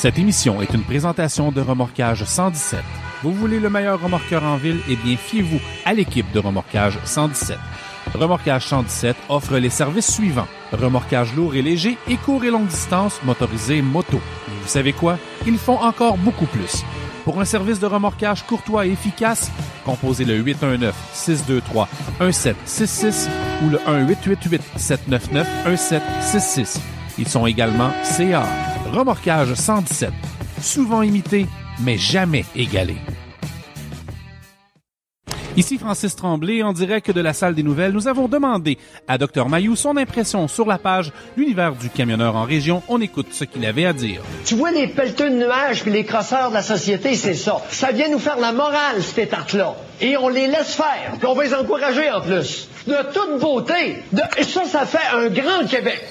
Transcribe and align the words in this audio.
Cette 0.00 0.16
émission 0.16 0.62
est 0.62 0.72
une 0.72 0.84
présentation 0.84 1.50
de 1.50 1.60
Remorquage 1.60 2.22
117. 2.22 2.78
Vous 3.24 3.32
voulez 3.32 3.58
le 3.58 3.68
meilleur 3.68 4.00
remorqueur 4.00 4.44
en 4.44 4.56
ville? 4.56 4.78
Eh 4.88 4.94
bien, 4.94 5.16
fiez-vous 5.16 5.58
à 5.84 5.92
l'équipe 5.92 6.30
de 6.30 6.38
Remorquage 6.38 7.00
117. 7.04 7.58
Remorquage 8.14 8.68
117 8.68 9.16
offre 9.28 9.58
les 9.58 9.70
services 9.70 10.14
suivants. 10.14 10.46
Remorquage 10.70 11.34
lourd 11.34 11.56
et 11.56 11.62
léger 11.62 11.98
et 12.06 12.14
court 12.14 12.44
et 12.44 12.50
longue 12.50 12.68
distance 12.68 13.18
motorisé 13.24 13.82
moto. 13.82 14.20
Mais 14.46 14.54
vous 14.62 14.68
savez 14.68 14.92
quoi? 14.92 15.18
Ils 15.48 15.58
font 15.58 15.80
encore 15.80 16.16
beaucoup 16.16 16.46
plus. 16.46 16.84
Pour 17.24 17.40
un 17.40 17.44
service 17.44 17.80
de 17.80 17.86
remorquage 17.86 18.44
courtois 18.44 18.86
et 18.86 18.92
efficace, 18.92 19.50
composez 19.84 20.24
le 20.24 20.40
819-623-1766 22.20 23.28
ou 23.64 23.70
le 23.70 23.78
1-888-799-1766. 24.76 26.78
Ils 27.18 27.26
sont 27.26 27.46
également 27.46 27.90
CA. 28.04 28.44
Remorquage 28.92 29.54
117. 29.54 30.10
Souvent 30.60 31.02
imité, 31.02 31.46
mais 31.80 31.98
jamais 31.98 32.44
égalé. 32.56 32.96
Ici 35.56 35.76
Francis 35.76 36.14
Tremblay, 36.14 36.62
en 36.62 36.72
direct 36.72 37.10
de 37.10 37.20
la 37.20 37.32
salle 37.32 37.56
des 37.56 37.64
nouvelles. 37.64 37.90
Nous 37.90 38.06
avons 38.06 38.28
demandé 38.28 38.78
à 39.08 39.18
Dr 39.18 39.48
Mayou 39.48 39.74
son 39.74 39.96
impression 39.96 40.46
sur 40.46 40.66
la 40.66 40.78
page 40.78 41.12
L'univers 41.36 41.74
du 41.74 41.90
camionneur 41.90 42.36
en 42.36 42.44
région. 42.44 42.82
On 42.86 43.00
écoute 43.00 43.26
ce 43.32 43.42
qu'il 43.42 43.66
avait 43.66 43.84
à 43.84 43.92
dire. 43.92 44.22
Tu 44.44 44.54
vois 44.54 44.70
les 44.70 44.86
pelleteux 44.86 45.30
de 45.30 45.34
nuages 45.34 45.82
puis 45.82 45.90
les 45.90 46.04
crosseurs 46.04 46.50
de 46.50 46.54
la 46.54 46.62
société, 46.62 47.16
c'est 47.16 47.34
ça. 47.34 47.60
Ça 47.70 47.90
vient 47.90 48.08
nous 48.08 48.20
faire 48.20 48.38
la 48.38 48.52
morale, 48.52 49.02
ces 49.02 49.26
tartes-là. 49.26 49.74
Et 50.00 50.16
on 50.16 50.28
les 50.28 50.46
laisse 50.46 50.76
faire. 50.76 51.14
Puis 51.18 51.26
on 51.26 51.34
va 51.34 51.42
les 51.42 51.54
encourager 51.54 52.08
en 52.08 52.20
plus. 52.20 52.68
De 52.86 52.96
toute 53.12 53.40
beauté. 53.40 53.96
Et 54.38 54.44
ça, 54.44 54.64
ça 54.64 54.86
fait 54.86 55.16
un 55.16 55.28
grand 55.28 55.66
Québec. 55.68 56.04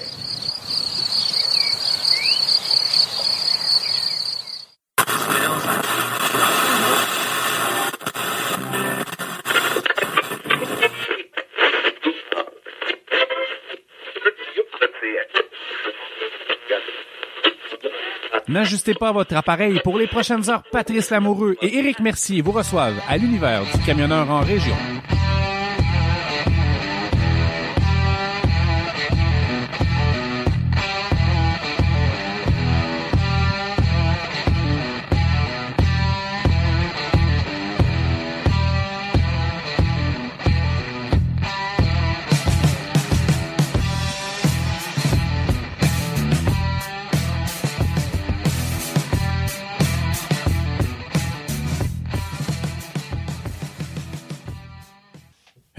N'ajustez 18.48 18.94
pas 18.94 19.12
votre 19.12 19.36
appareil. 19.36 19.78
Pour 19.84 19.98
les 19.98 20.06
prochaines 20.06 20.48
heures, 20.48 20.62
Patrice 20.72 21.10
Lamoureux 21.10 21.56
et 21.60 21.78
Éric 21.78 22.00
Mercier 22.00 22.40
vous 22.40 22.52
reçoivent 22.52 23.00
à 23.06 23.18
l'univers 23.18 23.62
du 23.74 23.78
camionneur 23.84 24.30
en 24.30 24.40
région. 24.40 24.74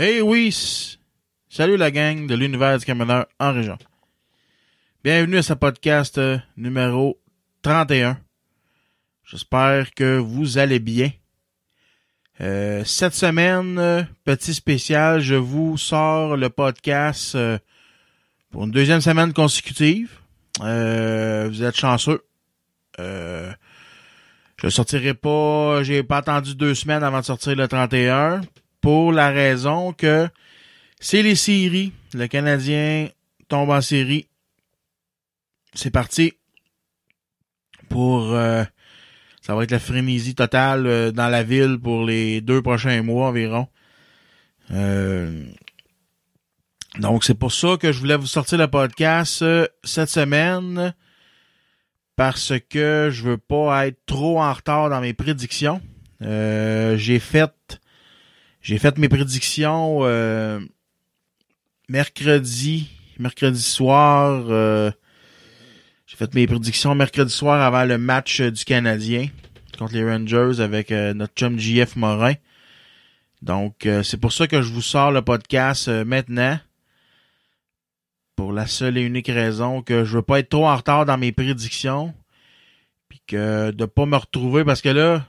Hey 0.02 0.22
oui, 0.22 0.98
salut 1.50 1.76
la 1.76 1.92
gang 1.92 2.26
de 2.26 2.34
l'univers 2.34 2.80
du 2.80 2.86
camionneur 2.86 3.26
en 3.38 3.52
région. 3.52 3.78
Bienvenue 5.04 5.40
à 5.40 5.44
ce 5.44 5.52
podcast 5.52 6.18
euh, 6.18 6.38
numéro 6.56 7.20
31. 7.64 8.18
J'espère 9.26 9.92
que 9.94 10.18
vous 10.18 10.58
allez 10.58 10.80
bien. 10.80 11.12
Euh, 12.40 12.86
cette 12.86 13.14
semaine, 13.14 13.78
euh, 13.78 14.04
petit 14.24 14.54
spécial, 14.54 15.20
je 15.20 15.36
vous 15.36 15.78
sors 15.78 16.38
le 16.38 16.50
podcast 16.50 17.38
pour 18.52 18.64
une 18.64 18.72
deuxième 18.72 19.02
semaine 19.02 19.34
consécutive. 19.34 20.12
Vous 20.62 21.64
êtes 21.64 21.76
chanceux. 21.76 22.24
Euh, 23.02 23.52
je 24.62 24.70
sortirai 24.70 25.14
pas, 25.14 25.84
j'ai 25.84 26.04
pas 26.04 26.20
attendu 26.20 26.56
deux 26.56 26.74
semaines 26.74 27.04
avant 27.04 27.20
de 27.20 27.26
sortir 27.26 27.54
le 27.58 27.68
31 27.68 28.40
pour 28.82 29.12
la 29.12 29.30
raison 29.30 29.94
que 29.94 30.30
c'est 31.00 31.22
les 31.22 31.36
séries. 31.36 31.94
Le 32.14 32.28
Canadien 32.28 33.10
tombe 33.48 33.70
en 33.70 33.82
série. 33.82 34.28
C'est 35.74 35.92
parti 35.92 36.34
pour 37.90 38.34
euh, 38.34 38.64
ça 39.42 39.56
va 39.56 39.64
être 39.64 39.72
la 39.72 39.80
frénésie 39.80 40.36
totale 40.36 40.88
euh, 40.88 41.12
dans 41.12 41.28
la 41.28 41.44
ville 41.44 41.78
pour 41.82 42.06
les 42.06 42.42
deux 42.42 42.62
prochains 42.62 43.02
mois 43.02 43.28
environ. 43.28 43.68
Euh, 44.72 45.44
donc 47.00 47.24
c'est 47.24 47.34
pour 47.34 47.52
ça 47.52 47.78
que 47.78 47.92
je 47.92 48.00
voulais 48.00 48.16
vous 48.16 48.28
sortir 48.28 48.58
le 48.58 48.68
podcast 48.68 49.44
cette 49.84 50.10
semaine 50.10 50.94
parce 52.16 52.54
que 52.70 53.10
je 53.12 53.24
veux 53.24 53.38
pas 53.38 53.88
être 53.88 54.06
trop 54.06 54.42
en 54.42 54.52
retard 54.54 54.90
dans 54.90 55.02
mes 55.02 55.14
prédictions. 55.14 55.82
J'ai 56.22 57.20
fait 57.20 57.80
j'ai 58.70 58.78
fait 58.78 59.00
mes 59.00 59.10
prédictions 59.10 60.02
euh, 60.04 60.60
mercredi, 61.88 62.88
mercredi 63.18 63.64
soir. 63.64 64.46
euh, 64.52 64.92
j'ai 66.06 66.16
fait 66.16 66.32
mes 66.36 66.46
prédictions 66.46 66.94
mercredi 66.94 67.34
soir 67.34 67.64
avant 67.64 67.84
le 67.86 67.98
match 67.98 68.42
euh, 68.42 68.52
du 68.52 68.64
Canadien 68.64 69.30
contre 69.80 69.96
les 69.96 70.08
Rangers 70.08 70.60
avec 70.60 70.92
euh, 70.92 71.16
notre 71.16 71.34
chum 71.34 71.58
JF 71.58 71.96
Morin. 71.96 72.36
Donc 73.42 73.88
euh, 73.88 74.04
c'est 74.04 74.18
pour 74.18 74.34
ça 74.34 74.46
que 74.46 74.62
je 74.62 74.72
vous 74.72 74.84
sors 74.84 75.12
le 75.12 75.24
podcast 75.24 75.90
maintenant. 75.90 76.60
Pour 78.36 78.54
la 78.54 78.68
seule 78.68 79.00
et 79.00 79.02
unique 79.02 79.30
raison 79.30 79.82
que 79.82 80.06
je 80.06 80.18
veux 80.18 80.22
pas 80.22 80.38
être 80.38 80.50
trop 80.50 80.68
en 80.68 80.76
retard 80.76 81.08
dans 81.08 81.18
mes 81.18 81.32
prédictions. 81.32 82.14
Puis 83.08 83.20
que 83.26 83.72
de 83.72 83.86
pas 83.86 84.06
me 84.06 84.16
retrouver 84.16 84.64
parce 84.64 84.84
que 84.84 84.90
là, 84.90 85.26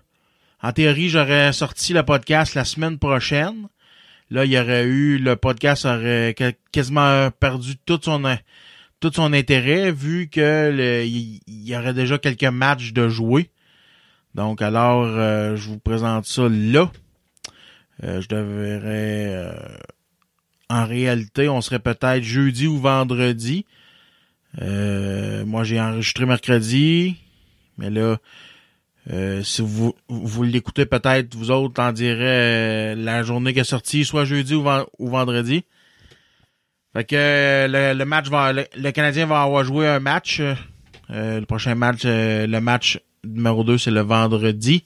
en 0.62 0.72
théorie, 0.72 1.08
j'aurais 1.08 1.52
sorti 1.52 1.92
le 1.92 2.02
podcast 2.02 2.54
la 2.54 2.64
semaine 2.64 2.98
prochaine. 2.98 3.68
Là, 4.30 4.44
il 4.44 4.52
y 4.52 4.58
aurait 4.58 4.84
eu, 4.84 5.18
le 5.18 5.36
podcast 5.36 5.84
aurait 5.84 6.34
quasiment 6.70 7.30
perdu 7.30 7.76
tout 7.84 7.98
son, 8.02 8.22
tout 9.00 9.12
son 9.12 9.32
intérêt 9.32 9.90
vu 9.90 10.28
que 10.28 11.04
il 11.04 11.40
y 11.48 11.76
aurait 11.76 11.94
déjà 11.94 12.18
quelques 12.18 12.44
matchs 12.44 12.92
de 12.92 13.08
jouer. 13.08 13.50
Donc, 14.34 14.62
alors, 14.62 15.04
euh, 15.04 15.56
je 15.56 15.68
vous 15.68 15.78
présente 15.78 16.26
ça 16.26 16.48
là. 16.48 16.90
Euh, 18.04 18.20
je 18.20 18.28
devrais, 18.28 19.34
euh, 19.34 19.52
en 20.68 20.86
réalité, 20.86 21.48
on 21.48 21.60
serait 21.60 21.80
peut-être 21.80 22.22
jeudi 22.22 22.66
ou 22.66 22.78
vendredi. 22.78 23.66
Euh, 24.62 25.44
moi, 25.44 25.64
j'ai 25.64 25.80
enregistré 25.80 26.26
mercredi, 26.26 27.16
mais 27.78 27.90
là, 27.90 28.18
euh, 29.10 29.42
si 29.42 29.62
vous, 29.62 29.94
vous 30.08 30.42
l'écoutez 30.42 30.84
peut-être, 30.86 31.34
vous 31.34 31.50
autres, 31.50 31.82
en 31.82 31.92
dirait 31.92 32.92
euh, 32.92 32.94
la 32.94 33.22
journée 33.22 33.52
qui 33.54 33.60
est 33.60 33.64
sortie, 33.64 34.04
soit 34.04 34.24
jeudi 34.26 34.54
ou, 34.54 34.62
ven- 34.62 34.84
ou 34.98 35.08
vendredi. 35.08 35.64
Fait 36.92 37.04
que 37.04 37.16
euh, 37.16 37.68
le, 37.68 37.98
le 37.98 38.04
match 38.04 38.28
va 38.28 38.52
le, 38.52 38.90
Canadien 38.92 39.26
va 39.26 39.42
avoir 39.42 39.64
joué 39.64 39.86
un 39.88 40.00
match. 40.00 40.40
euh, 40.40 41.40
le 41.40 41.46
prochain 41.46 41.74
match, 41.74 42.02
le 42.04 42.58
match 42.58 43.00
numéro 43.24 43.64
2, 43.64 43.78
c'est 43.78 43.90
le 43.90 44.00
vendredi. 44.02 44.84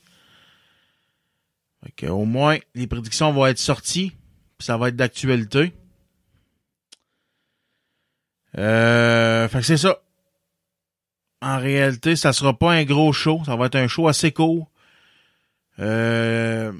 Fait 1.85 1.93
que 1.93 2.07
au 2.07 2.25
moins, 2.25 2.59
les 2.75 2.87
prédictions 2.87 3.33
vont 3.33 3.47
être 3.47 3.59
sorties. 3.59 4.11
puis 4.59 4.65
ça 4.67 4.77
va 4.77 4.89
être 4.89 4.97
d'actualité. 4.97 5.73
Fait 8.55 9.49
que 9.53 9.63
c'est 9.63 9.77
ça 9.77 9.99
en 11.45 11.59
réalité, 11.59 12.17
ça 12.17 12.33
sera 12.33 12.59
pas 12.59 12.73
un 12.73 12.85
gros 12.85 13.13
show. 13.13 13.43
Ça 13.45 13.55
va 13.55 13.67
être 13.67 13.75
un 13.77 13.87
show 13.87 14.09
assez 14.09 14.33
court. 14.33 14.71
Euh, 15.79 16.73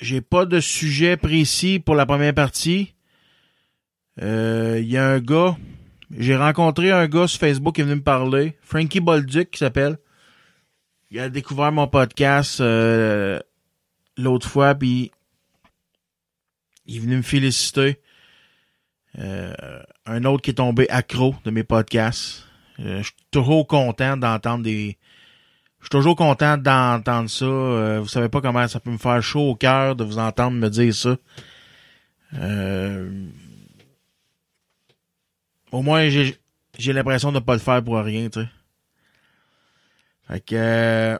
j'ai 0.00 0.20
pas 0.20 0.44
de 0.44 0.60
sujet 0.60 1.16
précis 1.16 1.78
pour 1.78 1.94
la 1.94 2.04
première 2.04 2.34
partie. 2.34 2.94
Euh, 4.20 4.78
Il 4.80 4.88
y 4.88 4.98
a 4.98 5.08
un 5.08 5.20
gars. 5.20 5.56
J'ai 6.10 6.36
rencontré 6.36 6.90
un 6.92 7.06
gars 7.06 7.26
sur 7.26 7.40
Facebook 7.40 7.74
qui 7.74 7.80
est 7.80 7.84
venu 7.84 7.96
me 7.96 8.02
parler. 8.02 8.56
Frankie 8.60 9.00
Bolduc 9.00 9.50
qui 9.50 9.58
s'appelle. 9.58 9.98
Il 11.10 11.18
a 11.18 11.30
découvert 11.30 11.72
mon 11.72 11.88
podcast 11.88 12.60
euh, 12.60 13.40
l'autre 14.18 14.48
fois, 14.48 14.74
puis 14.74 15.10
il 16.84 16.96
est 16.96 17.00
venu 17.00 17.16
me 17.16 17.22
féliciter. 17.22 17.98
Euh, 19.18 19.54
un 20.04 20.24
autre 20.24 20.42
qui 20.42 20.50
est 20.50 20.54
tombé 20.54 20.86
accro 20.90 21.34
de 21.44 21.50
mes 21.50 21.64
podcasts. 21.64 22.45
Euh, 22.80 22.98
je 22.98 23.04
suis 23.04 23.14
toujours 23.30 23.66
content 23.66 24.16
d'entendre 24.16 24.64
des. 24.64 24.96
Je 25.80 25.84
suis 25.84 25.90
toujours 25.90 26.16
content 26.16 26.56
d'entendre 26.56 27.30
ça. 27.30 27.44
Euh, 27.44 28.00
vous 28.00 28.08
savez 28.08 28.28
pas 28.28 28.40
comment 28.40 28.66
ça 28.66 28.80
peut 28.80 28.90
me 28.90 28.98
faire 28.98 29.22
chaud 29.22 29.50
au 29.50 29.54
cœur 29.54 29.96
de 29.96 30.04
vous 30.04 30.18
entendre 30.18 30.56
me 30.56 30.68
dire 30.68 30.94
ça. 30.94 31.16
Euh, 32.34 33.28
Au 35.72 35.82
moins, 35.82 36.08
j'ai 36.08 36.92
l'impression 36.92 37.32
de 37.32 37.38
pas 37.38 37.54
le 37.54 37.58
faire 37.58 37.82
pour 37.82 37.98
rien, 37.98 38.28
tu 38.28 38.40
sais. 38.40 38.48
Fait 40.28 40.40
que... 40.40 40.54
Euh, 40.56 41.18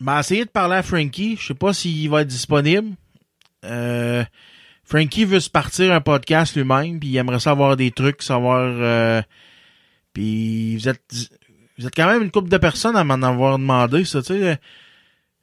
ben, 0.00 0.20
essayer 0.20 0.44
de 0.44 0.50
parler 0.50 0.76
à 0.76 0.82
Frankie. 0.82 1.36
Je 1.36 1.48
sais 1.48 1.54
pas 1.54 1.72
s'il 1.72 2.08
va 2.10 2.22
être 2.22 2.28
disponible. 2.28 2.90
Euh, 3.64 4.24
Frankie 4.84 5.24
veut 5.24 5.40
se 5.40 5.50
partir 5.50 5.92
un 5.92 6.00
podcast 6.00 6.54
lui-même, 6.56 6.98
puis 7.00 7.08
il 7.10 7.16
aimerait 7.16 7.40
savoir 7.40 7.76
des 7.76 7.90
trucs, 7.90 8.22
savoir... 8.22 8.60
Euh, 8.60 9.22
puis 10.12 10.76
vous 10.76 10.88
êtes 10.88 11.02
vous 11.78 11.86
êtes 11.86 11.94
quand 11.94 12.06
même 12.06 12.22
une 12.22 12.30
couple 12.30 12.48
de 12.48 12.58
personnes 12.58 12.96
à 12.96 13.04
m'en 13.04 13.14
avoir 13.14 13.58
demandé, 13.58 14.04
ça, 14.04 14.22
tu 14.22 14.38
sais. 14.38 14.58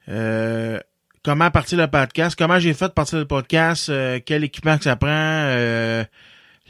Euh, 0.08 0.78
comment 1.22 1.50
partir 1.50 1.78
le 1.78 1.86
podcast, 1.86 2.36
comment 2.38 2.58
j'ai 2.58 2.72
fait 2.72 2.92
partir 2.94 3.18
le 3.18 3.26
podcast, 3.26 3.90
euh, 3.90 4.20
quel 4.24 4.44
équipement 4.44 4.78
que 4.78 4.84
ça 4.84 4.96
prend, 4.96 5.08
euh, 5.10 6.04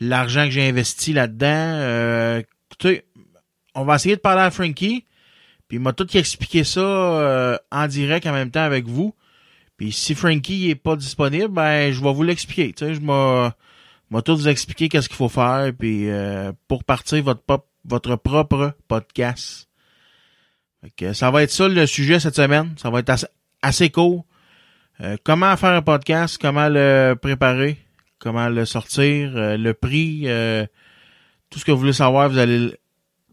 l'argent 0.01 0.45
que 0.45 0.51
j'ai 0.51 0.69
investi 0.69 1.13
là-dedans? 1.13 2.43
écoutez, 2.69 3.05
on 3.75 3.85
va 3.85 3.97
essayer 3.97 4.17
de 4.17 4.21
parler 4.21 4.43
à 4.43 4.51
Frankie, 4.51 5.07
puis 5.69 5.77
il 5.77 5.81
m'a 5.81 5.93
tout 5.93 6.17
expliqué 6.17 6.65
ça 6.65 7.61
en 7.71 7.87
direct 7.87 8.27
en 8.27 8.33
même 8.33 8.51
temps 8.51 8.61
avec 8.63 8.87
vous. 8.87 9.15
Puis 9.77 9.93
si 9.93 10.15
Frankie 10.15 10.71
est 10.71 10.75
pas 10.75 10.97
disponible, 10.97 11.49
ben 11.49 11.93
je 11.93 12.03
vais 12.03 12.13
vous 12.13 12.23
l'expliquer. 12.23 12.73
Tu 12.73 12.85
sais, 12.87 12.95
je 12.95 13.01
vais, 13.01 14.23
tout 14.23 14.37
vous 14.37 14.49
expliquer 14.49 14.89
qu'est-ce 14.89 15.09
qu'il 15.09 15.17
faut 15.17 15.29
faire, 15.29 15.73
puis 15.79 16.09
pour 16.67 16.85
partir 16.85 17.23
votre 17.23 17.43
pop 17.43 17.70
votre 17.85 18.17
propre 18.17 18.75
podcast. 18.89 19.69
ça 21.13 21.31
va 21.31 21.43
être 21.43 21.51
ça 21.51 21.69
le 21.69 21.87
sujet 21.87 22.21
cette 22.21 22.37
semaine. 22.37 22.75
Ça 22.77 22.91
va 22.91 23.01
être 23.01 23.27
assez, 23.63 23.91
court. 23.91 24.25
Euh, 25.01 25.17
comment 25.25 25.57
faire 25.57 25.71
un 25.71 25.83
podcast, 25.83 26.39
comment 26.41 26.69
le 26.69 27.15
préparer, 27.15 27.79
comment 28.19 28.49
le 28.49 28.65
sortir, 28.67 29.33
euh, 29.35 29.57
le 29.57 29.73
prix, 29.73 30.23
euh, 30.27 30.67
tout 31.49 31.59
ce 31.59 31.65
que 31.65 31.73
vous 31.73 31.79
voulez 31.79 31.95
savoir, 31.95 32.29
vous 32.29 32.39
allez 32.39 32.75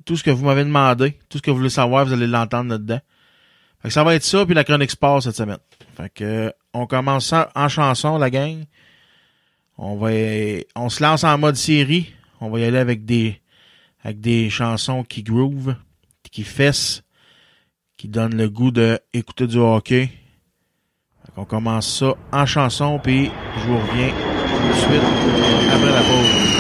tout 0.06 0.16
ce 0.16 0.24
que 0.24 0.32
vous 0.32 0.46
m'avez 0.46 0.64
demandé, 0.64 1.20
tout 1.28 1.40
ce 1.40 1.44
que 1.44 1.52
vous 1.52 1.58
voulez 1.58 1.70
savoir, 1.70 2.06
vous 2.06 2.14
allez 2.14 2.28
l'entendre 2.28 2.70
là-dedans. 2.70 3.02
ça 3.90 4.06
va 4.06 4.16
être 4.16 4.24
ça 4.24 4.46
puis 4.46 4.56
la 4.56 4.64
chronique 4.64 4.92
sport 4.92 5.22
cette 5.22 5.36
semaine. 5.36 5.58
Fait 5.98 6.10
que 6.10 6.54
on 6.74 6.88
commence 6.88 7.34
en 7.34 7.68
chanson 7.68 8.18
la 8.18 8.30
gang. 8.30 8.64
On 9.78 9.98
va 9.98 10.10
on 10.76 10.90
se 10.90 11.04
lance 11.04 11.26
en 11.26 11.38
mode 11.38 11.56
série. 11.56 12.14
On 12.40 12.50
va 12.50 12.60
y 12.60 12.64
aller 12.64 12.78
avec 12.78 13.04
des 13.04 13.42
avec 14.04 14.22
des 14.22 14.50
chansons 14.50 15.04
qui 15.04 15.24
groove, 15.24 15.76
qui 16.32 16.44
fessent, 16.44 17.04
qui 17.98 18.08
donnent 18.08 18.38
le 18.38 18.50
goût 18.50 18.72
d'écouter 18.72 19.48
du 19.48 19.58
hockey. 19.58 20.10
On 21.36 21.46
commence 21.46 22.00
ça 22.00 22.16
en 22.32 22.46
chanson, 22.48 23.00
puis 23.04 23.30
je 23.58 23.68
vous 23.68 23.78
reviens 23.78 24.10
tout 24.10 24.68
de 24.68 24.74
suite 24.74 25.04
après 25.72 25.92
la 25.92 26.02
pause. 26.02 26.57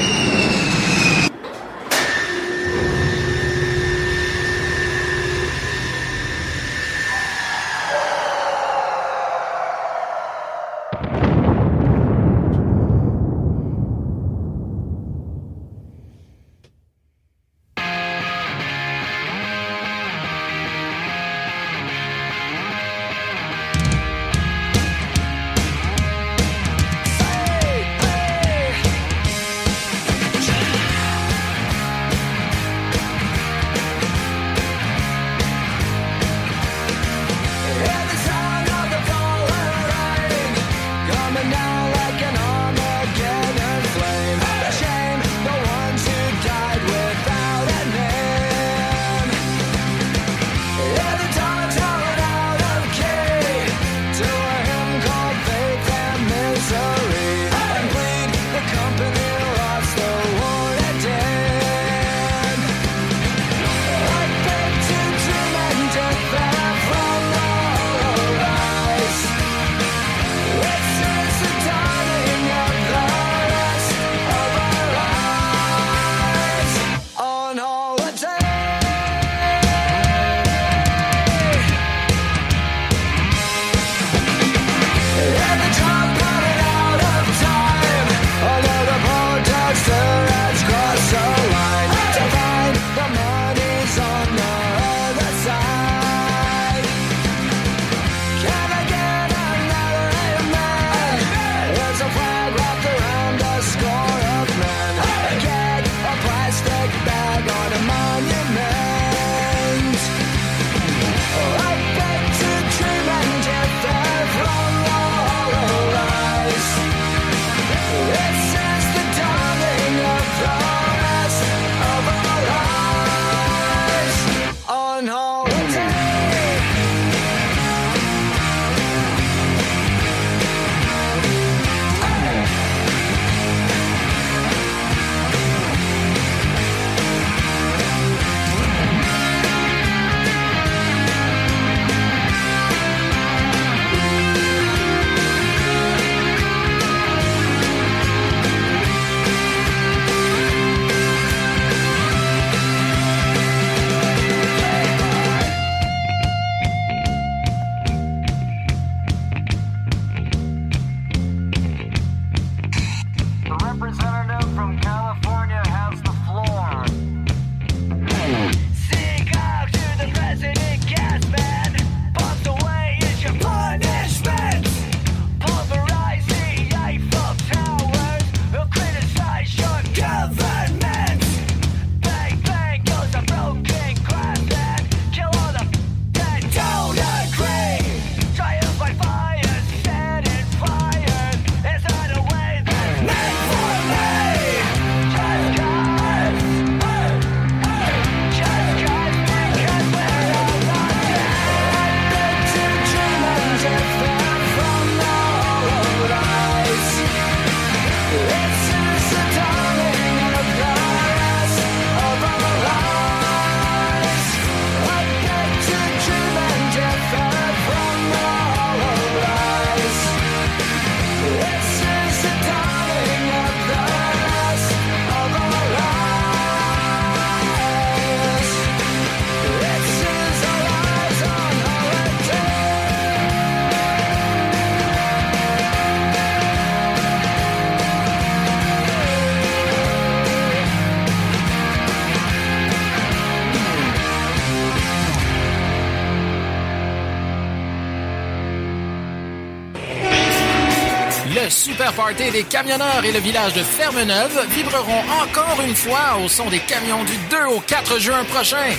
Party 252.08 252.32
des 252.32 252.44
camionneurs 252.44 253.04
et 253.04 253.12
le 253.12 253.20
village 253.20 253.54
de 253.54 253.62
Fermeneuve 253.62 254.40
vibreront 254.56 255.04
encore 255.22 255.62
une 255.62 255.76
fois 255.76 256.18
au 256.24 256.30
son 256.30 256.50
des 256.50 256.60
camions 256.60 257.04
du 257.04 257.18
2 257.30 257.46
au 257.54 257.60
4 257.60 258.00
juin 258.00 258.24
prochain. 258.24 258.70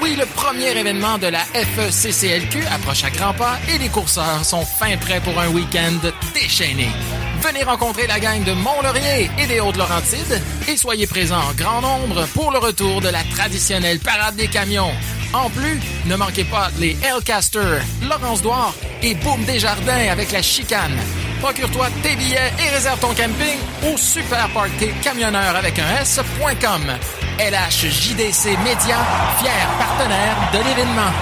Oui, 0.00 0.14
le 0.16 0.24
premier 0.26 0.78
événement 0.78 1.18
de 1.18 1.26
la 1.26 1.40
FECCLQ 1.40 2.64
approche 2.72 3.02
à 3.02 3.10
grands 3.10 3.34
pas 3.34 3.58
et 3.74 3.78
les 3.78 3.88
courseurs 3.88 4.44
sont 4.44 4.64
fin 4.64 4.96
prêts 4.96 5.20
pour 5.20 5.36
un 5.40 5.48
week-end 5.48 6.08
déchaîné. 6.34 6.86
Venez 7.40 7.64
rencontrer 7.64 8.06
la 8.06 8.20
gang 8.20 8.44
de 8.44 8.52
Mont-Laurier 8.52 9.28
et 9.40 9.46
des 9.46 9.58
Hautes-Laurentides 9.58 10.40
et 10.68 10.76
soyez 10.76 11.08
présents 11.08 11.42
en 11.50 11.54
grand 11.54 11.80
nombre 11.80 12.28
pour 12.28 12.52
le 12.52 12.58
retour 12.58 13.00
de 13.00 13.08
la 13.08 13.24
traditionnelle 13.24 13.98
parade 13.98 14.36
des 14.36 14.46
camions. 14.46 14.92
En 15.32 15.50
plus, 15.50 15.80
ne 16.06 16.14
manquez 16.14 16.44
pas 16.44 16.70
les 16.78 16.96
Hellcaster, 17.02 17.80
Laurence 18.08 18.40
Douard 18.40 18.74
et 19.02 19.16
Boom 19.16 19.42
Desjardins 19.46 20.12
avec 20.12 20.30
la 20.30 20.42
chicane. 20.42 20.96
Procure-toi 21.40 21.86
tes 22.02 22.16
billets 22.16 22.52
et 22.58 22.68
réserve 22.74 22.98
ton 23.00 23.08
camping 23.08 23.58
au 23.92 23.96
Super 23.96 24.48
Party 24.52 24.88
Camionneur 25.02 25.54
avec 25.54 25.78
un 25.78 26.02
S.com. 26.02 26.82
LHJDC 27.38 28.58
Média, 28.64 28.96
fier 29.38 29.68
partenaire 29.78 30.36
de 30.52 30.58
l'événement. 30.58 31.12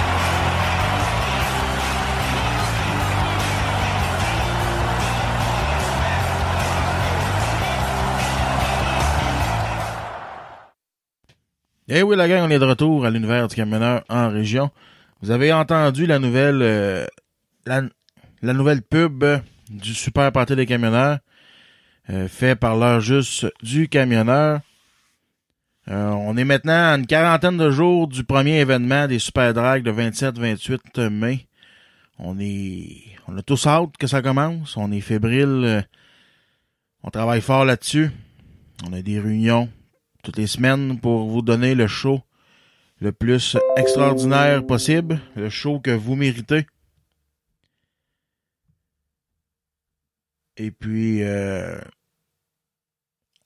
Eh 11.88 12.02
oui, 12.02 12.16
la 12.16 12.26
gang, 12.26 12.42
on 12.46 12.50
est 12.50 12.58
de 12.58 12.64
retour 12.64 13.04
à 13.04 13.10
l'univers 13.10 13.46
du 13.48 13.54
camionneur 13.54 14.02
en 14.08 14.30
région. 14.30 14.70
Vous 15.22 15.30
avez 15.30 15.52
entendu 15.52 16.06
la 16.06 16.18
nouvelle, 16.18 16.60
euh, 16.62 17.06
la, 17.64 17.82
la 18.42 18.52
nouvelle 18.54 18.82
pub 18.82 19.22
du 19.68 19.94
Super 19.94 20.32
Party 20.32 20.56
des 20.56 20.66
camionneurs, 20.66 21.18
euh, 22.10 22.28
fait 22.28 22.56
par 22.56 22.76
l'heure 22.76 23.00
juste 23.00 23.46
du 23.62 23.88
camionneur. 23.88 24.60
Euh, 25.88 26.10
on 26.10 26.36
est 26.36 26.44
maintenant 26.44 26.92
à 26.92 26.96
une 26.96 27.06
quarantaine 27.06 27.56
de 27.56 27.70
jours 27.70 28.08
du 28.08 28.24
premier 28.24 28.58
événement 28.58 29.06
des 29.06 29.18
Super 29.18 29.54
Drag 29.54 29.84
le 29.84 29.92
27-28 29.92 31.10
mai. 31.10 31.46
On 32.18 32.38
est, 32.40 33.02
on 33.28 33.36
a 33.36 33.42
tous 33.42 33.66
hâte 33.66 33.96
que 33.98 34.06
ça 34.06 34.22
commence. 34.22 34.76
On 34.76 34.90
est 34.90 35.00
fébrile. 35.00 35.86
on 37.02 37.10
travaille 37.10 37.40
fort 37.40 37.64
là-dessus. 37.64 38.10
On 38.84 38.92
a 38.92 39.02
des 39.02 39.20
réunions 39.20 39.68
toutes 40.22 40.38
les 40.38 40.48
semaines 40.48 40.98
pour 40.98 41.28
vous 41.28 41.42
donner 41.42 41.74
le 41.74 41.86
show 41.86 42.20
le 43.00 43.12
plus 43.12 43.56
extraordinaire 43.76 44.64
possible, 44.66 45.20
le 45.36 45.50
show 45.50 45.80
que 45.80 45.90
vous 45.90 46.16
méritez. 46.16 46.66
Et 50.56 50.70
puis, 50.70 51.22
euh, 51.22 51.78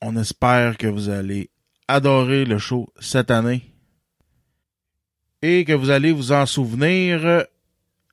on 0.01 0.17
espère 0.17 0.77
que 0.77 0.87
vous 0.87 1.09
allez 1.09 1.51
adorer 1.89 2.45
le 2.45 2.59
show 2.59 2.89
cette 3.01 3.31
année 3.31 3.63
et 5.43 5.65
que 5.65 5.73
vous 5.73 5.91
allez 5.91 6.13
vous 6.13 6.33
en 6.33 6.47
souvenir 6.47 7.45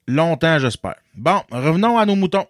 longtemps, 0.08 0.60
j'espère. 0.60 0.96
Bon, 1.16 1.42
revenons 1.52 1.98
à 1.98 2.06
nos 2.06 2.16
moutons. 2.16 2.48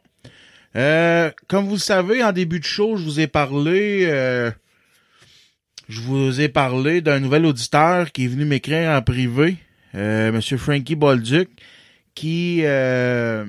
Euh, 0.76 1.32
comme 1.48 1.66
vous 1.66 1.74
le 1.74 1.80
savez, 1.80 2.24
en 2.24 2.32
début 2.32 2.60
de 2.60 2.66
show, 2.66 2.98
je 2.98 3.04
vous 3.04 3.20
ai 3.20 3.28
parlé, 3.28 4.06
euh, 4.06 4.52
je 5.90 6.02
vous 6.02 6.40
ai 6.40 6.50
parlé 6.50 7.02
d'un 7.02 7.20
nouvel 7.20 7.46
auditeur 7.46 8.12
qui 8.12 8.26
est 8.26 8.28
venu 8.28 8.46
m'écrire 8.46 8.92
en 8.92 9.02
privé, 9.02 9.58
euh, 9.96 10.32
Monsieur 10.32 10.58
Frankie 10.58 10.96
Bolduc, 10.96 11.50
qui 12.14 12.62
euh, 12.64 13.46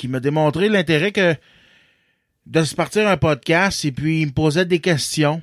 qui 0.00 0.08
m'a 0.08 0.18
démontré 0.18 0.70
l'intérêt 0.70 1.12
que 1.12 1.36
de 2.46 2.64
se 2.64 2.74
partir 2.74 3.06
un 3.06 3.18
podcast 3.18 3.84
et 3.84 3.92
puis 3.92 4.22
il 4.22 4.28
me 4.28 4.32
posait 4.32 4.64
des 4.64 4.78
questions. 4.78 5.42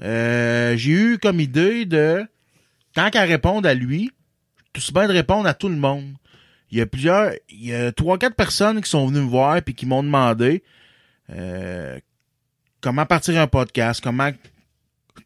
Euh, 0.00 0.76
j'ai 0.76 0.92
eu 0.92 1.18
comme 1.18 1.40
idée 1.40 1.86
de 1.86 2.24
tant 2.94 3.10
qu'à 3.10 3.22
répondre 3.22 3.68
à 3.68 3.74
lui, 3.74 4.12
tout 4.72 4.80
bien 4.94 5.08
de 5.08 5.12
répondre 5.12 5.48
à 5.48 5.54
tout 5.54 5.68
le 5.68 5.74
monde. 5.74 6.14
Il 6.70 6.78
y 6.78 6.80
a 6.80 6.86
plusieurs, 6.86 7.32
il 7.48 7.66
y 7.66 7.74
a 7.74 7.90
trois, 7.90 8.16
quatre 8.16 8.36
personnes 8.36 8.80
qui 8.80 8.88
sont 8.88 9.08
venues 9.08 9.24
me 9.24 9.28
voir 9.28 9.60
puis 9.60 9.74
qui 9.74 9.86
m'ont 9.86 10.04
demandé 10.04 10.62
euh, 11.30 11.98
comment 12.80 13.06
partir 13.06 13.40
un 13.40 13.48
podcast, 13.48 14.00
comment 14.00 14.30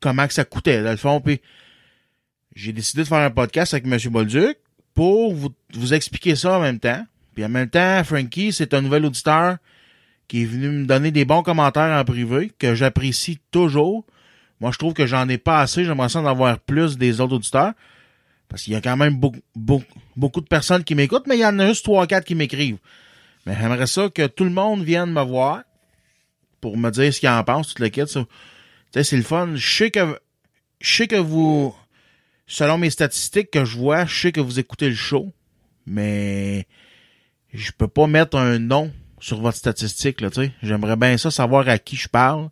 comment 0.01 0.27
que 0.27 0.33
ça 0.33 0.47
coûtait 0.47 0.83
dans 0.83 0.91
le 0.91 0.97
fond. 0.97 1.21
Puis 1.21 1.43
j'ai 2.55 2.73
décidé 2.73 3.03
de 3.03 3.09
faire 3.09 3.19
un 3.19 3.31
podcast 3.31 3.75
avec 3.75 3.85
M. 3.85 3.99
Bolduc 4.11 4.57
pour 4.95 5.35
vous 5.35 5.93
expliquer 5.93 6.35
ça 6.35 6.57
en 6.57 6.63
même 6.63 6.79
temps. 6.81 7.05
Puis 7.41 7.47
en 7.47 7.49
même 7.49 7.71
temps, 7.71 8.05
Frankie, 8.05 8.53
c'est 8.53 8.75
un 8.75 8.83
nouvel 8.83 9.07
auditeur 9.07 9.57
qui 10.29 10.43
est 10.43 10.45
venu 10.45 10.69
me 10.69 10.85
donner 10.85 11.11
des 11.11 11.25
bons 11.25 11.43
commentaires 11.43 11.99
en 11.99 12.05
privé 12.05 12.53
que 12.59 12.75
j'apprécie 12.75 13.39
toujours. 13.51 14.05
Moi, 14.61 14.73
je 14.73 14.77
trouve 14.77 14.93
que 14.93 15.07
j'en 15.07 15.27
ai 15.27 15.39
pas 15.39 15.63
assez. 15.63 15.87
J'aimerais 15.87 16.11
ça 16.11 16.21
en 16.21 16.27
avoir 16.27 16.59
plus 16.59 16.99
des 16.99 17.19
autres 17.19 17.37
auditeurs. 17.37 17.73
Parce 18.51 18.65
qu'il 18.65 18.75
y 18.75 18.77
a 18.77 18.83
quand 18.83 18.99
même 18.99 19.17
beaucoup, 19.17 19.41
beaucoup, 20.17 20.43
de 20.43 20.49
personnes 20.49 20.85
qui 20.85 20.95
m'écoutent, 20.95 21.27
mais 21.27 21.39
il 21.39 21.41
y 21.41 21.47
en 21.47 21.59
a 21.61 21.69
juste 21.69 21.83
trois, 21.83 22.07
quatre 22.07 22.27
qui 22.27 22.35
m'écrivent. 22.35 22.77
Mais 23.47 23.57
j'aimerais 23.59 23.87
ça 23.87 24.11
que 24.11 24.27
tout 24.27 24.45
le 24.45 24.51
monde 24.51 24.85
vienne 24.85 25.11
me 25.11 25.23
voir 25.23 25.63
pour 26.61 26.77
me 26.77 26.91
dire 26.91 27.15
ce 27.15 27.21
qu'ils 27.21 27.31
en 27.31 27.43
pensent, 27.43 27.69
toute 27.69 27.79
l'équipe. 27.79 28.05
Tu 28.05 28.21
sais, 28.93 29.03
c'est 29.03 29.17
le 29.17 29.23
fun. 29.23 29.55
Je 29.55 29.77
sais 29.77 29.91
que, 29.91 30.21
je 30.83 30.95
sais 30.95 31.07
que 31.07 31.17
vous, 31.17 31.75
selon 32.47 32.77
mes 32.77 32.91
statistiques 32.91 33.51
que 33.51 33.65
je 33.65 33.79
vois, 33.79 34.05
je 34.05 34.21
sais 34.21 34.31
que 34.31 34.43
vous 34.43 34.59
écoutez 34.59 34.91
le 34.91 34.95
show, 34.95 35.33
mais 35.87 36.67
je 37.53 37.73
peux 37.73 37.89
pas 37.89 38.07
mettre 38.07 38.37
un 38.37 38.59
nom 38.59 38.93
sur 39.21 39.41
votre 39.41 39.57
statistique, 39.57 40.21
là, 40.21 40.31
tu 40.31 40.43
sais. 40.43 40.53
J'aimerais 40.63 40.97
bien 40.97 41.17
ça, 41.19 41.31
savoir 41.31 41.69
à 41.69 41.79
qui 41.79 41.97
je 41.97 42.09
parle. 42.09 42.51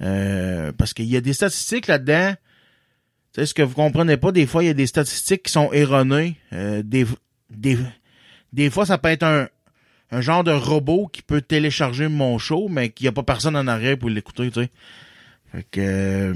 Euh, 0.00 0.72
parce 0.72 0.92
qu'il 0.92 1.06
y 1.06 1.16
a 1.16 1.20
des 1.20 1.32
statistiques 1.32 1.86
là-dedans. 1.86 2.34
Tu 3.32 3.40
sais, 3.40 3.46
ce 3.46 3.54
que 3.54 3.62
vous 3.62 3.74
comprenez 3.74 4.16
pas, 4.16 4.32
des 4.32 4.46
fois, 4.46 4.64
il 4.64 4.66
y 4.66 4.70
a 4.70 4.74
des 4.74 4.86
statistiques 4.86 5.44
qui 5.44 5.52
sont 5.52 5.72
erronées. 5.72 6.36
Euh, 6.52 6.82
des, 6.82 7.06
des, 7.50 7.78
des 8.52 8.70
fois, 8.70 8.84
ça 8.84 8.98
peut 8.98 9.08
être 9.08 9.22
un, 9.22 9.48
un 10.10 10.20
genre 10.20 10.44
de 10.44 10.52
robot 10.52 11.08
qui 11.12 11.22
peut 11.22 11.40
télécharger 11.40 12.08
mon 12.08 12.38
show, 12.38 12.68
mais 12.68 12.90
qu'il 12.90 13.04
n'y 13.04 13.08
a 13.08 13.12
pas 13.12 13.22
personne 13.22 13.56
en 13.56 13.66
arrière 13.66 13.98
pour 13.98 14.10
l'écouter, 14.10 14.50
tu 14.50 14.62
sais. 14.62 14.70
Fait 15.52 15.66
que... 15.70 16.34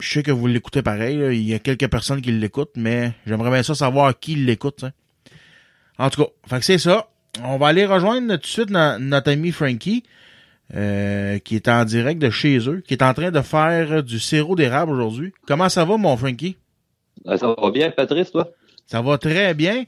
je 0.00 0.08
sais 0.08 0.22
que 0.22 0.30
vous 0.30 0.46
l'écoutez 0.46 0.82
pareil. 0.82 1.16
là. 1.18 1.32
Il 1.32 1.42
y 1.42 1.54
a 1.54 1.58
quelques 1.58 1.88
personnes 1.88 2.22
qui 2.22 2.32
l'écoutent, 2.32 2.76
mais 2.76 3.12
j'aimerais 3.26 3.50
bien 3.50 3.62
ça 3.62 3.74
savoir 3.74 4.18
qui 4.18 4.36
l'écoute. 4.36 4.76
tu 4.78 4.86
sais. 4.86 4.92
En 5.98 6.10
tout 6.10 6.22
cas, 6.24 6.30
fait 6.46 6.58
que 6.58 6.64
c'est 6.64 6.78
ça. 6.78 7.08
On 7.42 7.56
va 7.58 7.68
aller 7.68 7.86
rejoindre 7.86 8.34
tout 8.36 8.40
de 8.42 8.46
suite 8.46 8.70
no- 8.70 8.98
notre 8.98 9.30
ami 9.30 9.50
Frankie, 9.52 10.04
euh, 10.74 11.38
qui 11.38 11.56
est 11.56 11.68
en 11.68 11.84
direct 11.84 12.20
de 12.20 12.30
chez 12.30 12.58
eux, 12.68 12.82
qui 12.86 12.94
est 12.94 13.02
en 13.02 13.12
train 13.14 13.30
de 13.30 13.40
faire 13.40 14.02
du 14.02 14.18
sirop 14.18 14.56
d'érable 14.56 14.92
aujourd'hui. 14.92 15.32
Comment 15.46 15.68
ça 15.68 15.84
va, 15.84 15.96
mon 15.96 16.16
Frankie? 16.16 16.56
Ah, 17.26 17.36
Ça 17.38 17.54
va 17.58 17.70
bien, 17.70 17.90
Patrice, 17.90 18.30
toi? 18.32 18.48
Ça 18.86 19.00
va 19.02 19.18
très 19.18 19.54
bien. 19.54 19.84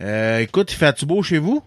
Euh, 0.00 0.38
écoute, 0.40 0.72
il 0.72 0.76
fait-tu 0.76 1.06
beau 1.06 1.22
chez 1.22 1.38
vous? 1.38 1.62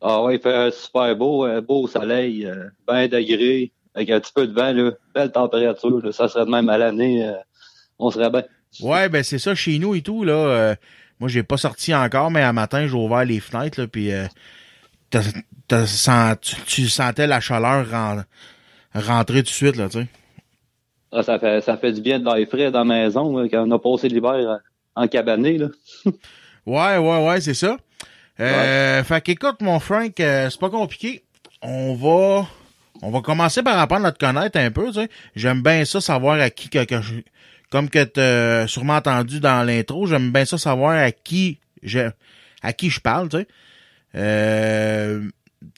Ah 0.00 0.22
ouais, 0.22 0.36
il 0.36 0.40
fait 0.40 0.70
super 0.72 1.14
beau, 1.16 1.44
un 1.44 1.60
beau 1.62 1.86
soleil, 1.86 2.46
euh, 2.46 2.68
20 2.86 3.08
degrés, 3.08 3.72
avec 3.94 4.10
un 4.10 4.20
petit 4.20 4.32
peu 4.34 4.46
de 4.46 4.52
vent, 4.52 4.72
là. 4.72 4.92
Belle 5.14 5.32
température, 5.32 6.00
là. 6.04 6.12
Ça 6.12 6.28
serait 6.28 6.44
de 6.44 6.50
même 6.50 6.68
à 6.68 6.78
l'année, 6.78 7.26
euh, 7.26 7.32
on 7.98 8.10
serait 8.10 8.30
bien. 8.30 8.44
Ouais, 8.80 9.08
ben 9.08 9.22
c'est 9.22 9.38
ça 9.38 9.54
chez 9.54 9.78
nous 9.78 9.94
et 9.94 10.02
tout 10.02 10.22
là. 10.24 10.76
Moi, 11.20 11.28
j'ai 11.28 11.42
pas 11.42 11.56
sorti 11.56 11.94
encore, 11.94 12.30
mais 12.30 12.42
un 12.42 12.52
matin, 12.52 12.86
j'ai 12.86 12.94
ouvert 12.94 13.24
les 13.24 13.40
fenêtres 13.40 13.80
là, 13.80 13.86
puis 13.86 14.12
euh, 14.12 14.26
t'as- 15.10 15.22
t'as 15.68 15.86
sent- 15.86 16.36
tu, 16.42 16.56
tu 16.66 16.88
sentais 16.88 17.26
la 17.26 17.40
chaleur 17.40 17.88
ren- 17.90 18.24
rentrer 18.94 19.38
tout 19.42 19.50
de 19.50 19.54
suite 19.54 19.76
là, 19.76 19.88
tu 19.88 20.00
sais. 20.00 20.06
Ah, 21.12 21.22
ça 21.22 21.38
fait, 21.38 21.60
ça 21.62 21.76
fait 21.76 21.92
du 21.92 22.00
bien 22.00 22.18
de 22.18 22.24
l'air 22.24 22.46
frais 22.48 22.70
dans 22.70 22.80
la 22.80 22.84
maison, 22.84 23.36
là, 23.38 23.48
quand 23.48 23.66
on 23.66 23.70
a 23.70 23.78
passé 23.78 24.08
l'hiver 24.08 24.32
euh, 24.34 24.56
en 24.94 25.08
cabané, 25.08 25.58
là. 25.58 25.68
Ouais, 26.66 26.96
ouais, 26.98 27.26
ouais, 27.28 27.40
c'est 27.40 27.54
ça. 27.54 27.76
Euh, 28.40 29.04
Fait 29.04 29.20
qu'écoute, 29.20 29.60
mon 29.60 29.78
Frank, 29.78 30.18
euh, 30.18 30.50
c'est 30.50 30.58
pas 30.60 30.68
compliqué. 30.68 31.22
On 31.62 31.94
va, 31.94 32.44
on 33.02 33.10
va 33.12 33.20
commencer 33.20 33.62
par 33.62 33.78
apprendre 33.78 34.04
à 34.06 34.10
te 34.12 34.18
connaître 34.18 34.58
un 34.58 34.70
peu, 34.72 34.88
tu 34.88 34.94
sais. 34.94 35.08
J'aime 35.36 35.62
bien 35.62 35.84
ça, 35.84 36.00
savoir 36.00 36.40
à 36.40 36.50
qui 36.50 36.68
que, 36.68 36.84
que 36.84 37.00
je- 37.00 37.20
comme 37.76 37.90
que 37.90 38.04
t'as 38.04 38.66
sûrement 38.66 38.94
entendu 38.94 39.38
dans 39.38 39.62
l'intro, 39.62 40.06
j'aime 40.06 40.32
bien 40.32 40.46
ça 40.46 40.56
savoir 40.56 40.92
à 40.92 41.12
qui 41.12 41.58
je, 41.82 42.08
à 42.62 42.72
qui 42.72 42.88
je 42.88 43.02
parle, 43.02 43.28
tu 43.28 43.36
sais. 43.36 43.46
Euh, 44.14 45.20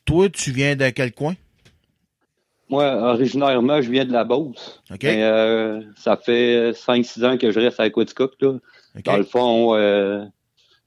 toi, 0.05 0.29
tu 0.29 0.53
viens 0.53 0.77
de 0.77 0.91
quel 0.91 1.11
coin? 1.11 1.35
Moi, 2.69 2.85
originairement, 3.03 3.83
je 3.83 3.91
viens 3.91 4.05
de 4.05 4.13
la 4.13 4.23
Beauce. 4.23 4.81
OK? 4.93 5.03
Mais, 5.03 5.25
euh, 5.25 5.81
ça 5.97 6.17
fait 6.17 6.71
5-6 6.71 7.25
ans 7.25 7.37
que 7.37 7.51
je 7.51 7.59
reste 7.59 7.81
à 7.81 7.91
Quaticook, 7.91 8.35
là. 8.43 8.51
OK? 8.97 9.05
Dans 9.05 9.17
le 9.17 9.25
fond, 9.25 9.75
euh, 9.75 10.25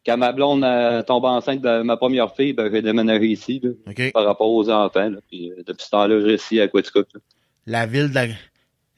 quand 0.06 0.16
ma 0.16 0.32
blonde 0.32 0.64
a 0.64 1.04
tombé 1.04 1.28
enceinte 1.28 1.60
de 1.60 1.82
ma 1.82 1.98
première 1.98 2.34
fille, 2.34 2.54
ben, 2.54 2.72
j'ai 2.72 2.82
déménagé 2.82 3.28
ici, 3.28 3.62
là, 3.62 3.72
par 4.14 4.24
rapport 4.24 4.50
aux 4.50 4.70
enfants, 4.70 5.10
là. 5.10 5.18
Puis, 5.30 5.52
euh, 5.52 5.56
depuis 5.68 5.84
ce 5.84 5.90
temps-là, 5.90 6.22
je 6.22 6.26
reste 6.26 6.46
ici 6.46 6.62
à 6.62 6.70
Quaticook. 6.70 7.10
La 7.66 7.86
ville 7.86 8.12
de 8.12 8.16
la, 8.16 8.28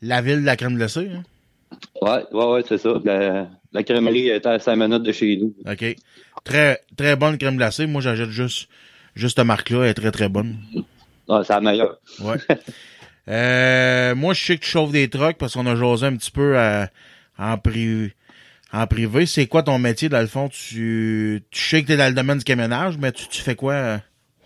la 0.04 0.22
ville 0.22 0.42
de 0.42 0.46
la 0.46 0.56
crème 0.56 0.76
glacée, 0.76 1.10
hein? 1.12 1.24
Ouais, 2.02 2.24
ouais, 2.32 2.46
ouais, 2.46 2.64
c'est 2.68 2.78
ça. 2.78 2.94
La, 3.04 3.48
la 3.72 3.84
crèmerie 3.84 4.30
est 4.30 4.46
à 4.46 4.60
5 4.60 4.76
minutes 4.76 5.04
de 5.04 5.12
chez 5.12 5.38
nous. 5.38 5.54
OK. 5.70 5.96
Très, 6.44 6.82
très 6.98 7.16
bonne 7.16 7.38
crème 7.38 7.58
glacée. 7.58 7.86
Moi, 7.88 8.02
j'achète 8.02 8.30
juste, 8.30 8.68
Juste 9.16 9.38
cette 9.38 9.46
marque-là 9.46 9.86
est 9.86 9.94
très, 9.94 10.12
très 10.12 10.28
bonne. 10.28 10.58
Ah, 11.30 11.42
c'est 11.46 11.54
la 11.54 11.62
meilleure. 11.62 11.98
Ouais. 12.20 12.38
Euh, 13.30 14.16
moi, 14.16 14.34
je 14.34 14.44
sais 14.44 14.58
que 14.58 14.66
tu 14.66 14.70
chauffes 14.70 14.92
des 14.92 15.10
trucks 15.10 15.38
parce 15.38 15.54
qu'on 15.54 15.66
a 15.66 15.78
jasé 15.78 16.06
un 16.08 16.18
petit 16.18 16.30
peu 16.30 16.58
à- 16.58 16.90
en, 17.38 17.58
privé. 17.58 18.12
en 18.74 18.86
privé. 18.86 19.26
C'est 19.26 19.48
quoi 19.48 19.64
ton 19.64 19.80
métier, 19.80 20.10
dans 20.10 20.20
le 20.20 20.28
fond? 20.28 20.50
Tu, 20.50 21.42
tu 21.50 21.64
sais 21.70 21.82
que 21.84 21.88
t'es 21.88 21.96
dans 21.96 22.10
le 22.10 22.14
domaine 22.16 22.40
du 22.40 22.44
camionnage, 22.44 22.98
mais 22.98 23.14
tu, 23.14 23.30
tu 23.30 23.42
fais 23.42 23.56
quoi 23.56 23.74
euh, 23.74 23.98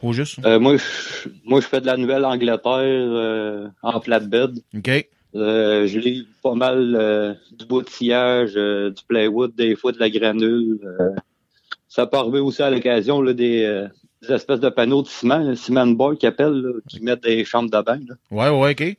au 0.04 0.14
juste? 0.14 0.38
Euh, 0.46 0.60
moi, 0.60 0.78
je, 0.78 1.30
moi, 1.44 1.60
je 1.60 1.66
fais 1.66 1.82
de 1.82 1.88
la 1.88 1.98
Nouvelle-Angleterre 1.98 2.62
euh, 2.84 3.68
en 3.82 4.00
flatbed. 4.00 4.60
OK. 4.78 5.08
Euh, 5.38 5.86
je 5.88 6.00
livre 6.00 6.28
pas 6.42 6.56
mal 6.56 6.96
euh, 6.96 7.34
du 7.52 7.66
boutillage, 7.66 8.54
euh, 8.56 8.90
du 8.90 9.04
plywood, 9.08 9.54
des 9.56 9.76
fois 9.76 9.92
de 9.92 10.00
la 10.00 10.10
granule. 10.10 10.80
ça 11.88 12.08
peut 12.08 12.18
arriver 12.18 12.40
aussi 12.40 12.62
à 12.64 12.70
l'occasion 12.70 13.22
des, 13.24 13.34
des 14.22 14.32
espèces 14.34 14.60
de 14.60 14.70
panneaux 14.70 15.04
de 15.04 15.08
ciment, 15.08 15.40
le 15.40 15.56
cement 15.56 15.86
boy 15.88 16.18
qui 16.18 16.26
appellent, 16.28 16.62
là, 16.62 16.72
qui 16.88 17.02
mettent 17.02 17.24
des 17.24 17.46
chambres 17.46 17.70
de 17.70 17.82
bain. 17.82 18.00
là. 18.08 18.16
Ouais, 18.32 18.50
ouais, 18.50 18.72
OK. 18.72 18.98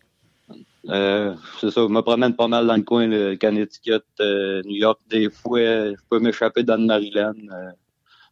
C'est 0.84 1.70
ça, 1.70 1.82
je 1.82 1.88
me 1.88 2.00
promène 2.00 2.34
pas 2.34 2.48
mal 2.48 2.66
dans 2.66 2.76
le 2.76 2.82
coin, 2.82 3.06
le 3.06 3.36
Connecticut, 3.36 4.00
New 4.20 4.76
York, 4.76 5.00
des 5.10 5.28
fois, 5.30 5.58
je 5.60 6.00
peux 6.08 6.18
m'échapper 6.20 6.62
dans 6.62 6.76
le 6.76 6.86
Maryland, 6.86 7.34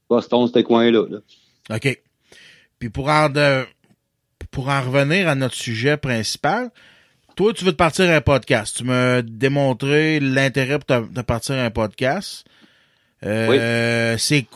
Boston, 0.09 0.49
ces 0.53 0.63
coins-là. 0.63 1.05
là. 1.11 1.19
OK. 1.77 2.03
Puis 2.79 2.89
pour 2.91 3.09
en, 3.09 3.29
de- 3.29 3.65
pour 4.51 4.69
en 4.69 4.81
revenir 4.81 5.29
à 5.29 5.35
notre 5.35 5.55
sujet 5.55 5.97
principal, 5.97 6.71
toi, 7.37 7.53
tu 7.53 7.65
veux 7.65 7.73
te 7.73 7.77
partir 7.77 8.11
un 8.11 8.21
podcast. 8.21 8.79
Tu 8.79 8.85
m'as 8.85 9.23
démontré 9.23 10.19
l'intérêt 10.21 10.79
pour 10.79 10.87
te, 10.87 11.13
de 11.13 11.23
partir 11.23 11.55
un 11.57 11.71
podcast. 11.71 12.45
Euh, 13.25 14.17
C'est 14.19 14.47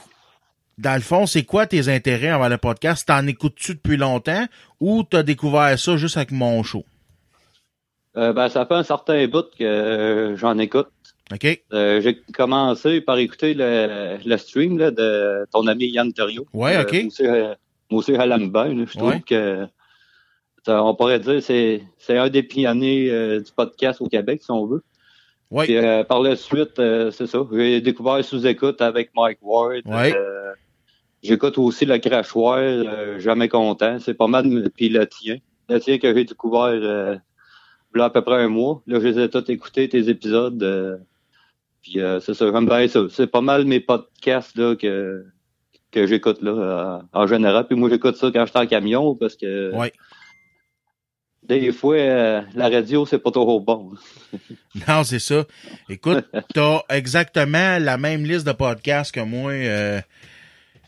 dans 0.78 0.94
le 0.94 1.02
fond, 1.02 1.26
c'est 1.26 1.42
quoi 1.44 1.66
tes 1.66 1.88
intérêts 1.88 2.32
envers 2.32 2.48
le 2.48 2.56
podcast? 2.56 3.06
T'en 3.06 3.26
écoutes-tu 3.26 3.74
depuis 3.74 3.98
longtemps 3.98 4.46
ou 4.80 5.02
t'as 5.02 5.22
découvert 5.22 5.78
ça 5.78 5.96
juste 5.98 6.16
avec 6.16 6.30
mon 6.32 6.62
show? 6.62 6.84
Euh, 8.16 8.32
ben, 8.32 8.48
ça 8.48 8.64
fait 8.66 8.74
un 8.74 8.82
certain 8.82 9.26
bout 9.28 9.44
que 9.58 9.62
euh, 9.62 10.36
j'en 10.36 10.58
écoute. 10.58 10.88
OK? 11.32 11.62
Euh, 11.72 12.00
j'ai 12.00 12.18
commencé 12.34 13.00
par 13.02 13.18
écouter 13.18 13.54
le, 13.54 14.18
le 14.24 14.36
stream 14.38 14.78
là, 14.78 14.90
de 14.90 15.46
ton 15.52 15.66
ami 15.66 15.86
Yann. 15.90 16.10
Ouais, 16.54 16.76
Euh, 16.76 16.82
ok. 16.82 16.96
Lambert, 18.26 18.68
là, 18.68 18.84
je 18.90 18.96
trouve 18.98 19.10
Ouais. 19.10 19.20
que 19.20 19.66
ça, 20.64 20.82
on 20.84 20.94
pourrait 20.94 21.20
dire 21.20 21.42
c'est 21.42 21.82
c'est 21.98 22.16
un 22.18 22.28
des 22.28 22.42
pionniers 22.42 23.10
euh, 23.10 23.40
du 23.40 23.50
podcast 23.52 24.00
au 24.00 24.06
Québec, 24.08 24.42
si 24.42 24.50
on 24.50 24.66
veut. 24.66 24.82
Oui. 25.50 25.64
Puis, 25.64 25.76
euh, 25.76 26.04
par 26.04 26.20
la 26.22 26.36
suite, 26.36 26.78
euh, 26.78 27.10
c'est 27.10 27.26
ça. 27.26 27.44
J'ai 27.52 27.80
découvert 27.80 28.24
sous-écoute 28.24 28.80
avec 28.80 29.10
Mike 29.16 29.38
Ward. 29.42 29.82
Euh, 30.14 30.52
J'écoute 31.22 31.58
aussi 31.58 31.84
le 31.84 31.98
crachoir, 31.98 32.58
euh, 32.60 33.18
jamais 33.18 33.48
content. 33.48 33.98
C'est 33.98 34.14
pas 34.14 34.26
mal. 34.26 34.70
Puis 34.74 34.88
le 34.88 35.06
tien. 35.06 35.36
Le 35.68 35.78
tien 35.78 35.98
que 35.98 36.14
j'ai 36.14 36.24
découvert 36.24 36.70
euh, 36.72 37.16
là, 37.94 38.04
à 38.04 38.10
peu 38.10 38.22
près 38.22 38.36
un 38.36 38.48
mois. 38.48 38.80
Là, 38.86 39.00
je 39.00 39.06
les 39.08 39.18
ai 39.18 39.28
tous 39.28 39.50
écoutés, 39.50 39.88
tes 39.88 40.08
épisodes. 40.08 40.62
euh, 40.62 40.96
puis 41.82 42.00
euh, 42.00 42.20
c'est 42.20 42.34
ça, 42.34 42.50
j'aime 42.52 42.66
bien 42.66 42.86
ça. 42.88 43.00
C'est 43.10 43.26
pas 43.26 43.40
mal 43.42 43.64
mes 43.64 43.80
podcasts 43.80 44.56
là, 44.56 44.76
que, 44.76 45.24
que 45.90 46.06
j'écoute 46.06 46.40
là 46.42 46.50
euh, 46.52 46.98
en 47.12 47.26
général. 47.26 47.66
Puis 47.66 47.76
moi, 47.76 47.90
j'écoute 47.90 48.16
ça 48.16 48.30
quand 48.32 48.46
je 48.46 48.50
suis 48.50 48.58
en 48.58 48.66
camion 48.66 49.14
parce 49.14 49.36
que. 49.36 49.72
Des 51.58 51.72
fois, 51.72 51.96
euh, 51.96 52.40
la 52.54 52.68
radio, 52.68 53.04
c'est 53.04 53.18
pas 53.18 53.30
trop 53.30 53.60
bon. 53.60 53.92
Non, 54.88 55.02
c'est 55.02 55.18
ça. 55.18 55.44
Écoute, 55.88 56.24
t'as 56.54 56.82
exactement 56.90 57.78
la 57.80 57.98
même 57.98 58.22
liste 58.24 58.46
de 58.46 58.52
podcasts 58.52 59.12
que 59.12 59.20
moi. 59.20 59.50
Euh, 59.52 60.00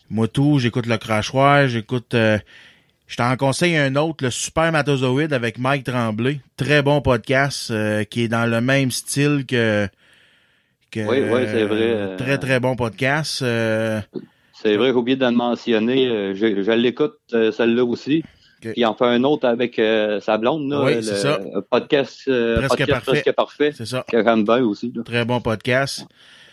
moi 0.09 0.29
tout, 0.29 0.59
j'écoute 0.61 0.87
le 0.87 0.97
crachoir, 0.99 1.67
j'écoute. 1.67 2.15
euh, 2.15 2.39
je 3.09 3.17
t'en 3.17 3.37
conseille 3.37 3.77
un 3.77 3.97
autre, 3.97 4.25
le 4.25 4.31
Super 4.31 4.71
Matozoïde 4.71 5.33
avec 5.33 5.59
Mike 5.59 5.85
Tremblay. 5.85 6.41
Très 6.57 6.81
bon 6.83 7.01
podcast 7.03 7.71
euh, 7.73 8.05
qui 8.05 8.23
est 8.23 8.29
dans 8.29 8.47
le 8.49 8.61
même 8.61 8.91
style 8.93 9.45
que. 9.47 9.89
que 10.93 11.01
Oui, 11.01 11.19
oui, 11.29 11.43
c'est 11.47 11.65
vrai. 11.65 12.17
très 12.17 12.39
très 12.39 12.61
bon 12.61 12.77
podcast. 12.77 13.43
euh, 13.43 14.01
C'est 14.53 14.77
vrai, 14.77 14.89
j'ai 14.89 14.95
oublié 14.95 15.17
de 15.17 15.25
le 15.27 15.33
mentionner. 15.33 16.35
je 16.35 16.63
je 16.63 16.71
l'écoute, 16.73 17.19
celle-là 17.31 17.85
aussi. 17.85 18.23
Puis 18.71 18.81
il 18.81 18.87
en 18.87 18.95
fait 18.95 19.05
un 19.07 19.23
autre 19.25 19.47
avec 19.49 19.79
euh, 19.79 20.21
sa 20.21 20.39
blonde, 20.39 20.71
là, 20.71 20.83
Oui, 20.85 20.95
le 20.97 21.03
c'est 21.03 21.17
ça. 21.17 21.39
podcast, 21.71 22.23
euh, 22.29 22.57
Presque 22.59 22.71
podcast 22.71 22.91
parfait. 22.93 23.11
presque 23.23 23.33
parfait, 23.33 23.73
c'est 23.77 23.87
ça. 23.87 24.05
bien 24.11 24.63
aussi. 24.65 24.93
Là. 24.95 25.03
Très 25.05 25.25
bon 25.25 25.41
podcast. 25.41 26.07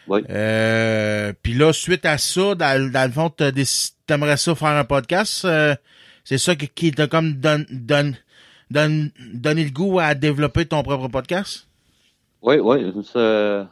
Oui. 0.07 0.21
Euh, 0.29 1.33
Puis 1.43 1.53
là, 1.53 1.71
suite 1.71 2.05
à 2.05 2.17
ça, 2.17 2.55
dans, 2.55 2.91
dans 2.91 3.05
le 3.05 3.11
fond, 3.11 3.29
t'aimerais 4.07 4.37
ça 4.37 4.55
faire 4.55 4.69
un 4.69 4.83
podcast. 4.85 5.45
euh, 5.45 5.75
c'est 6.23 6.37
ça 6.39 6.55
qui, 6.55 6.67
qui 6.67 6.91
t'a 6.91 7.07
comme 7.07 7.33
donne, 7.33 7.65
donne, 7.69 8.15
donne, 8.71 9.11
donné 9.33 9.63
le 9.63 9.71
goût 9.71 9.99
à 9.99 10.15
développer 10.15 10.65
ton 10.65 10.81
propre 10.83 11.07
podcast? 11.07 11.67
Oui, 12.41 12.57
oui. 12.59 12.91
c'est- 13.13 13.65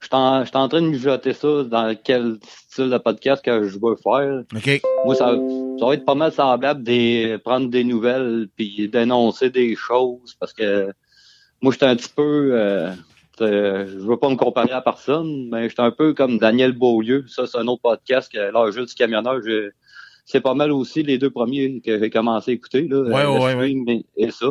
Je 0.00 0.06
suis 0.06 0.14
en, 0.14 0.44
je 0.44 0.48
suis 0.48 0.56
en 0.56 0.68
train 0.68 0.80
de 0.82 0.86
mijoter 0.88 1.32
ça 1.32 1.64
dans 1.64 1.96
quel 2.02 2.36
style 2.78 2.90
de 2.90 2.98
podcast 2.98 3.44
que 3.44 3.64
je 3.64 3.78
veux 3.80 3.96
faire. 3.96 4.42
Moi, 5.04 5.14
ça, 5.14 5.34
ça 5.78 5.86
va 5.86 5.94
être 5.94 6.04
pas 6.04 6.14
mal 6.14 6.32
semblable 6.32 6.82
de 6.84 7.36
prendre 7.38 7.68
des 7.68 7.82
nouvelles 7.84 8.48
puis 8.56 8.88
d'énoncer 8.88 9.50
des 9.50 9.74
choses 9.74 10.34
parce 10.38 10.52
que 10.52 10.92
moi, 11.60 11.72
j'étais 11.72 11.86
un 11.86 11.96
petit 11.96 12.12
peu... 12.14 12.50
Euh, 12.52 12.90
euh, 13.40 13.86
je 13.86 13.98
veux 13.98 14.16
pas 14.16 14.28
me 14.30 14.34
comparer 14.36 14.72
à 14.72 14.80
personne, 14.80 15.48
mais 15.50 15.68
j'étais 15.68 15.82
un 15.82 15.92
peu 15.92 16.12
comme 16.12 16.38
Daniel 16.38 16.72
Beaulieu. 16.72 17.24
Ça, 17.28 17.46
c'est 17.46 17.58
un 17.58 17.66
autre 17.68 17.82
podcast 17.82 18.30
que 18.32 18.38
l'âge 18.38 18.74
du 18.76 18.94
camionneur. 18.94 19.40
je- 19.44 19.70
C'est 20.24 20.40
pas 20.40 20.54
mal 20.54 20.72
aussi 20.72 21.02
les 21.02 21.18
deux 21.18 21.30
premiers 21.30 21.80
que 21.80 21.98
j'ai 21.98 22.10
commencé 22.10 22.50
à 22.50 22.54
écouter. 22.54 22.86
Là, 22.88 23.02
Ouais, 23.02 23.44
ouais, 23.44 23.52
stream 23.52 23.88
et, 23.88 24.04
et 24.16 24.30
ça. 24.30 24.46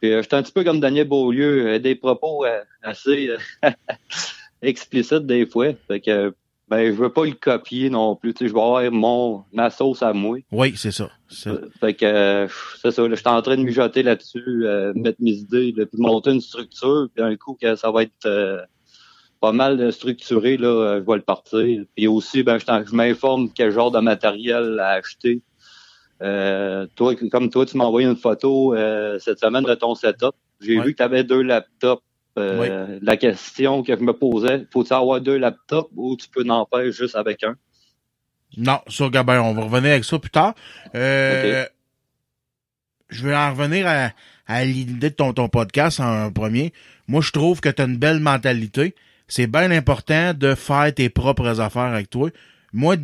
Puis, 0.00 0.12
euh, 0.12 0.22
j'étais 0.22 0.36
un 0.36 0.42
petit 0.42 0.52
peu 0.52 0.62
comme 0.64 0.78
Daniel 0.80 1.06
Beaulieu, 1.08 1.66
euh, 1.66 1.78
des 1.80 1.94
propos 1.96 2.44
euh, 2.44 2.60
assez 2.82 3.28
euh, 3.28 3.70
explicites 4.62 5.26
des 5.26 5.46
fois. 5.46 5.72
Fait 5.88 6.00
que 6.00 6.32
ben, 6.74 6.86
je 6.90 6.96
veux 6.96 7.12
pas 7.12 7.26
le 7.26 7.32
copier 7.32 7.90
non 7.90 8.16
plus. 8.16 8.32
Tu 8.32 8.44
sais, 8.44 8.48
je 8.48 8.54
vais 8.54 8.60
avoir 8.62 8.90
mon 8.90 9.44
ma 9.52 9.68
sauce 9.68 10.02
à 10.02 10.14
moi. 10.14 10.38
Oui, 10.50 10.72
c'est 10.74 10.90
ça. 10.90 11.10
Euh, 11.46 11.68
Fait 11.80 11.92
que 11.92 12.06
euh, 12.06 12.48
c'est 12.80 12.90
ça, 12.92 13.06
je 13.06 13.14
suis 13.14 13.28
en 13.28 13.42
train 13.42 13.58
de 13.58 13.62
mijoter 13.62 14.02
là-dessus, 14.02 14.42
euh, 14.66 14.94
mettre 14.94 15.18
mes 15.20 15.32
idées, 15.32 15.74
là, 15.76 15.84
puis 15.84 16.00
monter 16.00 16.30
une 16.30 16.40
structure, 16.40 17.08
puis 17.14 17.22
un 17.22 17.36
coup 17.36 17.58
que 17.60 17.76
ça 17.76 17.90
va 17.90 18.04
être 18.04 18.24
euh, 18.24 18.62
pas 19.40 19.52
mal 19.52 19.92
structuré, 19.92 20.56
là, 20.56 21.00
je 21.00 21.04
vais 21.06 21.16
le 21.16 21.20
partir. 21.22 21.84
Puis 21.94 22.06
aussi, 22.08 22.42
ben, 22.42 22.56
je, 22.58 22.94
m'informe 22.96 23.50
quel 23.54 23.70
genre 23.70 23.90
de 23.90 24.00
matériel 24.00 24.78
à 24.80 24.92
acheter. 24.92 25.42
Euh, 26.22 26.86
toi, 26.96 27.14
comme 27.30 27.50
toi, 27.50 27.66
tu 27.66 27.76
m'as 27.76 27.84
envoyé 27.84 28.08
une 28.08 28.16
photo 28.16 28.74
cette 29.18 29.40
semaine 29.40 29.64
de 29.64 29.74
ton 29.74 29.94
setup. 29.94 30.32
J'ai 30.60 30.78
Ouais. 30.78 30.84
vu 30.86 30.92
que 30.92 30.96
tu 30.98 31.02
avais 31.02 31.22
deux 31.24 31.42
laptops. 31.42 32.02
Euh, 32.38 32.98
La 33.02 33.16
question 33.16 33.82
que 33.82 33.94
je 33.96 34.02
me 34.02 34.12
posais, 34.12 34.66
faut-il 34.72 34.92
avoir 34.94 35.20
deux 35.20 35.36
laptops 35.38 35.90
ou 35.96 36.16
tu 36.16 36.28
peux 36.28 36.44
n'en 36.44 36.66
faire 36.66 36.90
juste 36.92 37.14
avec 37.16 37.42
un? 37.44 37.56
Non, 38.56 38.80
ça, 38.88 39.08
Gabin, 39.08 39.40
on 39.40 39.54
va 39.54 39.62
revenir 39.64 39.92
avec 39.92 40.04
ça 40.04 40.18
plus 40.18 40.30
tard. 40.30 40.54
Euh, 40.94 41.66
Je 43.08 43.26
vais 43.26 43.36
en 43.36 43.50
revenir 43.54 43.86
à, 43.86 44.10
à 44.46 44.64
l'idée 44.64 45.10
de 45.10 45.14
ton, 45.14 45.32
ton 45.32 45.48
podcast 45.48 46.00
en 46.00 46.30
premier. 46.32 46.72
Moi, 47.08 47.20
je 47.22 47.30
trouve 47.32 47.60
que 47.60 47.68
tu 47.68 47.82
as 47.82 47.86
une 47.86 47.98
belle 47.98 48.20
mentalité. 48.20 48.94
C'est 49.28 49.46
bien 49.46 49.70
important 49.70 50.34
de 50.34 50.54
faire 50.54 50.92
tes 50.94 51.08
propres 51.08 51.60
affaires 51.60 51.82
avec 51.82 52.10
toi. 52.10 52.30
Moi, 52.72 52.96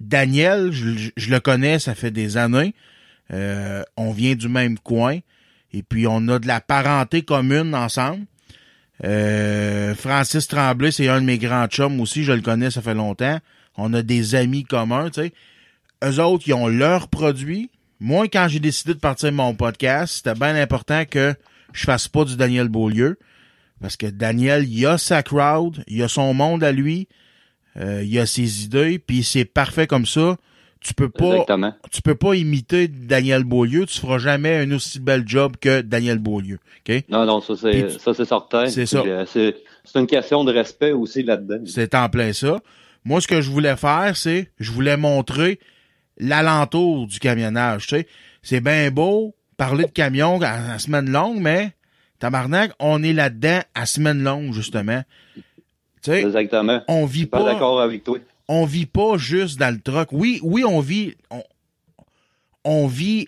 Daniel, 0.00 0.72
je 0.72 1.30
le 1.30 1.40
connais, 1.40 1.78
ça 1.78 1.94
fait 1.94 2.10
des 2.10 2.36
années. 2.36 2.74
Euh, 3.32 3.82
on 3.96 4.10
vient 4.12 4.34
du 4.34 4.48
même 4.48 4.78
coin. 4.78 5.18
Et 5.72 5.82
puis, 5.82 6.06
on 6.06 6.28
a 6.28 6.38
de 6.38 6.46
la 6.46 6.60
parenté 6.60 7.22
commune 7.22 7.74
ensemble. 7.74 8.24
Euh, 9.04 9.94
Francis 9.94 10.46
Tremblay, 10.46 10.92
c'est 10.92 11.08
un 11.08 11.20
de 11.20 11.26
mes 11.26 11.38
grands 11.38 11.66
chums 11.66 12.00
aussi. 12.00 12.24
Je 12.24 12.32
le 12.32 12.40
connais, 12.40 12.70
ça 12.70 12.82
fait 12.82 12.94
longtemps. 12.94 13.38
On 13.76 13.92
a 13.94 14.02
des 14.02 14.34
amis 14.34 14.64
communs, 14.64 15.10
tu 15.10 15.22
sais. 15.22 15.32
Eux 16.04 16.20
autres, 16.20 16.44
ils 16.46 16.54
ont 16.54 16.68
leurs 16.68 17.08
produits. 17.08 17.70
Moi, 18.00 18.28
quand 18.28 18.48
j'ai 18.48 18.60
décidé 18.60 18.94
de 18.94 18.98
partir 18.98 19.32
mon 19.32 19.54
podcast, 19.54 20.16
c'était 20.16 20.34
bien 20.34 20.56
important 20.56 21.04
que 21.04 21.34
je 21.72 21.84
fasse 21.84 22.08
pas 22.08 22.24
du 22.24 22.36
Daniel 22.36 22.68
Beaulieu. 22.68 23.18
Parce 23.80 23.96
que 23.96 24.06
Daniel, 24.06 24.68
il 24.68 24.86
a 24.86 24.98
sa 24.98 25.22
crowd, 25.22 25.82
il 25.88 26.02
a 26.02 26.08
son 26.08 26.34
monde 26.34 26.62
à 26.62 26.72
lui, 26.72 27.08
euh, 27.76 28.02
il 28.04 28.16
a 28.18 28.26
ses 28.26 28.64
idées, 28.64 28.98
puis 28.98 29.24
c'est 29.24 29.44
parfait 29.44 29.86
comme 29.86 30.06
ça. 30.06 30.36
Tu 30.84 30.94
peux 30.94 31.08
pas, 31.08 31.26
Exactement. 31.26 31.74
tu 31.92 32.02
peux 32.02 32.16
pas 32.16 32.34
imiter 32.34 32.88
Daniel 32.88 33.44
Beaulieu, 33.44 33.86
tu 33.86 34.00
feras 34.00 34.18
jamais 34.18 34.56
un 34.56 34.70
aussi 34.72 34.98
bel 34.98 35.22
job 35.26 35.56
que 35.60 35.80
Daniel 35.80 36.18
Beaulieu. 36.18 36.58
OK? 36.88 37.04
Non, 37.08 37.24
non, 37.24 37.40
ça 37.40 37.54
c'est 37.56 37.86
tu- 37.92 37.98
ça 38.00 38.12
c'est 38.14 38.24
certain. 38.24 38.66
C'est 38.66 38.86
ça. 38.86 38.98
euh, 38.98 39.24
C'est 39.26 39.56
c'est 39.84 39.98
une 40.00 40.06
question 40.08 40.42
de 40.44 40.52
respect 40.52 40.90
aussi 40.92 41.22
là-dedans. 41.22 41.62
C'est 41.66 41.94
en 41.94 42.08
plein 42.08 42.32
ça. 42.32 42.58
Moi, 43.04 43.20
ce 43.20 43.28
que 43.28 43.40
je 43.40 43.50
voulais 43.50 43.76
faire, 43.76 44.16
c'est, 44.16 44.50
je 44.60 44.70
voulais 44.72 44.96
montrer 44.96 45.58
l'alentour 46.18 47.06
du 47.06 47.18
camionnage, 47.18 47.86
tu 47.86 47.96
sais. 47.96 48.06
C'est 48.42 48.60
bien 48.60 48.90
beau 48.90 49.34
parler 49.56 49.84
de 49.84 49.90
camion 49.90 50.40
à, 50.42 50.72
à 50.74 50.78
semaine 50.78 51.10
longue, 51.10 51.38
mais, 51.40 51.72
tabarnak, 52.18 52.72
on 52.78 53.02
est 53.02 53.12
là-dedans 53.12 53.60
à 53.74 53.86
semaine 53.86 54.22
longue, 54.22 54.52
justement. 54.52 55.02
Tu 55.36 55.42
sais, 56.10 56.22
Exactement. 56.22 56.80
on 56.88 57.06
vit 57.06 57.26
pas 57.26 57.38
pas, 57.38 57.52
d'accord 57.52 57.80
avec 57.80 58.02
toi. 58.04 58.18
On 58.48 58.64
vit 58.64 58.86
pas 58.86 59.16
juste 59.16 59.58
dans 59.58 59.74
le 59.74 59.80
truck. 59.80 60.08
Oui, 60.12 60.40
oui, 60.42 60.64
on 60.64 60.80
vit, 60.80 61.14
on, 62.64 62.86
vit, 62.86 63.26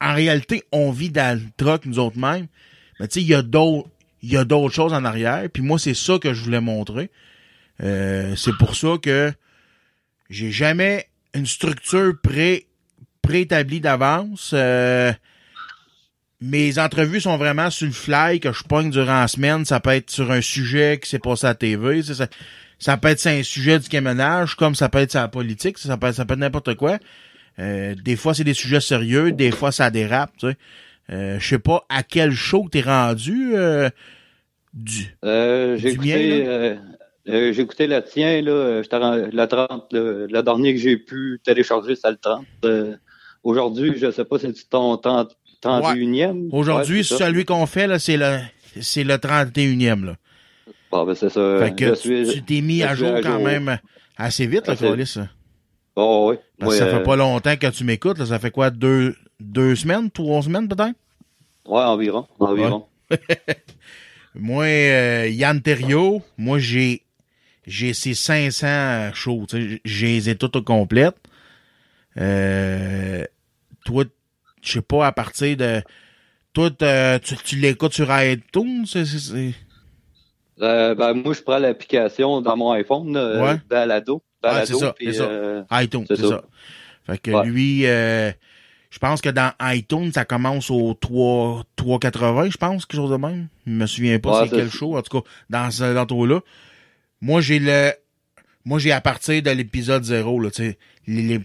en 0.00 0.14
réalité, 0.14 0.62
on 0.72 0.90
vit 0.90 1.10
dans 1.10 1.38
le 1.38 1.44
truck 1.56 1.86
nous 1.86 1.98
autres 1.98 2.18
mêmes. 2.18 2.46
Mais 3.00 3.08
tu 3.08 3.14
sais, 3.14 3.22
il 3.22 3.28
y 3.28 3.34
a 3.34 3.42
d'autres, 3.42 3.88
il 4.22 4.32
y 4.32 4.36
a 4.36 4.44
d'autres 4.44 4.74
choses 4.74 4.92
en 4.92 5.04
arrière. 5.04 5.48
Puis 5.52 5.62
moi, 5.62 5.78
c'est 5.78 5.94
ça 5.94 6.18
que 6.18 6.32
je 6.32 6.42
voulais 6.44 6.60
montrer. 6.60 7.10
Euh, 7.82 8.36
c'est 8.36 8.56
pour 8.56 8.76
ça 8.76 8.96
que 9.02 9.32
j'ai 10.30 10.50
jamais 10.50 11.08
une 11.34 11.46
structure 11.46 12.14
pré 12.22 12.66
préétablie 13.22 13.80
d'avance. 13.80 14.50
Euh, 14.52 15.12
mes 16.40 16.78
entrevues 16.78 17.20
sont 17.20 17.38
vraiment 17.38 17.70
sur 17.70 17.86
le 17.86 17.92
fly 17.92 18.38
que 18.38 18.52
je 18.52 18.62
pogne 18.64 18.90
durant 18.90 19.20
la 19.20 19.28
semaine. 19.28 19.64
Ça 19.64 19.80
peut 19.80 19.90
être 19.90 20.10
sur 20.10 20.30
un 20.30 20.42
sujet 20.42 20.98
qui 21.02 21.08
s'est 21.08 21.18
passé 21.18 21.46
à 21.46 21.50
la 21.50 21.54
TV. 21.54 22.02
Ça 22.84 22.98
peut 22.98 23.08
être 23.08 23.18
sur 23.18 23.30
un 23.30 23.42
sujet 23.42 23.78
du 23.78 23.88
camionnage, 23.88 24.56
comme 24.56 24.74
ça 24.74 24.90
peut 24.90 24.98
être 24.98 25.12
sur 25.12 25.20
la 25.20 25.28
politique. 25.28 25.78
Ça 25.78 25.96
peut 25.96 26.08
être, 26.08 26.16
ça 26.16 26.26
peut 26.26 26.34
être 26.34 26.40
n'importe 26.40 26.74
quoi. 26.74 26.98
Euh, 27.58 27.94
des 27.94 28.14
fois, 28.14 28.34
c'est 28.34 28.44
des 28.44 28.52
sujets 28.52 28.80
sérieux. 28.82 29.32
Des 29.32 29.52
fois, 29.52 29.72
ça 29.72 29.90
dérape. 29.90 30.32
Tu 30.38 30.50
sais. 30.50 30.56
Euh, 31.10 31.38
je 31.40 31.48
sais 31.48 31.58
pas 31.58 31.86
à 31.88 32.02
quel 32.02 32.32
show 32.32 32.68
t'es 32.70 32.82
rendu. 32.82 33.52
Euh, 33.56 33.88
du, 34.74 35.16
Euh, 35.24 35.78
j'ai 35.78 35.92
écouté, 35.92 36.46
euh, 36.46 36.74
euh, 37.30 37.54
j'ai 37.54 37.62
écouté 37.62 37.86
le 37.86 38.02
tien, 38.02 38.42
là, 38.42 38.82
le 38.82 39.44
30, 39.46 39.90
le, 39.94 40.26
le 40.26 40.42
dernier 40.42 40.74
que 40.74 40.80
j'ai 40.80 40.98
pu 40.98 41.40
télécharger, 41.42 41.94
c'est 41.96 42.10
le 42.10 42.18
30. 42.18 42.44
Euh, 42.66 42.96
Aujourd'hui, 43.44 43.94
je 43.96 44.10
sais 44.10 44.26
pas 44.26 44.38
si 44.38 44.52
c'est 44.54 44.68
ton 44.68 44.98
30 44.98 45.34
31e. 45.62 46.48
Aujourd'hui, 46.52 46.98
Ouais, 46.98 47.02
celui 47.02 47.46
qu'on 47.46 47.64
fait, 47.64 47.86
là, 47.86 47.98
c'est 47.98 48.18
le 48.18 48.40
c'est 48.82 49.04
le 49.04 49.14
31e. 49.14 50.04
Là. 50.04 50.16
Bon, 50.94 51.04
ben, 51.04 51.14
c'est 51.16 51.28
ça. 51.28 51.58
Fait 51.58 51.74
que 51.74 51.86
je 51.88 51.94
suis... 51.94 52.32
tu 52.34 52.42
t'es 52.44 52.60
mis 52.60 52.84
à 52.84 52.94
jour 52.94 53.08
à 53.16 53.20
quand 53.20 53.32
jour. 53.34 53.40
même 53.40 53.78
assez 54.16 54.46
vite, 54.46 54.68
là, 54.68 54.76
Carlis. 54.76 55.16
Oh, 55.96 56.28
oui. 56.30 56.36
Parce 56.58 56.60
Moi, 56.60 56.72
que 56.72 56.78
ça 56.78 56.84
euh, 56.84 56.98
fait 56.98 57.04
pas 57.04 57.16
longtemps 57.16 57.56
que 57.56 57.66
tu 57.66 57.82
m'écoutes. 57.82 58.24
Ça 58.24 58.38
fait 58.38 58.52
quoi, 58.52 58.70
deux, 58.70 59.16
deux 59.40 59.74
semaines, 59.74 60.08
trois 60.08 60.42
semaines 60.42 60.68
peut-être? 60.68 60.94
Ouais, 61.66 61.82
environ. 61.82 62.28
Environ. 62.38 62.86
Moi, 64.36 64.64
euh, 64.64 65.28
Yann 65.28 65.60
Terrio, 65.60 66.22
moi 66.38 66.58
j'ai 66.58 67.02
j'ai 67.66 67.94
ces 67.94 68.14
500 68.14 69.12
shows, 69.14 69.46
j'ai 69.84 70.06
les 70.06 70.30
ai 70.30 70.36
toutes 70.36 70.56
au 70.56 70.62
complète. 70.62 71.16
Euh, 72.18 73.24
toi, 73.84 74.04
je 74.62 74.72
sais 74.72 74.82
pas, 74.82 75.06
à 75.06 75.12
partir 75.12 75.56
de... 75.56 75.82
Toi, 76.52 76.70
tu, 77.22 77.36
tu 77.44 77.56
l'écoutes 77.56 77.94
sur 77.94 78.08
iTunes? 78.10 78.86
c'est- 78.86 79.54
Euh, 80.60 80.94
ben, 80.94 81.14
moi, 81.14 81.34
je 81.34 81.42
prends 81.42 81.58
l'application 81.58 82.40
dans 82.40 82.56
mon 82.56 82.70
iPhone, 82.72 83.12
là, 83.12 83.42
Ouais. 83.42 83.50
euh, 83.50 83.56
Balado. 83.68 84.22
Balado, 84.42 84.66
c'est 84.66 84.74
ça, 84.78 84.92
puis, 84.92 85.06
c'est 85.06 85.14
ça. 85.14 85.24
euh, 85.24 85.62
iTunes, 85.72 86.04
C'est 86.08 86.16
ça. 86.16 86.28
ça. 86.28 86.42
Fait 87.06 87.18
que 87.18 87.30
Ouais. 87.32 87.44
lui, 87.46 87.86
euh, 87.86 88.30
je 88.90 88.98
pense 88.98 89.20
que 89.20 89.28
dans 89.30 89.52
iTunes, 89.62 90.12
ça 90.12 90.24
commence 90.24 90.70
au 90.70 90.94
3, 90.94 91.64
3,80, 91.76 92.50
je 92.50 92.56
pense, 92.56 92.86
quelque 92.86 93.00
chose 93.00 93.10
de 93.10 93.16
même. 93.16 93.48
Je 93.66 93.72
me 93.72 93.86
souviens 93.86 94.18
pas 94.18 94.42
Ouais, 94.42 94.48
c'est 94.48 94.56
quel 94.56 94.70
show, 94.70 94.96
en 94.96 95.02
tout 95.02 95.20
cas, 95.20 95.28
dans 95.50 95.70
ce 95.70 95.92
dans 95.94 96.24
là 96.26 96.40
Moi, 97.20 97.40
j'ai 97.40 97.58
le, 97.58 97.90
moi, 98.64 98.78
j'ai 98.78 98.92
à 98.92 99.00
partir 99.00 99.42
de 99.42 99.50
l'épisode 99.50 100.04
0, 100.04 100.38
là, 100.40 100.50
tu 100.50 100.62
sais, 100.62 100.78
les, 101.06 101.22
les- 101.22 101.40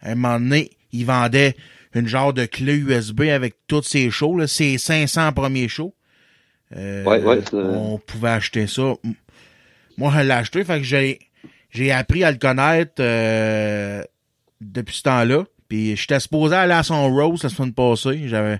à 0.00 0.10
un 0.10 0.14
moment 0.16 0.38
donné, 0.40 0.70
il 0.92 1.06
vendait 1.06 1.54
une 1.94 2.08
genre 2.08 2.32
de 2.32 2.44
clé 2.44 2.74
USB 2.74 3.22
avec 3.30 3.54
toutes 3.68 3.84
ces 3.84 4.10
shows, 4.10 4.36
là, 4.36 4.46
ces 4.48 4.78
500 4.78 5.32
premiers 5.32 5.68
shows. 5.68 5.94
Euh, 6.76 7.04
Ouais, 7.04 7.22
ouais, 7.22 7.40
c'est- 7.48 7.54
on 7.56 7.98
pouvait 7.98 8.30
acheter 8.30 8.66
ça. 8.66 8.94
Moi, 9.96 10.12
je 10.14 10.20
l'ai 10.22 10.30
acheté, 10.32 10.64
fait 10.64 10.78
que 10.78 10.84
j'ai, 10.84 11.18
j'ai 11.70 11.92
appris 11.92 12.24
à 12.24 12.32
le 12.32 12.38
connaître 12.38 12.94
euh, 13.00 14.02
depuis 14.60 14.96
ce 14.96 15.02
temps-là. 15.02 15.44
Puis 15.68 15.96
j'étais 15.96 16.20
supposé 16.20 16.54
aller 16.56 16.72
à 16.74 16.82
son 16.82 17.08
Rose 17.14 17.42
la 17.42 17.48
semaine 17.48 17.72
passée. 17.72 18.28
J'avais 18.28 18.58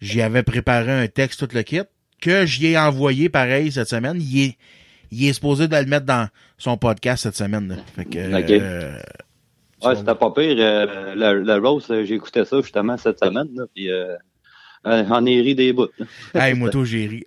j'y 0.00 0.22
avais 0.22 0.42
préparé 0.42 0.90
un 0.92 1.06
texte, 1.08 1.46
tout 1.46 1.54
le 1.54 1.62
kit, 1.62 1.82
que 2.20 2.46
j'y 2.46 2.68
ai 2.68 2.78
envoyé 2.78 3.28
pareil 3.28 3.70
cette 3.70 3.88
semaine. 3.88 4.16
Il 4.18 4.42
est, 4.44 4.56
il 5.10 5.26
est 5.28 5.32
supposé 5.34 5.68
de 5.68 5.76
le 5.76 5.84
mettre 5.86 6.06
dans 6.06 6.28
son 6.58 6.76
podcast 6.78 7.22
cette 7.24 7.36
semaine. 7.36 7.68
là. 7.68 7.76
Fait 7.96 8.04
que 8.06 8.18
euh, 8.18 8.98
Ouais, 9.82 9.96
c'était 9.96 10.14
pas 10.14 10.30
pire. 10.30 10.56
Euh, 10.58 11.14
le, 11.14 11.42
le 11.42 11.56
Rose, 11.68 11.86
euh, 11.90 12.04
j'ai 12.04 12.14
écouté 12.14 12.44
ça 12.44 12.60
justement 12.60 12.96
cette 12.96 13.18
semaine. 13.18 13.48
Là, 13.54 13.64
puis, 13.74 13.90
euh, 13.90 14.14
j'en 14.84 15.26
ai 15.26 15.40
ri 15.40 15.54
des 15.54 15.72
bouts. 15.72 15.88
Hey, 16.34 16.54
moto, 16.54 16.84
j'ai 16.84 17.06
ri. 17.06 17.24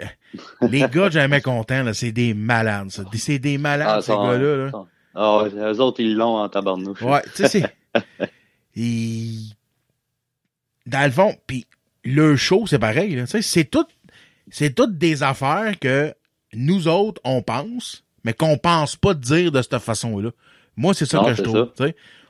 Les 0.61 0.81
gars, 0.87 1.09
jamais 1.09 1.41
contents, 1.41 1.83
là, 1.83 1.93
c'est 1.93 2.11
des 2.11 2.33
malades, 2.33 2.89
ça. 2.91 3.03
C'est 3.13 3.39
des 3.39 3.57
malades, 3.57 4.01
ces 4.01 4.07
ça- 4.11 4.15
gars-là. 4.17 4.65
Là. 4.71 4.85
Ah, 5.15 5.45
eux 5.53 5.79
autres, 5.79 5.99
ils 5.99 6.15
l'ont 6.15 6.37
en 6.37 6.49
tabarnouche. 6.49 7.01
Ouais, 7.01 7.21
tu 7.35 7.47
sais, 7.47 7.47
c'est. 7.49 7.63
Dans 10.85 11.05
le 11.05 11.11
fond, 11.11 11.35
puis 11.47 11.65
le 12.03 12.35
show, 12.35 12.65
c'est 12.67 12.79
pareil. 12.79 13.15
là. 13.15 13.23
Tu 13.23 13.31
sais, 13.31 13.41
C'est 13.41 13.63
tout, 13.65 13.85
c'est 14.49 14.73
toutes 14.73 14.97
des 14.97 15.23
affaires 15.23 15.79
que 15.79 16.13
nous 16.53 16.87
autres, 16.87 17.21
on 17.23 17.41
pense, 17.41 18.03
mais 18.23 18.33
qu'on 18.33 18.57
pense 18.57 18.95
pas 18.95 19.13
dire 19.13 19.51
de 19.51 19.61
cette 19.61 19.77
façon-là. 19.79 20.31
Moi, 20.75 20.93
c'est 20.93 21.05
ça 21.05 21.17
Non, 21.17 21.25
que 21.25 21.33
je 21.35 21.41
trouve. 21.43 21.71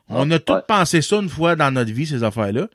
On 0.09 0.29
a 0.31 0.39
tous 0.39 0.53
ouais. 0.53 0.59
pensé 0.67 1.01
ça 1.01 1.15
une 1.17 1.29
fois 1.29 1.55
dans 1.55 1.71
notre 1.71 1.91
vie, 1.91 2.05
ces 2.05 2.23
affaires-là. 2.23 2.67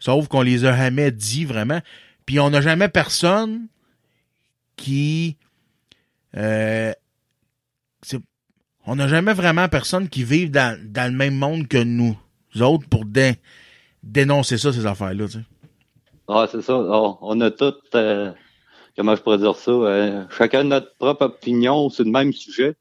Sauf 0.00 0.26
qu'on 0.28 0.42
les 0.42 0.64
a 0.64 0.76
jamais 0.76 1.12
dit 1.12 1.44
vraiment. 1.44 1.80
Puis 2.26 2.40
on 2.40 2.50
n'a 2.50 2.60
jamais 2.60 2.88
personne 2.88 3.68
qui. 4.76 5.36
euh, 6.36 6.92
on 8.86 8.96
n'a 8.96 9.06
jamais 9.08 9.34
vraiment 9.34 9.68
personne 9.68 10.08
qui 10.08 10.24
vive 10.24 10.50
dans, 10.50 10.76
le 10.82 11.10
même 11.16 11.34
monde 11.36 11.68
que 11.68 11.82
nous 11.82 12.16
autres 12.60 12.88
pour 12.88 13.04
dé- 13.04 13.36
dénoncer 14.02 14.56
ça, 14.58 14.72
ces 14.72 14.86
affaires-là. 14.86 15.26
tu 15.26 15.32
sais. 15.32 15.44
Ah, 16.28 16.46
c'est 16.50 16.62
ça. 16.62 16.74
On 16.76 17.40
a 17.40 17.50
tout, 17.50 17.74
euh, 17.94 18.32
comment 18.96 19.14
je 19.14 19.22
pourrais 19.22 19.38
dire 19.38 19.54
ça, 19.54 19.70
euh, 19.70 20.24
chacun 20.36 20.64
notre 20.64 20.96
propre 20.96 21.26
opinion 21.26 21.90
sur 21.90 22.04
le 22.04 22.10
même 22.10 22.32
sujet, 22.32 22.74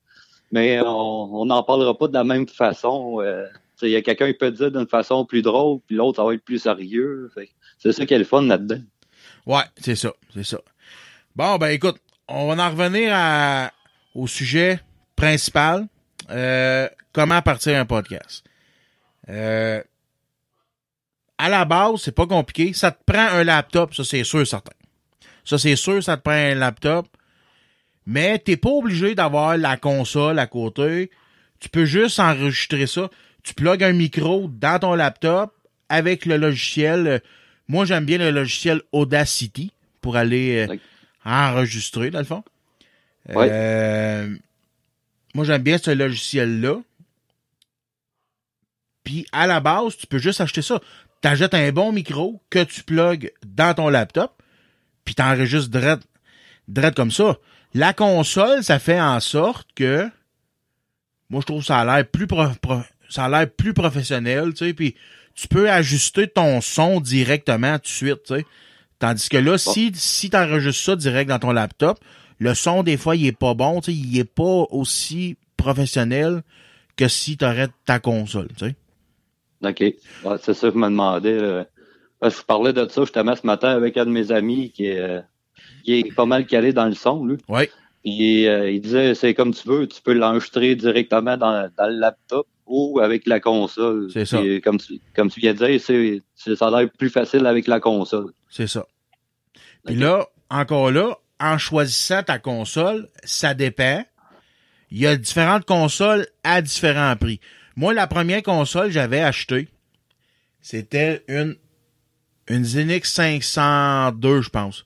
mais 0.52 0.80
on 0.86 1.46
n'en 1.46 1.64
parlera 1.64 1.98
pas 1.98 2.08
de 2.08 2.14
la 2.14 2.24
même 2.24 2.48
façon. 2.48 3.20
euh. 3.22 3.46
Il 3.82 3.90
y 3.90 3.96
a 3.96 4.02
quelqu'un 4.02 4.28
qui 4.28 4.38
peut 4.38 4.52
dire 4.52 4.72
d'une 4.72 4.88
façon 4.88 5.26
plus 5.26 5.42
drôle, 5.42 5.80
puis 5.88 5.96
l'autre, 5.96 6.18
ça 6.18 6.24
va 6.24 6.34
être 6.34 6.44
plus 6.44 6.60
sérieux. 6.60 7.32
C'est 7.78 7.92
ça 7.92 8.06
qui 8.06 8.14
est 8.14 8.20
le 8.20 8.26
fun 8.26 8.42
là-dedans. 8.42 8.82
Ouais, 9.46 9.64
c'est 9.78 9.96
ça, 9.96 10.14
c'est 10.34 10.44
ça. 10.44 10.60
Bon, 11.36 11.58
ben 11.58 11.70
écoute, 11.70 11.98
on 12.28 12.54
va 12.54 12.64
en 12.64 12.70
revenir 12.70 13.72
au 14.14 14.28
sujet 14.28 14.80
principal. 15.16 15.88
Euh, 16.30 16.88
comment 17.14 17.42
partir 17.42 17.78
un 17.78 17.86
podcast? 17.86 18.44
Euh, 19.30 19.82
à 21.38 21.50
la 21.50 21.66
base, 21.66 22.02
c'est 22.02 22.16
pas 22.16 22.28
compliqué. 22.28 22.74
Ça 22.74 22.92
te 22.92 23.02
prend 23.06 23.28
un 23.28 23.44
laptop, 23.44 23.94
ça 23.94 24.04
c'est 24.04 24.24
sûr, 24.24 24.46
certain. 24.46 24.74
Ça 25.46 25.58
c'est 25.58 25.76
sûr, 25.76 26.04
ça 26.04 26.18
te 26.18 26.24
prend 26.24 26.34
un 26.34 26.56
laptop. 26.56 27.08
Mais 28.06 28.40
t'es 28.40 28.58
pas 28.58 28.70
obligé 28.70 29.16
d'avoir 29.16 29.58
la 29.58 29.78
console 29.78 30.40
à 30.40 30.48
côté. 30.48 31.12
Tu 31.60 31.70
peux 31.70 31.86
juste 31.86 32.20
enregistrer 32.20 32.88
ça. 32.88 33.10
Tu 33.50 33.56
plugues 33.56 33.84
un 33.84 33.94
micro 33.94 34.48
dans 34.48 34.78
ton 34.78 34.94
laptop 34.94 35.52
avec 35.90 36.28
le 36.28 36.38
logiciel. 36.38 37.08
euh, 37.08 37.20
Moi, 37.68 37.84
j'aime 37.86 38.06
bien 38.06 38.20
le 38.20 38.30
logiciel 38.30 38.84
Audacity 38.92 39.72
pour 40.02 40.18
aller 40.18 40.68
euh, 40.68 40.68
enregistrer, 41.26 42.12
dans 42.12 42.20
le 42.20 42.26
fond. 42.26 42.44
Ouais. 43.28 43.50
Euh, 43.52 44.36
moi, 45.34 45.46
j'aime 45.46 45.64
bien 45.64 45.80
ce 45.80 45.90
logiciel-là. 45.90 46.76
Puis, 49.04 49.26
à 49.32 49.48
la 49.48 49.60
base, 49.62 49.98
tu 49.98 50.06
peux 50.06 50.20
juste 50.20 50.42
acheter 50.42 50.62
ça. 50.62 50.80
T'achètes 51.22 51.56
un 51.56 51.72
bon 51.72 51.92
micro 51.92 52.40
que 52.52 52.64
tu 52.64 52.84
plugues 52.84 53.32
dans 53.44 53.74
ton 53.74 53.90
laptop, 53.90 54.44
puis 55.06 55.16
t'enregistres 55.16 55.70
direct, 55.72 56.04
direct 56.68 56.96
comme 56.96 57.10
ça. 57.12 57.38
La 57.74 57.94
console, 57.94 58.64
ça 58.64 58.78
fait 58.78 59.02
en 59.02 59.20
sorte 59.20 59.68
que 59.74 60.08
moi 61.32 61.42
je 61.42 61.46
trouve 61.48 61.64
ça 61.64 61.80
a 61.80 61.86
l'air 61.86 62.08
plus 62.08 62.28
pro- 62.28 62.48
pro- 62.62 62.82
ça 63.10 63.26
a 63.26 63.30
l'air 63.30 63.50
plus 63.50 63.74
professionnel, 63.74 64.54
tu 64.54 64.66
sais, 64.66 64.74
puis 64.74 64.96
tu 65.36 65.48
peux 65.48 65.70
ajuster 65.70 66.28
ton 66.28 66.62
son 66.62 67.00
directement 67.00 67.76
tout 67.78 67.84
de 67.84 67.88
suite, 67.88 68.24
tu 68.26 68.36
sais. 68.36 68.46
Tandis 69.00 69.30
que 69.30 69.38
là, 69.38 69.58
si 69.58 69.92
si 69.96 70.30
t'enregistres 70.30 70.84
ça 70.84 70.96
direct 70.96 71.30
dans 71.30 71.40
ton 71.40 71.52
laptop, 71.52 72.00
le 72.40 72.54
son 72.54 72.84
des 72.84 72.98
fois 72.98 73.16
il 73.16 73.28
est 73.28 73.38
pas 73.38 73.54
bon, 73.54 73.82
tu 73.82 73.92
sais, 73.92 73.98
il 73.98 74.20
est 74.20 74.24
pas 74.24 74.66
aussi 74.70 75.38
professionnel 75.58 76.44
que 76.98 77.08
si 77.08 77.38
t'aurais 77.38 77.70
ta 77.86 78.00
console, 78.00 78.50
tu 78.58 78.68
sais. 78.68 78.76
OK. 79.64 79.96
C'est 80.42 80.54
ça 80.54 80.68
que 80.68 80.74
je 80.74 80.80
me 80.80 80.88
demandais. 80.88 81.38
là. 81.40 81.66
Je 82.22 82.42
parlais 82.44 82.74
de 82.74 82.88
ça 82.90 83.02
justement 83.02 83.36
ce 83.36 83.46
matin 83.46 83.70
avec 83.70 83.98
un 83.98 84.06
de 84.06 84.12
mes 84.12 84.32
amis 84.32 84.72
qui 84.72 84.88
est, 84.88 85.00
euh, 85.00 85.22
qui 85.84 86.00
est 86.00 86.14
pas 86.14 86.26
mal 86.26 86.46
calé 86.46 86.74
dans 86.74 86.86
le 86.86 86.94
son, 86.96 87.26
lui. 87.26 87.38
Ouais. 87.48 87.70
Puis 88.04 88.48
euh, 88.48 88.70
il 88.72 88.82
disait 88.82 89.16
c'est 89.16 89.34
comme 89.34 89.54
tu 89.54 89.68
veux, 89.68 89.88
tu 89.88 90.02
peux 90.02 90.14
l'enregistrer 90.14 90.76
directement 90.76 91.38
dans, 91.38 91.70
dans 91.78 91.88
le 91.88 91.98
laptop 91.98 92.48
ou 92.70 93.00
avec 93.00 93.26
la 93.26 93.40
console. 93.40 94.10
C'est 94.14 94.26
ça. 94.26 94.40
Comme 94.64 94.78
tu 94.78 95.02
comme 95.16 95.30
tu 95.30 95.40
viens 95.42 95.54
de 95.54 95.66
dire, 95.66 95.82
c'est, 95.82 96.22
c'est 96.36 96.56
ça 96.56 96.68
a 96.68 96.80
l'air 96.82 96.90
plus 96.98 97.10
facile 97.10 97.46
avec 97.46 97.68
la 97.68 97.80
console. 97.80 98.32
C'est 98.50 98.68
ça. 98.68 98.86
Puis 99.86 99.96
là, 99.96 100.28
encore 100.50 100.92
là, 100.92 101.18
en 101.40 101.58
choisissant 101.58 102.24
ta 102.24 102.40
console, 102.40 103.10
ça 103.24 103.54
dépend. 103.54 104.06
Il 104.92 105.00
y 105.00 105.08
a 105.08 105.16
différentes 105.16 105.66
consoles 105.66 106.28
à 106.44 106.62
différents 106.62 107.16
prix. 107.16 107.40
Moi, 107.76 107.94
la 107.94 108.08
première 108.08 108.44
console, 108.44 108.92
j'avais 108.92 109.22
acheté. 109.22 109.68
C'était 110.62 111.24
une, 111.28 111.56
une 112.48 112.66
Zenix 112.66 113.12
502, 113.12 114.42
je 114.42 114.50
pense, 114.50 114.86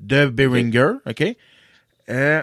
de 0.00 0.26
Behringer, 0.26 0.94
OK? 1.06 1.36
Euh, 2.08 2.42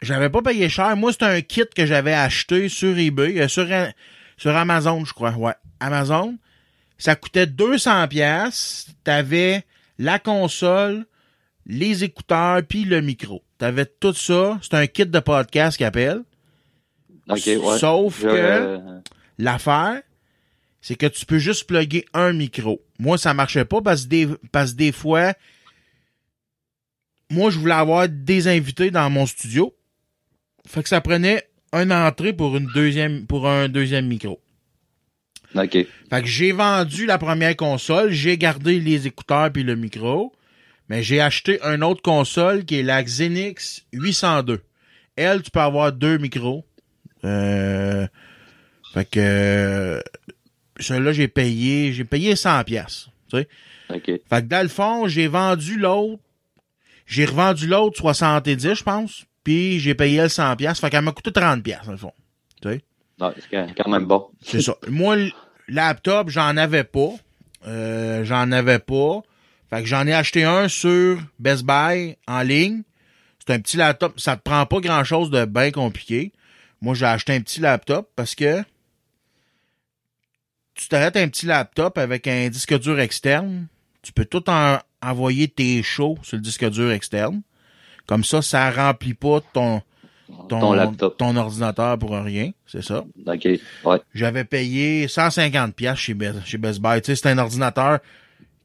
j'avais 0.00 0.30
pas 0.30 0.42
payé 0.42 0.68
cher. 0.68 0.96
Moi, 0.96 1.12
c'était 1.12 1.24
un 1.26 1.40
kit 1.40 1.64
que 1.74 1.86
j'avais 1.86 2.14
acheté 2.14 2.68
sur 2.68 2.96
eBay, 2.98 3.40
euh, 3.40 3.48
sur, 3.48 3.66
sur 4.36 4.56
Amazon, 4.56 5.04
je 5.04 5.12
crois. 5.12 5.32
Ouais, 5.32 5.54
Amazon. 5.80 6.36
Ça 6.98 7.14
coûtait 7.16 7.46
200 7.46 8.08
pièces. 8.08 8.86
T'avais 9.04 9.64
la 9.98 10.18
console, 10.18 11.06
les 11.66 12.04
écouteurs, 12.04 12.62
puis 12.68 12.84
le 12.84 13.00
micro. 13.00 13.42
T'avais 13.58 13.86
tout 13.86 14.14
ça. 14.14 14.58
C'est 14.62 14.74
un 14.74 14.86
kit 14.86 15.06
de 15.06 15.18
podcast 15.20 15.76
qui 15.76 15.84
appelle. 15.84 16.22
OK, 17.28 17.42
ouais. 17.46 17.78
Sauf 17.78 18.18
Je- 18.20 18.22
que 18.28 18.28
euh, 18.32 19.00
l'affaire, 19.38 20.00
c'est 20.80 20.94
que 20.94 21.06
tu 21.06 21.26
peux 21.26 21.38
juste 21.38 21.66
plugger 21.66 22.04
un 22.14 22.32
micro. 22.32 22.80
Moi, 22.98 23.18
ça 23.18 23.34
marchait 23.34 23.64
pas 23.64 23.80
parce 23.82 24.04
que 24.04 24.08
des, 24.08 24.28
parce 24.52 24.72
que 24.72 24.76
des 24.78 24.92
fois, 24.92 25.34
moi, 27.30 27.50
je 27.50 27.58
voulais 27.58 27.74
avoir 27.74 28.08
des 28.08 28.48
invités 28.48 28.90
dans 28.90 29.10
mon 29.10 29.26
studio. 29.26 29.74
Fait 30.68 30.82
que 30.82 30.88
ça 30.88 31.00
prenait 31.00 31.44
une 31.72 31.92
entrée 31.92 32.32
pour 32.32 32.56
une 32.56 32.66
deuxième, 32.74 33.26
pour 33.26 33.48
un 33.48 33.68
deuxième 33.68 34.06
micro. 34.06 34.40
OK. 35.54 35.72
Fait 35.72 36.22
que 36.22 36.26
j'ai 36.26 36.52
vendu 36.52 37.06
la 37.06 37.16
première 37.16 37.56
console, 37.56 38.10
j'ai 38.10 38.36
gardé 38.36 38.78
les 38.78 39.06
écouteurs 39.06 39.50
puis 39.50 39.62
le 39.62 39.76
micro, 39.76 40.32
mais 40.88 41.02
j'ai 41.02 41.20
acheté 41.20 41.58
une 41.62 41.82
autre 41.82 42.02
console 42.02 42.64
qui 42.64 42.80
est 42.80 42.82
la 42.82 43.02
Xenix 43.02 43.84
802. 43.92 44.60
Elle, 45.16 45.42
tu 45.42 45.50
peux 45.50 45.60
avoir 45.60 45.92
deux 45.92 46.18
micros. 46.18 46.64
Euh, 47.24 48.06
fait 48.92 49.08
que 49.10 50.02
celui-là, 50.78 51.12
j'ai 51.12 51.28
payé, 51.28 51.92
j'ai 51.92 52.04
payé 52.04 52.36
100 52.36 52.64
pièces. 52.64 53.08
Tu 53.30 53.38
sais. 53.38 53.48
OK. 53.90 54.04
Fait 54.04 54.42
que 54.42 54.46
dans 54.46 54.62
le 54.62 54.68
fond, 54.68 55.08
j'ai 55.08 55.28
vendu 55.28 55.78
l'autre. 55.78 56.22
J'ai 57.06 57.24
revendu 57.24 57.66
l'autre 57.66 57.98
70, 57.98 58.74
je 58.74 58.82
pense. 58.84 59.24
Puis 59.48 59.80
j'ai 59.80 59.94
payé 59.94 60.18
elle 60.18 60.28
100 60.28 60.56
pièces. 60.56 60.78
Fait 60.78 60.90
qu'elle 60.90 61.00
m'a 61.00 61.12
coûté 61.12 61.32
30 61.32 61.62
pièces 61.62 61.86
dans 61.86 61.92
le 61.92 61.96
fond. 61.96 62.12
Tu 62.60 62.68
sais? 62.68 62.82
C'est 63.18 63.50
quand- 63.50 63.66
quand 63.78 63.88
même 63.90 64.04
bon. 64.04 64.28
C'est 64.42 64.60
ça. 64.60 64.74
Moi, 64.88 65.16
le 65.16 65.30
laptop, 65.68 66.28
j'en 66.28 66.54
avais 66.58 66.84
pas. 66.84 67.12
Euh, 67.66 68.24
j'en 68.26 68.52
avais 68.52 68.78
pas. 68.78 69.22
Fait 69.70 69.80
que 69.80 69.86
j'en 69.88 70.06
ai 70.06 70.12
acheté 70.12 70.44
un 70.44 70.68
sur 70.68 71.18
Best 71.38 71.64
Buy 71.64 72.18
en 72.26 72.42
ligne. 72.42 72.82
C'est 73.38 73.54
un 73.54 73.58
petit 73.60 73.78
laptop. 73.78 74.20
Ça 74.20 74.36
te 74.36 74.42
prend 74.42 74.66
pas 74.66 74.80
grand 74.80 75.02
chose 75.02 75.30
de 75.30 75.46
bien 75.46 75.70
compliqué. 75.70 76.30
Moi, 76.82 76.94
j'ai 76.94 77.06
acheté 77.06 77.32
un 77.32 77.40
petit 77.40 77.60
laptop 77.60 78.10
parce 78.16 78.34
que 78.34 78.62
tu 80.74 80.88
t'arrêtes 80.88 81.16
un 81.16 81.28
petit 81.28 81.46
laptop 81.46 81.96
avec 81.96 82.26
un 82.26 82.50
disque 82.50 82.78
dur 82.78 83.00
externe. 83.00 83.66
Tu 84.02 84.12
peux 84.12 84.26
tout 84.26 84.48
en- 84.50 84.78
envoyer 85.02 85.48
tes 85.48 85.82
shows 85.82 86.18
sur 86.22 86.36
le 86.36 86.42
disque 86.42 86.68
dur 86.68 86.92
externe. 86.92 87.40
Comme 88.08 88.24
ça, 88.24 88.42
ça 88.42 88.70
remplit 88.72 89.14
pas 89.14 89.40
ton, 89.52 89.82
ton, 90.48 90.58
Ton 90.60 90.72
laptop. 90.72 91.16
ton 91.18 91.36
ordinateur 91.36 91.96
pour 91.98 92.10
rien. 92.10 92.50
C'est 92.66 92.82
ça? 92.82 93.04
OK. 93.26 93.48
Ouais. 93.84 94.00
J'avais 94.14 94.44
payé 94.44 95.06
150 95.06 95.74
pièces 95.76 95.98
chez 95.98 96.14
Best, 96.14 96.44
chez 96.44 96.58
Best 96.58 96.80
Buy. 96.80 97.00
Tu 97.00 97.06
sais, 97.14 97.16
c'est 97.16 97.28
un 97.28 97.38
ordinateur 97.38 98.00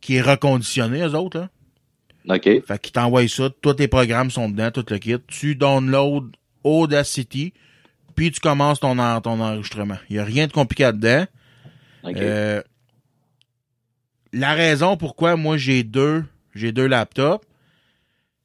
qui 0.01 0.15
est 0.15 0.21
reconditionné, 0.21 1.01
eux 1.01 1.13
autres, 1.15 1.39
là. 1.39 1.49
OK. 2.35 2.43
Fait 2.65 2.79
qu'ils 2.81 2.93
t'envoient 2.93 3.27
ça, 3.27 3.49
tous 3.61 3.73
tes 3.75 3.87
programmes 3.89 4.31
sont 4.31 4.49
dedans, 4.49 4.71
tout 4.71 4.85
le 4.89 4.97
kit. 4.97 5.17
Tu 5.27 5.55
downloads 5.55 6.31
Audacity, 6.63 7.53
puis 8.15 8.31
tu 8.31 8.39
commences 8.39 8.79
ton, 8.79 8.97
en- 8.97 9.19
ton 9.19 9.41
enregistrement. 9.41 9.97
Il 10.09 10.15
y 10.15 10.19
a 10.19 10.23
rien 10.23 10.47
de 10.47 10.53
compliqué 10.53 10.85
dedans. 10.93 11.25
OK. 12.05 12.15
Euh, 12.15 12.61
la 14.31 14.53
raison 14.53 14.95
pourquoi 14.97 15.35
moi 15.35 15.57
j'ai 15.57 15.83
deux, 15.83 16.23
j'ai 16.55 16.71
deux 16.71 16.87
laptops, 16.87 17.45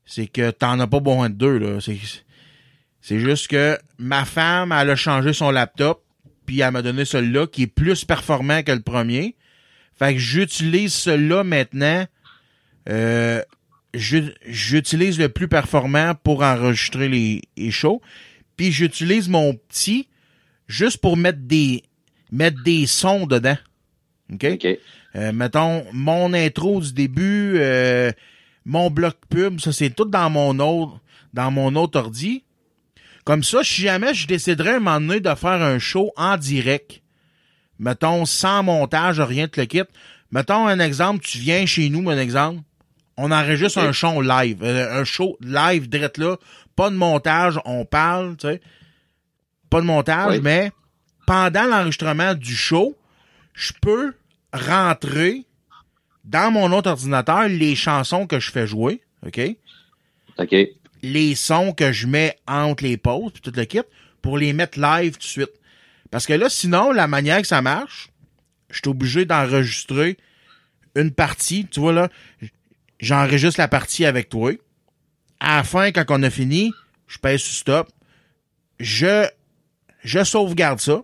c'est 0.08 0.26
que 0.26 0.50
t'en 0.50 0.80
as 0.80 0.86
pas 0.86 1.00
besoin 1.00 1.28
de 1.28 1.34
deux, 1.34 1.58
là. 1.58 1.80
C'est, 1.80 1.98
c'est 3.02 3.20
juste 3.20 3.48
que 3.48 3.78
ma 3.98 4.24
femme, 4.24 4.72
elle 4.72 4.90
a 4.90 4.96
changé 4.96 5.34
son 5.34 5.50
laptop, 5.50 6.02
puis 6.46 6.60
elle 6.60 6.72
m'a 6.72 6.82
donné 6.82 7.04
celui-là 7.04 7.46
qui 7.46 7.64
est 7.64 7.66
plus 7.66 8.04
performant 8.06 8.62
que 8.62 8.72
le 8.72 8.80
premier. 8.80 9.36
Fait 9.98 10.14
que 10.14 10.18
j'utilise 10.18 10.94
celui-là 10.94 11.44
maintenant. 11.44 12.06
Euh, 12.88 13.42
j'utilise 13.92 15.18
le 15.18 15.28
plus 15.28 15.46
performant 15.46 16.14
pour 16.14 16.42
enregistrer 16.42 17.08
les, 17.08 17.42
les 17.58 17.70
shows. 17.70 18.00
Puis 18.56 18.72
j'utilise 18.72 19.28
mon 19.28 19.54
petit 19.54 20.08
juste 20.68 20.98
pour 20.98 21.18
mettre 21.18 21.40
des 21.40 21.82
mettre 22.32 22.62
des 22.62 22.86
sons 22.86 23.26
dedans. 23.26 23.58
OK? 24.32 24.46
OK. 24.54 24.66
Euh, 25.16 25.32
mettons, 25.32 25.84
mon 25.92 26.32
intro 26.32 26.80
du 26.80 26.92
début, 26.92 27.54
euh, 27.56 28.10
mon 28.68 28.90
bloc 28.90 29.16
pub, 29.30 29.58
ça 29.60 29.72
c'est 29.72 29.90
tout 29.90 30.04
dans 30.04 30.30
mon 30.30 30.58
autre 30.60 31.00
dans 31.34 31.50
mon 31.50 31.74
autre 31.74 31.98
ordi. 31.98 32.44
Comme 33.24 33.42
ça, 33.42 33.62
si 33.62 33.82
jamais 33.82 34.14
je 34.14 34.26
déciderais 34.26 34.76
un 34.76 34.80
moment 34.80 35.00
donné 35.00 35.20
de 35.20 35.34
faire 35.34 35.60
un 35.62 35.78
show 35.78 36.10
en 36.16 36.36
direct, 36.36 37.02
mettons, 37.78 38.24
sans 38.24 38.62
montage, 38.62 39.20
rien 39.20 39.46
de 39.46 39.52
le 39.56 39.64
kit. 39.66 39.82
Mettons 40.30 40.66
un 40.66 40.78
exemple, 40.80 41.24
tu 41.24 41.38
viens 41.38 41.66
chez 41.66 41.88
nous, 41.90 42.08
un 42.08 42.18
exemple, 42.18 42.62
on 43.18 43.30
enregistre 43.30 43.78
un 43.78 43.92
show 43.92 44.22
live, 44.22 44.62
euh, 44.62 45.00
un 45.00 45.04
show 45.04 45.36
live 45.40 45.88
direct 45.88 46.18
là, 46.18 46.36
pas 46.76 46.88
de 46.90 46.94
montage, 46.96 47.58
on 47.64 47.84
parle, 47.84 48.36
tu 48.36 48.46
sais. 48.48 48.60
Pas 49.70 49.80
de 49.80 49.86
montage, 49.86 50.36
Oui. 50.36 50.40
mais 50.42 50.72
pendant 51.26 51.64
l'enregistrement 51.64 52.34
du 52.34 52.54
show, 52.56 52.96
je 53.54 53.72
peux 53.82 54.14
rentrer 54.52 55.44
dans 56.28 56.50
mon 56.50 56.72
autre 56.72 56.90
ordinateur 56.90 57.48
les 57.48 57.74
chansons 57.74 58.26
que 58.26 58.38
je 58.38 58.50
fais 58.50 58.66
jouer, 58.66 59.00
OK? 59.26 59.40
OK. 60.38 60.54
les 61.02 61.34
sons 61.34 61.72
que 61.72 61.90
je 61.90 62.06
mets 62.06 62.38
entre 62.46 62.84
les 62.84 62.96
pauses 62.96 63.32
puis 63.32 63.42
tout 63.42 63.52
le 63.56 63.64
kit 63.64 63.80
pour 64.22 64.38
les 64.38 64.52
mettre 64.52 64.78
live 64.78 65.12
tout 65.12 65.18
de 65.18 65.24
suite. 65.24 65.52
Parce 66.10 66.26
que 66.26 66.32
là, 66.32 66.48
sinon, 66.48 66.92
la 66.92 67.08
manière 67.08 67.40
que 67.40 67.46
ça 67.46 67.60
marche, 67.62 68.10
je 68.70 68.76
suis 68.76 68.88
obligé 68.88 69.24
d'enregistrer 69.24 70.16
une 70.94 71.10
partie. 71.10 71.66
Tu 71.66 71.80
vois 71.80 71.92
là, 71.92 72.08
j'enregistre 73.00 73.60
la 73.60 73.68
partie 73.68 74.04
avec 74.04 74.28
toi. 74.28 74.52
À 75.40 75.56
la 75.56 75.64
fin, 75.64 75.90
quand 75.92 76.04
on 76.10 76.22
a 76.22 76.30
fini, 76.30 76.72
je 77.06 77.18
pèse 77.18 77.40
sur 77.40 77.54
stop. 77.54 77.88
Je, 78.78 79.26
je 80.04 80.22
sauvegarde 80.24 80.80
ça. 80.80 81.02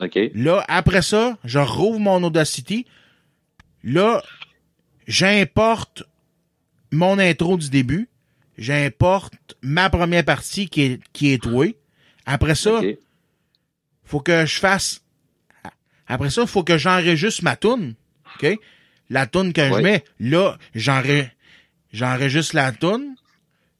OK. 0.00 0.18
Là, 0.34 0.64
après 0.68 1.02
ça, 1.02 1.36
je 1.44 1.58
rouvre 1.58 1.98
mon 1.98 2.22
Audacity. 2.22 2.86
Là, 3.84 4.22
j'importe 5.06 6.02
mon 6.92 7.18
intro 7.18 7.56
du 7.56 7.70
début. 7.70 8.08
J'importe 8.58 9.34
ma 9.62 9.88
première 9.90 10.24
partie 10.24 10.68
qui 10.68 10.82
est, 10.82 11.00
qui 11.12 11.32
est. 11.32 11.38
Après 12.26 12.54
ça, 12.54 12.74
OK. 12.78 12.98
faut 14.04 14.20
que 14.20 14.44
je 14.46 14.58
fasse. 14.58 15.02
Après 16.06 16.30
ça, 16.30 16.46
faut 16.46 16.62
que 16.64 16.76
j'enregistre 16.76 17.42
ma 17.44 17.56
toune. 17.56 17.94
OK? 18.42 18.58
La 19.08 19.26
toune 19.26 19.52
que 19.52 19.62
je 19.62 19.82
mets. 19.82 20.04
Là, 20.18 20.58
j'enre- 20.74 21.28
j'enregistre 21.92 22.54
la 22.56 22.72
toune. 22.72 23.14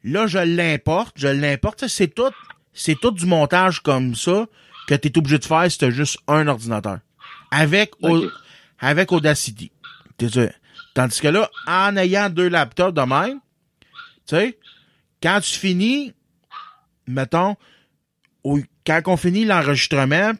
Là, 0.03 0.27
je 0.27 0.39
l'importe. 0.39 1.17
Je 1.19 1.29
l'importe. 1.29 1.87
C'est 1.89 2.09
tout, 2.15 2.31
c'est 2.73 2.99
tout 2.99 3.11
du 3.11 3.27
montage 3.27 3.81
comme 3.81 4.15
ça 4.15 4.47
que 4.89 4.95
tu 4.95 5.09
es 5.09 5.19
obligé 5.19 5.39
de 5.39 5.45
faire 5.45 5.71
si 5.71 5.79
tu 5.79 5.93
juste 5.93 6.19
un 6.27 6.47
ordinateur. 6.49 7.01
Avec. 7.51 7.93
Au- 8.03 8.31
avec 8.79 9.13
Audacity. 9.13 9.71
Tandis 10.95 11.21
que 11.21 11.29
là, 11.29 11.49
en 11.67 11.97
ayant 11.97 12.29
deux 12.31 12.49
laptops 12.49 12.95
de 12.95 13.03
même, 13.03 13.41
tu 14.27 14.37
sais, 14.37 14.59
quand 15.23 15.41
tu 15.41 15.59
finis, 15.59 16.13
mettons, 17.07 17.57
au- 18.45 18.61
quand 18.87 19.01
on 19.07 19.17
finit 19.17 19.45
l'enregistrement, 19.45 20.33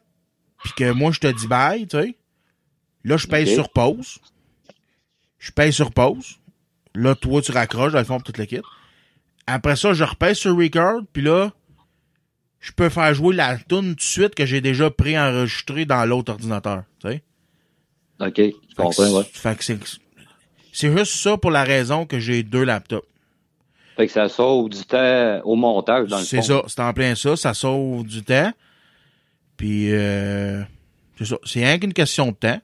puis 0.65 0.73
que 0.77 0.91
moi 0.93 1.13
je 1.13 1.21
te 1.21 1.27
dis 1.29 1.47
bye, 1.47 1.87
tu 1.87 1.99
sais, 1.99 2.17
là 3.05 3.17
je 3.17 3.27
paye 3.27 3.47
sur 3.55 3.69
pause. 3.71 4.19
Je 5.39 5.53
paye 5.53 5.73
sur 5.73 5.93
pause. 5.93 6.37
Là, 6.95 7.15
toi, 7.15 7.41
tu 7.41 7.53
raccroches, 7.53 7.93
dans 7.93 7.99
le 8.01 8.05
fond, 8.05 8.17
pour 8.17 8.25
toute 8.25 8.37
l'équipe. 8.39 8.65
Après 9.47 9.77
ça, 9.77 9.93
je 9.95 10.05
repèse 10.05 10.37
sur 10.39 10.57
record, 10.57 11.03
puis 11.13 11.23
là, 11.23 11.53
je 12.59 12.73
peux 12.73 12.89
faire 12.89 13.15
jouer 13.15 13.35
la 13.35 13.57
tune 13.57 13.91
tout 13.91 13.95
de 13.95 14.01
suite 14.03 14.35
que 14.35 14.45
j'ai 14.45 14.61
déjà 14.61 14.91
préenregistré 14.91 15.85
dans 15.87 16.05
l'autre 16.05 16.33
ordinateur, 16.33 16.83
tu 17.01 17.09
sais. 17.09 17.23
OK. 18.21 18.37
Je 18.37 18.75
comprends, 18.77 19.11
ouais. 19.19 19.23
c'est- 19.33 19.39
fait 19.41 19.57
que 19.57 19.65
c'est, 19.65 19.79
c'est 20.73 20.97
juste 20.97 21.13
ça 21.15 21.37
pour 21.37 21.51
la 21.51 21.65
raison 21.65 22.07
que 22.07 22.19
j'ai 22.21 22.43
deux 22.43 22.65
laptops. 22.65 23.07
Fait 23.97 24.07
que 24.07 24.13
ça 24.13 24.29
sauve 24.29 24.69
du 24.71 24.83
temps 24.85 25.41
au 25.45 25.57
montage, 25.57 26.09
dans 26.09 26.19
le 26.19 26.25
C'est 26.25 26.37
fond. 26.39 26.43
ça, 26.43 26.63
c'est 26.69 26.81
en 26.81 26.93
plein 26.93 27.15
ça, 27.15 27.37
ça 27.37 27.55
sauve 27.55 28.05
du 28.07 28.23
temps. 28.23 28.53
Puis 29.57 29.93
euh, 29.93 30.63
c'est 31.19 31.27
ça, 31.27 31.37
c'est 31.45 31.61
rien 31.65 31.79
qu'une 31.79 31.93
question 31.93 32.29
de 32.29 32.37
temps. 32.37 32.61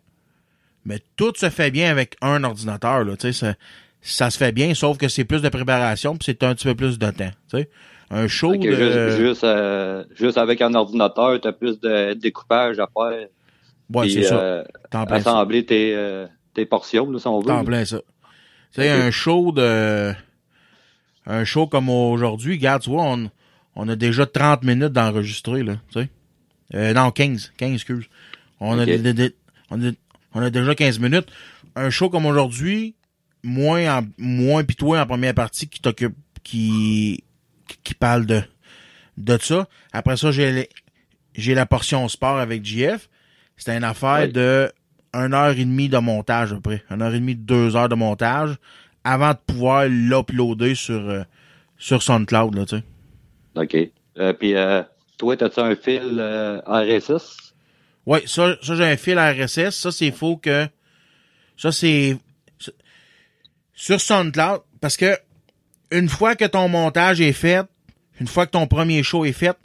Mais 0.85 1.01
tout 1.17 1.33
se 1.37 1.51
fait 1.51 1.71
bien 1.71 1.91
avec 1.91 2.17
un 2.23 2.45
ordinateur 2.45 3.05
là, 3.05 3.17
tu 3.17 3.33
sais, 3.33 3.33
ça, 3.33 3.55
ça 4.01 4.31
se 4.31 4.39
fait 4.39 4.53
bien 4.53 4.73
sauf 4.73 4.97
que 4.99 5.09
c'est 5.09 5.25
plus 5.25 5.43
de 5.43 5.49
préparation 5.49 6.13
puis 6.17 6.25
c'est 6.27 6.43
un 6.45 6.55
petit 6.55 6.65
peu 6.69 6.75
plus 6.77 6.99
de 6.99 7.11
temps, 7.11 7.31
tu 7.51 7.59
sais. 7.59 7.69
Un 8.09 8.29
show 8.29 8.55
de 8.57 8.71
juste, 8.71 9.17
juste, 9.19 9.43
euh, 9.45 10.05
juste 10.15 10.39
avec 10.39 10.63
un 10.63 10.73
ordinateur, 10.75 11.41
t'as 11.41 11.51
plus 11.51 11.81
de 11.81 12.15
découpage 12.15 12.79
à 12.79 12.87
faire. 12.97 13.27
Ouais, 13.93 14.09
c'est 14.09 14.23
ça. 14.25 14.39
euh, 14.39 14.65
plein 14.91 15.07
ça. 15.07 15.15
assembler 15.15 15.65
tes, 15.65 15.95
euh, 15.95 16.27
tes 16.55 16.67
portions, 16.67 17.11
là, 17.11 17.19
si 17.19 17.27
on 17.27 17.41
veut. 17.41 17.47
T'en 17.47 17.65
plein 17.65 17.85
ça. 17.85 17.99
Tu 18.73 18.83
sais, 18.83 18.91
un 18.91 19.11
show 19.11 19.53
de, 19.53 20.13
un 21.27 21.45
show 21.45 21.67
comme 21.67 21.89
aujourd'hui, 21.89 22.55
regarde, 22.55 22.83
tu 22.83 22.91
vois, 22.91 23.05
on, 23.05 23.31
on 23.77 23.89
a 23.89 23.97
déjà 23.97 24.27
30 24.27 24.65
minutes 24.65 24.93
d'enregistrer, 24.93 25.63
là, 25.63 25.77
tu 25.93 26.01
sais. 26.01 26.09
Euh, 26.75 26.93
non, 26.93 27.11
15, 27.13 27.53
15, 27.57 27.75
excuse. 27.75 28.07
On, 28.59 28.79
a, 28.79 28.85
on, 29.71 29.85
a, 29.87 29.91
on 30.35 30.43
a 30.43 30.51
déjà 30.51 30.75
15 30.75 30.99
minutes. 30.99 31.29
Un 31.77 31.91
show 31.91 32.11
comme 32.11 32.27
aujourd'hui, 32.27 32.97
moins 33.45 33.99
en, 33.99 34.03
moins 34.19 34.65
pis 34.65 34.75
toi 34.75 35.01
en 35.01 35.07
première 35.07 35.35
partie 35.35 35.69
qui 35.69 35.81
t'occupe, 35.81 36.17
qui, 36.43 37.23
qui 37.85 37.95
parle 37.95 38.27
de, 38.27 38.43
de 39.17 39.39
ça. 39.41 39.69
Après 39.93 40.17
ça, 40.17 40.33
j'ai, 40.33 40.69
j'ai 41.37 41.55
la 41.55 41.67
portion 41.67 42.09
sport 42.09 42.39
avec 42.39 42.65
JF. 42.65 43.09
C'était 43.57 43.77
une 43.77 43.85
affaire 43.85 44.29
de 44.29 44.71
une 45.15 45.33
heure 45.33 45.53
et 45.53 45.65
demie 45.65 45.89
de 45.89 45.99
montage, 45.99 46.53
à 46.53 46.57
peu 46.57 46.61
près. 46.61 46.85
Une 46.91 47.01
heure 47.03 47.15
et 47.15 47.21
demie, 47.21 47.35
deux 47.35 47.75
heures 47.75 47.89
de 47.89 47.95
montage 47.95 48.57
avant 49.03 49.31
de 49.31 49.39
pouvoir 49.47 49.87
l'uploader 49.89 50.75
sur, 50.75 51.09
euh, 51.09 51.23
sur 51.79 52.03
SoundCloud, 52.03 52.55
là, 52.55 52.67
tu 52.67 52.77
sais. 52.77 52.83
OK. 53.55 53.91
Euh, 54.19 54.33
puis, 54.33 54.55
euh, 54.55 54.83
toi, 55.17 55.43
as-tu 55.43 55.61
un 55.61 55.77
fil 55.77 56.17
euh, 56.19 56.61
RSS? 56.67 57.55
Ouais, 58.05 58.23
ça, 58.27 58.57
ça 58.63 58.75
j'ai 58.75 58.85
un 58.85 58.97
fil 58.97 59.19
RSS. 59.19 59.71
Ça, 59.71 59.91
c'est 59.91 60.11
faux 60.11 60.37
que. 60.37 60.67
Ça, 61.57 61.73
c'est. 61.73 62.17
Sur 63.75 64.01
SoundCloud, 64.01 64.63
parce 64.81 64.97
que 64.97 65.19
une 65.91 66.09
fois 66.09 66.35
que 66.35 66.47
ton 66.47 66.69
montage 66.69 67.21
est 67.21 67.33
fait, 67.33 67.67
une 68.21 68.27
fois 68.27 68.47
que 68.47 68.53
ton 68.53 68.67
premier 68.67 69.03
show 69.03 69.25
est 69.27 69.33
fait, 69.33 69.57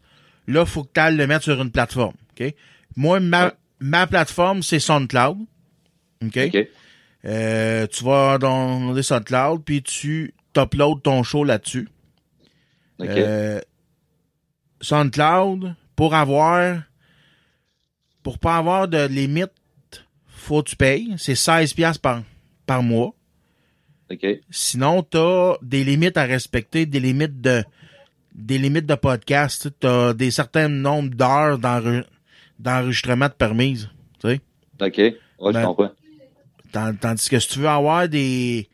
là, 0.48 0.66
faut 0.66 0.84
que 0.84 0.90
tu 0.94 1.00
ailles 1.00 1.16
le 1.16 1.28
mettre 1.28 1.44
sur 1.46 1.62
une 1.62 1.72
plateforme. 1.72 2.16
OK? 2.38 2.54
Moi, 2.96 3.20
ma. 3.22 3.54
Ma 3.82 4.08
plateforme, 4.08 4.64
c'est 4.64 4.80
SoundCloud. 4.80 5.40
OK? 6.24 6.38
OK. 6.38 6.68
Euh, 7.26 7.88
tu 7.88 8.04
vas 8.04 8.38
dans 8.38 8.94
les 8.94 9.04
SoundCloud, 9.04 9.64
puis 9.64 9.84
tu 9.84 10.34
t'uploads 10.54 11.02
ton 11.04 11.24
show 11.24 11.44
là-dessus. 11.44 11.90
OK. 13.00 13.08
Euh, 13.10 13.60
SoundCloud, 14.80 15.76
pour 15.96 16.16
avoir, 16.16 16.82
pour 18.24 18.40
pas 18.40 18.58
avoir 18.58 18.88
de 18.88 19.06
limite, 19.08 19.52
faut 20.28 20.64
que 20.64 20.70
tu 20.70 20.76
payes. 20.76 21.14
C'est 21.18 21.36
16 21.36 21.74
pièces 21.74 21.98
par, 21.98 22.24
par 22.66 22.82
mois. 22.82 23.14
Sinon, 24.50 25.04
t'as 25.04 25.56
des 25.62 25.84
limites 25.84 26.18
à 26.18 26.24
respecter, 26.24 26.86
des 26.86 27.00
limites 27.00 27.40
de, 27.40 27.64
des 28.34 28.58
limites 28.58 28.86
de 28.86 28.96
podcast. 28.96 29.70
Tu 29.80 29.88
as 29.88 30.14
des 30.14 30.32
certains 30.32 30.68
nombres 30.68 31.16
d'heures 31.16 31.58
d'enregistrement 32.62 33.28
de 33.28 33.34
permises. 33.34 33.90
Tu 34.20 34.30
sais? 34.30 34.42
OK. 34.80 34.98
Ouais, 34.98 35.16
je 35.40 35.52
Ben, 35.52 35.66
comprends. 35.66 35.92
Tandis 36.72 37.30
que 37.30 37.40
si 37.40 37.48
tu 37.50 37.60
veux 37.60 37.68
avoir 37.68 38.08
des, 38.08 38.70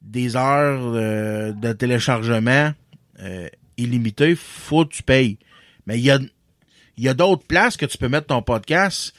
des 0.00 0.36
heures 0.36 0.80
euh, 0.94 1.52
de 1.52 1.72
téléchargement 1.72 2.72
euh, 3.20 3.48
illimitées, 3.76 4.34
faut 4.34 4.84
que 4.86 4.94
tu 4.94 5.02
payes. 5.02 5.38
Mais 5.86 5.98
il 5.98 6.04
y 6.04 6.10
a, 6.10 6.18
il 6.96 7.04
y 7.04 7.08
a 7.08 7.14
d'autres 7.14 7.46
places 7.46 7.76
que 7.76 7.86
tu 7.86 7.98
peux 7.98 8.08
mettre 8.08 8.28
ton 8.28 8.40
podcast. 8.40 9.14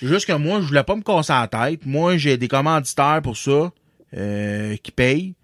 C'est 0.00 0.08
juste 0.08 0.26
que 0.26 0.32
moi, 0.32 0.60
je 0.60 0.66
voulais 0.66 0.82
pas 0.82 0.96
me 0.96 1.02
casser 1.02 1.32
la 1.32 1.46
tête. 1.46 1.86
Moi, 1.86 2.16
j'ai 2.16 2.36
des 2.36 2.48
commanditaires 2.48 3.20
pour 3.22 3.36
ça 3.36 3.70
euh, 4.16 4.76
qui 4.82 4.90
payent. 4.90 5.34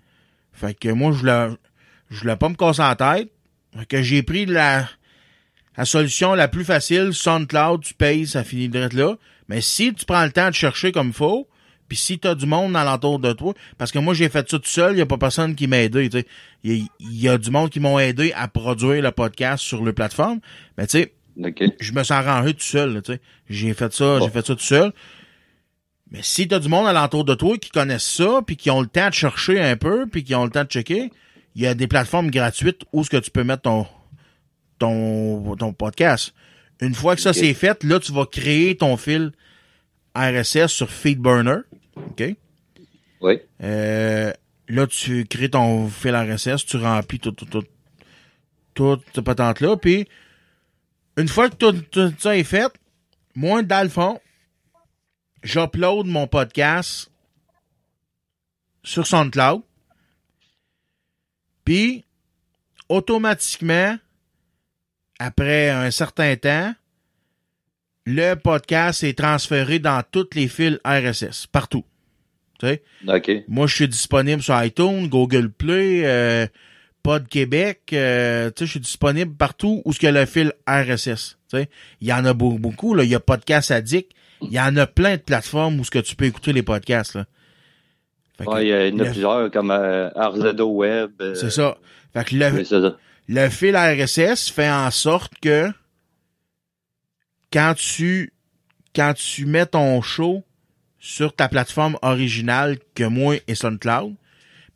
Fait 0.53 0.75
que 0.75 0.89
moi, 0.89 1.13
je 1.13 1.19
voulais, 1.19 1.49
je 2.11 2.21
voulais 2.21 2.37
pas 2.37 2.49
me 2.49 2.55
casser 2.55 2.83
la 2.83 2.97
tête. 2.97 3.31
Fait 3.77 3.87
que 3.87 4.03
j'ai 4.03 4.23
pris 4.23 4.47
la, 4.47 4.89
la 5.77 5.85
solution 5.85 6.35
la 6.35 6.49
plus 6.49 6.65
facile, 6.65 7.13
SoundCloud, 7.13 7.83
tu 7.83 7.95
payes, 7.95 8.27
ça 8.27 8.45
finit 8.45 8.69
de 8.69 8.89
là. 8.93 9.17
Mais 9.49 9.61
si 9.61 9.93
tu 9.93 10.05
prends 10.05 10.25
le 10.25 10.33
temps 10.33 10.49
de 10.49 10.55
chercher 10.55 10.93
comme 10.93 11.09
il 11.09 11.13
faut, 11.13 11.49
puis 11.89 11.99
si 11.99 12.19
t'as 12.19 12.35
du 12.35 12.47
monde 12.47 12.77
alentour 12.77 13.19
de 13.19 13.33
toi, 13.33 13.53
parce 13.77 13.93
que 13.93 13.99
moi 13.99 14.15
j'ai 14.15 14.29
fait 14.29 14.49
ça 14.49 14.59
tout 14.59 14.69
seul, 14.69 14.95
il 14.95 14.99
y 14.99 15.03
a 15.03 15.07
pas 15.07 15.19
personne 15.19 15.55
qui 15.55 15.67
m'a 15.67 15.79
aidé. 15.79 16.09
tu 16.09 16.19
sais. 16.21 16.27
Il 16.63 16.73
y, 16.75 16.89
y 17.01 17.29
a 17.29 17.37
du 17.37 17.51
monde 17.51 17.71
qui 17.71 17.81
m'ont 17.81 17.99
aidé 17.99 18.33
à 18.35 18.49
produire 18.49 19.03
le 19.03 19.11
podcast 19.11 19.63
sur 19.63 19.85
le 19.85 19.93
plateforme. 19.93 20.41
Mais 20.79 20.87
tu 20.87 20.99
sais, 20.99 21.13
OK. 21.43 21.63
je 21.81 21.93
me 21.93 22.03
suis 22.03 22.15
arrangé 22.15 22.55
tout 22.55 22.63
seul. 22.63 22.95
là, 22.95 23.03
tu 23.03 23.13
sais. 23.13 23.21
J'ai 23.51 23.75
fait 23.75 23.93
ça, 23.93 24.19
j'ai 24.21 24.31
fait 24.31 24.47
ça 24.47 24.55
tout 24.55 24.63
seul. 24.63 24.93
Mais 26.11 26.21
si 26.23 26.47
t'as 26.47 26.59
du 26.61 26.69
monde 26.69 26.87
alentour 26.87 27.25
de 27.25 27.35
toi 27.35 27.59
qui 27.59 27.71
connaissent 27.71 28.07
ça, 28.07 28.41
puis 28.47 28.57
qui 28.57 28.71
ont 28.71 28.81
le 28.81 28.87
temps 28.87 29.09
de 29.09 29.15
chercher 29.15 29.61
un 29.61 29.77
peu, 29.77 30.07
puis 30.07 30.23
qui 30.23 30.35
ont 30.35 30.45
le 30.45 30.51
temps 30.51 30.65
de 30.65 30.69
checker, 30.69 31.11
il 31.57 31.63
y 31.63 31.67
a 31.67 31.75
des 31.75 31.87
plateformes 31.87 32.31
gratuites 32.31 32.83
où 32.93 33.05
ce 33.05 33.11
que 33.11 33.17
tu 33.17 33.31
peux 33.31 33.45
mettre 33.45 33.63
ton 33.63 33.87
ton 34.79 35.57
ton 35.57 35.73
podcast. 35.73 36.35
Une 36.81 36.95
fois 36.95 37.15
que 37.15 37.23
ça 37.23 37.33
c'est 37.33 37.55
fait, 37.55 37.83
là 37.85 38.01
tu 38.01 38.13
vas 38.13 38.27
créer 38.27 38.77
ton 38.77 38.97
fil 38.97 39.33
RSS 40.17 40.69
sur 40.69 40.91
Feedburner, 40.91 41.61
ok? 41.97 42.37
Oui. 43.21 43.41
Euh, 43.63 44.33
là, 44.69 44.87
tu 44.87 45.27
crées 45.27 45.51
ton 45.51 45.89
fil 45.89 46.15
RSS, 46.15 46.65
tu 46.67 46.77
remplis 46.77 47.19
tout, 47.19 47.33
tout, 47.33 47.47
tout, 47.47 47.65
toute 48.75 49.03
cette 49.15 49.25
patente-là, 49.25 49.77
puis 49.77 50.09
une 51.17 51.29
fois 51.29 51.49
que 51.49 51.57
tout, 51.57 51.73
tout 51.91 52.13
ça 52.19 52.37
est 52.37 52.45
fait, 52.45 52.73
moi, 53.35 53.63
dans 53.63 53.83
le 53.83 53.89
fond, 53.89 54.21
j'upload 55.43 56.07
mon 56.07 56.27
podcast 56.27 57.11
sur 58.83 59.07
SoundCloud, 59.07 59.63
puis 61.65 62.05
automatiquement, 62.89 63.97
après 65.19 65.71
un 65.71 65.91
certain 65.91 66.37
temps, 66.37 66.75
le 68.07 68.35
podcast 68.35 69.03
est 69.05 69.17
transféré 69.19 69.79
dans 69.79 70.03
tous 70.11 70.29
les 70.35 70.49
fils 70.49 70.79
RSS, 70.85 71.47
partout. 71.47 71.85
Tu 72.61 72.67
sais? 72.67 72.83
OK. 73.09 73.31
Moi, 73.49 73.67
je 73.67 73.75
suis 73.75 73.89
disponible 73.89 74.43
sur 74.43 74.63
iTunes, 74.63 75.09
Google 75.09 75.51
Play, 75.51 76.03
euh, 76.05 76.47
Pod 77.03 77.27
Québec. 77.29 77.81
euh, 77.93 78.51
tu 78.51 78.61
sais, 78.61 78.67
je 78.67 78.71
suis 78.73 78.81
disponible 78.81 79.35
partout 79.35 79.83
où 79.85 79.93
ce 79.93 80.07
a 80.07 80.11
le 80.13 80.25
fil 80.27 80.53
RSS. 80.69 81.39
Tu 81.51 81.59
sais, 81.59 81.69
il 82.01 82.09
y 82.09 82.13
en 82.13 82.25
a 82.25 82.33
beau- 82.35 82.59
beaucoup. 82.59 82.95
Là. 82.95 83.05
Il 83.05 83.11
y 83.11 83.15
a 83.15 83.21
Podcast 83.21 83.71
Addict. 83.71 84.11
Il 84.43 84.53
y 84.53 84.61
en 84.61 84.77
a 84.77 84.87
plein 84.87 85.13
de 85.17 85.21
plateformes 85.23 85.81
où 85.81 85.85
ce 85.85 85.91
que 85.91 85.99
tu 85.99 86.17
peux 86.17 86.25
écouter 86.27 86.53
les 86.53 86.63
podcasts. 86.63 87.15
Là. 87.15 87.25
Que 88.39 88.45
il 88.63 88.69
y 88.69 88.73
en 88.75 88.99
a 88.99 89.05
le- 89.05 89.11
plusieurs 89.11 89.51
comme 89.51 89.71
euh, 89.71 90.09
RZO 90.17 90.67
Web. 90.73 91.11
euh, 91.21 91.35
C'est 91.35 91.51
ça. 91.51 91.77
Fait 92.13 92.25
que 92.25 92.35
le, 92.37 92.51
oui, 92.53 92.67
ça. 92.67 92.97
Le 93.29 93.49
fil 93.49 93.77
RSS 93.77 94.51
fait 94.51 94.71
en 94.71 94.91
sorte 94.91 95.33
que 95.41 95.71
quand 97.53 97.75
tu 97.77 98.33
quand 98.95 99.15
tu 99.15 99.47
mets 99.47 99.67
ton 99.67 100.01
show 100.03 100.45
sur 100.99 101.35
ta 101.35 101.49
plateforme 101.49 101.99
originale 102.03 102.79
que 102.95 103.05
moi 103.05 103.37
et 103.47 103.55
SoundCloud, 103.55 104.15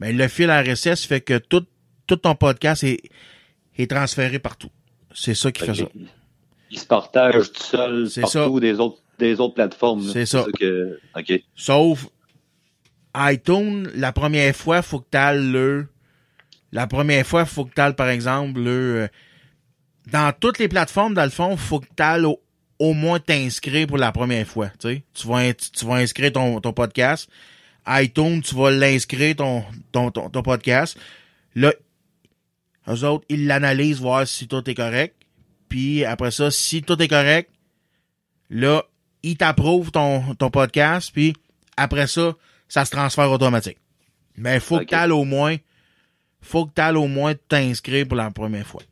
ben 0.01 0.17
le 0.17 0.29
fil 0.29 0.51
RSS 0.51 1.07
fait 1.07 1.21
que 1.21 1.39
tout, 1.39 1.65
tout 2.07 2.17
ton 2.17 2.35
podcast 2.35 2.85
est, 2.85 3.01
est 3.77 3.91
transféré 3.91 4.39
partout. 4.39 4.71
C'est 5.15 5.35
ça 5.35 5.53
qui 5.53 5.65
fait 5.65 5.75
ça. 5.75 5.85
Il 6.71 6.79
se 6.79 6.87
partage 6.87 7.53
tout 7.53 7.63
seul 7.63 8.09
partout 8.21 8.61
des 8.61 8.79
autres 8.79 9.01
des 9.19 9.41
autres 9.41 9.55
plateformes. 9.55 10.09
C'est 10.13 10.27
ça. 10.27 10.47
que... 10.59 10.99
OK. 11.17 11.43
Sauf 11.57 12.07
iTunes, 13.17 13.89
la 13.95 14.13
première 14.13 14.55
fois, 14.55 14.83
faut 14.83 15.01
que 15.01 15.09
tu 15.11 15.53
le. 15.53 15.89
La 16.73 16.87
première 16.87 17.27
fois, 17.27 17.45
faut 17.47 17.65
que 17.65 17.71
tu 17.75 17.95
par 17.95 18.09
exemple, 18.09 18.61
le. 18.61 19.03
euh, 19.05 19.09
Dans 20.11 20.33
toutes 20.39 20.59
les 20.59 20.69
plateformes, 20.69 21.15
dans 21.15 21.25
le 21.25 21.31
fond, 21.31 21.57
faut 21.57 21.81
que 21.81 21.87
tu 21.97 22.25
au, 22.25 22.41
au 22.79 22.93
moins 22.95 23.19
t'inscrire 23.21 23.87
pour 23.87 23.99
la 23.99 24.13
première 24.13 24.47
fois. 24.47 24.69
Tu 24.79 24.89
sais, 24.89 25.03
tu 25.15 25.27
vas, 25.27 25.53
tu 25.55 25.85
vas 25.87 25.95
inscrire 25.95 26.33
ton, 26.33 26.61
ton 26.61 26.73
podcast. 26.73 27.29
iTunes, 27.87 28.43
tu 28.43 28.55
vas 28.55 28.71
l'inscrire 28.71 29.37
ton, 29.37 29.65
ton, 29.93 30.11
ton, 30.11 30.29
ton 30.29 30.43
podcast. 30.43 30.99
Là, 31.55 31.73
eux 32.89 33.05
autres, 33.05 33.25
ils 33.29 33.47
l'analysent, 33.47 34.01
voir 34.01 34.27
si 34.27 34.47
tout 34.47 34.69
est 34.69 34.75
correct. 34.75 35.15
Puis 35.69 36.05
après 36.05 36.31
ça, 36.31 36.51
si 36.51 36.83
tout 36.83 37.01
est 37.03 37.09
correct, 37.09 37.51
là, 38.51 38.85
ils 39.23 39.37
t'approuvent 39.37 39.91
ton, 39.91 40.35
ton 40.35 40.51
podcast, 40.51 41.11
puis 41.13 41.35
après 41.77 42.07
ça, 42.07 42.35
ça 42.69 42.85
se 42.85 42.91
transfère 42.91 43.31
automatique. 43.31 43.79
Mais 44.37 44.61
faut 44.61 44.77
Ok. 44.77 44.85
que 44.85 44.91
t'ailles 44.91 45.11
au 45.11 45.25
moins, 45.25 45.57
faut 46.41 46.67
que 46.67 46.73
t'ailles 46.73 46.97
au 46.97 47.09
moins 47.09 47.35
t'inscrire 47.35 48.07
pour 48.07 48.17
la 48.17 48.31
première 48.31 48.67
fois. 48.67 48.83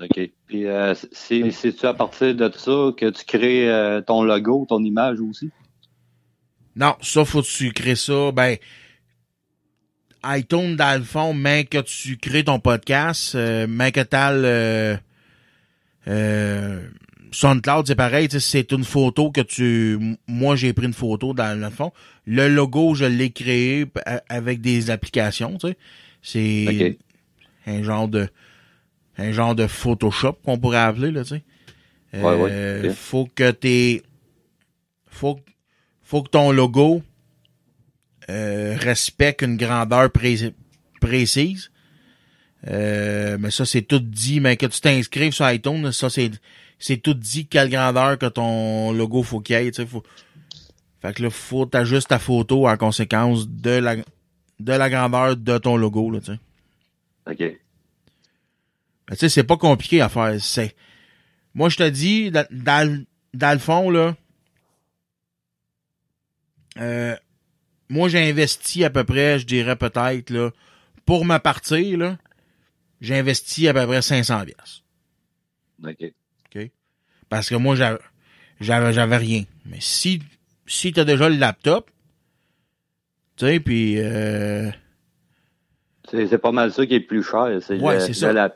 OK. 0.00 0.30
Puis 0.46 0.66
euh, 0.66 0.94
c'est 1.12 1.50
c'est-tu 1.50 1.86
à 1.86 1.94
partir 1.94 2.34
de 2.34 2.50
ça 2.56 2.92
que 2.96 3.10
tu 3.10 3.24
crées 3.24 3.70
euh, 3.70 4.00
ton 4.00 4.22
logo, 4.22 4.66
ton 4.68 4.82
image 4.82 5.20
aussi? 5.20 5.50
Non, 6.74 6.94
ça, 7.00 7.24
faut 7.24 7.42
que 7.42 7.46
tu 7.46 7.72
crées 7.72 7.96
ça, 7.96 8.32
ben, 8.32 8.56
iTunes, 10.24 10.76
dans 10.76 10.98
le 10.98 11.04
fond, 11.04 11.34
mais 11.34 11.64
que 11.64 11.78
tu 11.78 12.16
crées 12.16 12.44
ton 12.44 12.58
podcast, 12.58 13.34
euh, 13.34 13.66
mais 13.68 13.92
que 13.92 14.00
t'as 14.00 14.32
le, 14.32 14.98
euh, 16.08 16.80
SoundCloud, 17.32 17.86
c'est 17.86 17.94
pareil, 17.94 18.28
tu 18.28 18.40
c'est 18.40 18.72
une 18.72 18.84
photo 18.84 19.30
que 19.30 19.40
tu, 19.40 20.16
moi, 20.26 20.56
j'ai 20.56 20.72
pris 20.72 20.86
une 20.86 20.92
photo 20.92 21.34
dans 21.34 21.58
le 21.58 21.70
fond. 21.70 21.92
Le 22.26 22.48
logo, 22.48 22.94
je 22.94 23.04
l'ai 23.04 23.30
créé 23.30 23.86
avec 24.28 24.60
des 24.60 24.90
applications, 24.90 25.58
tu 25.58 25.68
sais. 25.68 25.76
C'est 26.22 26.98
un 27.66 27.82
genre 27.82 28.08
de, 28.08 28.28
un 29.18 29.32
genre 29.32 29.54
de 29.54 29.66
Photoshop 29.66 30.34
qu'on 30.44 30.58
pourrait 30.58 30.78
appeler, 30.78 31.10
là, 31.10 31.22
tu 31.24 31.30
sais. 31.30 31.42
Ouais, 32.14 32.22
ouais, 32.36 32.50
Euh. 32.52 32.92
Faut 32.94 33.28
que 33.34 33.50
t'es, 33.50 34.02
faut, 35.06 35.38
faut 36.02 36.22
que 36.22 36.30
ton 36.30 36.52
logo 36.52 37.02
euh, 38.30 38.76
respecte 38.78 39.42
une 39.42 39.56
grandeur 39.56 40.10
pré- 40.10 40.54
précise. 41.00 41.70
Euh, 42.68 43.36
mais 43.40 43.50
ça, 43.50 43.64
c'est 43.64 43.82
tout 43.82 43.98
dit. 43.98 44.40
Mais 44.40 44.56
que 44.56 44.66
tu 44.66 44.80
t'inscrives 44.80 45.32
sur 45.32 45.50
iTunes, 45.50 45.90
ça, 45.92 46.10
c'est, 46.10 46.30
c'est 46.78 46.98
tout 46.98 47.14
dit 47.14 47.46
quelle 47.46 47.70
grandeur 47.70 48.18
que 48.18 48.26
ton 48.26 48.92
logo 48.92 49.22
faut 49.22 49.40
qu'il 49.40 49.56
y 49.56 49.58
ait. 49.58 49.70
tu 49.70 49.82
sais, 49.82 49.86
Faut... 49.86 50.02
Fait 51.00 51.12
que 51.14 51.22
là, 51.24 51.30
faut 51.30 51.66
t'ajustes 51.66 52.08
ta 52.10 52.20
photo 52.20 52.68
en 52.68 52.76
conséquence 52.76 53.48
de 53.48 53.70
la, 53.70 53.96
de 54.64 54.72
la 54.72 54.88
grandeur 54.90 55.36
de 55.36 55.58
ton 55.58 55.76
logo. 55.76 56.10
Là, 56.10 56.20
tu 56.20 56.26
sais. 56.26 56.38
OK. 57.30 57.40
Mais 59.10 59.16
tu 59.16 59.16
sais, 59.16 59.28
c'est 59.28 59.44
pas 59.44 59.56
compliqué 59.56 60.00
à 60.00 60.08
faire. 60.08 60.40
C'est. 60.40 60.74
Moi, 61.54 61.68
je 61.68 61.76
te 61.76 61.88
dis, 61.88 62.30
dans, 62.30 62.46
dans, 62.50 62.88
le- 62.90 63.06
dans 63.34 63.52
le 63.52 63.58
fond, 63.58 63.90
là. 63.90 64.16
euh, 66.78 67.16
moi, 67.88 68.08
j'ai 68.08 68.28
investi 68.30 68.84
à 68.84 68.90
peu 68.90 69.04
près, 69.04 69.38
je 69.38 69.44
dirais 69.46 69.76
peut-être, 69.76 70.30
là, 70.30 70.50
pour 71.04 71.24
ma 71.26 71.38
partie, 71.40 71.96
là, 71.96 72.16
j'ai 73.02 73.18
investi 73.18 73.68
à 73.68 73.74
peu 73.74 73.86
près 73.86 74.00
500 74.00 74.44
pièces. 74.46 74.82
OK. 76.54 76.70
Parce 77.28 77.48
que 77.50 77.54
moi, 77.56 77.74
j'avais, 77.76 77.98
j'avais, 78.60 78.92
j'avais 78.92 79.16
rien. 79.16 79.44
Mais 79.66 79.78
si, 79.80 80.22
si 80.66 80.92
t'as 80.92 81.04
déjà 81.04 81.28
le 81.28 81.36
laptop, 81.36 81.90
tu 83.36 83.46
sais, 83.46 83.60
puis, 83.60 83.94
euh, 83.98 84.70
C'est 86.10 86.26
c'est 86.26 86.38
pas 86.38 86.52
mal 86.52 86.72
ça 86.72 86.84
qui 86.86 86.94
est 86.94 86.98
le 87.00 87.06
plus 87.06 87.22
cher. 87.22 87.48
C'est 87.60 87.78
Ouais, 87.78 87.94
le, 87.94 88.12
ça. 88.12 88.32
le 88.32 88.50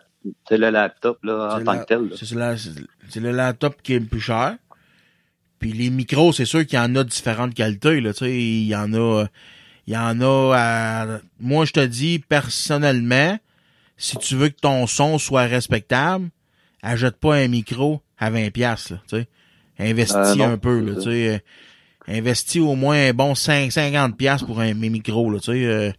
c'est 0.49 0.59
le 0.59 0.71
laptop 0.71 1.19
là, 1.25 1.57
en 1.57 1.65
tant 1.65 1.73
la- 1.73 1.79
que 1.79 1.87
tel. 1.87 2.09
là. 2.09 2.17
C'est 2.21 2.35
la- 2.35 3.31
le 3.31 3.37
laptop 3.37 3.81
qui 3.83 3.95
est 3.95 3.99
le 4.01 4.07
plus 4.07 4.21
cher. 4.21 4.57
Puis 5.59 5.73
les 5.73 5.89
micros, 5.89 6.33
c'est 6.33 6.45
sûr 6.45 6.67
qu'il 6.67 6.79
y 6.79 6.83
en 6.83 6.95
a 6.97 7.05
de 7.05 7.09
différentes 7.09 7.55
qualités. 7.55 8.01
Là, 8.01 8.13
tu 8.13 8.19
sais, 8.25 8.35
il 8.37 8.67
y 8.67 8.77
en 8.77 8.93
a. 8.95 9.27
Il 9.87 9.95
y 9.95 9.97
en 9.97 10.21
a 10.21 10.53
à- 10.57 11.21
Moi, 11.39 11.65
je 11.65 11.73
te 11.73 11.81
dis, 11.87 12.19
personnellement, 12.19 13.39
si 13.97 14.17
tu 14.19 14.35
veux 14.35 14.49
que 14.49 14.59
ton 14.61 14.87
son 14.89 15.17
soit 15.19 15.45
respectable, 15.45 16.29
achète 16.83 17.17
pas 17.17 17.37
un 17.37 17.47
micro 17.49 18.03
à 18.19 18.31
20$. 18.31 18.51
piastres, 18.51 18.93
Là, 18.95 19.03
tu 19.09 19.17
sais. 19.17 19.29
Investis 19.79 20.17
Euh, 20.17 20.35
non, 20.35 20.49
un 20.53 20.59
peu. 20.59 20.81
Là, 20.81 21.01
investis 22.09 22.61
au 22.61 22.75
moins 22.75 23.09
un 23.09 23.13
bon 23.13 23.35
5, 23.35 23.71
50$ 23.71 24.15
piastres 24.15 24.47
pour 24.47 24.61
un 24.61 24.75
mes 24.75 24.91
micros. 24.91 25.31
Là, 25.31 25.39
tu 25.39 25.53
sais, 25.53 25.67
euh, 25.67 25.91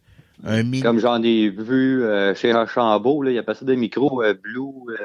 un 0.46 0.82
Comme 0.82 1.00
j'en 1.00 1.22
ai 1.24 1.50
vu 1.50 2.04
euh, 2.04 2.36
chez 2.36 2.52
Archambault, 2.52 3.24
là, 3.24 3.32
il 3.32 3.36
y 3.36 3.40
a 3.40 3.44
passé 3.44 3.66
des 3.66 3.76
micros 3.76 4.24
euh, 4.24 4.34
Blue. 4.34 4.96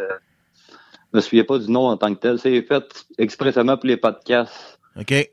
Je 1.13 1.19
me 1.19 1.21
souviens 1.21 1.45
pas 1.45 1.59
du 1.59 1.71
nom 1.71 1.89
en 1.89 1.97
tant 1.97 2.15
que 2.15 2.21
tel. 2.21 2.39
C'est 2.39 2.63
fait 2.63 2.85
expressément 3.19 3.77
pour 3.77 3.87
les 3.87 3.97
podcasts. 3.97 4.79
OK? 4.99 5.31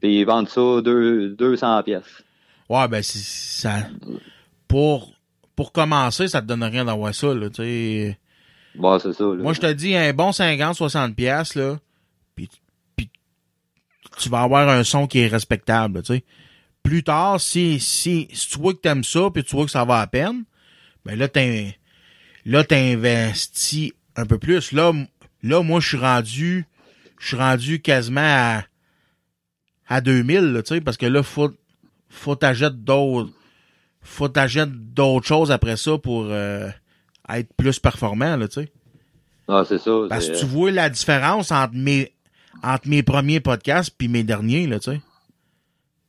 Puis 0.00 0.20
ils 0.20 0.24
vendent 0.24 0.48
ça 0.48 0.80
deux, 0.82 1.30
200 1.30 1.82
pièces. 1.82 2.22
Ouais, 2.68 2.88
ben, 2.88 3.02
c'est, 3.02 3.18
ça, 3.18 3.88
pour, 4.68 5.12
pour 5.54 5.72
commencer, 5.72 6.28
ça 6.28 6.40
te 6.40 6.46
donne 6.46 6.64
rien 6.64 6.84
d'avoir 6.84 7.14
ça, 7.14 7.34
là, 7.34 7.50
tu 7.50 7.62
sais. 7.62 8.18
Bon, 8.74 8.98
c'est 8.98 9.12
ça. 9.12 9.24
Là. 9.24 9.36
Moi, 9.36 9.52
je 9.52 9.60
te 9.60 9.72
dis, 9.72 9.94
un 9.94 10.12
bon 10.12 10.32
50, 10.32 10.74
60 10.74 11.14
pièces 11.14 11.54
là, 11.54 11.76
tu 14.16 14.28
vas 14.28 14.42
avoir 14.42 14.68
un 14.68 14.84
son 14.84 15.06
qui 15.06 15.20
est 15.20 15.28
respectable, 15.28 16.02
tu 16.02 16.14
sais. 16.14 16.24
Plus 16.82 17.02
tard, 17.02 17.40
si, 17.40 17.80
si, 17.80 18.28
si 18.32 18.48
tu 18.50 18.58
vois 18.58 18.74
que 18.74 18.78
t'aimes 18.78 19.04
ça, 19.04 19.30
puis 19.32 19.42
tu 19.42 19.56
vois 19.56 19.64
que 19.64 19.70
ça 19.70 19.84
va 19.84 20.00
à 20.00 20.06
peine, 20.06 20.44
ben 21.04 21.18
là, 21.18 21.28
t'in, 21.28 21.70
là, 22.44 22.62
t'investis 22.64 23.92
un 24.16 24.26
peu 24.26 24.38
plus. 24.38 24.72
Là, 24.72 24.92
là, 25.42 25.62
moi, 25.62 25.80
je 25.80 25.88
suis 25.88 25.96
rendu, 25.96 26.66
je 27.18 27.28
suis 27.28 27.36
rendu 27.36 27.80
quasiment 27.80 28.20
à, 28.20 28.64
à 29.88 30.00
2000, 30.00 30.52
là, 30.52 30.62
tu 30.62 30.74
sais, 30.74 30.80
parce 30.80 30.96
que 30.96 31.06
là, 31.06 31.22
faut, 31.22 31.50
faut 32.08 32.36
t'achètes 32.36 32.84
d'autres, 32.84 33.30
faut 34.02 34.28
t'achètes 34.28 34.92
d'autres 34.92 35.26
choses 35.26 35.50
après 35.50 35.76
ça 35.76 35.96
pour, 35.96 36.26
euh, 36.28 36.68
être 37.28 37.52
plus 37.56 37.78
performant, 37.78 38.36
là, 38.36 38.48
tu 38.48 38.62
sais. 38.62 38.72
Ah, 39.48 39.62
c'est 39.66 39.78
ça. 39.78 39.90
Parce 40.08 40.28
que 40.28 40.38
tu 40.38 40.46
vois 40.46 40.70
la 40.70 40.88
différence 40.88 41.50
entre 41.50 41.74
mes, 41.74 42.12
entre 42.62 42.88
mes 42.88 43.02
premiers 43.02 43.40
podcasts 43.40 43.94
puis 43.96 44.08
mes 44.08 44.22
derniers, 44.22 44.66
là, 44.66 44.78
tu 44.78 44.92
sais. 44.92 45.00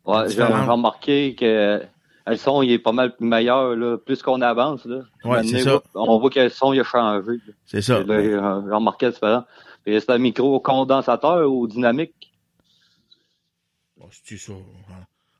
Ouais, 0.05 0.23
j'ai 0.23 0.35
différent. 0.35 0.71
remarqué 0.73 1.35
que 1.35 1.45
euh, 1.45 1.79
le 2.27 2.35
son 2.37 2.61
il 2.61 2.71
est 2.71 2.79
pas 2.79 2.91
mal 2.91 3.13
meilleur 3.19 3.75
là, 3.75 3.97
plus 3.97 4.21
qu'on 4.21 4.41
avance. 4.41 4.85
Là. 4.85 5.01
Ouais, 5.23 5.43
c'est 5.43 5.61
ça. 5.61 5.81
On 5.95 6.19
voit 6.19 6.29
que 6.29 6.39
le 6.39 6.49
son 6.49 6.73
il 6.73 6.79
a 6.79 6.83
changé. 6.83 7.39
C'est 7.65 7.81
ça. 7.81 8.03
Là, 8.03 8.21
j'ai 8.21 8.37
remarqué. 8.37 9.09
Et 9.87 9.99
c'est 9.99 10.09
un 10.11 10.17
micro 10.17 10.59
condensateur 10.59 11.51
ou 11.51 11.67
dynamique? 11.67 12.33
Bon, 13.97 14.07
c'est-tu 14.11 14.37
ça? 14.37 14.53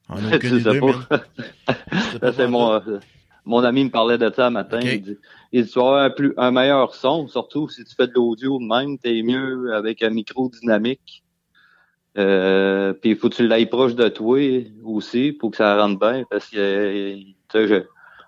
En 0.07 0.17
aucune 0.33 0.59
idée, 0.59 0.79
pas. 0.79 2.31
c'est 2.33 2.47
mon, 2.47 2.73
euh, 2.73 2.99
mon 3.43 3.63
ami 3.63 3.85
me 3.85 3.89
parlait 3.89 4.17
de 4.17 4.31
ça 4.35 4.47
un 4.47 4.51
matin. 4.51 4.79
Il 4.81 5.01
dit, 5.01 5.17
il 5.55 5.69
tu 5.69 5.79
vas 5.79 5.85
avoir 5.85 6.03
un, 6.03 6.09
plus, 6.09 6.33
un 6.35 6.51
meilleur 6.51 6.93
son, 6.93 7.29
surtout 7.29 7.69
si 7.69 7.85
tu 7.85 7.95
fais 7.95 8.07
de 8.07 8.13
l'audio 8.13 8.59
de 8.59 8.65
même, 8.65 8.97
t'es 8.97 9.21
mieux 9.21 9.73
avec 9.73 10.03
un 10.03 10.09
micro 10.09 10.49
dynamique. 10.49 11.23
Euh, 12.17 12.91
puis 12.91 13.11
il 13.11 13.15
faut 13.15 13.29
que 13.29 13.35
tu 13.35 13.47
l'ailles 13.47 13.65
proche 13.65 13.95
de 13.95 14.09
toi 14.09 14.39
aussi 14.83 15.31
pour 15.31 15.51
que 15.51 15.57
ça 15.57 15.81
rentre 15.81 15.97
bien. 15.97 16.25
Parce 16.29 16.49
que 16.49 17.15
tu 17.15 17.35
sais, 17.51 17.67
je, 17.67 17.83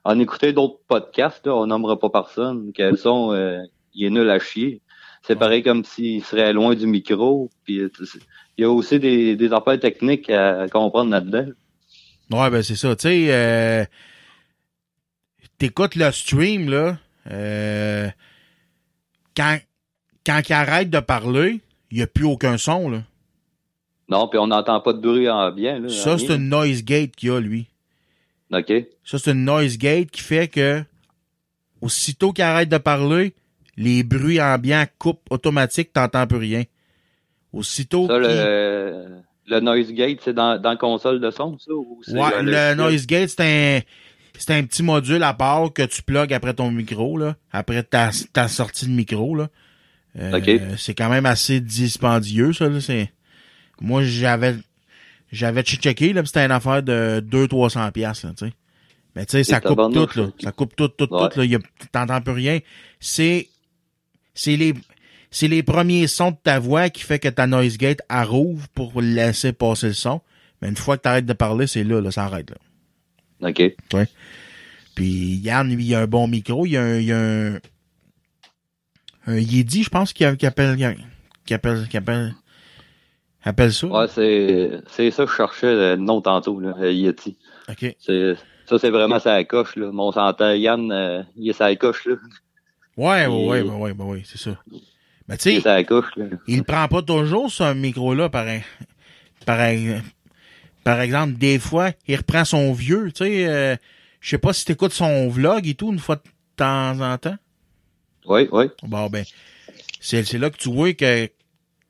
en 0.06 0.20
écoutant 0.20 0.52
d'autres 0.54 0.80
podcasts, 0.88 1.46
là, 1.46 1.56
on 1.56 1.68
nommera 1.68 2.00
pas 2.00 2.10
personne, 2.10 2.72
que 2.72 2.84
le 2.84 2.96
son 2.96 3.34
euh, 3.34 3.60
il 3.94 4.06
est 4.06 4.10
nul 4.10 4.30
à 4.30 4.40
chier. 4.40 4.82
C'est 5.22 5.36
pareil 5.36 5.64
comme 5.64 5.84
s'il 5.84 6.24
serait 6.24 6.54
loin 6.54 6.76
du 6.76 6.88
micro. 6.88 7.50
Puis 7.66 7.80
euh, 7.80 7.90
il 8.58 8.62
y 8.62 8.64
a 8.64 8.72
aussi 8.72 9.00
des, 9.00 9.36
des 9.36 9.52
affaires 9.52 9.80
techniques 9.80 10.30
à 10.30 10.70
comprendre 10.70 11.12
là-dedans. 11.12 11.48
Ouais, 12.32 12.50
ben 12.50 12.64
c'est 12.64 12.76
ça. 12.78 12.96
Tu 12.96 13.08
sais, 13.10 13.28
euh, 13.32 13.86
t'écoutes 15.58 15.96
le 15.96 16.10
stream, 16.12 16.70
là, 16.70 16.98
euh, 17.32 18.10
quand, 19.36 19.58
quand 20.26 20.42
il 20.48 20.54
arrête 20.54 20.90
de 20.90 21.00
parler, 21.00 21.62
il 21.92 21.98
n'y 21.98 22.04
a 22.04 22.08
plus 22.08 22.26
aucun 22.26 22.58
son, 22.58 22.90
là. 22.90 23.04
Non, 24.10 24.28
puis 24.30 24.40
on 24.40 24.48
n'entend 24.48 24.80
pas 24.80 24.94
de 24.94 25.00
bruit 25.00 25.30
ambiant. 25.30 25.80
Là, 25.80 25.90
Ça, 25.90 26.18
c'est 26.18 26.36
une 26.36 26.48
noise 26.50 26.84
gate 26.84 27.16
qu'il 27.16 27.30
y 27.30 27.32
a, 27.32 27.40
lui. 27.42 27.68
OK. 28.54 28.72
Ça, 29.04 29.20
c'est 29.20 29.32
une 29.32 29.44
noise 29.44 29.78
gate 29.78 30.10
qui 30.12 30.22
fait 30.22 30.48
que, 30.48 30.82
aussitôt 31.82 32.32
qu'il 32.32 32.46
arrête 32.46 32.70
de 32.70 32.78
parler, 32.78 33.34
les 33.76 34.04
bruits 34.04 34.42
ambiants 34.42 34.86
coupent 34.98 35.28
automatique, 35.30 35.92
t'entends 35.92 36.26
plus 36.26 36.38
rien. 36.38 36.64
Aussitôt 37.52 38.08
Ça, 38.08 38.18
le, 38.18 39.22
le 39.48 39.60
noise 39.60 39.92
gate, 39.92 40.20
c'est 40.24 40.34
dans, 40.34 40.62
dans 40.62 40.72
la 40.72 40.76
console 40.78 41.20
de 41.20 41.30
son, 41.30 41.58
ça? 41.60 41.72
Ou 41.74 42.02
Ouais, 42.08 42.42
le 42.42 42.52
logiciel? 42.52 42.78
noise 42.78 43.08
gate, 43.08 43.30
c'est 43.30 43.42
un, 43.42 43.82
c'est 44.38 44.54
un 44.54 44.64
petit 44.64 44.84
module 44.84 45.24
à 45.24 45.34
part 45.34 45.72
que 45.74 45.84
tu 45.84 46.02
plugues 46.04 46.34
après 46.34 46.54
ton 46.54 46.72
micro, 46.72 47.18
là, 47.18 47.36
après 47.52 47.84
ta, 47.84 48.12
ta 48.34 48.48
sortie 48.48 48.86
de 48.86 48.92
micro, 48.92 49.36
là. 49.36 49.50
Euh, 50.20 50.38
Ok. 50.38 50.78
C'est 50.78 50.94
quand 50.96 51.10
même 51.10 51.26
assez 51.26 51.60
dispendieux, 51.60 52.54
ça, 52.54 52.70
là. 52.70 52.80
C'est, 52.82 53.12
moi, 53.82 54.04
j'avais, 54.04 54.56
j'avais 55.32 55.62
checké, 55.64 56.14
là, 56.14 56.24
c'était 56.26 56.46
une 56.46 56.52
affaire 56.52 56.82
de 56.84 57.24
200-300 57.30 57.92
piastres, 57.92 58.26
là, 58.28 58.34
tu 58.38 58.46
sais. 58.48 58.54
Mais 59.16 59.26
tu 59.26 59.32
sais, 59.32 59.44
ça 59.44 59.60
coupe 59.60 59.78
tout, 59.94 60.08
là. 60.20 60.26
ça. 60.28 60.32
Ça 60.44 60.52
coupe 60.52 60.76
tout, 60.76 60.88
tout, 60.90 61.08
Ouais. 61.12 61.30
tout, 61.30 61.40
là. 61.42 61.58
T'entends 61.92 62.22
plus 62.22 62.34
rien. 62.34 62.60
C'est, 63.00 63.48
c'est 64.36 64.56
les, 64.56 64.74
c'est 65.32 65.48
les 65.48 65.64
premiers 65.64 66.06
sons 66.08 66.32
de 66.32 66.38
ta 66.44 66.60
voix 66.60 66.90
qui 66.90 67.02
fait 67.04 67.18
que 67.20 67.28
ta 67.28 67.48
noise 67.48 67.78
gate 67.78 68.02
rouvre 68.10 68.68
pour 68.70 69.02
laisser 69.02 69.54
passer 69.54 69.88
le 69.88 69.94
son. 69.94 70.22
Mais 70.62 70.70
une 70.70 70.76
fois 70.78 70.98
que 70.98 71.02
t'arrêtes 71.04 71.26
de 71.26 71.34
parler, 71.34 71.66
c'est 71.68 71.84
là, 71.84 72.00
là, 72.00 72.12
ça 72.12 72.26
arrête, 72.26 72.50
là. 72.52 72.58
OK. 73.42 73.76
Puis 74.96 75.36
Yann, 75.38 75.70
lui, 75.70 75.86
il 75.86 75.96
a 75.96 76.02
un 76.02 76.08
bon 76.08 76.28
micro. 76.28 76.66
Il 76.66 76.72
y 76.72 76.78
a 76.78 76.82
un, 76.84 76.98
il 76.98 77.12
a 77.12 77.20
un, 77.20 77.60
un 79.28 79.38
Yeti, 79.38 79.84
je 79.84 79.90
pense, 79.90 80.14
qui, 80.14 80.26
appelle, 80.26 80.76
qui 81.46 81.54
appelle, 81.54 81.88
qui 81.88 81.98
appelle, 81.98 82.34
appelle 83.44 83.74
ça. 83.74 83.88
Ouais, 83.88 84.08
c'est, 84.08 84.82
c'est 84.90 85.12
ça 85.12 85.26
que 85.26 85.32
je 85.32 85.36
cherchais 85.36 85.74
le 85.74 85.96
nom 85.98 86.22
tantôt, 86.22 86.60
là, 86.60 86.74
Yeti. 86.92 87.38
OK. 87.70 87.96
Ça, 88.68 88.78
c'est 88.78 88.90
vraiment 88.90 89.20
sa 89.20 89.42
coche, 89.46 89.78
là. 89.78 89.92
Mon 89.92 90.12
s'entend, 90.12 90.52
Yann, 90.52 90.92
euh, 90.92 91.24
il 91.38 91.50
est 91.50 91.54
sa 91.54 91.74
coche, 91.76 92.06
là. 92.06 92.16
Ouais, 92.98 93.26
ouais, 93.26 93.28
ouais, 93.28 93.62
ouais, 93.62 93.62
ouais, 93.62 93.92
ouais, 93.92 94.06
ouais, 94.06 94.22
c'est 94.26 94.40
ça. 94.40 94.58
Mais 95.28 95.36
Il 95.36 95.38
tu 95.38 95.62
sais, 95.62 95.84
là. 96.18 96.26
il 96.48 96.64
prend 96.64 96.88
pas 96.88 97.02
toujours 97.02 97.52
ce 97.52 97.74
micro-là, 97.74 98.30
par, 98.30 98.46
par, 99.46 99.60
par 100.88 101.02
exemple, 101.02 101.34
des 101.34 101.60
fois, 101.60 101.92
il 102.08 102.16
reprend 102.16 102.46
son 102.46 102.72
vieux, 102.72 103.12
tu 103.12 103.26
sais, 103.26 103.46
euh, 103.46 103.76
je 104.22 104.30
sais 104.30 104.38
pas 104.38 104.54
si 104.54 104.64
t'écoutes 104.64 104.94
son 104.94 105.28
vlog 105.28 105.68
et 105.68 105.76
tout, 105.76 105.92
une 105.92 106.00
fois 106.00 106.16
de 106.16 106.22
temps 106.56 106.98
en 107.02 107.18
temps. 107.18 107.36
Oui, 108.26 108.48
oui. 108.54 108.68
Bon, 108.84 109.10
ben, 109.10 109.26
c'est, 110.00 110.24
c'est 110.24 110.38
là 110.38 110.50
que 110.50 110.56
tu 110.56 110.72
vois 110.72 110.94
que 110.94 111.30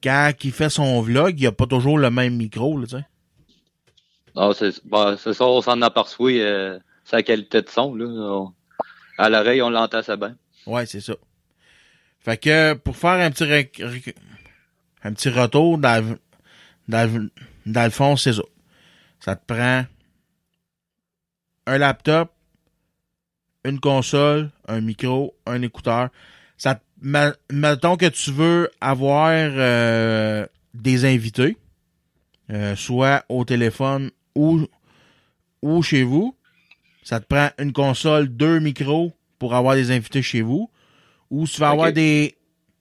quand 0.02 0.32
il 0.44 0.52
fait 0.52 0.72
son 0.72 1.00
vlog, 1.02 1.40
il 1.40 1.46
a 1.46 1.52
pas 1.52 1.68
toujours 1.68 2.00
le 2.00 2.10
même 2.10 2.38
micro, 2.38 2.82
tu 2.82 2.90
sais. 2.90 3.06
Ah, 4.36 4.50
c'est, 4.56 4.84
bah, 4.84 5.16
c'est 5.20 5.34
ça, 5.34 5.46
on 5.46 5.62
s'en 5.62 5.80
aperçoit, 5.84 6.32
euh, 6.32 6.80
sa 7.06 7.22
qualité 7.22 7.62
de 7.62 7.70
son, 7.70 7.94
là. 7.94 8.06
On- 8.08 8.52
à 9.20 9.30
l'oreille, 9.30 9.62
on 9.62 9.70
l'entend 9.70 10.02
ça 10.02 10.18
bien. 10.18 10.36
Ouais, 10.66 10.88
c'est 10.88 11.02
ça. 11.02 11.14
Fait 12.22 12.38
que 12.38 12.74
pour 12.74 12.98
faire 12.98 13.12
un 13.24 13.30
petit 13.30 13.44
rec- 13.46 13.84
un 15.04 15.14
petit 15.14 15.30
retour 15.30 15.78
dans, 15.78 16.18
Dans, 16.88 17.30
dans 17.68 17.84
le 17.84 17.90
fond, 17.92 18.16
c'est 18.16 18.34
ça. 18.34 18.42
Ça 19.20 19.36
te 19.36 19.46
prend 19.54 19.86
un 21.66 21.78
laptop, 21.78 22.32
une 23.66 23.80
console, 23.80 24.52
un 24.68 24.82
micro, 24.82 25.36
un 25.46 25.62
écouteur. 25.62 26.10
Ça 26.58 26.76
te- 26.76 26.82
ma- 27.02 27.34
mettons 27.52 27.98
que 27.98 28.06
tu 28.08 28.32
veux 28.32 28.70
avoir 28.80 29.32
euh, 29.34 30.46
des 30.74 31.06
invités, 31.06 31.58
euh, 32.52 32.76
soit 32.76 33.26
au 33.30 33.44
téléphone 33.44 34.12
ou, 34.36 34.66
ou 35.62 35.82
chez 35.84 36.04
vous. 36.04 36.36
Ça 37.04 37.20
te 37.20 37.26
prend 37.26 37.50
une 37.60 37.74
console, 37.74 38.30
deux 38.30 38.60
micros 38.60 39.14
pour 39.40 39.56
avoir 39.56 39.76
des 39.76 39.92
invités 39.92 40.22
chez 40.22 40.42
vous. 40.42 40.70
Ou 41.30 41.46
si 41.46 41.56
tu 41.56 41.60
vas 41.62 41.70
avoir 41.72 41.92
des, 41.94 42.38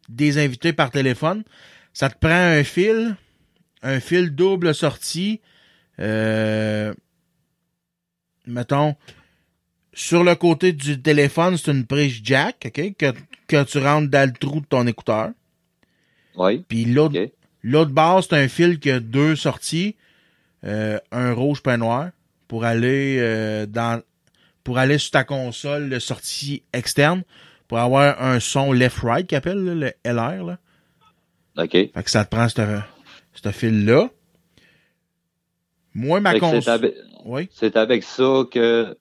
des 0.08 0.38
invités 0.38 0.72
par 0.72 0.90
téléphone, 0.90 1.42
ça 1.92 2.08
te 2.10 2.18
prend 2.18 2.30
un 2.30 2.62
fil, 2.62 3.16
un 3.82 3.98
fil 4.00 4.30
double 4.34 4.74
sortie. 4.74 5.40
Euh, 5.98 6.92
mettons, 8.46 8.96
sur 9.92 10.24
le 10.24 10.34
côté 10.34 10.72
du 10.72 11.00
téléphone, 11.00 11.56
c'est 11.56 11.70
une 11.70 11.86
prise 11.86 12.20
jack, 12.22 12.66
OK, 12.66 12.96
que, 12.96 13.12
que 13.46 13.64
tu 13.64 13.78
rentres 13.78 14.10
dans 14.10 14.28
le 14.28 14.36
trou 14.36 14.60
de 14.60 14.66
ton 14.66 14.86
écouteur. 14.86 15.30
Oui. 16.36 16.64
Puis 16.68 16.84
l'autre, 16.84 17.18
OK. 17.18 17.30
l'autre 17.62 17.90
base, 17.92 18.26
c'est 18.28 18.36
un 18.36 18.48
fil 18.48 18.78
qui 18.78 18.90
a 18.90 19.00
deux 19.00 19.36
sorties, 19.36 19.96
euh, 20.64 20.98
un 21.12 21.32
rouge 21.32 21.62
pas 21.62 21.74
un 21.74 21.78
noir, 21.78 22.10
pour 22.48 22.64
aller 22.64 23.16
euh, 23.18 23.66
dans 23.66 24.02
pour 24.64 24.78
aller 24.78 24.98
sur 24.98 25.12
ta 25.12 25.24
console 25.24 25.88
de 25.88 25.98
sortie 26.00 26.64
externe, 26.72 27.22
pour 27.68 27.78
avoir 27.78 28.20
un 28.20 28.40
son 28.40 28.72
left-right 28.72 29.30
là, 29.30 29.40
le 29.54 29.92
LR. 30.04 30.44
Là. 30.44 30.58
OK. 31.56 31.70
Fait 31.70 31.90
que 31.94 32.10
ça 32.10 32.24
te 32.24 32.34
prend 32.34 32.48
ce 32.48 32.80
ce 33.32 33.50
fil-là. 33.50 34.10
Moi, 35.96 36.20
ma 36.20 36.34
que 36.34 36.40
c'est 36.40 36.50
console. 36.56 36.72
avec, 36.74 36.94
Oui? 37.24 37.48
c'est 37.52 37.76
avec 37.76 38.02
ça 38.02 38.42
que 38.50 38.96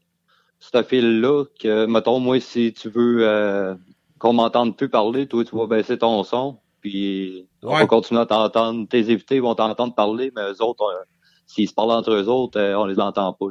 ce 0.60 0.84
fil-là 0.84 1.44
que, 1.62 1.86
mettons, 1.86 2.20
moi, 2.20 2.40
si 2.40 2.74
tu 2.74 2.90
veux 2.90 3.28
euh, 3.28 3.76
qu'on 4.18 4.32
m'entende 4.34 4.78
plus 4.78 4.88
parler, 4.90 5.28
toi, 5.28 5.44
tu 5.44 5.56
vas 5.56 5.68
baisser 5.68 5.98
ton 5.98 6.24
son, 6.24 6.58
puis 6.82 7.48
on 7.62 7.74
Ouais. 7.74 7.82
va 7.82 7.86
continuer 7.88 8.22
à 8.22 8.26
t'entendre. 8.26 8.88
Tes 8.88 9.12
invités 9.12 9.40
vont 9.42 9.56
t'entendre 9.56 9.94
parler, 9.94 10.32
mais 10.36 10.42
eux 10.44 10.62
autres, 10.62 10.84
euh, 10.86 11.04
s'ils 11.46 11.68
se 11.68 11.74
parlent 11.74 11.92
entre 11.92 12.12
eux 12.14 12.28
autres, 12.30 12.58
euh, 12.60 12.78
on 12.80 12.86
les 12.86 13.00
entend 13.00 13.34
pas. 13.34 13.46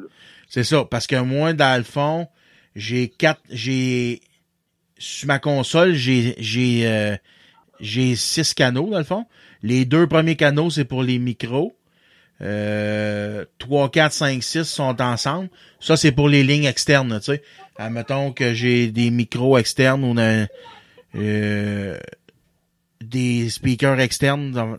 C'est 0.49 0.65
ça, 0.65 0.85
parce 0.87 1.07
que 1.07 1.21
moi, 1.21 1.53
dans 1.53 1.77
le 1.77 1.85
fond, 1.85 2.27
j'ai 2.75 3.09
quatre, 3.09 3.43
j'ai, 3.51 4.23
sur 4.99 5.29
ma 5.29 5.39
console, 5.39 5.93
j'ai, 5.93 6.35
j'ai, 6.39 6.89
euh, 6.89 7.15
j'ai 7.79 8.17
six 8.17 8.55
canaux, 8.55 8.89
dans 8.91 8.99
le 8.99 9.05
fond. 9.05 9.27
Les 9.63 9.85
deux 9.85 10.07
premiers 10.07 10.37
canaux, 10.37 10.71
c'est 10.71 10.85
pour 10.87 11.03
les 11.03 11.19
micros. 11.19 11.77
Euh, 12.43 13.45
3, 13.59 13.91
4, 13.91 14.13
5, 14.13 14.43
6 14.43 14.65
sont 14.65 15.01
ensemble. 15.01 15.49
Ça, 15.81 15.97
c'est 15.97 16.13
pour 16.13 16.29
les 16.29 16.43
lignes 16.43 16.65
externes, 16.65 17.19
tu 17.21 17.33
sais. 17.33 17.43
Admettons 17.77 18.33
que 18.33 18.55
j'ai 18.55 18.91
des 18.91 19.11
micros 19.11 19.59
externes 19.59 20.05
ou 20.05 20.15
euh, 21.17 21.99
des 23.01 23.49
speakers 23.49 24.01
externes, 24.01 24.79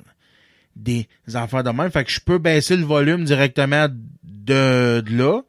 des 0.76 1.08
affaires 1.34 1.64
de 1.64 1.70
même. 1.72 1.92
Fait 1.92 2.04
que 2.04 2.12
je 2.12 2.20
peux 2.20 2.38
baisser 2.38 2.76
le 2.78 2.84
volume 2.86 3.24
directement 3.26 3.88
de, 4.24 5.04
là, 5.10 5.42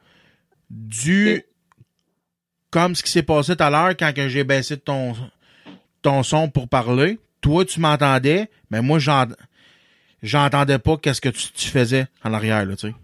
du, 0.70 1.42
comme 2.70 2.94
ce 2.94 3.02
qui 3.02 3.10
s'est 3.10 3.22
passé 3.22 3.56
tout 3.56 3.62
à 3.62 3.70
l'heure 3.70 3.96
quand 3.96 4.12
j'ai 4.28 4.44
baissé 4.44 4.76
ton, 4.76 5.14
ton 6.02 6.22
son 6.22 6.48
pour 6.48 6.68
parler. 6.68 7.18
Toi, 7.40 7.64
tu 7.64 7.80
m'entendais, 7.80 8.48
mais 8.70 8.82
moi, 8.82 8.98
j'en- 8.98 9.26
j'entendais 10.22 10.78
pas 10.78 10.96
qu'est-ce 10.96 11.20
que 11.20 11.28
tu, 11.28 11.52
tu 11.52 11.68
faisais 11.68 12.06
en 12.24 12.32
arrière, 12.32 12.64
là, 12.64 12.76
tu 12.76 12.88
sais. 12.88 12.94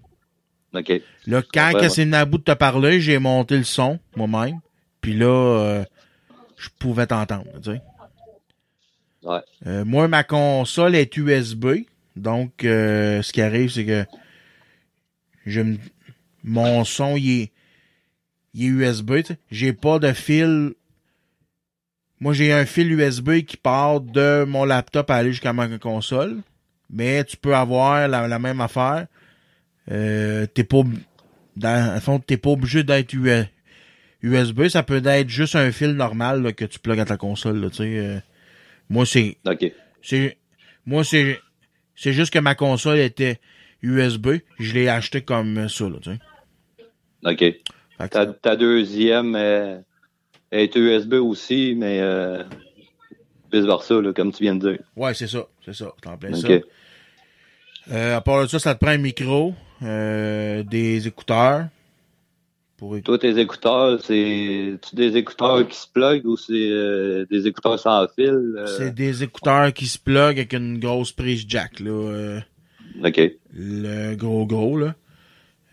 OK. 0.75 1.03
Là, 1.27 1.43
quand 1.53 1.73
que 1.81 1.89
c'est 1.91 2.05
venu 2.05 2.15
à 2.17 2.25
bout 2.25 2.39
de 2.39 2.45
te 2.45 2.53
parler, 2.53 3.01
j'ai 3.01 3.19
monté 3.19 3.57
le 3.59 3.65
son, 3.65 3.99
moi-même. 4.17 4.59
Puis 5.01 5.13
là, 5.15 5.27
euh, 5.27 5.85
je 6.57 6.69
pouvais 6.79 7.07
t'entendre, 7.07 7.47
tu 7.63 7.73
sais. 7.73 7.81
Ouais. 9.23 9.41
Euh, 9.67 9.85
moi, 9.85 10.09
ma 10.09 10.25
console 10.25 10.95
est 10.95 11.17
USB. 11.17 11.67
Donc, 12.17 12.65
euh, 12.65 13.23
ce 13.23 13.33
qui 13.33 13.41
arrive, 13.43 13.71
c'est 13.71 13.85
que 13.85 14.05
je 15.47 15.61
me- 15.61 15.79
mon 16.45 16.85
son, 16.85 17.17
il 17.17 17.43
est, 17.43 17.53
il 18.55 18.65
est 18.65 18.69
USB. 18.69 19.17
tu 19.19 19.25
sais. 19.35 19.39
J'ai 19.51 19.73
pas 19.73 19.99
de 19.99 20.13
fil. 20.13 20.73
Moi, 22.21 22.33
j'ai 22.33 22.53
un 22.53 22.67
fil 22.67 22.91
USB 22.93 23.43
qui 23.43 23.57
part 23.57 24.01
de 24.01 24.45
mon 24.45 24.65
laptop 24.65 25.11
à 25.11 25.17
aller 25.17 25.33
jusqu'à 25.33 25.53
ma 25.53 25.69
console. 25.79 26.39
Mais 26.93 27.24
tu 27.24 27.36
peux 27.36 27.55
avoir 27.55 28.07
la, 28.09 28.28
la 28.28 28.38
même 28.38 28.61
affaire. 28.61 29.07
Euh, 29.90 30.47
t'es 30.47 30.64
pas, 30.64 30.82
dans 31.57 31.95
le 31.95 32.01
fond, 32.01 32.18
t'es 32.20 32.36
pas 32.36 32.51
obligé 32.51 32.84
d'être 32.84 33.14
USB. 34.22 34.68
Ça 34.68 34.82
peut 34.82 35.03
être 35.05 35.28
juste 35.28 35.57
un 35.57 35.72
fil 35.72 35.93
normal 35.93 36.43
là, 36.43 36.53
que 36.53 36.64
tu 36.64 36.78
plugues 36.78 37.01
à 37.01 37.05
ta 37.05 37.16
console. 37.16 37.61
Là. 37.61 37.68
Euh, 37.80 38.20
moi, 38.88 39.07
c'est 39.07 39.38
moi 40.84 41.05
c'est 41.05 41.40
c'est 41.95 42.12
juste 42.12 42.32
que 42.32 42.38
ma 42.38 42.55
console 42.55 42.99
était 42.99 43.40
USB, 43.82 44.38
je 44.59 44.74
l'ai 44.74 44.88
acheté 44.88 45.22
comme 45.22 45.68
ça 45.68 45.88
là, 45.88 45.97
tu 46.01 46.11
sais. 46.11 46.18
OK. 47.24 47.62
Ta, 48.43 48.57
deuxième 48.57 49.36
euh, 49.36 49.78
est 50.51 50.74
USB 50.74 51.14
aussi, 51.14 51.74
mais 51.76 52.01
euh, 52.01 52.43
vice-versa, 53.53 54.01
là, 54.01 54.12
comme 54.12 54.32
tu 54.32 54.43
viens 54.43 54.57
de 54.57 54.70
dire. 54.70 54.78
ouais, 54.97 55.14
c'est 55.14 55.28
ça, 55.28 55.47
c'est 55.64 55.74
ça, 55.74 55.93
t'en 56.01 56.16
plein 56.16 56.34
ça. 56.34 56.49
Euh, 57.91 58.16
à 58.16 58.20
part 58.20 58.43
de 58.43 58.49
ça, 58.49 58.59
ça 58.59 58.74
te 58.74 58.80
prend 58.80 58.93
un 58.93 58.99
micro, 58.99 59.55
euh, 59.83 60.62
des 60.62 61.09
écouteurs 61.09 61.66
pour 62.83 63.01
Toi, 63.01 63.16
tes 63.16 63.39
écouteurs, 63.39 64.01
c'est 64.03 64.76
des 64.93 65.16
écouteurs 65.16 65.68
qui 65.68 65.76
se 65.78 65.87
plug 65.87 66.26
ou 66.26 66.37
c'est 66.37 66.53
euh, 66.53 67.24
des 67.30 67.47
écouteurs 67.47 67.78
sans 67.78 68.09
fil? 68.09 68.57
euh? 68.59 68.66
c'est 68.66 68.93
des 68.93 69.22
écouteurs 69.22 69.72
qui 69.72 69.87
se 69.87 70.01
plug 70.01 70.37
avec 70.37 70.53
une 70.53 70.80
grosse 70.80 71.12
prise 71.12 71.45
jack 71.47 71.78
là, 71.78 71.91
euh, 71.93 72.41
OK. 73.05 73.20
le 73.55 74.16
gros 74.16 74.47
gros 74.47 74.76
là. 74.76 74.97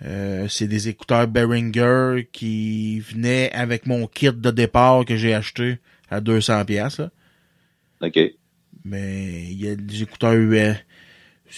Euh, 0.05 0.47
c'est 0.49 0.67
des 0.67 0.87
écouteurs 0.87 1.27
Behringer 1.27 2.27
qui 2.31 2.99
venaient 2.99 3.51
avec 3.53 3.87
mon 3.87 4.05
kit 4.05 4.31
de 4.31 4.51
départ 4.51 5.03
que 5.03 5.17
j'ai 5.17 5.33
acheté 5.33 5.79
à 6.11 6.21
200 6.21 6.63
pièces. 6.65 7.01
OK. 8.01 8.19
Mais 8.85 9.45
il 9.49 9.65
y 9.65 9.67
a 9.67 9.75
des 9.75 10.03
écouteurs. 10.03 10.35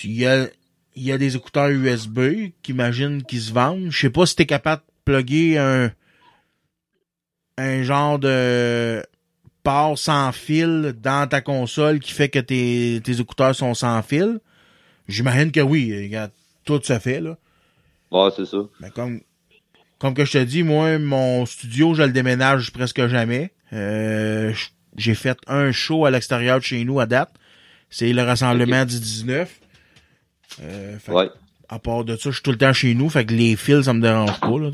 Il 0.03 0.13
y 0.13 0.25
a, 0.25 0.47
il 0.95 1.03
y 1.03 1.11
a 1.11 1.17
des 1.17 1.35
écouteurs 1.35 1.69
USB 1.69 2.51
qu'imagine 2.61 3.23
qui 3.23 3.39
se 3.39 3.53
vendent. 3.53 3.91
Je 3.91 3.99
sais 3.99 4.09
pas 4.09 4.25
si 4.25 4.35
t'es 4.35 4.45
capable 4.45 4.81
de 4.81 5.11
plugger 5.11 5.57
un, 5.57 5.91
un 7.57 7.83
genre 7.83 8.19
de 8.19 9.03
port 9.63 9.97
sans 9.97 10.31
fil 10.31 10.95
dans 11.01 11.27
ta 11.27 11.41
console 11.41 11.99
qui 11.99 12.11
fait 12.11 12.29
que 12.29 12.39
tes, 12.39 13.01
tes 13.03 13.19
écouteurs 13.19 13.55
sont 13.55 13.73
sans 13.73 14.01
fil. 14.01 14.39
J'imagine 15.07 15.51
que 15.51 15.59
oui. 15.59 15.93
Regarde, 16.03 16.31
tout 16.65 16.81
se 16.81 16.97
fait, 16.99 17.19
là. 17.19 17.37
Ouais, 18.11 18.29
c'est 18.35 18.45
ça. 18.45 18.57
Mais 18.79 18.89
comme, 18.89 19.21
comme 19.99 20.13
que 20.13 20.25
je 20.25 20.33
te 20.33 20.43
dis, 20.43 20.63
moi, 20.63 20.97
mon 20.99 21.45
studio, 21.45 21.93
je 21.93 22.03
le 22.03 22.11
déménage 22.11 22.71
presque 22.71 23.07
jamais. 23.07 23.51
Euh, 23.73 24.53
j'ai 24.97 25.15
fait 25.15 25.37
un 25.47 25.71
show 25.71 26.05
à 26.05 26.11
l'extérieur 26.11 26.59
de 26.59 26.63
chez 26.63 26.83
nous 26.83 26.99
à 26.99 27.05
date. 27.05 27.33
C'est 27.89 28.11
le 28.11 28.21
rassemblement 28.23 28.85
du 28.85 28.99
19. 28.99 29.60
Euh, 30.61 30.97
fait 30.99 31.11
que, 31.11 31.17
Ouais. 31.17 31.29
À 31.69 31.79
part 31.79 32.03
de 32.03 32.17
ça, 32.17 32.29
je 32.31 32.35
suis 32.35 32.43
tout 32.43 32.51
le 32.51 32.57
temps 32.57 32.73
chez 32.73 32.93
nous. 32.95 33.09
Fait 33.09 33.25
que 33.25 33.33
les 33.33 33.55
fils, 33.55 33.83
ça 33.85 33.93
me 33.93 34.01
dérange 34.01 34.37
pas, 34.41 34.59
là. 34.59 34.69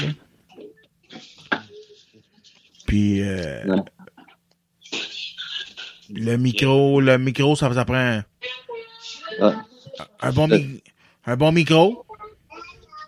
Puis, 2.87 3.21
euh, 3.21 3.63
le 6.09 6.37
micro, 6.37 6.99
le 7.01 7.17
micro, 7.19 7.55
ça, 7.55 7.71
ça 7.73 7.85
prend 7.85 8.21
Ah, 9.41 9.53
un 10.21 10.31
bon, 10.31 10.47
mi- 10.47 10.81
un 11.25 11.35
bon 11.35 11.51
micro? 11.51 12.05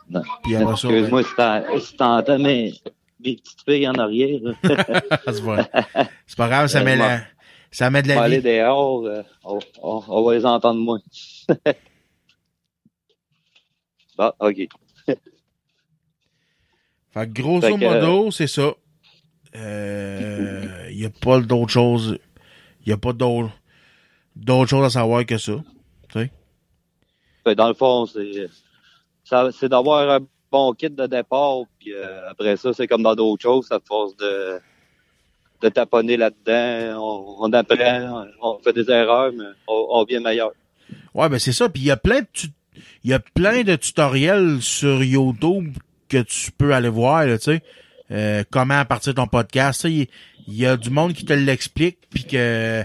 non. 0.10 0.22
Puis 0.44 0.56
après 0.56 0.76
ça, 0.76 0.88
ben, 0.88 0.94
Excuse-moi 0.96 1.24
si 1.24 1.36
t'en- 1.36 1.80
si 1.80 1.96
t'entends 1.96 2.40
mes, 2.40 2.74
mes 3.24 3.36
petites 3.38 3.64
filles 3.68 3.88
en 3.88 3.94
arrière. 3.96 4.40
là. 4.44 4.54
c'est 6.28 6.36
pas, 6.38 6.48
grave, 6.48 6.68
ça 6.68 6.82
Euh, 6.82 6.84
met 6.84 6.96
la, 6.98 7.22
ça 7.72 7.90
met 7.90 8.02
de 8.04 8.12
On 8.12 8.16
va 8.16 8.20
la 8.20 8.26
aller 8.26 8.38
vie. 8.40 8.44
dehors, 8.44 9.06
euh, 9.06 9.24
on, 9.44 9.60
on- 9.82 10.04
on 10.08 10.24
va 10.24 10.34
les 10.36 10.46
entendre 10.46 10.80
moins. 10.80 11.00
bon, 14.20 14.32
OK. 14.40 14.68
Fait 17.12 17.28
que 17.28 17.42
grosso 17.42 17.62
Fait 17.62 17.74
que, 17.80 17.84
euh, 17.86 18.02
modo, 18.02 18.32
c'est 18.32 18.48
ça. 18.48 18.72
Euh, 19.56 20.88
y 20.92 21.06
a 21.06 21.10
pas 21.10 21.40
d'autre 21.40 21.72
chose. 21.72 22.20
Y 22.86 22.92
a 22.92 22.98
pas 22.98 23.14
d'autre, 23.14 23.50
d'autre 24.36 24.70
chose 24.70 24.86
à 24.86 24.90
savoir 24.92 25.26
que 25.26 25.38
ça. 25.38 25.54
Fait, 26.14 27.56
dans 27.56 27.68
le 27.70 27.74
fond, 27.74 28.06
c'est 28.06 28.48
ça- 29.24 29.50
c'est 29.52 29.70
d'avoir 29.70 30.10
un 30.10 30.20
bon 30.52 30.74
kit 30.74 30.90
de 30.90 31.08
départ, 31.08 31.62
puis 31.80 31.94
euh, 31.94 32.30
après 32.30 32.58
ça, 32.58 32.74
c'est 32.74 32.86
comme 32.88 33.02
dans 33.04 33.16
d'autres 33.16 33.42
choses, 33.42 33.72
à 33.72 33.80
force 33.80 34.16
de, 34.18 34.60
de 35.62 35.70
taponner 35.70 36.18
là-dedans, 36.18 37.02
on, 37.02 37.46
on 37.48 37.54
apprend, 37.54 38.26
on 38.42 38.60
fait 38.60 38.74
des 38.74 38.90
erreurs, 38.92 39.32
mais 39.34 39.46
on, 39.68 39.88
on 39.90 40.04
devient 40.04 40.20
meilleur. 40.20 40.52
Ouais, 41.14 41.30
ben 41.30 41.40
c'est 41.40 41.54
ça. 41.54 41.70
Puis 41.70 41.84
il 41.84 41.86
y 41.86 41.92
a 41.92 41.98
plein 41.98 42.22
de 42.22 42.28
tu- 42.34 42.48
il 43.04 43.12
y 43.12 43.14
a 43.14 43.20
plein 43.20 43.64
de 43.64 43.76
tutoriels 43.76 44.58
sur 44.62 45.04
YouTube 45.04 45.78
que 46.08 46.22
tu 46.22 46.52
peux 46.52 46.74
aller 46.74 46.90
voir, 46.90 47.26
tu 47.26 47.40
sais. 47.40 47.64
Euh, 48.12 48.44
comment 48.50 48.84
partir 48.86 49.14
ton 49.14 49.28
podcast. 49.28 49.86
Il 49.86 50.08
y, 50.48 50.66
a 50.66 50.78
du 50.78 50.90
monde 50.90 51.14
qui 51.14 51.26
te 51.26 51.34
l'explique, 51.34 52.00
puis 52.10 52.24
que 52.24 52.84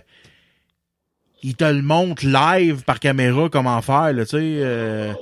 il 1.43 1.57
te 1.57 1.65
le 1.65 1.83
montre 1.83 2.27
live 2.27 2.85
par 2.85 3.01
caméra 3.01 3.49
comment 3.51 3.81
faire, 3.83 4.13
là, 4.13 4.25
tu 4.25 4.31
sais. 4.31 4.39
Euh, 4.41 5.13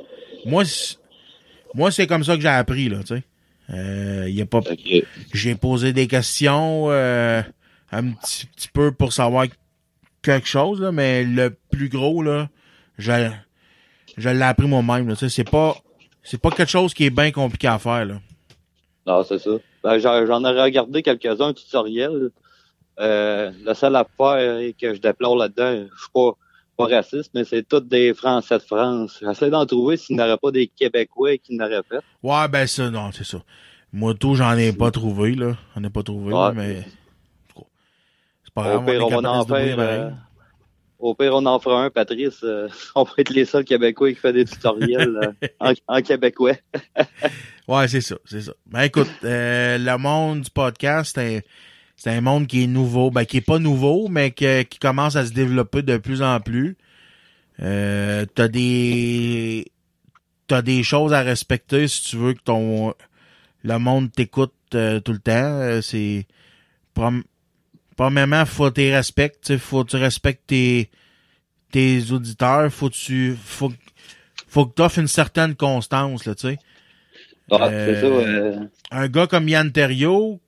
moi, 0.47 0.65
moi, 1.75 1.91
c'est 1.91 2.07
comme 2.07 2.25
ça 2.25 2.37
que 2.37 2.43
j'ai 2.43 2.49
appris, 2.49 2.89
là, 2.89 2.99
tu 3.01 3.17
sais. 3.17 3.23
Euh, 3.71 4.29
y 4.29 4.43
a 4.43 4.47
pas... 4.47 4.61
J'ai 5.33 5.55
posé 5.55 5.93
des 5.93 6.07
questions 6.07 6.87
euh, 6.91 7.43
un 7.91 8.13
petit, 8.13 8.47
petit, 8.47 8.69
peu 8.69 8.93
pour 8.93 9.13
savoir 9.13 9.47
quelque 10.23 10.47
chose, 10.47 10.81
là, 10.81 10.93
mais 10.93 11.25
le 11.25 11.57
plus 11.71 11.89
gros, 11.89 12.23
là, 12.23 12.49
je, 12.99 13.31
je 14.17 14.29
l'ai 14.29 14.43
appris 14.43 14.67
moi-même. 14.67 15.15
C'est 15.15 15.49
pas 15.49 15.77
c'est 16.23 16.41
pas 16.41 16.51
quelque 16.51 16.71
chose 16.71 16.95
qui 16.95 17.05
est 17.05 17.11
bien 17.11 17.31
compliqué 17.31 17.67
à 17.67 17.79
faire. 17.79 18.05
Là. 18.05 18.21
Non, 19.07 19.25
c'est 19.25 19.39
ça. 19.39 19.51
Ben, 19.83 19.99
j'en 19.99 20.45
ai 20.45 20.61
regardé 20.61 21.03
quelques-uns 21.03 21.53
tutoriels. 21.53 22.31
Euh, 23.01 23.51
la 23.65 23.75
seule 23.75 23.97
affaire 23.97 24.73
que 24.81 24.95
je 24.95 25.01
déplore 25.01 25.37
là-dedans, 25.37 25.89
je 25.93 26.01
suis 26.01 26.11
pas, 26.13 26.33
pas 26.77 26.87
raciste, 26.87 27.31
mais 27.35 27.45
c'est 27.45 27.67
toutes 27.67 27.89
des 27.89 28.15
Français 28.15 28.59
de 28.59 28.63
France. 28.63 29.19
J'essaie 29.21 29.51
d'en 29.51 29.67
trouver 29.67 29.97
s'il 29.97 30.17
n'y 30.17 30.23
aurait 30.23 30.37
pas 30.37 30.51
des 30.51 30.69
Québécois 30.69 31.39
qui 31.39 31.57
n'auraient 31.57 31.83
fait. 31.89 32.01
Ouais, 32.23 32.49
ben 32.49 32.67
ça, 32.67 32.91
non, 32.91 33.11
c'est 33.11 33.25
ça. 33.25 33.43
Moi, 33.93 34.15
tout, 34.15 34.35
j'en 34.35 34.57
ai 34.57 34.73
pas 34.73 34.91
trouvé, 34.91 35.35
là. 35.35 35.57
J'en 35.75 35.83
ai 35.83 35.91
pas 35.91 36.03
trouvé, 36.03 36.33
ouais, 36.33 36.53
mais... 36.55 36.85
C'est 38.45 38.55
pas 38.55 38.63
grave, 38.63 38.85
on, 38.87 39.15
on 39.15 39.21
va 39.21 39.31
en 39.33 39.47
faire... 39.47 40.13
Au 41.03 41.17
pire, 41.17 41.35
on 41.35 41.45
en 41.47 41.59
fera 41.59 41.83
un, 41.83 41.91
Patrice. 41.91 42.45
Euh, 42.45 42.69
on 42.95 43.03
va 43.03 43.11
être 43.19 43.31
les 43.31 43.45
seuls 43.45 43.65
Québécois 43.65 44.11
qui 44.13 44.21
font 44.21 44.31
des 44.31 44.45
tutoriels 44.45 45.35
euh, 45.61 45.75
en, 45.89 46.01
québécois. 46.01 46.55
ouais, 47.69 47.89
c'est 47.89 48.01
ça, 48.01 48.15
c'est 48.25 48.43
ça. 48.43 48.53
Ben 48.67 48.83
écoute, 48.83 49.11
euh, 49.25 49.79
le 49.79 49.99
monde 49.99 50.43
du 50.43 50.51
podcast, 50.51 51.19
c'est 51.97 52.11
un, 52.11 52.21
monde 52.21 52.47
qui 52.47 52.63
est 52.63 52.67
nouveau, 52.69 53.11
ben 53.11 53.25
qui 53.25 53.39
est 53.39 53.41
pas 53.41 53.59
nouveau, 53.59 54.07
mais 54.09 54.31
qui 54.31 54.79
commence 54.81 55.17
à 55.17 55.27
se 55.27 55.33
développer 55.33 55.83
de 55.83 55.97
plus 55.97 56.23
en 56.23 56.39
plus. 56.39 56.77
Euh, 57.61 58.25
t'as 58.33 58.47
des 58.47 59.73
t'as 60.47 60.63
des 60.63 60.85
choses 60.85 61.13
à 61.13 61.23
respecter 61.23 61.89
si 61.89 62.11
tu 62.11 62.17
veux 62.17 62.35
que 62.35 62.43
ton 62.45 62.95
le 63.65 63.79
monde 63.79 64.13
t'écoute 64.13 64.55
tout 64.71 64.77
le 64.77 65.19
temps. 65.19 65.81
c'est 65.83 66.27
premièrement, 67.97 68.45
faut 68.45 68.71
que 68.71 68.81
tu 68.81 68.93
respectes, 68.93 69.57
faut 69.59 69.85
que 69.85 69.91
tu 69.91 69.97
respectes 69.97 70.47
tes, 70.47 70.91
tes 71.71 72.11
auditeurs, 72.11 72.73
faut 72.73 72.89
que 72.89 72.95
tu, 72.95 73.37
faut, 73.43 73.73
faut 74.49 74.67
que 74.67 74.75
tu 74.75 74.83
offres 74.83 74.99
une 74.99 75.09
certaine 75.09 75.55
constance, 75.55 76.25
là, 76.25 76.35
tu 76.35 76.49
sais. 76.49 76.59
Ah, 77.51 77.69
euh, 77.69 78.57
un 78.91 79.09
gars 79.09 79.27
comme 79.27 79.49
Yann 79.49 79.71
Terrio, 79.73 80.41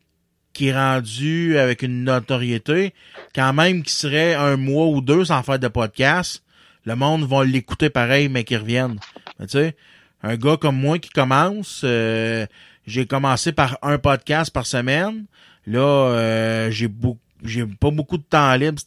qui 0.53 0.69
est 0.69 0.75
rendu 0.75 1.59
avec 1.59 1.83
une 1.83 2.05
notoriété, 2.05 2.95
quand 3.35 3.53
même 3.53 3.83
qui 3.83 3.93
serait 3.93 4.35
un 4.35 4.57
mois 4.57 4.87
ou 4.87 5.01
deux 5.01 5.27
sans 5.27 5.43
faire 5.43 5.59
de 5.59 5.69
podcast, 5.69 6.43
le 6.85 6.97
monde 6.97 7.25
va 7.25 7.45
l'écouter 7.45 7.91
pareil, 7.91 8.29
mais 8.29 8.45
qui 8.45 8.57
revienne. 8.57 8.99
Tu 9.41 9.49
sais, 9.49 9.77
un 10.23 10.37
gars 10.37 10.57
comme 10.57 10.77
moi 10.77 10.99
qui 10.99 11.11
commence, 11.11 11.83
euh, 11.85 12.47
j'ai 12.87 13.07
commencé 13.07 13.53
par 13.53 13.79
un 13.83 13.99
podcast 13.99 14.53
par 14.53 14.67
semaine. 14.67 15.27
Là, 15.67 15.81
euh, 15.81 16.71
j'ai 16.71 16.89
beaucoup 16.89 17.19
j'ai 17.45 17.67
pas 17.67 17.91
beaucoup 17.91 18.19
de 18.19 18.23
temps 18.23 18.55
libre 18.55 18.81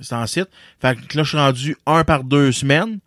c'est 0.00 0.14
en, 0.14 0.26
site. 0.26 0.48
Fait 0.80 0.96
que 0.96 1.16
là, 1.16 1.22
je 1.22 1.28
suis 1.28 1.38
rendu 1.38 1.76
un 1.86 2.04
par 2.04 2.22
deux 2.24 2.52
semaines. 2.52 2.98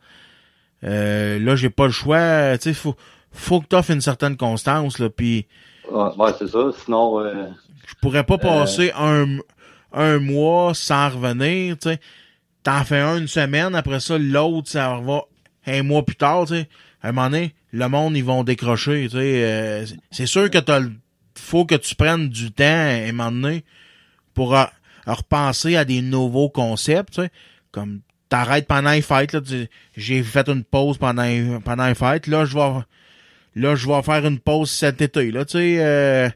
Euh, 0.83 1.39
là, 1.39 1.55
j'ai 1.55 1.69
pas 1.69 1.85
le 1.85 1.91
choix. 1.91 2.57
Tu 2.57 2.63
sais, 2.63 2.73
faut, 2.73 2.95
faut 3.31 3.61
que 3.61 3.67
tu 3.67 3.75
offres 3.75 3.91
une 3.91 4.01
certaine 4.01 4.37
constance, 4.37 4.99
là, 4.99 5.09
puis... 5.09 5.45
Ouais, 5.91 6.31
c'est 6.37 6.47
ça. 6.47 6.71
Sinon... 6.83 7.19
Euh, 7.19 7.47
je 7.87 7.93
pourrais 8.01 8.23
pas 8.23 8.37
passer 8.37 8.91
un, 8.97 9.37
un 9.93 10.19
mois 10.19 10.73
sans 10.73 11.09
revenir, 11.09 11.77
tu 11.77 11.89
sais. 11.89 11.99
T'en 12.63 12.83
fais 12.83 12.99
un 12.99 13.17
une 13.17 13.27
semaine, 13.27 13.73
après 13.73 13.99
ça, 13.99 14.17
l'autre, 14.17 14.69
ça 14.69 14.99
va 15.01 15.23
un 15.65 15.83
mois 15.83 16.03
plus 16.03 16.15
tard, 16.15 16.45
tu 16.45 16.55
sais. 16.55 16.69
À 17.01 17.09
un 17.09 17.11
moment 17.13 17.29
donné, 17.29 17.55
le 17.71 17.87
monde, 17.87 18.17
ils 18.17 18.23
vont 18.23 18.43
décrocher, 18.43 19.05
tu 19.05 19.17
sais. 19.17 19.43
Euh, 19.43 19.85
c'est 20.11 20.25
sûr 20.25 20.49
que 20.49 20.57
t'as 20.57 20.81
faut 21.35 21.65
que 21.65 21.75
tu 21.75 21.95
prennes 21.95 22.29
du 22.29 22.51
temps 22.51 22.63
à 22.65 23.07
un 23.07 23.11
moment 23.11 23.31
donné 23.31 23.63
pour 24.33 24.55
repenser 25.05 25.75
à 25.75 25.85
des 25.85 26.01
nouveaux 26.01 26.49
concepts, 26.49 27.13
tu 27.13 27.21
sais, 27.21 27.29
comme 27.71 28.01
t'arrêtes 28.29 28.67
pendant 28.67 28.91
les 28.91 29.01
fêtes, 29.01 29.33
là, 29.33 29.41
j'ai 29.97 30.23
fait 30.23 30.47
une 30.47 30.63
pause 30.63 30.97
pendant, 30.97 31.25
pendant 31.61 31.87
les 31.87 31.95
fêtes, 31.95 32.27
là, 32.27 32.45
je 32.45 32.55
vais, 32.55 32.79
là, 33.55 33.75
je 33.75 33.87
vais 33.87 34.01
faire 34.03 34.25
une 34.25 34.39
pause 34.39 34.69
cet 34.69 35.01
été, 35.01 35.31
là, 35.31 35.45
tu 35.45 35.57
sais, 35.57 35.77
euh, 35.79 36.29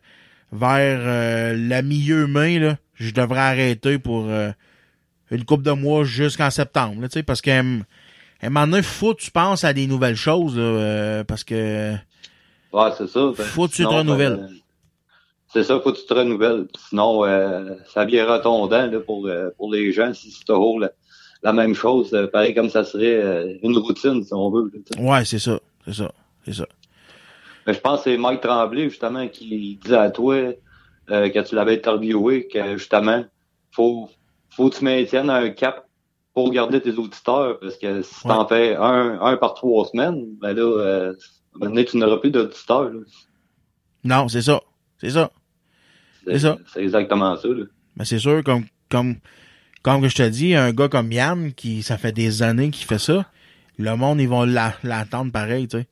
vers 0.51 0.99
euh, 1.01 1.55
la 1.55 1.81
milieu 1.81 2.27
mai, 2.27 2.59
là, 2.59 2.77
je 2.95 3.11
devrais 3.11 3.39
arrêter 3.39 3.99
pour 3.99 4.25
euh, 4.27 4.51
une 5.31 5.45
couple 5.45 5.63
de 5.63 5.71
mois 5.71 6.03
jusqu'en 6.03 6.49
septembre, 6.49 7.01
là, 7.01 7.07
tu 7.07 7.13
sais, 7.13 7.23
parce 7.23 7.41
qu'à 7.41 7.59
un 7.59 7.83
moment 8.43 8.67
donné, 8.67 8.81
faut 8.81 9.13
que 9.13 9.21
tu 9.21 9.31
penses 9.31 9.63
à 9.63 9.73
des 9.73 9.87
nouvelles 9.87 10.15
choses, 10.15 10.57
là, 10.57 11.23
parce 11.25 11.43
que... 11.43 11.93
Ouais, 12.71 12.89
c'est 12.97 13.07
ça. 13.07 13.19
Ben, 13.37 13.43
faut 13.43 13.67
que 13.67 13.73
tu 13.73 13.83
te 13.83 13.87
renouvelles. 13.87 14.49
C'est 15.53 15.63
ça, 15.63 15.79
faut 15.79 15.93
que 15.93 15.99
tu 15.99 16.07
te 16.07 16.13
renouvelles. 16.15 16.67
Sinon, 16.89 17.23
euh, 17.25 17.75
ça 17.93 18.05
devient 18.05 18.23
retondant 18.23 18.87
là, 18.87 18.99
pour, 18.99 19.27
euh, 19.27 19.51
pour 19.55 19.71
les 19.71 19.91
gens 19.91 20.11
si 20.11 20.31
c'est 20.31 20.45
toujours 20.45 20.79
la, 20.79 20.91
la, 21.43 21.53
même 21.53 21.75
chose. 21.75 22.11
Euh, 22.15 22.25
pareil 22.25 22.55
comme 22.55 22.71
ça 22.71 22.83
serait 22.83 23.59
une 23.61 23.77
routine, 23.77 24.23
si 24.23 24.33
on 24.33 24.49
veut. 24.49 24.71
ouais, 24.97 25.23
c'est 25.25 25.37
ça. 25.37 25.59
C'est 25.85 25.93
ça. 25.93 26.11
C'est 26.43 26.53
ça. 26.53 26.65
Mais 27.67 27.75
je 27.75 27.79
pense 27.79 27.99
que 27.99 28.09
c'est 28.09 28.17
Mike 28.17 28.41
Tremblay, 28.41 28.89
justement, 28.89 29.27
qui 29.27 29.77
disait 29.79 29.95
à 29.95 30.09
toi, 30.09 30.53
que 31.07 31.47
tu 31.47 31.53
l'avais 31.53 31.75
interviewé, 31.75 32.47
que 32.47 32.75
justement, 32.75 33.23
faut, 33.71 34.09
faut 34.49 34.71
que 34.71 34.77
tu 34.77 34.83
maintiennes 34.83 35.29
un 35.29 35.51
cap 35.51 35.87
pour 36.33 36.49
garder 36.49 36.81
tes 36.81 36.93
auditeurs, 36.93 37.59
parce 37.59 37.77
que 37.77 38.01
si 38.01 38.23
t'en 38.23 38.47
fais 38.47 38.75
un, 38.75 39.21
un 39.21 39.37
par 39.37 39.53
trois 39.53 39.85
semaines, 39.85 40.25
ben 40.41 40.53
là, 40.53 41.13
maintenant, 41.53 41.83
tu 41.83 41.97
n'auras 41.97 42.17
plus 42.17 42.31
d'auditeurs. 42.31 42.89
Non, 44.03 44.27
c'est 44.27 44.41
ça. 44.41 44.59
C'est 44.97 45.11
ça. 45.11 45.29
C'est 46.25 46.39
ça. 46.39 46.57
C'est 46.73 46.83
exactement 46.83 47.35
ça. 47.35 47.47
Là. 47.47 47.65
Mais 47.97 48.05
c'est 48.05 48.19
sûr, 48.19 48.43
comme, 48.43 48.65
comme, 48.89 49.15
comme 49.81 50.07
je 50.07 50.15
te 50.15 50.27
dis, 50.27 50.55
un 50.55 50.71
gars 50.71 50.87
comme 50.87 51.11
Yann, 51.11 51.53
qui, 51.53 51.83
ça 51.83 51.97
fait 51.97 52.11
des 52.11 52.41
années 52.43 52.69
qu'il 52.69 52.85
fait 52.85 52.99
ça, 52.99 53.25
le 53.77 53.95
monde, 53.95 54.21
ils 54.21 54.29
vont 54.29 54.45
l'attendre 54.45 55.31
pareil, 55.31 55.67
tu 55.67 55.77
sais. 55.77 55.87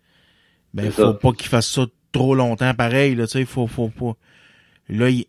Ben, 0.74 0.90
faut 0.90 1.14
pas 1.14 1.34
qu'il 1.34 1.50
fasse 1.50 1.70
ça 1.70 1.86
trop 2.12 2.34
longtemps 2.34 2.74
pareil, 2.74 3.16
là, 3.16 3.28
tu 3.28 3.34
sais. 3.34 3.46
Faut, 3.46 3.68
faut, 3.68 3.92
faut. 3.98 4.16
Là, 4.90 5.10
il, 5.10 5.26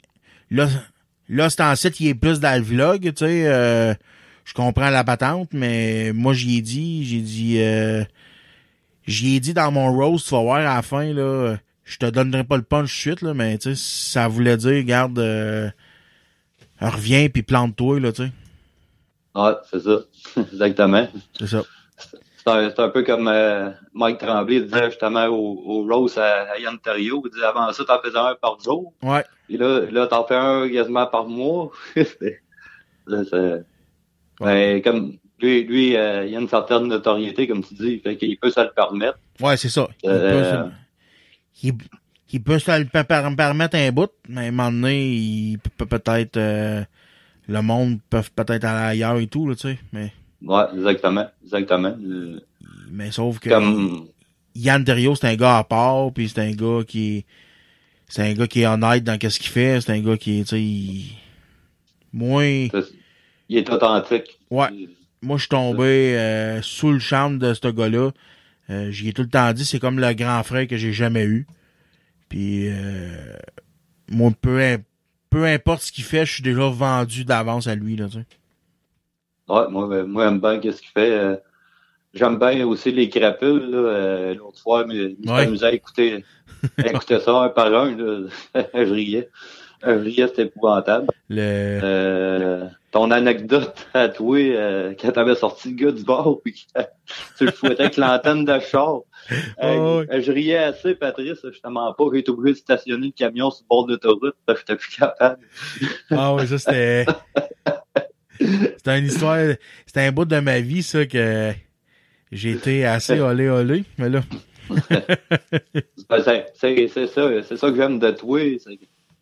là, 0.50 0.68
là, 1.28 1.50
c'est 1.50 1.62
en 1.62 1.74
site, 1.74 2.00
il 2.00 2.08
est 2.08 2.14
plus 2.14 2.40
dans 2.40 2.56
le 2.56 2.64
vlog, 2.64 3.02
tu 3.02 3.12
sais. 3.16 3.46
Euh, 3.46 3.94
je 4.44 4.54
comprends 4.54 4.90
la 4.90 5.04
patente, 5.04 5.50
mais 5.52 6.12
moi, 6.12 6.32
j'y 6.32 6.58
ai 6.58 6.60
dit, 6.62 7.04
j'ai 7.04 7.20
dit, 7.20 7.56
euh, 7.60 8.04
j'y 9.06 9.36
ai 9.36 9.40
dit 9.40 9.54
dans 9.54 9.70
mon 9.70 9.92
roast, 9.92 10.28
tu 10.28 10.34
vas 10.34 10.42
voir 10.42 10.56
à 10.58 10.74
la 10.76 10.82
fin, 10.82 11.12
là, 11.12 11.56
je 11.84 11.98
te 11.98 12.06
donnerai 12.06 12.44
pas 12.44 12.56
le 12.56 12.62
punch 12.62 12.84
de 12.84 12.88
suite, 12.88 13.22
là, 13.22 13.34
mais 13.34 13.58
tu 13.58 13.74
sais, 13.74 14.10
ça 14.12 14.28
voulait 14.28 14.56
dire, 14.56 14.82
garde, 14.84 15.18
euh, 15.18 15.70
reviens 16.80 17.28
puis 17.28 17.42
plante-toi, 17.42 18.00
là, 18.00 18.12
tu 18.12 18.24
sais. 18.24 18.32
Ouais, 19.34 19.52
c'est 19.70 19.80
ça. 19.80 19.98
Exactement. 20.52 21.08
C'est 21.38 21.46
ça. 21.46 21.62
C'est 22.44 22.50
un, 22.50 22.72
un, 22.76 22.88
peu 22.88 23.04
comme 23.04 23.28
euh, 23.28 23.70
Mike 23.94 24.18
Tremblay 24.18 24.62
disait 24.62 24.86
justement 24.86 25.26
au, 25.26 25.62
au 25.64 25.86
Rose 25.86 26.18
à, 26.18 26.50
à. 26.50 26.58
Il 26.58 27.22
disait 27.32 27.44
avant 27.44 27.72
ça, 27.72 27.84
t'en 27.84 28.00
faisais 28.02 28.18
un 28.18 28.34
par 28.34 28.58
jour. 28.58 28.92
Ouais. 29.00 29.24
Et 29.48 29.56
là, 29.56 29.82
là 29.90 30.06
t'en 30.08 30.24
fais 30.26 30.34
un 30.34 30.68
quasiment 30.68 31.06
par 31.06 31.26
mois. 31.26 31.70
c'est... 31.94 32.42
Ouais. 33.08 33.64
Mais 34.40 34.82
comme 34.82 35.18
lui, 35.40 35.62
lui 35.64 35.96
euh, 35.96 36.24
il 36.26 36.34
a 36.34 36.40
une 36.40 36.48
certaine 36.48 36.88
notoriété, 36.88 37.46
comme 37.46 37.62
tu 37.62 37.74
dis, 37.74 38.00
fait 38.00 38.16
qu'il 38.16 38.36
peut 38.38 38.50
se 38.50 38.60
le 38.60 38.70
permettre. 38.70 39.18
Ouais, 39.40 39.56
c'est 39.56 39.68
ça. 39.68 39.88
Il 40.02 40.10
euh, 40.10 40.64
qui, 41.54 42.40
peut 42.40 42.58
se 42.58 42.78
le 42.78 43.34
permettre 43.34 43.76
un 43.76 43.92
bout, 43.92 44.10
mais 44.28 44.42
à 44.42 44.44
un 44.44 44.50
moment 44.50 44.72
donné, 44.72 45.12
il 45.12 45.58
peut 45.58 45.86
peut-être 45.86 46.36
euh, 46.36 46.84
le 47.48 47.62
monde 47.62 47.98
peut 48.10 48.22
peut-être 48.34 48.64
aller 48.64 49.00
ailleurs 49.00 49.18
et 49.18 49.26
tout, 49.26 49.48
là, 49.48 49.54
tu 49.54 49.68
sais. 49.68 49.78
Mais... 49.92 50.12
Ouais, 50.42 50.64
exactement. 50.74 51.26
Exactement. 51.44 51.96
Mais 52.90 53.10
sauf 53.10 53.38
que 53.38 53.50
Yann 54.54 54.84
Derio, 54.84 55.14
c'est 55.14 55.28
un 55.28 55.36
gars 55.36 55.58
à 55.58 55.64
part, 55.64 56.12
puis 56.12 56.28
c'est 56.28 56.40
un 56.40 56.52
gars 56.52 56.84
qui 56.86 57.24
c'est 58.12 58.22
un 58.22 58.34
gars 58.34 58.46
qui 58.46 58.60
est 58.60 58.66
honnête 58.66 59.04
dans 59.04 59.16
qu'est-ce 59.16 59.40
qu'il 59.40 59.48
fait, 59.48 59.80
c'est 59.80 59.92
un 59.92 60.00
gars 60.00 60.18
qui 60.18 60.40
est, 60.40 60.44
tu 60.44 60.56
sais, 60.56 61.14
moins... 62.12 62.68
Il 63.48 63.56
est 63.56 63.70
authentique. 63.70 64.38
Ouais. 64.50 64.68
Moi, 65.22 65.38
je 65.38 65.42
suis 65.42 65.48
tombé 65.48 66.18
euh, 66.18 66.60
sous 66.60 66.92
le 66.92 66.98
charme 66.98 67.38
de 67.38 67.54
ce 67.54 67.68
gars-là. 67.68 68.10
Euh, 68.70 68.90
J'y 68.90 69.08
ai 69.08 69.12
tout 69.12 69.22
le 69.22 69.28
temps 69.28 69.52
dit, 69.52 69.64
c'est 69.64 69.78
comme 69.78 69.98
le 69.98 70.12
grand 70.14 70.42
frère 70.42 70.66
que 70.66 70.76
j'ai 70.76 70.92
jamais 70.92 71.24
eu. 71.24 71.46
Puis 72.28 72.68
euh, 72.68 73.34
moi, 74.08 74.30
peu, 74.40 74.78
peu 75.30 75.44
importe 75.44 75.82
ce 75.82 75.92
qu'il 75.92 76.04
fait, 76.04 76.24
je 76.24 76.34
suis 76.34 76.42
déjà 76.42 76.68
vendu 76.68 77.24
d'avance 77.24 77.66
à 77.66 77.74
lui, 77.74 77.96
là, 77.96 78.06
tu 78.06 78.18
sais. 78.18 78.24
Ouais, 79.48 79.68
moi, 79.68 79.86
ben, 79.88 80.04
moi 80.06 80.24
j'aime 80.24 80.40
bien 80.40 80.58
qu'est-ce 80.60 80.80
qu'il 80.80 80.90
fait. 80.90 81.10
Euh, 81.10 81.36
j'aime 82.14 82.38
bien 82.38 82.64
aussi 82.66 82.92
les 82.92 83.08
crapules. 83.08 83.70
là. 83.70 83.78
Euh, 83.78 84.34
L'autre 84.34 84.60
fois, 84.60 84.86
mais 84.86 85.14
à 85.28 85.72
écouter, 85.72 86.24
à 86.78 86.86
écouter 86.88 87.20
ça 87.20 87.32
un 87.42 87.48
par 87.48 87.66
un. 87.74 87.94
Là. 87.96 88.28
je 88.74 88.92
riais. 88.92 89.28
Je 89.84 89.90
riais, 89.90 90.28
c'était 90.28 90.42
épouvantable. 90.42 91.08
Le... 91.28 91.80
Euh, 91.82 92.66
ton 92.92 93.10
anecdote 93.10 93.88
à 93.94 94.08
toi, 94.08 94.38
euh, 94.38 94.94
quand 95.00 95.12
t'avais 95.12 95.34
sorti 95.34 95.70
le 95.70 95.76
gars 95.76 95.92
du 95.92 96.04
bar, 96.04 96.36
puis 96.44 96.66
tu 97.38 97.46
le 97.46 97.50
fouettais 97.50 97.82
avec 97.82 97.96
l'antenne 97.96 98.44
de 98.44 98.58
char. 98.60 99.00
Euh. 99.62 100.04
Je 100.10 100.32
riais 100.32 100.58
assez, 100.58 100.96
Patrice, 100.96 101.38
justement 101.44 101.94
pas. 101.94 102.04
J'ai 102.12 102.18
été 102.18 102.32
obligé 102.32 102.54
de 102.54 102.58
stationner 102.58 103.06
le 103.06 103.12
camion 103.12 103.52
sur 103.52 103.62
le 103.62 103.68
bord 103.68 103.86
de 103.86 103.92
l'autoroute 103.92 104.34
parce 104.44 104.58
que 104.58 104.64
j'étais 104.66 104.76
plus 104.76 104.96
capable. 104.96 105.38
Ah 106.10 106.34
oui, 106.34 106.46
ça 106.48 106.58
c'était. 106.58 107.06
C'était 108.40 108.98
une 108.98 109.06
histoire. 109.06 109.54
C'était 109.86 110.00
un 110.00 110.10
bout 110.10 110.24
de 110.24 110.40
ma 110.40 110.58
vie, 110.58 110.82
ça, 110.82 111.06
que 111.06 111.52
j'ai 112.32 112.50
été 112.50 112.84
assez 112.84 113.20
olé 113.20 113.48
olé. 113.48 113.84
Mais 113.96 114.08
là. 114.08 114.22
Ben, 114.68 116.22
c'est 116.54 117.06
ça, 117.06 117.42
c'est 117.42 117.56
ça 117.56 117.70
que 117.70 117.76
j'aime 117.76 118.00
de 118.00 118.10
toi. 118.10 118.40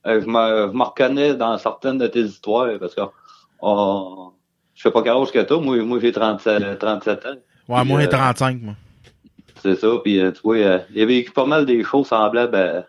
Euh, 0.07 0.21
je, 0.21 0.27
me, 0.27 0.71
je 0.73 0.77
me 0.77 0.83
reconnais 0.83 1.35
dans 1.35 1.57
certaines 1.59 1.99
de 1.99 2.07
tes 2.07 2.23
histoires 2.23 2.79
parce 2.79 2.95
que 2.95 3.03
on, 3.61 4.33
je 4.75 4.83
sais 4.83 4.91
pas 4.91 5.03
quel 5.03 5.13
âge 5.13 5.31
que 5.31 5.39
t'as, 5.41 5.59
moi, 5.59 5.77
moi 5.83 5.99
j'ai 6.01 6.13
37, 6.13 6.79
37 6.79 7.27
ans. 7.27 7.29
Ouais, 7.69 7.85
moi, 7.85 8.01
j'ai 8.01 8.07
euh, 8.07 8.11
35, 8.11 8.63
moi. 8.63 8.75
C'est 9.63 9.77
ça, 9.77 9.89
puis 10.03 10.19
euh, 10.19 10.33
tu 10.33 10.41
vois, 10.43 10.57
euh, 10.57 10.79
il 10.91 10.99
y 10.99 11.03
avait 11.03 11.23
pas 11.23 11.45
mal 11.45 11.67
des 11.67 11.85
choses 11.85 12.09
semblables 12.09 12.57
à, 12.57 12.87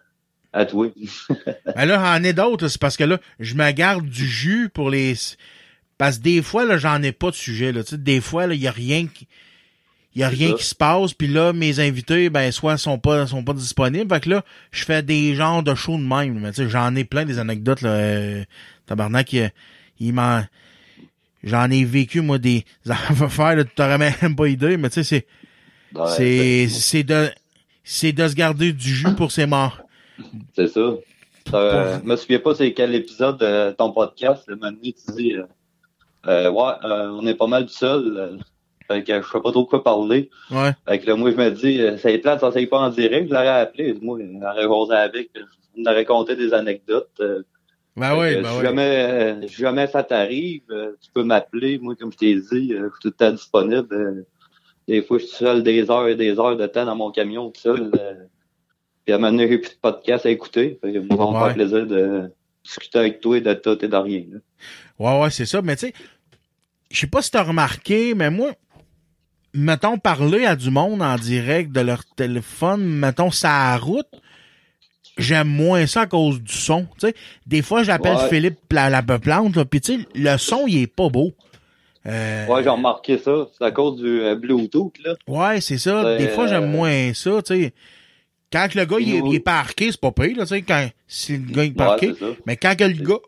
à 0.54 0.66
toi. 0.66 0.88
Mais 1.76 1.86
là, 1.86 2.18
j'en 2.18 2.24
ai 2.24 2.34
d'autres, 2.34 2.70
c'est 2.70 2.80
parce 2.80 2.96
que 2.96 3.04
là, 3.04 3.20
je 3.40 3.56
me 3.56 3.70
garde 3.72 4.06
du 4.06 4.26
jus 4.26 4.70
pour 4.74 4.90
les. 4.90 5.16
Parce 5.98 6.18
que 6.18 6.24
des 6.24 6.42
fois, 6.42 6.66
là, 6.66 6.78
j'en 6.78 7.04
ai 7.04 7.12
pas 7.12 7.30
de 7.30 7.36
sujet, 7.36 7.72
là. 7.74 7.84
Tu 7.84 7.92
sais, 7.92 7.98
des 7.98 8.22
fois, 8.22 8.48
là, 8.48 8.54
il 8.54 8.62
y 8.62 8.68
a 8.68 8.72
rien 8.72 9.06
qui. 9.08 9.28
Il 10.14 10.22
y 10.22 10.24
a 10.24 10.30
rien 10.30 10.50
ça. 10.50 10.56
qui 10.56 10.64
se 10.66 10.76
passe, 10.76 11.14
puis 11.14 11.28
là, 11.28 11.54
mes 11.54 11.80
invités, 11.80 12.30
ben, 12.30 12.52
soit 12.52 12.78
sont 12.78 13.00
pas, 13.00 13.28
sont 13.28 13.44
pas 13.44 13.54
disponibles. 13.54 14.14
Fait 14.14 14.20
que 14.20 14.30
là, 14.30 14.44
je 14.72 14.84
fais 14.84 15.02
des 15.02 15.36
genres 15.36 15.64
de 15.64 15.74
shows 15.74 15.98
de 15.98 16.04
même. 16.04 16.40
Mais 16.40 16.52
tu 16.52 16.64
sais, 16.64 16.70
j'en 16.70 16.96
ai 16.96 17.06
plein 17.06 17.24
des 17.24 17.40
anecdotes, 17.40 17.82
là. 17.82 17.92
Euh, 17.92 18.44
tabarnak, 18.86 19.32
il, 19.34 19.52
il 20.00 20.14
m'en. 20.14 20.42
J'en 21.44 21.72
ai 21.72 21.86
vécu, 21.86 22.22
moi, 22.22 22.38
des 22.38 22.66
affaires, 22.90 23.56
là, 23.56 23.64
t'aurais 23.64 23.98
même 23.98 24.36
pas 24.36 24.48
idée, 24.48 24.78
mais 24.78 24.90
tu 24.90 25.04
sais, 25.04 25.04
c'est. 25.04 25.98
Ouais, 25.98 26.10
c'est, 26.10 26.68
c'est 26.70 27.04
de, 27.04 27.30
c'est 27.84 28.14
de 28.14 28.28
se 28.28 28.36
garder 28.36 28.74
du 28.74 28.96
jus 28.96 29.14
pour 29.16 29.32
ses 29.32 29.46
morts. 29.46 29.82
C'est 30.56 30.68
ça. 30.68 30.96
Euh, 31.54 32.00
je 32.00 32.08
me 32.08 32.16
souviens 32.16 32.40
pas 32.40 32.56
c'est 32.56 32.74
quel 32.74 32.94
épisode 32.96 33.40
de 33.40 33.72
ton 33.72 33.92
podcast. 33.92 34.44
Le 34.48 34.56
moment 34.56 34.72
donné, 34.72 34.94
tu 34.94 35.12
dis 35.14 35.34
euh, 35.34 35.44
euh, 36.28 36.52
Ouais, 36.52 36.74
euh, 36.84 37.10
on 37.10 37.26
est 37.26 37.36
pas 37.36 37.48
mal 37.48 37.68
seul. 37.70 38.40
Fait 38.94 39.04
que 39.04 39.22
je 39.22 39.28
sais 39.28 39.42
pas 39.42 39.52
trop 39.52 39.66
quoi 39.66 39.84
parler. 39.84 40.30
Ouais. 40.52 40.72
Fait 40.88 41.00
que 41.00 41.08
là, 41.08 41.16
moi, 41.16 41.32
je 41.32 41.36
me 41.38 41.50
dis, 41.52 41.82
euh, 41.82 41.98
c'est 41.98 42.18
plate, 42.20 42.40
ça 42.42 42.52
s'est 42.52 42.66
pas 42.68 42.80
en 42.80 42.90
direct, 42.90 43.28
je 43.30 43.34
l'aurais 43.34 43.48
appelé. 43.48 43.94
Moi, 44.02 44.20
je 44.22 44.40
l'aurais 44.40 44.88
jasé 44.88 45.02
avec, 45.02 45.30
je 45.36 45.82
m'aurais 45.82 45.96
raconté 45.98 46.36
des 46.36 46.54
anecdotes. 46.54 47.10
euh, 47.22 47.44
Ben 47.96 48.18
oui, 48.18 48.36
ben 48.36 48.46
si, 48.46 48.58
oui. 48.58 48.64
jamais, 48.64 49.06
euh, 49.10 49.48
si 49.48 49.56
jamais 49.62 49.88
ça 49.88 50.04
t'arrive, 50.04 50.62
euh, 50.72 50.92
tu 51.02 51.10
peux 51.14 51.24
m'appeler. 51.24 51.78
Moi, 51.80 51.96
comme 51.96 52.12
je 52.12 52.18
t'ai 52.18 52.36
dit, 52.36 52.44
je 52.52 52.58
suis 52.76 53.02
tout 53.02 53.08
le 53.08 53.12
temps 53.12 53.32
disponible. 53.32 54.26
des 54.88 55.02
fois, 55.02 55.18
je 55.20 55.26
suis 55.26 55.36
seul 55.38 55.64
des 55.64 55.90
heures 55.90 56.08
et 56.08 56.16
des 56.16 56.40
heures 56.40 56.58
de 56.58 56.68
temps 56.68 56.86
dans 56.86 56.96
mon 56.96 57.12
camion, 57.12 57.50
tout 57.52 57.62
seul. 57.62 57.92
puis 59.06 59.14
à 59.14 59.16
un 59.16 59.20
moment 59.20 59.32
donné, 59.32 59.48
j'ai 59.48 59.58
plus 59.58 59.72
de 59.76 59.80
podcast 59.82 60.26
à 60.26 60.30
écouter. 60.30 60.80
Fait 60.82 60.94
que 60.94 61.00
moi, 61.00 61.18
ça 61.18 61.40
me 61.40 61.46
Ouais. 61.48 61.54
plaisir 61.54 61.86
de 61.88 62.32
discuter 62.64 63.00
avec 63.00 63.20
toi 63.22 63.40
de 63.40 63.54
tout 63.56 63.84
et 63.84 63.88
de 63.88 63.96
rien. 63.96 64.24
là. 64.32 64.40
Ouais, 65.00 65.22
ouais, 65.24 65.30
c'est 65.32 65.46
ça. 65.46 65.62
Mais 65.62 65.76
tu 65.76 65.88
sais, 65.88 65.94
je 66.92 67.00
sais 67.00 67.08
pas 67.08 67.22
si 67.22 67.32
t'as 67.32 67.44
remarqué, 67.44 68.14
mais 68.16 68.30
moi, 68.30 68.52
mettons, 69.54 69.98
parler 69.98 70.46
à 70.46 70.56
du 70.56 70.70
monde 70.72 71.02
en 71.02 71.16
direct 71.16 71.72
de 71.72 71.82
leur 71.82 72.06
téléphone, 72.06 72.84
mettons, 72.84 73.32
ça 73.32 73.76
route, 73.78 74.08
j'aime 75.18 75.48
moins 75.48 75.86
ça 75.88 76.02
à 76.02 76.08
cause 76.08 76.42
du 76.42 76.54
son. 76.54 76.88
Des 77.46 77.62
fois, 77.62 77.84
j'appelle 77.84 78.16
Ouais. 78.18 78.30
Philippe 78.30 78.60
la, 78.72 78.90
la 78.90 79.02
plante, 79.04 79.56
là, 79.56 79.66
pis 79.66 79.82
tu 79.82 79.98
sais, 80.00 80.08
le 80.16 80.38
son, 80.38 80.66
il 80.68 80.84
est 80.84 80.88
pas 80.88 81.10
beau. 81.10 81.34
Euh, 82.08 82.48
Ouais, 82.48 82.64
j'ai 82.64 82.70
remarqué 82.70 83.18
ça. 83.20 83.48
C'est 83.58 83.64
à 83.64 83.72
cause 83.72 84.02
du 84.02 84.22
euh, 84.22 84.36
Bluetooth, 84.36 84.94
là. 85.06 85.14
Ouais, 85.28 85.62
c'est 85.62 85.78
ça. 85.78 86.18
Des 86.18 86.30
fois, 86.30 86.48
j'aime 86.48 86.64
euh, 86.64 86.68
moins 86.68 87.14
ça, 87.14 87.42
tu 87.44 87.54
sais. 87.54 87.74
Quand 88.52 88.74
le 88.76 88.86
gars, 88.86 88.98
il, 89.00 89.16
est- 89.16 89.20
nous- 89.22 89.28
il 89.32 89.36
est 89.36 89.40
parqué, 89.40 89.92
c'est 89.92 90.02
pas 90.02 90.12
pire, 90.12 90.36
là, 90.36 90.44
tu 90.44 90.50
sais, 90.50 90.62
quand, 90.64 90.90
si 91.08 91.38
le 91.38 91.52
gars 91.54 91.64
est 91.64 91.72
parqué. 91.72 92.10
Ouais, 92.12 92.38
mais 92.46 92.58
quand 92.58 92.76
que 92.78 92.84
le 92.86 92.94
gars, 93.06 93.20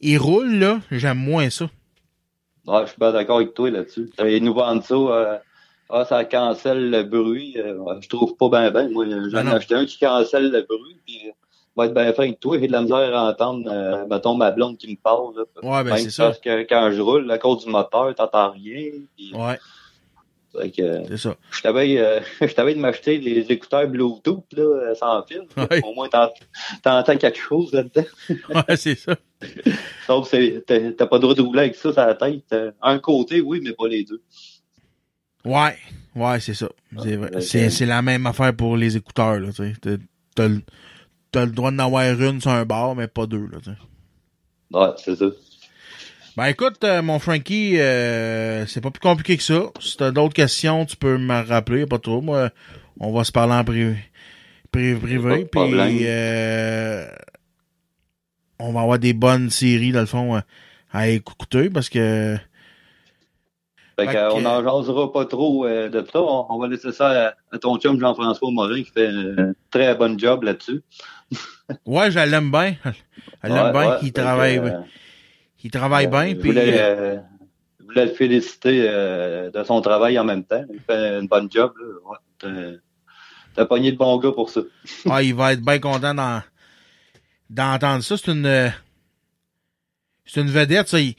il 0.00 0.18
roule, 0.18 0.54
là, 0.56 0.80
j'aime 0.90 1.18
moins 1.18 1.48
ça. 1.50 1.70
Ouais, 2.66 2.82
je 2.82 2.88
suis 2.90 2.98
pas 2.98 3.10
d'accord 3.12 3.38
avec 3.38 3.54
toi 3.54 3.70
là-dessus. 3.70 4.10
Ils 4.20 4.44
nous 4.44 4.54
vendent 4.54 4.84
ça. 4.84 5.42
Ah, 5.92 6.04
ça 6.04 6.24
cancelle 6.24 6.90
le 6.90 7.02
bruit. 7.04 7.54
euh, 7.58 7.78
je 8.00 8.08
trouve 8.08 8.36
pas 8.36 8.48
bien 8.48 8.70
ben. 8.70 8.90
Moi, 8.90 9.06
j'en 9.08 9.44
Ben 9.44 9.48
ai 9.48 9.54
acheté 9.54 9.74
un 9.74 9.84
qui 9.86 9.98
cancelle 9.98 10.50
le 10.50 10.62
bruit. 10.62 10.96
Puis, 11.06 11.20
euh, 11.28 11.32
va 11.76 11.86
être 11.86 11.94
bien 11.94 12.12
fin 12.12 12.24
avec 12.24 12.40
toi. 12.40 12.58
J'ai 12.58 12.66
de 12.66 12.72
la 12.72 12.82
misère 12.82 13.14
à 13.16 13.30
entendre, 13.30 13.70
euh, 13.70 14.04
mettons, 14.10 14.34
ma 14.34 14.50
blonde 14.50 14.76
qui 14.78 14.90
me 14.90 14.96
parle. 14.96 15.34
Là, 15.36 15.44
Ouais, 15.62 15.84
ben, 15.84 15.96
c'est 15.96 16.10
ça. 16.10 16.26
Parce 16.26 16.38
que 16.40 16.62
quand 16.64 16.90
je 16.92 17.00
roule, 17.00 17.30
à 17.30 17.38
cause 17.38 17.64
du 17.64 17.70
moteur, 17.70 18.14
t'entends 18.14 18.50
rien. 18.50 18.90
Ouais, 19.34 19.58
c'est 21.08 21.16
ça. 21.16 21.34
je 21.50 21.62
t'avais, 21.62 21.96
euh, 21.98 22.20
je 22.42 22.52
t'avais 22.52 22.74
de 22.74 22.78
m'acheter 22.80 23.16
les 23.18 23.50
écouteurs 23.50 23.88
Bluetooth, 23.88 24.44
là, 24.54 24.94
sans 24.94 25.22
fil. 25.24 25.46
Ouais. 25.56 25.80
Au 25.82 25.94
moins, 25.94 26.08
t'ent- 26.08 26.32
t'entends 26.82 27.16
quelque 27.16 27.38
chose 27.38 27.72
là-dedans. 27.72 28.04
Ouais, 28.50 28.76
c'est 28.76 28.94
ça. 28.94 29.16
Sauf 30.06 30.30
que 30.30 30.58
t'as 30.90 31.06
pas 31.06 31.16
le 31.16 31.20
droit 31.22 31.34
de 31.34 31.40
rouler 31.42 31.60
avec 31.60 31.74
ça 31.74 31.92
sur 31.92 32.02
la 32.02 32.14
tête. 32.14 32.54
Un 32.82 32.98
côté, 32.98 33.40
oui, 33.40 33.60
mais 33.64 33.72
pas 33.72 33.88
les 33.88 34.04
deux. 34.04 34.20
Ouais, 35.44 35.76
ouais, 36.14 36.40
c'est 36.40 36.54
ça. 36.54 36.68
C'est 37.02 37.16
vrai. 37.16 37.30
ok. 37.34 37.42
C'est, 37.42 37.70
c'est 37.70 37.86
la 37.86 38.02
même 38.02 38.26
affaire 38.26 38.54
pour 38.54 38.76
les 38.76 38.96
écouteurs, 38.96 39.40
là, 39.40 39.48
tu 39.52 39.64
sais. 39.64 39.72
T'as, 40.34 40.48
t'as 41.32 41.44
le- 41.46 41.52
droit 41.52 41.70
d'en 41.70 41.78
avoir 41.86 42.04
une 42.20 42.40
sur 42.40 42.50
un 42.50 42.64
bar, 42.64 42.94
mais 42.94 43.08
pas 43.08 43.26
deux, 43.26 43.46
là, 43.50 43.58
tu 43.62 43.70
sais. 43.70 43.76
Ouais, 44.72 44.88
c'est 44.98 45.16
ça. 45.16 45.26
Ben 46.36 46.46
écoute, 46.46 46.82
euh, 46.84 47.02
mon 47.02 47.18
Frankie, 47.18 47.78
euh, 47.78 48.64
c'est 48.66 48.80
pas 48.80 48.90
plus 48.90 49.00
compliqué 49.00 49.36
que 49.36 49.42
ça. 49.42 49.64
Si 49.80 49.98
t'as 49.98 50.12
d'autres 50.12 50.32
questions, 50.32 50.86
tu 50.86 50.96
peux 50.96 51.18
me 51.18 51.42
rappeler, 51.46 51.84
pas 51.84 51.98
trop. 51.98 52.22
Moi, 52.22 52.48
on 53.00 53.12
va 53.12 53.24
se 53.24 53.32
parler 53.32 53.52
en 53.52 53.64
privé. 53.64 53.96
Privé, 54.70 54.94
privé. 54.94 55.44
Puis 55.44 55.60
euh, 56.06 57.06
on 58.58 58.72
va 58.72 58.80
avoir 58.80 58.98
des 58.98 59.12
bonnes 59.12 59.50
séries, 59.50 59.92
dans 59.92 60.00
le 60.00 60.06
fond, 60.06 60.34
à, 60.36 60.44
à 60.92 61.08
écouter 61.08 61.68
parce 61.68 61.88
que. 61.90 62.38
Fait 63.98 64.06
Fait 64.06 64.12
que, 64.12 64.16
euh, 64.18 64.28
que- 64.30 64.34
on 64.34 64.40
n'en 64.42 64.62
jasera 64.62 65.12
pas 65.12 65.24
trop 65.26 65.66
euh, 65.66 65.88
de 65.88 66.04
ça. 66.10 66.20
On, 66.20 66.46
on 66.48 66.58
va 66.58 66.68
laisser 66.68 66.92
ça 66.92 67.28
à, 67.28 67.34
à 67.54 67.58
ton 67.58 67.76
chum 67.78 67.98
Jean-François 68.00 68.50
Morin 68.50 68.82
qui 68.82 68.90
fait 68.90 69.08
un 69.08 69.52
très 69.70 69.94
bon 69.94 70.18
job 70.18 70.42
là-dessus. 70.44 70.82
Ouais, 71.86 72.10
je 72.10 72.18
l'aime 72.18 72.50
bien. 72.50 72.76
Je 72.84 73.48
l'aime 73.48 73.64
Ouais, 73.66 73.72
bien. 73.72 73.90
ouais. 73.92 73.96
il 74.02 74.12
que, 74.12 74.20
travaille, 74.20 74.58
euh, 74.58 74.80
il 75.64 75.70
travaille 75.70 76.06
bien. 76.06 76.28
Je 76.28 76.34
voulais, 76.36 76.80
euh, 76.80 76.82
euh, 76.82 77.18
je 77.80 77.84
voulais 77.86 78.04
le 78.06 78.12
féliciter 78.12 78.84
euh, 78.88 79.50
de 79.50 79.64
son 79.64 79.80
travail 79.80 80.18
en 80.18 80.24
même 80.24 80.44
temps. 80.44 80.64
Il 80.70 80.80
fait 80.80 81.16
un 81.16 81.24
bon 81.24 81.48
job. 81.50 81.72
Là. 81.78 82.10
Ouais, 82.50 82.78
t'as- 83.54 83.64
pogné 83.66 83.92
de 83.92 83.96
bons 83.96 84.18
gars 84.18 84.32
pour 84.32 84.50
ça. 84.50 84.60
ah, 85.10 85.22
il 85.22 85.34
va 85.34 85.52
être 85.54 85.62
bien 85.64 85.78
content 85.78 86.12
d'en- 86.14 86.42
d'entendre 87.48 88.02
ça. 88.02 88.16
C'est 88.18 88.30
une, 88.32 88.44
euh, 88.44 88.68
c'est 90.26 90.40
une 90.42 90.50
vedette, 90.50 90.88
ça. 90.88 91.00
Il, 91.00 91.14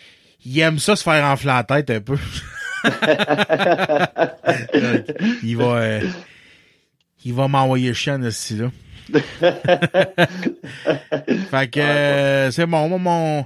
il 0.45 0.59
aime 0.59 0.77
ça 0.77 0.95
se 0.95 1.03
faire 1.03 1.23
enfler 1.25 1.47
la 1.47 1.63
tête 1.63 1.89
un 1.89 2.01
peu. 2.01 2.17
il 5.43 5.57
va, 5.57 5.75
euh, 5.77 6.01
il 7.25 7.33
va 7.33 7.47
m'envoyer 7.47 7.93
chien 7.93 8.21
ici 8.23 8.57
là. 8.57 8.71
fait 11.51 11.67
que 11.69 11.79
euh, 11.79 12.51
c'est 12.51 12.65
bon, 12.65 12.87
moi, 12.89 12.99
mon 12.99 13.45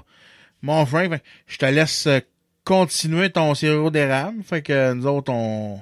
mon 0.61 0.85
fait 0.85 1.09
que 1.09 1.15
je 1.47 1.57
te 1.57 1.65
laisse 1.65 2.07
euh, 2.07 2.19
continuer 2.63 3.29
ton 3.29 3.55
sirop 3.55 3.89
d'érable. 3.89 4.43
Fait 4.43 4.61
que 4.61 4.93
nous 4.93 5.05
autres, 5.07 5.31
on 5.31 5.79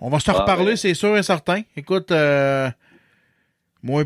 on 0.00 0.10
va 0.10 0.20
se 0.20 0.30
Ah, 0.30 0.34
reparler, 0.34 0.76
c'est 0.76 0.94
sûr 0.94 1.16
et 1.16 1.22
certain. 1.22 1.62
Écoute, 1.76 2.12
euh, 2.12 2.70
moi, 3.82 4.04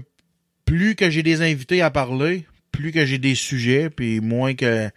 plus 0.65 0.95
que 0.95 1.11
j'ai 1.11 1.23
des 1.23 1.43
invités 1.43 1.83
à 1.83 1.91
parler, 1.91 2.47
plus 2.71 2.93
que 2.93 3.05
j'ai 3.05 3.19
des 3.19 3.35
sujets, 3.35 3.91
puis 3.91 4.21
moins 4.21 4.55
que 4.55 4.89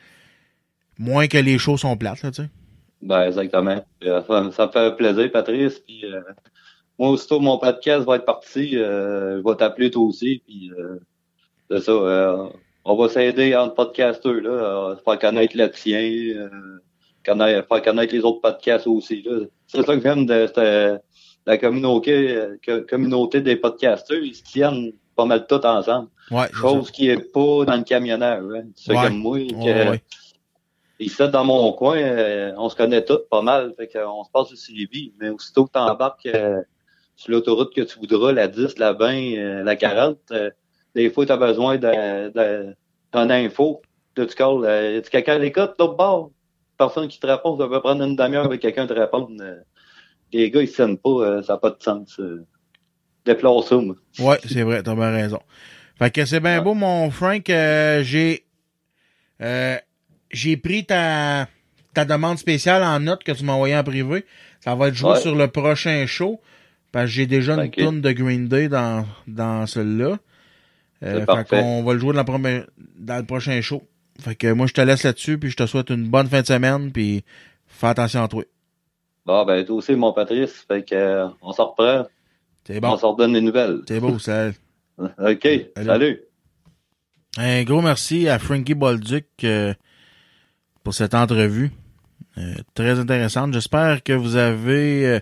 moins 0.97 1.27
que 1.27 1.37
les 1.37 1.57
choses 1.57 1.81
sont 1.81 1.97
plates, 1.97 2.23
là, 2.23 2.31
tu 2.31 2.43
sais. 2.43 2.49
Ben, 3.05 3.27
exactement. 3.27 3.83
Euh, 4.03 4.21
Ça, 4.27 4.51
ça 4.51 4.65
me 4.65 4.71
fait 4.71 4.95
plaisir, 4.97 5.31
Patrice. 5.31 5.79
Puis, 5.79 6.05
euh, 6.05 6.21
moi, 6.97 7.09
aussitôt 7.09 7.39
mon 7.39 7.57
podcast 7.59 8.05
va 8.05 8.15
être 8.15 8.25
parti, 8.25 8.77
euh, 8.77 9.37
je 9.37 9.47
vais 9.47 9.55
t'appeler 9.55 9.91
toi 9.91 10.03
aussi. 10.03 10.41
Puis, 10.47 10.71
euh, 10.77 10.97
c'est 11.69 11.81
ça. 11.81 11.91
euh, 11.91 12.47
on 12.83 12.95
va 12.95 13.09
s'aider 13.09 13.55
entre 13.55 13.75
podcasteurs, 13.75 14.33
là, 14.41 14.95
faire 15.05 15.19
connaître 15.19 15.55
le 15.57 15.69
tien, 15.69 15.99
euh, 16.01 16.49
connaître, 17.25 17.67
faire 17.67 17.81
connaître 17.83 18.13
les 18.13 18.21
autres 18.23 18.41
podcasts 18.41 18.87
aussi. 18.87 19.21
Là. 19.23 19.45
C'est 19.67 19.83
ça 19.83 19.95
que 19.95 20.01
j'aime 20.01 20.25
de, 20.25 20.99
la 21.47 21.57
communauté, 21.59 22.35
euh, 22.67 22.81
communauté 22.89 23.41
des 23.41 23.55
podcasteurs. 23.55 24.17
Ils 24.23 24.33
se 24.35 24.43
tiennent 24.43 24.91
pas 25.15 25.25
mal 25.25 25.45
tous 25.47 25.63
ensemble. 25.65 26.09
Ouais, 26.31 26.47
Chose 26.53 26.89
qui 26.91 27.09
est 27.09 27.31
pas 27.31 27.65
dans 27.65 27.75
le 27.77 27.83
camionneur. 27.83 28.41
Hein. 28.55 28.63
C'est 28.75 28.93
Ouais. 28.95 29.03
comme 29.03 29.17
moi. 29.17 29.37
que- 29.39 29.89
Ouais, 29.91 30.01
ouais. 30.99 31.05
Ici, 31.05 31.29
dans 31.29 31.43
mon 31.43 31.71
coin, 31.73 31.97
euh, 31.97 32.53
on 32.57 32.69
se 32.69 32.75
connaît 32.75 33.03
tous 33.03 33.19
pas 33.29 33.41
mal. 33.41 33.73
Fait 33.77 33.87
qu'on 33.87 34.23
se 34.23 34.29
passe 34.31 34.53
sur 34.55 34.75
Lévis. 34.75 35.13
Mais 35.19 35.29
aussitôt 35.29 35.65
que 35.65 35.71
tu 35.73 35.79
embarques 35.79 36.25
euh, 36.27 36.61
sur 37.15 37.31
l'autoroute 37.31 37.73
que 37.73 37.81
tu 37.81 37.97
voudras, 37.99 38.31
la 38.31 38.47
10, 38.47 38.77
la 38.77 38.93
20, 38.93 39.13
euh, 39.37 39.63
la 39.63 39.75
40, 39.75 40.17
euh, 40.31 40.49
des 40.93 41.09
fois, 41.09 41.25
tu 41.25 41.31
as 41.31 41.37
besoin 41.37 41.77
d'un 41.77 42.73
info. 43.13 43.81
Là, 44.17 44.25
tu 44.25 44.35
calls, 44.35 44.63
euh, 44.65 44.93
y 44.93 44.97
a-tu 44.97 45.09
quelqu'un 45.09 45.33
à 45.35 45.37
l'écoute, 45.39 45.73
d'autre 45.77 45.95
bord? 45.95 46.31
Personne 46.77 47.07
qui 47.07 47.19
te 47.19 47.27
répond, 47.27 47.57
ça 47.57 47.67
peut 47.67 47.81
prendre 47.81 48.03
une 48.03 48.15
demi-heure 48.15 48.45
avec 48.45 48.61
quelqu'un 48.61 48.87
te 48.87 48.93
répondre. 48.93 49.29
euh, 49.41 49.55
les 50.33 50.49
gars, 50.51 50.61
ils 50.61 50.67
se 50.67 50.75
tiennent 50.75 50.97
pas, 50.97 51.09
euh, 51.09 51.41
ça 51.43 51.53
n'a 51.53 51.59
pas 51.59 51.69
de 51.71 51.81
sens. 51.81 52.19
Euh. 52.19 52.45
Déplore 53.25 53.63
ça, 53.67 53.75
moi. 53.77 53.95
Ouais, 54.19 54.37
c'est 54.45 54.61
vrai, 54.63 54.83
t'as 54.83 54.93
bien 54.95 55.11
raison. 55.11 55.39
Fait 55.97 56.11
que 56.11 56.25
c'est 56.25 56.39
bien 56.39 56.57
Ouais. 56.59 56.63
beau, 56.63 56.73
mon 56.73 57.09
Frank. 57.11 57.49
euh, 57.49 58.03
j'ai 58.03 58.45
euh, 59.41 59.77
j'ai 60.31 60.57
pris 60.57 60.85
ta, 60.85 61.47
ta 61.93 62.05
demande 62.05 62.37
spéciale 62.37 62.83
en 62.83 62.99
note 62.99 63.23
que 63.23 63.31
tu 63.31 63.43
m'as 63.43 63.53
envoyée 63.53 63.75
en 63.77 63.83
privé. 63.83 64.25
Ça 64.59 64.75
va 64.75 64.87
être 64.89 64.95
joué 64.95 65.11
Ouais. 65.11 65.19
sur 65.19 65.35
le 65.35 65.47
prochain 65.47 66.05
show. 66.05 66.41
Parce 66.91 67.05
que 67.07 67.11
j'ai 67.11 67.27
déjà 67.27 67.55
une 67.61 67.69
tourne 67.71 67.99
de 68.01 68.11
Green 68.13 68.47
Day 68.47 68.69
dans, 68.69 69.05
dans 69.27 69.65
celui-là. 69.67 70.17
Euh, 71.03 71.25
fait 71.25 71.47
qu'on 71.49 71.83
va 71.83 71.93
le 71.93 71.99
jouer 71.99 72.13
dans, 72.13 72.19
la 72.19 72.23
première- 72.23 72.65
dans 72.97 73.17
le 73.17 73.25
prochain 73.25 73.59
show. 73.61 73.83
Fait 74.21 74.33
que 74.35 74.51
moi, 74.53 74.65
je 74.65 74.73
te 74.73 74.79
laisse 74.79 75.03
là-dessus, 75.03 75.37
puis 75.37 75.49
je 75.49 75.57
te 75.57 75.65
souhaite 75.65 75.89
une 75.89 76.07
bonne 76.07 76.27
fin 76.27 76.41
de 76.41 76.47
semaine, 76.47 76.91
puis 76.93 77.25
fais 77.67 77.87
attention 77.87 78.23
à 78.23 78.27
toi. 78.29 78.43
Bon, 79.25 79.43
ben, 79.45 79.65
toi 79.65 79.75
aussi, 79.75 79.93
mon 79.95 80.13
Patrice. 80.13 80.63
Fait 80.67 80.83
que, 80.87 80.95
euh, 80.95 81.27
on 81.41 81.51
s'en 81.51 81.71
reprend. 81.71 82.07
C'est 82.65 82.77
On 82.77 82.91
bon. 82.91 82.97
s'en 82.97 83.11
redonne 83.11 83.33
des 83.33 83.41
nouvelles. 83.41 83.81
C'est 83.87 83.99
beau, 83.99 84.17
ça. 84.17 84.51
OK. 84.97 85.47
Salut. 85.83 86.21
Un 87.37 87.63
gros 87.63 87.81
merci 87.81 88.29
à 88.29 88.39
Frankie 88.39 88.73
Bolduc 88.75 89.25
euh, 89.43 89.73
pour 90.85 90.93
cette 90.93 91.15
entrevue. 91.15 91.71
Euh, 92.37 92.53
très 92.75 92.99
intéressante. 92.99 93.51
J'espère 93.53 94.03
que 94.03 94.13
vous 94.13 94.35
avez 94.35 95.05
euh, 95.07 95.19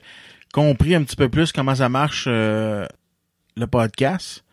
compris 0.51 0.93
un 0.93 1.03
petit 1.03 1.15
peu 1.15 1.29
plus 1.29 1.53
comment 1.53 1.73
ça 1.73 1.87
marche 1.87 2.25
euh, 2.27 2.85
le 3.55 3.65
podcast. 3.65 4.43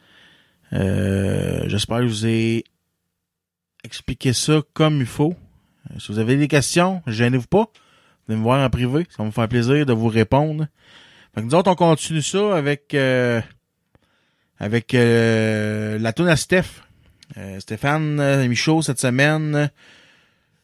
Euh, 0.73 1.65
J'espère 1.67 1.99
que 1.99 2.07
je 2.07 2.13
vous 2.13 2.27
ai 2.27 2.65
expliqué 3.83 4.33
ça 4.33 4.63
comme 4.73 5.01
il 5.01 5.07
faut. 5.07 5.35
Euh, 5.91 5.99
Si 5.99 6.13
vous 6.13 6.21
avez 6.21 6.37
des 6.37 6.47
questions, 6.47 7.03
gênez-vous 7.09 7.49
pas. 7.49 7.67
Venez 8.29 8.39
me 8.39 8.45
voir 8.45 8.65
en 8.65 8.71
privé. 8.71 9.05
Ça 9.11 9.17
va 9.19 9.25
me 9.25 9.33
faire 9.33 9.49
plaisir 9.49 9.85
de 9.85 9.93
vous 9.93 10.07
répondre. 10.09 10.69
Fait 11.35 11.41
que 11.41 11.47
nous 11.47 11.55
autres, 11.57 11.73
on 11.73 11.75
continue 11.75 12.23
ça 12.23 12.57
avec 12.57 12.95
euh, 12.95 13.41
avec 14.61 14.93
la 14.93 16.13
tune 16.13 16.29
à 16.29 16.37
Steph. 16.37 16.83
Stéphane 17.59 18.47
Michaud, 18.47 18.83
cette 18.83 19.01
semaine, 19.01 19.71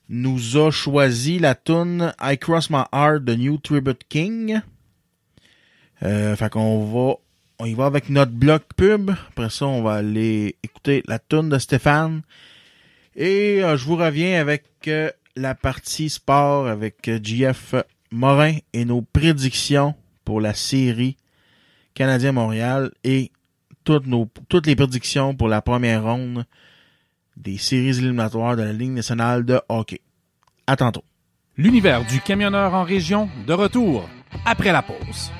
nous 0.09 0.57
a 0.57 0.71
choisi 0.71 1.39
la 1.39 1.55
tune 1.55 2.13
I 2.21 2.39
Cross 2.39 2.71
My 2.71 2.85
Heart 2.93 3.25
de 3.25 3.35
New 3.35 3.59
Tribute 3.59 4.03
King. 4.09 4.61
Euh, 6.03 6.37
fait 6.37 6.51
qu'on 6.51 6.85
va, 6.85 7.15
on 7.59 7.67
y 7.67 7.75
va 7.75 7.87
avec 7.87 8.11
notre 8.11 8.33
bloc 8.33 8.63
pub. 8.77 9.11
Après 9.29 9.51
ça, 9.51 9.67
on 9.67 9.83
va 9.83 9.95
aller 9.95 10.57
écouter 10.63 11.03
la 11.09 11.19
tune 11.19 11.49
de 11.49 11.59
Stéphane. 11.59 12.23
Et 13.17 13.65
euh, 13.65 13.77
je 13.77 13.85
vous 13.85 13.97
reviens 13.97 14.41
avec 14.41 14.65
euh, 14.89 15.11
la 15.35 15.55
partie 15.55 16.11
sport 16.11 16.69
avec 16.69 17.11
JF 17.23 17.75
Morin 18.11 18.57
et 18.73 18.85
nos 18.85 19.03
prédictions 19.03 19.95
pour 20.25 20.41
la 20.41 20.55
série 20.55 21.17
Canadien-Montréal 21.95 22.93
et 23.05 23.33
toutes 23.85 24.07
nos 24.07 24.29
toutes 24.49 24.67
les 24.67 24.77
prédictions 24.77 25.35
pour 25.35 25.49
la 25.49 25.63
première 25.63 26.03
ronde 26.03 26.45
des 27.37 27.59
séries 27.59 27.99
éliminatoires 27.99 28.57
de 28.57 28.63
la 28.63 28.73
Ligue 28.73 28.93
nationale 28.93 29.45
de 29.45 29.61
hockey. 29.69 30.01
À 30.67 30.77
tantôt. 30.77 31.05
L'univers 31.57 32.05
du 32.05 32.21
camionneur 32.21 32.75
en 32.75 32.83
région, 32.83 33.29
de 33.47 33.53
retour 33.53 34.09
après 34.45 34.73
la 34.73 34.83
pause. 34.83 35.33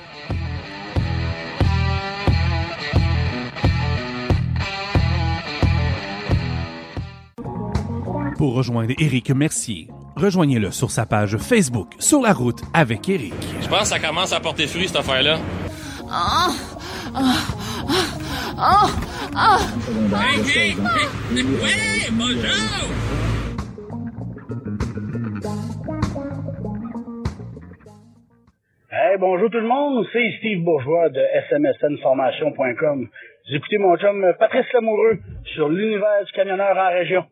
Pour 8.37 8.53
rejoindre 8.53 8.93
Éric 8.99 9.31
Mercier, 9.31 9.87
rejoignez-le 10.15 10.71
sur 10.71 10.91
sa 10.91 11.07
page 11.07 11.37
Facebook 11.37 11.93
Sur 11.97 12.21
la 12.21 12.33
route 12.33 12.61
avec 12.71 13.09
Éric. 13.09 13.33
Je 13.61 13.67
pense 13.67 13.81
que 13.81 13.87
ça 13.87 13.99
commence 13.99 14.31
à 14.31 14.39
porter 14.39 14.67
fruit, 14.67 14.87
cette 14.87 14.97
affaire-là. 14.97 15.39
Hey, 20.19 20.41
hey, 20.43 20.75
hey! 21.61 22.11
Bonjour! 22.11 22.87
Hey, 28.91 29.17
bonjour 29.19 29.49
tout 29.49 29.59
le 29.59 29.67
monde, 29.67 30.05
c'est 30.11 30.31
Steve 30.39 30.63
Bourgeois 30.63 31.09
de 31.09 31.21
smsnformation.com. 31.49 33.07
Vous 33.47 33.55
écoutez 33.55 33.77
mon 33.77 33.95
chum 33.97 34.33
Patrice 34.39 34.65
Lamoureux 34.73 35.19
sur 35.53 35.69
l'univers 35.69 36.25
du 36.25 36.31
camionneur 36.33 36.77
en 36.77 36.89
région. 36.89 37.25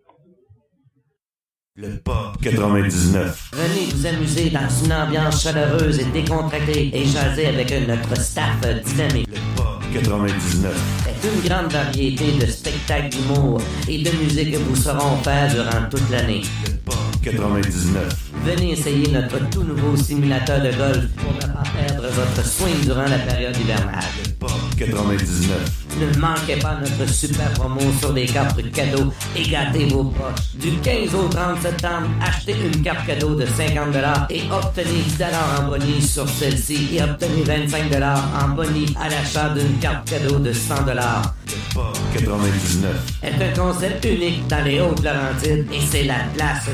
Le 1.77 1.89
Pop 1.97 2.37
99. 2.41 3.51
Venez 3.51 3.91
vous 3.91 4.05
amuser 4.05 4.49
dans 4.49 4.69
une 4.81 4.93
ambiance 4.93 5.43
chaleureuse 5.43 5.99
et 5.99 6.05
décontractée 6.05 6.89
et 6.93 7.03
jaser 7.03 7.47
avec 7.47 7.69
notre 7.85 8.15
staff 8.15 8.61
dynamique. 8.85 9.27
Le 9.27 9.35
Pop 9.57 9.83
99. 9.91 10.73
C'est 11.03 11.27
une 11.27 11.41
grande 11.49 11.73
variété 11.73 12.31
de 12.39 12.45
spectacles 12.45 13.09
d'humour 13.09 13.59
et 13.89 14.01
de 14.01 14.09
musique 14.09 14.53
que 14.53 14.57
vous 14.57 14.75
saurons 14.77 15.17
faire 15.17 15.53
durant 15.53 15.89
toute 15.91 16.09
l'année. 16.09 16.43
Le 16.65 16.71
Pop 16.77 16.94
99. 17.25 18.05
Venez 18.43 18.73
essayer 18.73 19.11
notre 19.11 19.49
tout 19.49 19.63
nouveau 19.63 19.95
simulateur 19.97 20.61
de 20.61 20.69
golf 20.77 21.07
pour 21.15 21.33
ne 21.33 21.53
pas 21.53 21.63
perdre 21.75 22.07
votre 22.09 22.47
swing 22.47 22.81
durant 22.83 23.07
la 23.07 23.17
période 23.17 23.57
hivernale. 23.57 24.03
Le 24.23 24.31
Pop 24.33 24.51
99. 24.77 25.85
Ne 25.99 26.19
manquez 26.19 26.57
pas 26.57 26.77
notre 26.79 27.11
super 27.11 27.51
promo 27.53 27.79
sur 27.99 28.13
les 28.13 28.25
cartes 28.25 28.61
cadeaux 28.71 29.11
et 29.35 29.43
gâtez 29.43 29.85
vos 29.85 30.03
poches. 30.03 30.55
Du 30.55 30.71
15 30.83 31.15
au 31.15 31.27
30 31.27 31.61
septembre, 31.61 32.07
achetez 32.21 32.55
une 32.63 32.83
carte 32.83 33.07
cadeau 33.07 33.33
de 33.33 33.45
50 33.45 33.95
et 34.29 34.43
obtenez 34.51 35.01
10 35.17 35.23
en 35.59 35.67
bonus 35.69 36.11
sur 36.13 36.27
celle-ci 36.29 36.89
et 36.93 37.01
obtenez 37.01 37.43
25 37.43 37.83
en 38.43 38.49
bonus 38.49 38.91
à 39.01 39.09
l'achat 39.09 39.49
d'une 39.49 39.79
carte 39.79 40.07
cadeau 40.09 40.37
de 40.37 40.53
100 40.53 40.75
Le 40.85 40.93
Pop 41.73 41.97
99. 42.13 43.19
est 43.23 43.43
un 43.43 43.53
concept 43.59 44.05
unique 44.05 44.45
dans 44.47 44.63
les 44.63 44.79
Hautes-Laurentides 44.81 45.67
et 45.71 45.81
c'est 45.89 46.03
la 46.03 46.19
place 46.35 46.69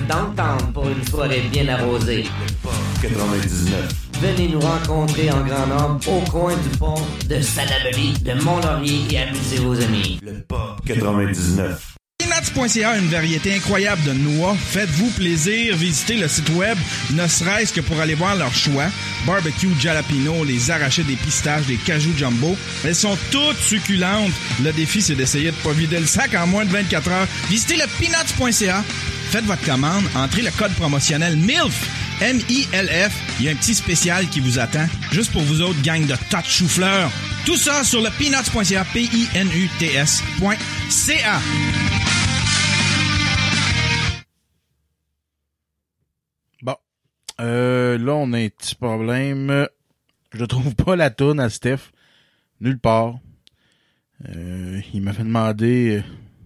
pour 0.73 0.87
une 0.87 1.05
soirée 1.05 1.41
bien 1.51 1.67
arrosée. 1.67 2.23
Le 2.23 2.53
Pop 2.63 2.73
99. 3.01 3.89
Venez 4.21 4.49
nous 4.49 4.59
rencontrer 4.59 5.31
en 5.31 5.41
grand 5.41 5.67
nombre 5.67 5.99
au 6.07 6.21
coin 6.29 6.55
du 6.55 6.77
pont 6.77 7.01
de 7.27 7.41
Salaberry, 7.41 8.13
de 8.21 8.33
Mont-Laurier 8.43 9.01
et 9.11 9.17
amusez 9.19 9.57
vos 9.57 9.79
amis. 9.81 10.19
Le 10.23 10.33
Pop 10.41 10.81
99. 10.85 11.90
Peanuts.ca, 12.31 12.97
une 12.97 13.09
variété 13.09 13.53
incroyable 13.55 14.03
de 14.03 14.13
noix. 14.13 14.55
Faites-vous 14.55 15.09
plaisir, 15.11 15.75
visitez 15.75 16.15
le 16.15 16.29
site 16.29 16.49
web, 16.51 16.77
ne 17.11 17.27
serait-ce 17.27 17.73
que 17.73 17.81
pour 17.81 17.99
aller 17.99 18.15
voir 18.15 18.35
leur 18.35 18.53
choix. 18.53 18.85
Barbecue, 19.25 19.67
jalapeno, 19.79 20.45
les 20.45 20.71
arrachés 20.71 21.03
des 21.03 21.17
pistaches, 21.17 21.65
des 21.65 21.75
cajou 21.75 22.13
jumbo. 22.17 22.55
Elles 22.85 22.95
sont 22.95 23.17
toutes 23.31 23.59
succulentes. 23.59 24.31
Le 24.63 24.71
défi, 24.71 25.01
c'est 25.01 25.15
d'essayer 25.15 25.51
de 25.51 25.57
pas 25.57 25.73
vider 25.73 25.99
le 25.99 26.05
sac 26.05 26.33
en 26.35 26.47
moins 26.47 26.63
de 26.63 26.71
24 26.71 27.09
heures. 27.09 27.27
Visitez 27.49 27.75
le 27.75 27.85
peanuts.ca. 27.99 28.83
Faites 29.31 29.45
votre 29.45 29.65
commande, 29.65 30.05
entrez 30.15 30.41
le 30.41 30.51
code 30.51 30.73
promotionnel 30.75 31.35
MILF. 31.35 31.89
M-I-L-F. 32.21 33.11
Il 33.39 33.45
y 33.45 33.49
a 33.49 33.51
un 33.51 33.55
petit 33.55 33.73
spécial 33.75 34.27
qui 34.29 34.39
vous 34.39 34.59
attend, 34.59 34.85
juste 35.11 35.31
pour 35.31 35.41
vous 35.41 35.61
autres, 35.61 35.81
gang 35.81 36.05
de 36.05 36.15
tas 36.29 36.41
de 36.41 36.47
chou-fleurs. 36.47 37.11
Tout 37.45 37.57
ça 37.57 37.83
sur 37.83 38.01
le 38.01 38.09
peanuts.ca, 38.11 38.85
P-I-N-U-T-S.ca. 38.93 40.21
Euh, 47.41 47.97
là, 47.97 48.13
on 48.13 48.33
a 48.33 48.37
un 48.37 48.49
petit 48.49 48.75
problème. 48.75 49.67
Je 50.31 50.45
trouve 50.45 50.75
pas 50.75 50.95
la 50.95 51.09
toune 51.09 51.39
à 51.39 51.49
Steph. 51.49 51.91
Nulle 52.59 52.77
part. 52.77 53.15
Euh, 54.29 54.79
il 54.93 55.01
m'a 55.01 55.13
fait 55.13 55.23
demander 55.23 55.97
euh, 55.97 56.01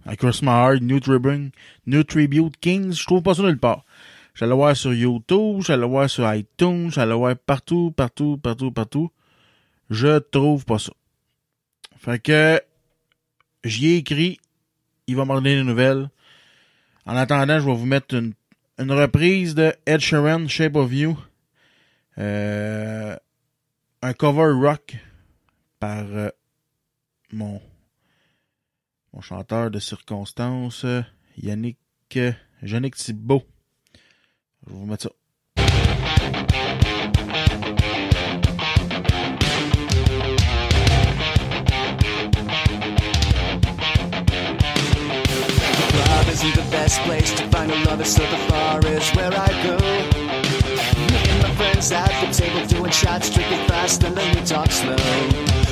à 0.05 0.15
Chris 0.15 0.39
Heart, 0.41 0.81
New 0.81 1.01
Tribune, 1.01 1.51
New 1.85 2.03
Tribute 2.03 2.55
Kings. 2.61 2.93
Je 2.93 3.05
trouve 3.05 3.21
pas 3.21 3.33
ça 3.33 3.43
nulle 3.43 3.59
part. 3.59 3.83
J'allais 4.33 4.53
voir 4.53 4.75
sur 4.77 4.93
YouTube, 4.93 5.61
j'allais 5.61 5.87
voir 5.87 6.09
sur 6.09 6.33
iTunes, 6.33 6.89
j'allais 6.91 7.13
voir 7.13 7.35
partout, 7.35 7.91
partout, 7.95 8.37
partout, 8.37 8.71
partout. 8.71 9.11
Je 9.89 10.19
trouve 10.19 10.63
pas 10.63 10.79
ça. 10.79 10.93
Fait 11.97 12.19
que 12.19 12.61
j'y 13.65 13.87
ai 13.87 13.95
écrit. 13.97 14.39
Il 15.07 15.17
va 15.17 15.25
m'en 15.25 15.35
donner 15.35 15.55
des 15.55 15.63
nouvelles. 15.63 16.09
En 17.05 17.15
attendant, 17.17 17.59
je 17.59 17.65
vais 17.65 17.75
vous 17.75 17.85
mettre 17.85 18.15
une 18.15 18.33
une 18.77 18.91
reprise 18.91 19.55
de 19.55 19.73
Ed 19.85 19.99
Sheeran, 19.99 20.47
Shape 20.47 20.75
of 20.75 20.93
You. 20.93 21.17
Euh, 22.17 23.15
un 24.01 24.13
cover 24.13 24.53
rock 24.53 24.97
par 25.79 26.05
euh, 26.05 26.29
mon, 27.31 27.61
mon 29.13 29.21
chanteur 29.21 29.71
de 29.71 29.79
circonstance, 29.79 30.85
Yannick, 31.37 31.77
euh, 32.15 32.31
Yannick 32.61 32.95
Thibault. 32.95 33.43
Je 34.65 34.71
vais 34.71 34.79
vous 34.79 34.85
mettre 34.85 35.03
ça. 35.03 35.09
best 46.85 47.01
place 47.01 47.33
to 47.33 47.43
find 47.49 47.71
a 47.71 47.79
lover, 47.89 48.05
so 48.05 48.21
the 48.21 48.37
bar 48.47 48.79
is 48.85 49.09
where 49.15 49.33
I 49.33 49.49
go. 49.65 49.75
Me 51.09 51.17
and 51.31 51.41
my 51.41 51.51
friends 51.57 51.91
at 51.91 52.13
the 52.21 52.31
table 52.31 52.63
doing 52.67 52.91
shots, 52.91 53.27
drinking 53.33 53.65
fast, 53.67 54.03
and 54.03 54.15
then 54.15 54.35
we 54.35 54.41
talk 54.45 54.69
slow. 54.69 54.93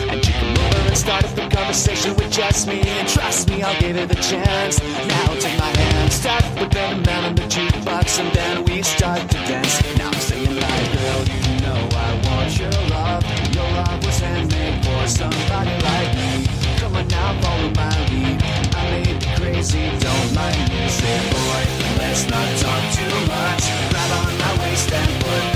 And 0.09 0.26
you 0.26 0.34
come 0.34 0.57
over 0.66 0.88
and 0.89 0.97
start 0.97 1.24
up 1.24 1.36
the 1.36 1.47
conversation 1.55 2.16
with 2.16 2.32
just 2.32 2.68
me, 2.68 2.82
and 2.82 3.07
trust 3.07 3.47
me, 3.47 3.61
I'll 3.61 3.80
give 3.80 3.95
it 3.95 4.09
a 4.09 4.20
chance. 4.32 4.82
Now 4.82 5.28
take 5.38 5.55
my 5.59 5.72
hand, 5.82 6.11
start 6.11 6.45
with 6.59 6.72
the 6.72 6.88
man 7.05 7.26
on 7.30 7.36
the 7.36 7.43
jukebox, 7.43 8.20
and 8.20 8.34
then 8.34 8.66
we 8.66 8.82
start 8.82 9.22
to 9.30 9.38
dance. 9.45 9.74
Now 9.99 10.07
I'm 10.07 10.20
singing 10.20 10.55
like, 10.55 10.88
girl, 10.97 11.22
you 11.30 11.61
know 11.61 11.82
I 12.07 12.09
want 12.26 12.57
your 12.57 12.74
love. 12.89 13.22
Your 13.53 13.70
love 13.78 14.03
was 14.03 14.18
handmade 14.18 14.84
for 14.84 15.07
somebody 15.07 15.76
like 15.89 16.11
me. 16.18 16.32
Come 16.80 16.95
on 16.95 17.07
now, 17.07 17.39
follow 17.39 17.70
my 17.82 17.93
lead. 18.09 18.41
I 18.74 18.84
may 18.89 19.14
be 19.14 19.28
crazy, 19.38 19.84
don't 19.99 20.34
mind 20.34 20.70
me. 20.70 20.72
Let's 22.14 22.30
not 22.30 22.57
talk 22.59 22.93
too 22.93 23.09
much. 23.26 23.64
Grab 23.89 24.11
on 24.22 24.38
my 24.38 24.64
waist 24.64 24.91
and 24.93 25.24
put 25.24 25.53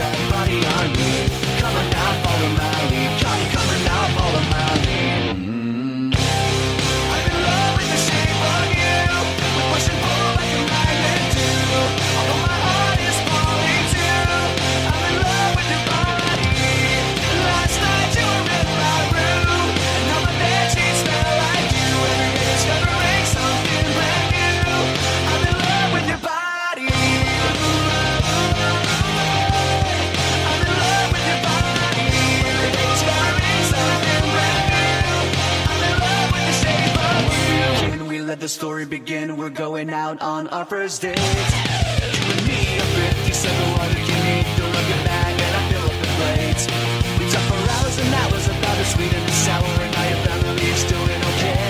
let 38.37 38.41
the 38.41 38.49
story 38.49 38.85
begin. 38.85 39.35
We're 39.35 39.49
going 39.49 39.89
out 39.89 40.21
on 40.21 40.47
our 40.49 40.63
first 40.63 41.01
date. 41.01 41.17
You 41.17 42.23
and 42.37 42.43
me 42.45 42.77
are 42.77 42.93
57 43.25 43.71
water 43.73 43.97
can 44.05 44.23
eat. 44.29 44.45
Throw 44.53 44.69
up 44.69 44.87
your 44.93 45.03
bag 45.09 45.33
and 45.41 45.53
I 45.57 45.61
fill 45.73 45.85
up 45.89 45.97
the 46.05 46.11
plates. 46.21 46.63
We 47.17 47.25
talk 47.33 47.45
for 47.49 47.57
hours 47.57 47.97
and 47.97 48.13
hours 48.13 48.45
about 48.45 48.77
the 48.77 48.85
sweet 48.93 49.09
and 49.09 49.25
the 49.25 49.37
sour, 49.41 49.73
and 49.81 49.95
I 49.95 50.05
apparently 50.13 50.69
is 50.69 50.83
doing 50.85 51.21
okay. 51.33 51.65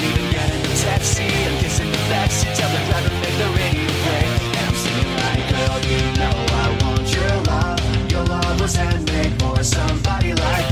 We 0.00 0.08
even 0.08 0.26
yet 0.32 0.48
in 0.56 0.62
the 0.64 0.74
taxi, 0.88 1.28
I'm 1.28 1.56
kissing 1.60 1.90
the 1.92 2.02
facts. 2.08 2.40
You 2.44 2.50
tell 2.56 2.72
the 2.72 2.80
driver 2.88 3.12
make 3.20 3.36
the 3.44 3.50
radio 3.60 3.90
play, 4.08 4.24
and 4.56 4.64
I'm 4.64 4.78
singing 4.80 5.12
like, 5.20 5.44
girl, 5.52 5.76
you 5.84 6.00
know 6.16 6.36
I 6.64 6.66
want 6.80 7.04
your 7.12 7.34
love. 7.52 8.10
Your 8.10 8.24
love 8.24 8.56
was 8.58 8.74
handmade 8.74 9.36
for 9.36 9.62
somebody 9.62 10.32
like. 10.32 10.63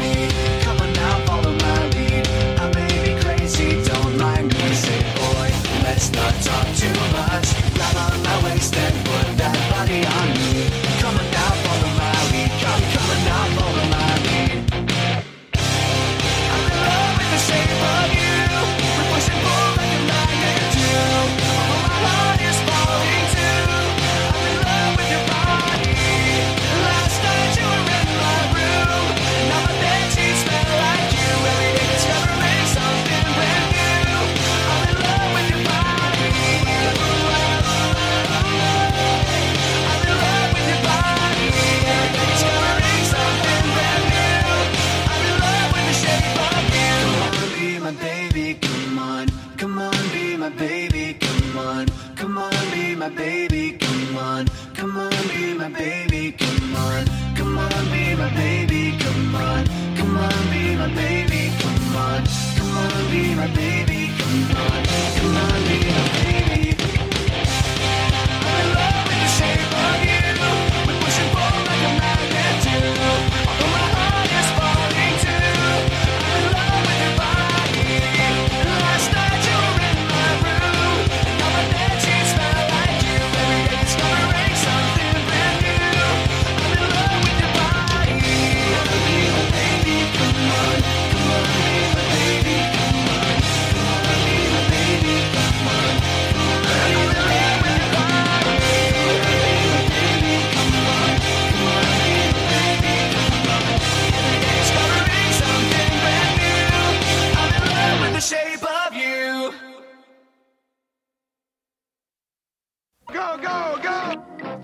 baby, 63.48 64.10
come 64.18 64.56
on. 64.56 64.81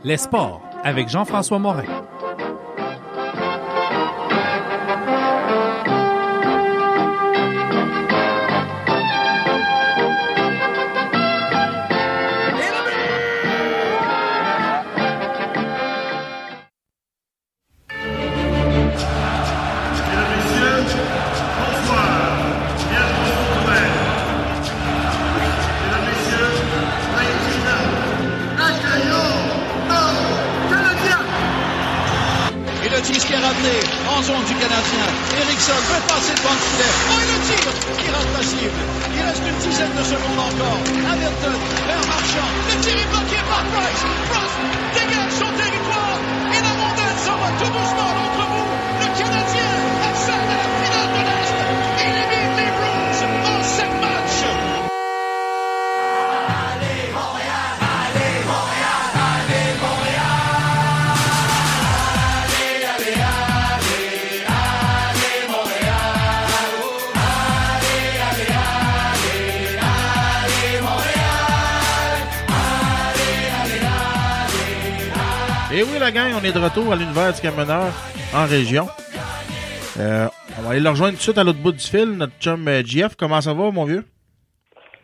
Les 0.09 0.17
sports 0.17 0.63
avec 0.85 1.11
Jean-François 1.11 1.59
Morin. 1.59 1.85
À 76.93 76.97
l'univers 76.97 77.33
du 77.35 77.41
camionneur 77.41 77.93
en 78.35 78.47
région. 78.47 78.89
Euh, 79.99 80.27
on 80.59 80.63
va 80.63 80.71
aller 80.71 80.81
le 80.81 80.89
rejoindre 80.89 81.13
tout 81.13 81.19
de 81.19 81.23
suite 81.23 81.39
à 81.39 81.45
l'autre 81.45 81.59
bout 81.59 81.73
du 81.73 81.85
fil, 81.85 82.13
notre 82.13 82.33
chum 82.41 82.67
euh, 82.67 82.83
JF. 82.85 83.15
Comment 83.17 83.41
ça 83.41 83.53
va, 83.53 83.71
mon 83.71 83.85
vieux? 83.85 84.05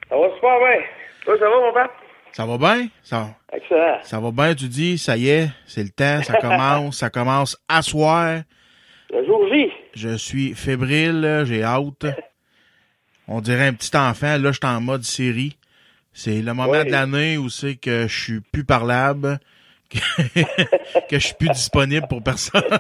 Ça 0.09 0.17
va 0.17 0.27
super 0.35 0.59
bien. 0.59 0.87
Toi, 1.25 1.35
ça 1.39 1.45
va, 1.45 1.61
mon 1.61 1.73
père? 1.73 1.89
Ça 2.33 2.47
va 2.47 2.59
bien? 2.59 2.89
Ça, 3.03 3.29
Excellent. 3.53 3.99
ça 4.03 4.21
va 4.21 4.31
bien, 4.31 4.55
tu 4.55 4.69
dis, 4.69 4.99
ça 4.99 5.17
y 5.17 5.29
est, 5.29 5.51
c'est 5.67 5.83
le 5.83 5.91
temps, 5.91 6.23
ça 6.23 6.39
commence, 6.41 6.99
ça 6.99 7.11
commence 7.11 7.57
à 7.69 7.83
soir. 7.83 8.41
Le 9.13 9.25
jour 9.27 9.47
J. 9.53 9.71
Je 9.95 10.17
suis 10.17 10.55
fébrile, 10.55 11.43
j'ai 11.45 11.63
hâte. 11.63 12.07
On 13.29 13.41
dirait 13.41 13.67
un 13.69 13.73
petit 13.75 13.97
enfant, 13.97 14.39
là, 14.39 14.53
je 14.53 14.59
suis 14.63 14.67
en 14.67 14.81
mode 14.81 15.03
série. 15.03 15.57
C'est 16.13 16.43
le 16.43 16.55
moment 16.55 16.85
de 16.85 16.91
l'année 16.91 17.39
où 17.39 17.49
c'est 17.51 17.75
que 17.77 18.07
je 18.09 18.23
suis 18.23 18.41
plus 18.41 18.65
parlable, 18.65 19.39
que, 19.91 19.99
que 21.09 21.19
je 21.19 21.27
suis 21.27 21.35
plus 21.35 21.49
disponible 21.51 22.07
pour 22.09 22.23
personne. 22.23 22.63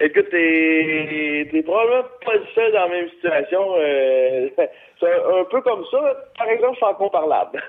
Écoute, 0.00 0.30
t'es, 0.30 1.48
t'es 1.52 1.62
probablement 1.62 2.02
pas 2.24 2.34
le 2.34 2.44
seul 2.56 2.72
dans 2.72 2.80
la 2.80 2.88
même 2.88 3.08
situation. 3.10 3.76
euh, 3.78 4.48
c'est 4.98 5.06
un, 5.06 5.40
un 5.40 5.44
peu 5.50 5.60
comme 5.62 5.84
ça. 5.92 5.98
Par 6.36 6.48
exemple, 6.48 6.72
je 6.74 6.76
suis 6.78 6.86
encore 6.86 7.10
parlable. 7.12 7.62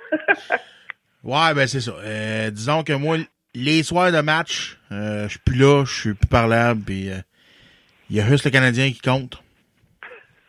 Ouais, 1.23 1.53
ben 1.55 1.67
c'est 1.67 1.79
ça. 1.79 1.93
Euh, 2.03 2.49
disons 2.49 2.83
que 2.83 2.93
moi, 2.93 3.17
les 3.53 3.83
soirs 3.83 4.11
de 4.11 4.19
match, 4.21 4.77
euh, 4.91 5.25
je 5.25 5.29
suis 5.29 5.39
plus 5.39 5.57
là, 5.59 5.83
je 5.85 5.93
suis 5.93 6.13
plus 6.15 6.27
parlable, 6.27 6.81
puis 6.81 7.11
euh, 7.11 7.17
il 8.09 8.15
y 8.17 8.19
a 8.19 8.25
juste 8.25 8.45
le 8.45 8.51
Canadien 8.51 8.89
qui 8.89 8.99
compte. 8.99 9.41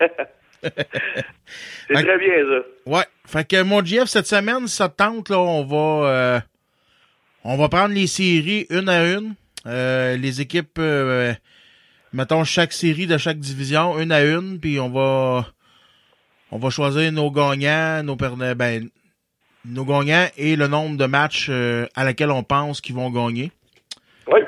c'est 0.00 0.70
très 1.92 2.18
bien, 2.18 2.34
ça. 2.48 2.90
Ouais. 2.90 3.04
Fait 3.26 3.46
que 3.46 3.62
mon 3.62 3.84
GF, 3.84 4.06
cette 4.06 4.26
semaine, 4.26 4.66
ça 4.68 4.88
te 4.88 4.96
tente, 4.96 5.28
là, 5.28 5.38
on 5.38 5.64
va 5.64 6.42
on 7.44 7.56
va 7.56 7.68
prendre 7.68 7.94
les 7.94 8.06
séries 8.06 8.66
une 8.70 8.88
à 8.88 9.04
une. 9.04 9.34
Euh, 9.66 10.16
les 10.16 10.40
équipes 10.40 10.78
euh, 10.78 11.32
mettons 12.14 12.44
chaque 12.44 12.72
série 12.72 13.06
de 13.06 13.18
chaque 13.18 13.38
division, 13.38 13.98
une 13.98 14.12
à 14.12 14.24
une, 14.24 14.58
puis 14.60 14.80
on 14.80 14.88
va 14.88 15.46
on 16.50 16.58
va 16.58 16.70
choisir 16.70 17.10
nos 17.12 17.30
gagnants, 17.30 18.02
nos 18.02 18.16
perdants, 18.16 18.54
ben 18.54 18.88
nos 19.64 19.84
gagnants 19.84 20.26
et 20.36 20.56
le 20.56 20.68
nombre 20.68 20.96
de 20.96 21.06
matchs 21.06 21.48
euh, 21.50 21.86
à 21.96 22.04
laquelle 22.04 22.30
on 22.30 22.42
pense 22.42 22.80
qu'ils 22.80 22.94
vont 22.94 23.10
gagner. 23.10 23.50
Oui. 24.28 24.40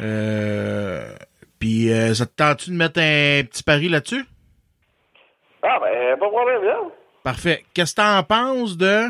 Euh, 0.00 1.14
puis 1.58 1.92
euh, 1.92 2.14
ça 2.14 2.26
te 2.26 2.34
tente-tu 2.34 2.70
de 2.70 2.76
mettre 2.76 2.98
un 3.00 3.44
petit 3.44 3.62
pari 3.62 3.88
là-dessus? 3.88 4.24
Ah, 5.62 5.78
ben, 5.80 6.18
pas 6.18 6.26
de 6.26 6.30
problème, 6.30 6.64
là. 6.64 6.78
Parfait. 7.22 7.64
Qu'est-ce 7.74 7.94
que 7.94 8.00
t'en 8.00 8.22
penses 8.22 8.78
de 8.78 9.08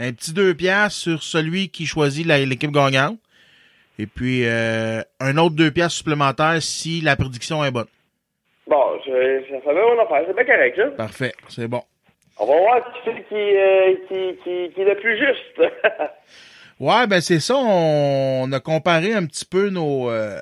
un 0.00 0.12
petit 0.12 0.32
deux 0.32 0.54
piastres 0.54 0.98
sur 0.98 1.22
celui 1.22 1.68
qui 1.68 1.86
choisit 1.86 2.26
l'équipe 2.26 2.72
gagnante? 2.72 3.18
Et 3.98 4.06
puis 4.06 4.46
euh, 4.46 5.02
un 5.20 5.36
autre 5.36 5.54
deux 5.54 5.70
piastres 5.70 5.98
supplémentaire 5.98 6.60
si 6.62 7.00
la 7.02 7.16
prédiction 7.16 7.62
est 7.64 7.70
bonne. 7.70 7.86
Bon, 8.66 8.82
je, 9.04 9.42
ça 9.50 9.60
fait 9.60 9.74
bien 9.74 9.82
mon 9.82 10.02
affaire. 10.02 10.24
C'est 10.26 10.34
bien 10.34 10.44
correct, 10.44 10.76
ça. 10.76 10.86
Parfait, 10.96 11.32
c'est 11.48 11.68
bon. 11.68 11.82
On 12.38 12.46
va 12.46 12.56
voir 12.56 12.92
qui 13.04 13.10
qui, 13.28 13.34
euh, 13.34 13.94
qui, 14.08 14.36
qui, 14.42 14.74
qui 14.74 14.80
est 14.80 14.84
le 14.84 14.96
plus 14.96 15.18
juste. 15.18 15.72
Ouais, 16.80 17.06
ben 17.06 17.20
c'est 17.20 17.40
ça. 17.40 17.56
On, 17.56 18.44
on 18.44 18.52
a 18.52 18.58
comparé 18.60 19.12
un 19.12 19.26
petit 19.26 19.44
peu 19.44 19.68
nos 19.68 20.08
euh, 20.08 20.40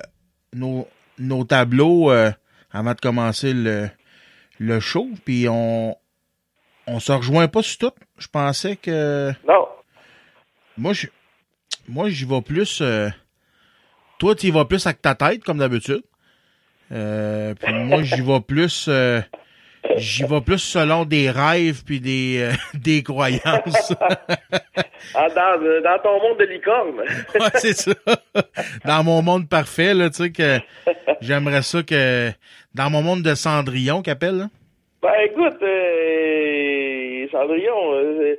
nos, 0.53 0.87
nos 1.17 1.43
tableaux 1.43 2.11
euh, 2.11 2.31
avant 2.71 2.93
de 2.93 2.99
commencer 3.01 3.51
le, 3.53 3.89
le 4.57 4.79
show. 4.79 5.09
Puis 5.25 5.47
on 5.49 5.97
on 6.87 6.99
se 7.01 7.11
rejoint 7.11 7.49
pas 7.49 7.61
sur 7.61 7.77
tout. 7.89 7.99
Je 8.19 8.27
pensais 8.27 8.75
que. 8.75 9.31
Non. 9.47 9.67
Moi, 10.77 10.93
je 10.93 11.07
moi 11.87 12.09
j'y 12.09 12.25
vais 12.25 12.41
plus. 12.41 12.79
euh, 12.81 13.09
toi, 14.19 14.35
tu 14.35 14.47
y 14.47 14.51
vas 14.51 14.65
plus 14.65 14.85
avec 14.85 15.01
ta 15.01 15.15
tête, 15.15 15.43
comme 15.43 15.57
d'habitude. 15.59 16.03
Euh, 16.91 17.53
puis 17.55 17.73
moi, 17.85 18.01
j'y 18.03 18.21
vais 18.21 18.41
plus. 18.41 18.85
euh, 18.89 19.21
j'y 19.95 20.23
vais 20.25 20.41
plus 20.41 20.59
selon 20.59 21.05
des 21.05 21.31
rêves 21.31 21.83
puis 21.85 21.99
des 22.01 22.39
euh, 22.51 22.53
des 22.77 23.01
croyances. 23.03 23.93
Ah, 25.15 25.29
dans, 25.29 25.81
dans 25.81 25.99
ton 26.03 26.21
monde 26.21 26.37
de 26.39 26.43
licorne. 26.43 26.99
ouais, 26.99 27.49
c'est 27.55 27.73
ça. 27.73 27.93
Dans 28.83 29.01
mon 29.03 29.21
monde 29.21 29.47
parfait, 29.47 29.93
là, 29.93 30.09
tu 30.09 30.17
sais 30.23 30.29
que 30.31 30.59
j'aimerais 31.21 31.61
ça 31.61 31.81
que 31.83 32.29
dans 32.75 32.89
mon 32.89 33.01
monde 33.01 33.23
de 33.23 33.33
Cendrillon 33.33 34.01
qu'appelle. 34.01 34.49
Ben 35.01 35.09
écoute, 35.23 35.57
euh, 35.63 37.08
Cendrillon, 37.31 37.93
euh, 37.93 38.35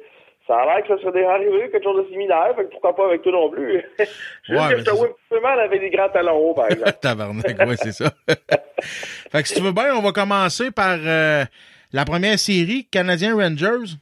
ça 0.47 0.57
a 0.57 0.65
l'air 0.65 0.83
que 0.83 0.89
ça 0.97 1.03
serait 1.03 1.13
déjà 1.13 1.33
arrivé, 1.33 1.71
quelque 1.71 1.85
chose 1.85 2.05
de 2.05 2.11
similaire, 2.11 2.53
fait 2.57 2.65
que 2.65 2.71
pourquoi 2.71 2.97
pas 2.97 3.07
avec 3.07 3.23
toi 3.23 3.33
non 3.33 3.51
plus. 3.51 3.83
Juste 3.99 4.15
Ouais, 4.49 4.71
que 4.71 4.79
je 4.79 4.85
te 4.85 4.91
vois 4.91 5.07
un 5.07 5.11
petit 5.11 5.29
peu 5.31 5.41
mal 5.41 5.61
avec 5.61 5.81
des 5.81 5.91
grands 5.91 6.09
talons 6.09 6.37
hauts, 6.39 6.55
par 6.55 6.67
exemple. 6.71 6.93
Tabarnak, 7.01 7.59
ouais, 7.59 7.77
c'est 7.77 7.93
ça. 7.93 8.13
fait 8.31 9.43
que 9.43 9.49
si 9.49 9.55
tu 9.55 9.61
veux 9.63 9.73
bien, 9.73 9.95
on 9.97 10.03
va 10.03 10.13
commencer 10.13 10.71
par 10.71 10.99
euh, 11.05 11.45
la 11.93 12.05
première 12.05 12.39
série, 12.39 12.87
Canadien 12.91 13.35
Rangers. 13.37 13.95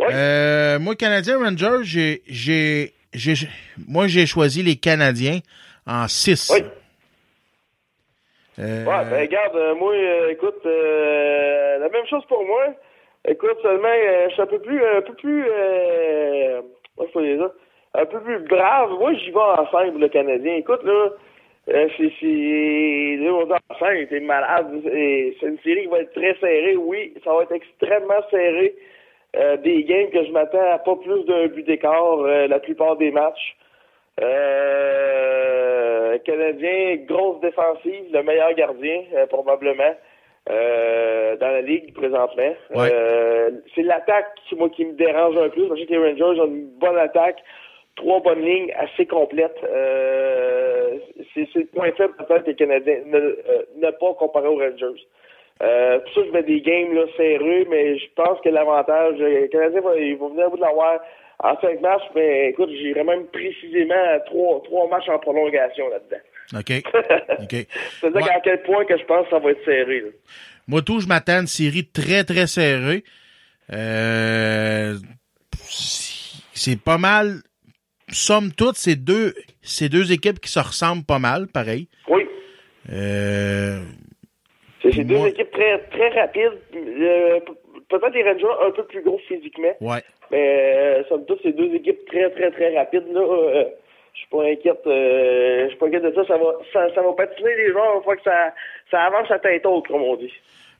Euh, 0.00 0.78
moi, 0.78 0.94
Canadien 0.94 1.38
Rangers, 1.38 1.82
j'ai, 1.82 2.22
j'ai, 2.28 2.92
j'ai, 3.14 3.34
moi, 3.88 4.06
j'ai 4.08 4.26
choisi 4.26 4.62
les 4.62 4.76
Canadiens 4.76 5.40
en 5.86 6.06
6. 6.06 6.52
Euh, 8.58 8.84
Ouais, 8.84 9.04
ben 9.10 9.20
regarde, 9.20 9.76
moi, 9.78 9.94
écoute, 10.30 10.64
la 10.64 11.88
même 11.88 12.06
chose 12.08 12.24
pour 12.28 12.44
moi. 12.46 12.74
Écoute, 13.28 13.58
seulement, 13.60 13.88
euh, 13.88 14.28
je 14.28 14.34
suis 14.34 14.42
un 14.42 14.46
peu 14.46 14.60
plus, 14.60 14.84
un 14.84 15.02
peu 15.02 15.14
plus, 15.14 15.44
euh, 15.48 16.60
dire? 17.16 17.50
Un 17.94 18.06
peu 18.06 18.20
plus 18.20 18.38
brave. 18.40 18.90
Moi, 18.98 19.14
j'y 19.14 19.30
vais 19.30 19.38
en 19.38 19.66
simple, 19.70 19.98
le 19.98 20.08
Canadien. 20.08 20.56
Écoute, 20.56 20.84
là, 20.84 21.10
euh, 21.68 21.88
c'est, 21.96 22.12
c'est, 22.20 23.18
on 23.28 23.46
dit 23.46 23.52
en 23.52 24.06
t'es 24.08 24.20
malade. 24.20 24.80
C'est 24.84 25.46
une 25.46 25.58
série 25.64 25.82
qui 25.82 25.88
va 25.88 26.00
être 26.00 26.12
très 26.12 26.34
serrée, 26.34 26.76
oui. 26.76 27.14
Ça 27.24 27.32
va 27.32 27.42
être 27.42 27.52
extrêmement 27.52 28.22
serré. 28.30 28.76
Euh, 29.36 29.56
des 29.58 29.82
games 29.84 30.10
que 30.10 30.24
je 30.24 30.30
m'attends 30.30 30.72
à 30.72 30.78
pas 30.78 30.96
plus 30.96 31.24
d'un 31.24 31.48
but 31.48 31.64
d'écart 31.66 32.20
euh, 32.20 32.46
la 32.46 32.60
plupart 32.60 32.96
des 32.96 33.10
matchs. 33.10 33.56
Euh, 34.20 36.16
Canadien, 36.24 36.96
grosse 37.06 37.40
défensive, 37.40 38.04
le 38.12 38.22
meilleur 38.22 38.54
gardien, 38.54 39.02
probablement, 39.28 39.94
euh, 40.48 41.36
dans 41.36 41.48
la 41.48 41.60
ligue 41.60 41.92
présentement. 41.94 42.54
Ouais. 42.74 42.90
Euh, 42.92 43.50
c'est 43.74 43.82
l'attaque 43.82 44.26
qui, 44.48 44.54
moi, 44.54 44.68
qui 44.70 44.84
me 44.84 44.92
dérange 44.92 45.36
un 45.36 45.48
peu, 45.48 45.68
parce 45.68 45.80
que 45.80 45.90
les 45.90 45.98
Rangers 45.98 46.40
ont 46.40 46.46
une 46.46 46.68
bonne 46.78 46.98
attaque, 46.98 47.42
trois 47.96 48.20
bonnes 48.20 48.42
lignes 48.42 48.72
assez 48.78 49.06
complètes. 49.06 49.58
Euh, 49.64 50.98
c'est, 51.34 51.48
le 51.54 51.66
point 51.66 51.90
faible 51.92 52.14
peut-être 52.14 52.44
des 52.44 52.54
Canadiens, 52.54 53.00
ne, 53.06 53.18
euh, 53.18 53.62
ne 53.76 53.90
pas 53.90 54.14
comparer 54.14 54.48
aux 54.48 54.58
Rangers. 54.58 55.06
Euh, 55.62 55.98
pour 56.00 56.12
ça, 56.12 56.20
je 56.26 56.30
mets 56.32 56.42
des 56.42 56.60
games 56.60 56.94
là, 56.94 57.06
serrés, 57.16 57.66
mais 57.68 57.96
je 57.98 58.06
pense 58.14 58.40
que 58.42 58.50
l'avantage, 58.50 59.16
euh, 59.20 59.40
les 59.40 59.48
Canadiens 59.48 59.80
vont, 59.80 59.94
ils 59.94 60.16
vont 60.16 60.28
venir 60.28 60.46
à 60.46 60.48
bout 60.50 60.56
de 60.56 60.62
l'avoir 60.62 61.00
en 61.42 61.56
cinq 61.60 61.80
matchs, 61.80 62.08
mais 62.14 62.50
écoute, 62.50 62.70
j'irais 62.70 63.04
même 63.04 63.26
précisément 63.26 63.94
à 63.94 64.20
trois, 64.20 64.62
trois 64.64 64.88
matchs 64.88 65.08
en 65.08 65.18
prolongation 65.18 65.88
là-dedans. 65.88 66.22
OK. 66.54 67.66
C'est-à-dire 68.00 68.32
à 68.36 68.40
quel 68.42 68.62
point 68.62 68.84
que 68.84 68.96
je 68.98 69.04
pense 69.04 69.24
que 69.24 69.30
ça 69.30 69.38
va 69.38 69.50
être 69.50 69.64
serré. 69.64 70.00
Là. 70.00 70.08
Moi, 70.68 70.82
tout, 70.82 71.00
je 71.00 71.06
m'attends 71.06 71.36
à 71.38 71.40
une 71.40 71.46
série 71.46 71.86
très, 71.86 72.24
très 72.24 72.46
serrée. 72.46 73.04
Euh, 73.72 74.94
c'est 76.54 76.80
pas 76.80 76.98
mal. 76.98 77.42
Somme 78.08 78.52
toute, 78.52 78.76
c'est 78.76 78.96
deux, 78.96 79.34
c'est 79.62 79.88
deux 79.88 80.12
équipes 80.12 80.38
qui 80.40 80.50
se 80.50 80.60
ressemblent 80.60 81.04
pas 81.04 81.18
mal, 81.18 81.48
pareil. 81.48 81.88
Oui. 82.08 82.22
Euh, 82.92 83.80
C'est 84.82 85.02
deux 85.04 85.26
équipes 85.26 85.50
très, 85.50 85.78
très 85.90 86.08
rapides. 86.20 86.52
Euh, 86.74 87.40
pe- 87.40 87.52
Peut-être 87.88 88.14
les 88.14 88.22
Rangers 88.24 88.46
un 88.66 88.70
peu 88.72 88.84
plus 88.84 89.02
gros 89.02 89.18
physiquement. 89.28 89.74
ouais. 89.80 90.02
Mais 90.32 90.74
euh, 90.76 91.04
somme 91.08 91.24
toute, 91.26 91.38
c'est 91.44 91.52
deux 91.52 91.72
équipes 91.74 92.04
très, 92.06 92.28
très, 92.30 92.50
très 92.50 92.76
rapides. 92.76 93.06
Là. 93.12 93.64
Je 94.16 94.20
suis 94.20 94.28
pas 94.30 94.44
inquiète. 94.44 94.80
euh, 94.86 95.64
je 95.64 95.68
suis 95.68 95.76
pas 95.78 95.86
inquiète 95.86 96.02
de 96.04 96.12
ça. 96.14 96.24
Ça 96.26 96.38
va, 96.38 96.52
ça, 96.72 96.94
ça 96.94 97.02
va 97.02 97.12
patiner 97.12 97.54
les 97.56 97.70
joueurs 97.70 97.96
une 97.98 98.02
fois 98.02 98.16
que 98.16 98.22
ça, 98.22 98.54
ça 98.90 99.02
avance 99.04 99.30
à 99.30 99.38
tête 99.38 99.64
haute, 99.66 99.86
comme 99.86 100.02
on 100.02 100.16
dit. 100.16 100.32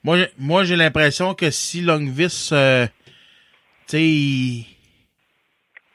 Moi, 0.03 0.17
j'ai- 0.17 0.31
moi, 0.39 0.65
j'ai 0.65 0.77
l'impression 0.77 1.35
que 1.35 1.51
si 1.51 1.83
Longvis, 1.83 2.51
euh, 2.53 2.87
tu 2.87 3.97
sais, 3.97 4.01
il, 4.03 4.67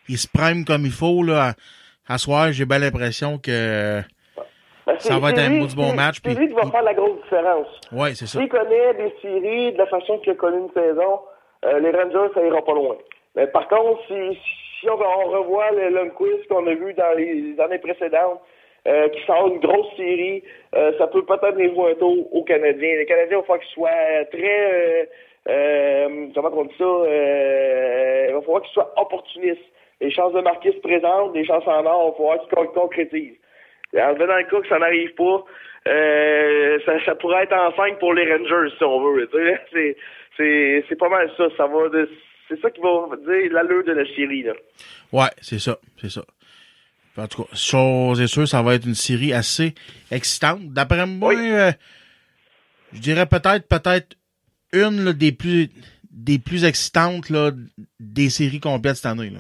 il 0.08 0.18
se 0.18 0.28
prime 0.28 0.66
comme 0.66 0.86
il 0.86 0.92
faut, 0.92 1.24
là, 1.24 1.54
à, 2.08 2.14
à 2.14 2.18
soir, 2.20 2.52
j'ai 2.52 2.66
bien 2.66 2.78
l'impression 2.80 3.38
que 3.40 4.02
Ben, 4.86 5.00
ça 5.00 5.18
va 5.20 5.32
être 5.32 5.40
un 5.40 5.50
lui- 5.50 5.68
bon 5.76 5.94
match. 5.94 6.18
C'est 6.24 6.34
lui 6.38 6.48
qui 6.48 6.54
va 6.54 6.70
faire 6.70 6.84
la 6.84 6.94
grosse 6.94 7.22
différence. 7.24 7.68
ouais, 7.92 8.14
c'est 8.16 8.28
ça. 8.28 8.40
S'il 8.40 8.50
connaît 8.50 8.94
des 8.96 9.14
séries 9.22 9.74
de 9.74 9.78
la 9.80 9.88
façon 9.88 10.20
qu'il 10.20 10.34
a 10.34 10.36
connu 10.36 10.58
une 10.60 10.74
saison, 10.74 11.20
euh, 11.66 11.80
les 11.80 11.92
Rangers, 11.92 12.32
ça 12.36 12.46
ira 12.46 12.64
pas 12.64 12.74
loin. 12.74 12.98
Mais 13.36 13.48
par 13.48 13.68
contre, 13.68 14.02
si, 14.08 14.38
si 14.82 14.90
on, 14.90 15.00
on 15.00 15.30
revoit 15.30 15.72
le 15.72 15.90
Lundqvist 15.90 16.48
qu'on 16.50 16.68
a 16.68 16.74
vu 16.74 16.94
dans 16.94 17.14
les 17.16 17.56
années 17.60 17.78
précédentes, 17.80 18.42
euh, 18.88 19.10
qui 19.10 19.24
sort 19.26 19.48
une 19.48 19.60
grosse 19.60 19.96
série, 19.96 20.44
euh, 20.76 20.92
ça 20.98 21.06
peut 21.06 21.24
peut-être 21.24 21.56
les 21.56 21.70
jouer 21.74 21.92
un 21.92 21.96
tour 21.96 22.34
aux 22.36 22.44
Canadiens. 22.44 22.96
Les 22.98 23.06
Canadiens, 23.06 23.38
il 23.38 23.42
falloir 23.44 23.60
qu'ils 23.60 23.74
soient 23.74 24.26
très... 24.32 25.08
Euh, 25.48 26.28
comment 26.34 26.52
on 26.54 26.64
dit 26.66 26.76
ça? 26.80 26.86
Il 28.28 28.34
va 28.34 28.42
falloir 28.42 28.62
qu'ils 28.64 28.74
soient 28.74 28.92
opportunistes. 28.98 29.62
les 30.02 30.10
chances 30.10 30.34
de 30.34 30.42
marquer 30.42 30.72
se 30.72 30.80
présentent, 30.80 31.36
les 31.36 31.46
chances 31.46 31.68
en 31.68 31.86
or, 31.86 32.08
on 32.08 32.24
va 32.24 32.36
voir 32.36 32.42
qui 32.42 32.50
con- 32.56 32.68
concrétise. 32.74 33.36
Et 33.94 34.02
en 34.02 34.14
dans 34.14 34.26
le 34.26 34.50
cas 34.50 34.62
que 34.62 34.68
ça 34.68 34.80
n'arrive 34.80 35.14
pas, 35.14 35.44
ça, 35.86 37.06
ça 37.06 37.16
pourrait 37.16 37.44
être 37.44 37.54
en 37.54 37.72
5 37.76 38.00
pour 38.00 38.16
les 38.16 38.32
Rangers, 38.32 38.74
si 38.78 38.84
on 38.84 39.00
veut. 39.02 39.30
c'est 40.38 40.98
pas 40.98 41.10
mal 41.10 41.30
ça. 41.38 41.50
Ça 41.56 41.68
va 41.68 41.90
de, 41.90 42.10
c'est 42.52 42.62
ça 42.62 42.70
qui 42.70 42.82
va 42.82 43.16
dire 43.16 43.54
l'allure 43.54 43.84
de 43.86 43.94
la 43.94 44.06
série, 44.14 44.44
là. 44.44 44.54
Ouais, 45.14 45.30
c'est 45.42 45.60
ça, 45.60 45.78
c'est 46.00 46.12
ça. 46.12 46.22
En 47.18 47.28
tout 47.28 47.44
cas, 47.44 47.56
chose 47.56 48.22
est 48.22 48.28
sûre, 48.28 48.48
ça 48.48 48.62
va 48.62 48.76
être 48.76 48.86
une 48.86 48.96
série 48.96 49.34
assez 49.34 49.74
excitante. 50.12 50.62
D'après 50.66 51.06
moi, 51.06 51.34
euh, 51.34 51.72
je 52.94 53.00
dirais 53.00 53.26
peut-être, 53.26 53.68
peut-être 53.68 54.18
une 54.74 55.06
là, 55.06 55.14
des 55.14 55.32
plus 55.32 55.70
des 56.12 56.40
plus 56.40 56.66
excitantes 56.66 57.30
là, 57.30 57.52
des 58.00 58.30
séries 58.30 58.60
complètes 58.60 58.96
cette 58.96 59.12
année. 59.12 59.30
Là. 59.30 59.40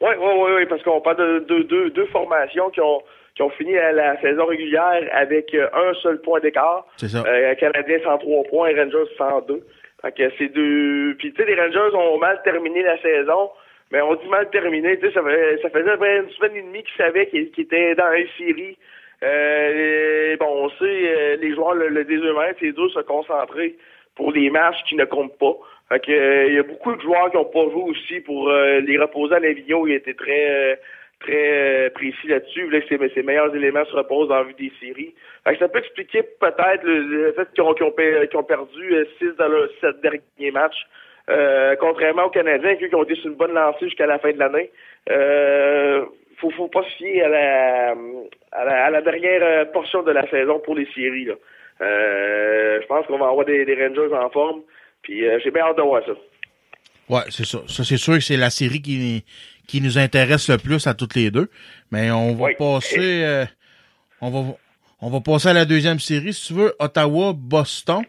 Oui, 0.00 0.10
oui, 0.18 0.30
oui, 0.34 0.50
oui, 0.56 0.66
parce 0.66 0.82
qu'on 0.82 1.00
parle 1.00 1.18
de 1.18 1.44
deux, 1.46 1.64
deux, 1.64 1.90
deux 1.90 2.06
formations 2.06 2.70
qui 2.70 2.80
ont, 2.80 3.02
qui 3.36 3.42
ont 3.42 3.50
fini 3.50 3.74
la, 3.74 3.92
la 3.92 4.20
saison 4.20 4.46
régulière 4.46 5.08
avec 5.12 5.54
euh, 5.54 5.68
un 5.72 5.94
seul 6.02 6.20
point 6.20 6.40
d'écart. 6.40 6.86
C'est 6.96 7.08
ça. 7.08 7.22
Euh, 7.24 7.54
Canadien 7.54 7.98
103 8.02 8.44
points, 8.44 8.70
Rangers 8.76 9.10
102. 9.16 9.64
Fait 10.02 10.12
que 10.12 10.30
c'est 10.36 10.48
deux. 10.48 11.14
Puis 11.18 11.32
tu 11.32 11.42
sais, 11.42 11.48
les 11.48 11.60
Rangers 11.60 11.96
ont 11.96 12.18
mal 12.18 12.40
terminé 12.42 12.82
la 12.82 13.00
saison, 13.00 13.50
mais 13.90 14.00
on 14.02 14.14
dit 14.16 14.28
mal 14.28 14.50
terminé. 14.50 14.98
Tu 14.98 15.06
sais, 15.06 15.12
ça, 15.12 15.22
ça 15.62 15.70
faisait 15.70 15.94
une 15.94 16.30
semaine 16.30 16.56
et 16.56 16.62
demie 16.62 16.82
qu'ils 16.82 16.96
savaient 16.96 17.26
qu'ils 17.28 17.50
étaient 17.56 17.94
dans 17.94 18.12
une 18.12 18.28
série. 18.36 18.76
Euh, 19.22 20.36
bon, 20.38 20.64
on 20.64 20.68
sait, 20.70 20.84
euh, 20.84 21.36
les 21.36 21.54
joueurs 21.54 21.74
le, 21.74 21.88
le 21.88 22.04
disent 22.04 22.24
eux-mêmes, 22.24 22.54
c'est 22.58 22.72
dur 22.72 22.86
de 22.86 22.92
se 22.92 23.00
concentrer 23.00 23.76
pour 24.16 24.32
des 24.32 24.50
matchs 24.50 24.82
qui 24.88 24.96
ne 24.96 25.04
comptent 25.04 25.38
pas. 25.38 25.56
Fait 25.88 26.00
que, 26.00 26.10
euh, 26.10 26.46
il 26.48 26.54
y 26.54 26.58
a 26.58 26.64
beaucoup 26.64 26.94
de 26.94 27.00
joueurs 27.00 27.30
qui 27.30 27.36
n'ont 27.36 27.44
pas 27.44 27.70
joué 27.70 27.82
aussi 27.82 28.20
pour 28.20 28.48
euh, 28.48 28.80
les 28.80 28.98
reposer 28.98 29.36
à 29.36 29.40
Navigno. 29.40 29.86
Il 29.86 29.94
était 29.94 30.14
très 30.14 30.80
très 31.22 31.86
euh, 31.86 31.90
précis 31.90 32.28
là-dessus. 32.28 32.68
Ses 32.88 33.22
meilleurs 33.22 33.54
éléments 33.54 33.84
se 33.84 33.96
reposent 33.96 34.28
la 34.28 34.42
vue 34.42 34.54
des 34.54 34.72
séries. 34.80 35.14
Ça 35.58 35.68
peut 35.68 35.78
expliquer 35.78 36.22
peut-être 36.22 36.82
le, 36.84 37.32
fait 37.32 37.48
qu'ils 37.54 37.62
ont, 37.62 38.42
perdu 38.42 38.94
euh, 38.94 39.04
six 39.18 39.30
dans 39.38 39.48
leurs 39.48 39.68
sept 39.80 40.00
derniers 40.00 40.50
matchs. 40.50 40.86
Euh, 41.30 41.76
contrairement 41.76 42.24
aux 42.24 42.30
Canadiens, 42.30 42.76
qui 42.76 42.92
ont 42.94 43.04
été 43.04 43.14
sur 43.14 43.30
une 43.30 43.36
bonne 43.36 43.54
lancée 43.54 43.86
jusqu'à 43.86 44.06
la 44.06 44.18
fin 44.18 44.32
de 44.32 44.38
l'année. 44.38 44.70
Euh, 45.10 46.04
faut, 46.42 46.50
faut 46.50 46.68
pas 46.68 46.82
se 46.82 46.96
fier 46.96 47.22
à 47.22 48.90
la, 48.90 49.02
dernière 49.02 49.42
euh, 49.42 49.64
portion 49.66 50.02
de 50.02 50.10
la 50.10 50.28
saison 50.28 50.60
pour 50.64 50.74
les 50.74 50.86
séries. 50.94 51.26
Là. 51.26 51.34
Euh, 51.80 52.80
je 52.82 52.86
pense 52.86 53.06
qu'on 53.06 53.18
va 53.18 53.28
avoir 53.28 53.46
des, 53.46 53.64
Rangers 53.64 54.14
en 54.14 54.28
forme. 54.30 54.62
Puis 55.02 55.26
euh, 55.26 55.38
j'ai 55.42 55.50
bien 55.50 55.64
hâte 55.64 55.76
de 55.76 55.82
voir 55.82 56.02
ça. 56.04 56.12
Ouais, 57.08 57.22
c'est. 57.30 57.44
Ça, 57.44 57.58
c'est 57.68 57.96
sûr 57.96 58.14
que 58.14 58.20
c'est 58.20 58.36
la 58.36 58.50
série 58.50 58.80
qui, 58.80 59.24
qui 59.72 59.80
nous 59.80 59.96
intéresse 59.96 60.48
le 60.50 60.58
plus 60.58 60.86
à 60.86 60.92
toutes 60.92 61.14
les 61.14 61.30
deux. 61.30 61.50
Mais 61.90 62.10
on 62.10 62.34
va 62.34 62.44
Oui. 62.44 62.52
passer 62.58 63.24
euh, 63.24 63.46
on 64.20 64.30
va 64.30 64.54
on 65.00 65.08
va 65.08 65.20
passer 65.22 65.48
à 65.48 65.52
la 65.54 65.64
deuxième 65.64 65.98
série, 65.98 66.34
si 66.34 66.48
tu 66.48 66.52
veux, 66.52 66.74
Ottawa-Boston. 66.78 68.02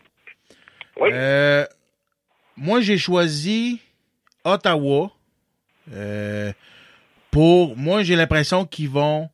Euh, 1.02 1.66
moi, 2.58 2.82
j'ai 2.82 2.98
choisi 2.98 3.80
Ottawa. 4.44 5.10
Euh, 5.94 6.52
pour 7.32 7.78
moi, 7.78 8.04
j'ai 8.04 8.16
l'impression 8.18 8.66
qu'ils 8.66 8.90
vont 8.90 9.30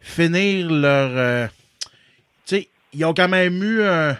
finir 0.00 0.68
leur. 0.70 1.48
tu 2.44 2.56
sais, 2.56 2.68
ils 2.92 3.04
ont 3.04 3.14
quand 3.14 3.28
même 3.28 3.62
eu 3.62 3.82
un- 3.84 4.18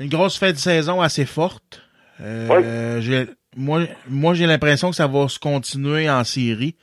une 0.00 0.08
grosse 0.10 0.36
fin 0.36 0.50
de 0.50 0.58
saison 0.58 1.00
assez 1.00 1.24
forte. 1.24 1.80
J'ai- 2.20 3.26
moi, 3.56 3.80
moi, 4.08 4.34
j'ai 4.34 4.46
l'impression 4.46 4.90
que 4.90 4.96
ça 4.96 5.06
va 5.06 5.28
se 5.28 5.38
continuer 5.38 6.08
en 6.10 6.24
série. 6.24 6.74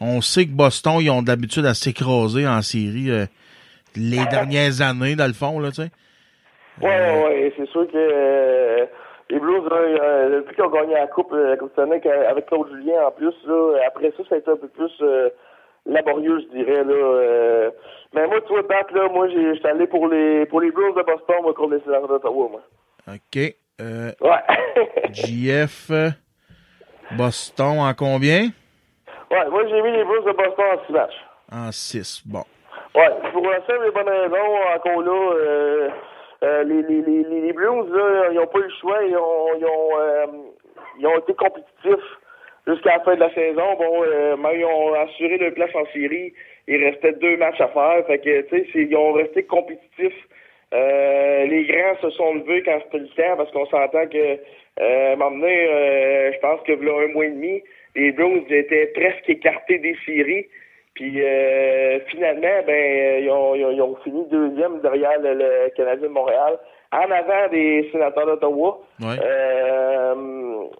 On 0.00 0.20
sait 0.20 0.46
que 0.46 0.50
Boston, 0.52 0.96
ils 1.00 1.10
ont 1.10 1.22
d'habitude 1.22 1.66
à 1.66 1.74
s'écraser 1.74 2.46
en 2.46 2.62
série 2.62 3.10
euh, 3.10 3.26
les 3.96 4.24
dernières 4.26 4.80
années, 4.82 5.14
dans 5.16 5.26
le 5.26 5.32
fond, 5.32 5.60
là, 5.60 5.68
tu 5.70 5.82
sais. 5.82 5.90
Ouais, 6.82 6.88
ouais, 6.88 7.24
ouais. 7.24 7.52
C'est 7.56 7.68
sûr 7.68 7.86
que 7.86 7.92
euh, 7.96 8.84
les 9.30 9.38
Blues, 9.38 9.62
euh, 9.70 10.40
depuis 10.40 10.56
qu'ils 10.56 10.64
ont 10.64 10.70
gagné 10.70 10.94
la 10.94 11.06
Coupe, 11.06 11.32
euh, 11.32 11.50
la 11.50 11.56
Coupe 11.56 11.70
Stanley, 11.72 12.00
qu'à- 12.00 12.28
avec 12.28 12.46
Claude 12.46 12.66
Julien 12.74 13.06
en 13.06 13.12
plus, 13.12 13.32
là, 13.46 13.78
après 13.86 14.12
ça, 14.16 14.24
ça 14.28 14.34
a 14.34 14.38
été 14.38 14.50
un 14.50 14.56
peu 14.56 14.66
plus 14.68 14.90
euh, 15.02 15.28
laborieux, 15.86 16.40
je 16.40 16.58
dirais. 16.58 16.82
Là, 16.82 16.92
euh. 16.92 17.70
Mais 18.14 18.26
moi, 18.26 18.40
tu 18.40 18.52
vois, 18.52 18.66
Pat, 18.66 18.90
là, 18.92 19.08
moi, 19.12 19.28
j'étais 19.28 19.68
allé 19.68 19.86
pour 19.86 20.08
les 20.08 20.46
pour 20.46 20.60
les 20.60 20.72
Blues 20.72 20.94
de 20.96 21.02
Boston, 21.02 21.36
moi, 21.42 21.54
contre 21.54 21.74
les 21.74 21.80
Sénateurs 21.82 22.08
d'Ottawa, 22.08 22.48
moi. 22.50 22.62
OK. 23.08 23.54
Euh, 23.80 24.12
Ouais. 24.20 24.40
JF, 25.12 25.90
Boston 27.12 27.78
en 27.80 27.94
combien? 27.94 28.48
ouais, 29.30 29.48
moi, 29.50 29.66
j'ai 29.68 29.82
mis 29.82 29.92
les 29.92 30.04
Blues 30.04 30.24
de 30.24 30.32
Boston 30.32 30.64
en 30.72 30.86
six 30.86 30.92
matchs. 30.92 31.24
En 31.52 31.72
6. 31.72 32.22
Bon. 32.26 32.44
Ouais, 32.94 33.10
pour 33.32 33.42
la 33.50 33.58
simple 33.66 33.86
et 33.88 33.90
bonne 33.90 34.08
raison, 34.08 34.36
encore 34.76 35.02
là, 35.02 35.32
euh, 35.34 35.88
euh, 36.44 36.64
les, 36.64 36.82
les, 36.82 37.02
les, 37.02 37.52
Blues, 37.52 37.90
là, 37.90 38.28
ils 38.30 38.36
n'ont 38.36 38.46
pas 38.46 38.58
eu 38.60 38.62
le 38.62 38.70
choix, 38.80 39.02
ils 39.04 39.16
ont, 39.16 39.46
ils 39.58 39.64
ont, 39.64 39.98
euh, 39.98 40.26
ils 41.00 41.06
ont 41.06 41.18
été 41.18 41.34
compétitifs 41.34 42.08
jusqu'à 42.66 42.96
la 42.98 43.00
fin 43.04 43.14
de 43.14 43.20
la 43.20 43.34
saison. 43.34 43.74
Bon, 43.76 44.02
euh, 44.04 44.36
mais 44.38 44.58
ils 44.60 44.64
ont 44.64 44.94
assuré 44.94 45.36
leur 45.38 45.52
place 45.54 45.74
en 45.74 45.84
série. 45.92 46.32
Il 46.68 46.82
restait 46.84 47.12
deux 47.14 47.36
matchs 47.36 47.60
à 47.60 47.68
faire. 47.68 48.06
Fait 48.06 48.18
que, 48.18 48.40
tu 48.42 48.72
sais, 48.72 48.82
ils 48.82 48.96
ont 48.96 49.12
resté 49.12 49.42
compétitifs. 49.44 50.28
Euh, 50.74 51.46
les 51.46 51.64
grands 51.64 51.96
se 52.02 52.10
sont 52.10 52.34
levés 52.34 52.62
quand 52.64 52.78
c'était 52.84 52.98
le 52.98 53.08
temps 53.08 53.36
parce 53.36 53.50
qu'on 53.52 53.66
s'entend 53.66 54.06
que, 54.08 54.38
euh, 54.80 55.10
à 55.10 55.12
un 55.12 55.16
moment 55.16 55.30
donné, 55.38 55.68
euh, 55.68 56.32
je 56.32 56.38
pense 56.40 56.60
que 56.62 56.72
là, 56.72 57.04
un 57.04 57.12
mois 57.12 57.26
et 57.26 57.30
demi, 57.30 57.62
les 57.94 58.10
Blues 58.12 58.42
étaient 58.50 58.86
presque 58.86 59.28
écartés 59.28 59.78
des 59.78 59.96
séries. 60.04 60.46
Puis 60.94 61.20
euh, 61.22 61.98
finalement, 62.08 62.62
ben 62.66 62.72
euh, 62.72 63.18
ils 63.20 63.30
ont, 63.30 63.54
ils, 63.54 63.64
ont, 63.64 63.70
ils 63.72 63.82
ont 63.82 63.96
fini 64.04 64.24
deuxième 64.30 64.80
derrière 64.80 65.18
le, 65.20 65.34
le 65.34 65.70
Canadien 65.76 66.08
de 66.08 66.12
Montréal, 66.12 66.56
en 66.92 67.10
avant 67.10 67.48
des 67.50 67.88
sénateurs 67.90 68.26
d'Ottawa. 68.26 68.78
Ouais. 69.00 69.16
Euh, 69.20 70.14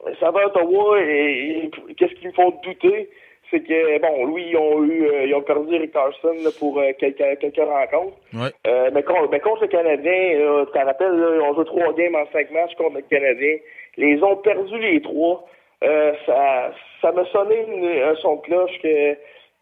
les 0.08 0.14
sénateurs 0.16 0.50
d'Ottawa, 0.52 1.00
et- 1.00 1.64
et 1.64 1.94
qu'est-ce 1.96 2.14
qui 2.14 2.26
me 2.28 2.32
font 2.32 2.52
douter, 2.62 3.10
c'est 3.50 3.60
que 3.60 3.98
bon, 4.00 4.26
lui, 4.34 4.50
ils 4.50 4.56
ont 4.56 4.82
eu, 4.84 5.06
euh, 5.06 5.26
ils 5.26 5.34
ont 5.34 5.42
perdu 5.42 5.76
Rick 5.76 5.92
Carson 5.92 6.34
là, 6.42 6.50
pour 6.58 6.78
euh, 6.78 6.92
quelques, 6.98 7.38
quelques 7.40 7.56
rencontres. 7.58 8.16
Ouais. 8.32 8.50
Euh, 8.66 8.90
mais, 8.92 9.02
contre, 9.02 9.28
mais 9.30 9.40
contre 9.40 9.62
le 9.62 9.68
Canadien, 9.68 10.64
tu 10.66 10.72
te 10.72 10.78
rappelles, 10.84 11.16
là, 11.16 11.28
ils 11.36 11.40
ont 11.40 11.54
joué 11.54 11.64
trois 11.66 11.92
games 11.94 12.14
en 12.14 12.26
cinq 12.32 12.50
matchs 12.50 12.74
contre 12.76 12.96
le 12.96 13.02
Canadien. 13.02 13.56
Les 13.96 14.22
ont 14.22 14.36
perdu 14.36 14.78
les 14.78 15.00
trois. 15.02 15.44
Euh, 15.82 16.12
ça, 16.26 16.72
ça 17.02 17.12
m'a 17.12 17.24
sonné 17.26 17.56
une- 17.68 18.02
un 18.02 18.14
son 18.16 18.36
de 18.36 18.40
cloche 18.42 18.78
que 18.82 19.14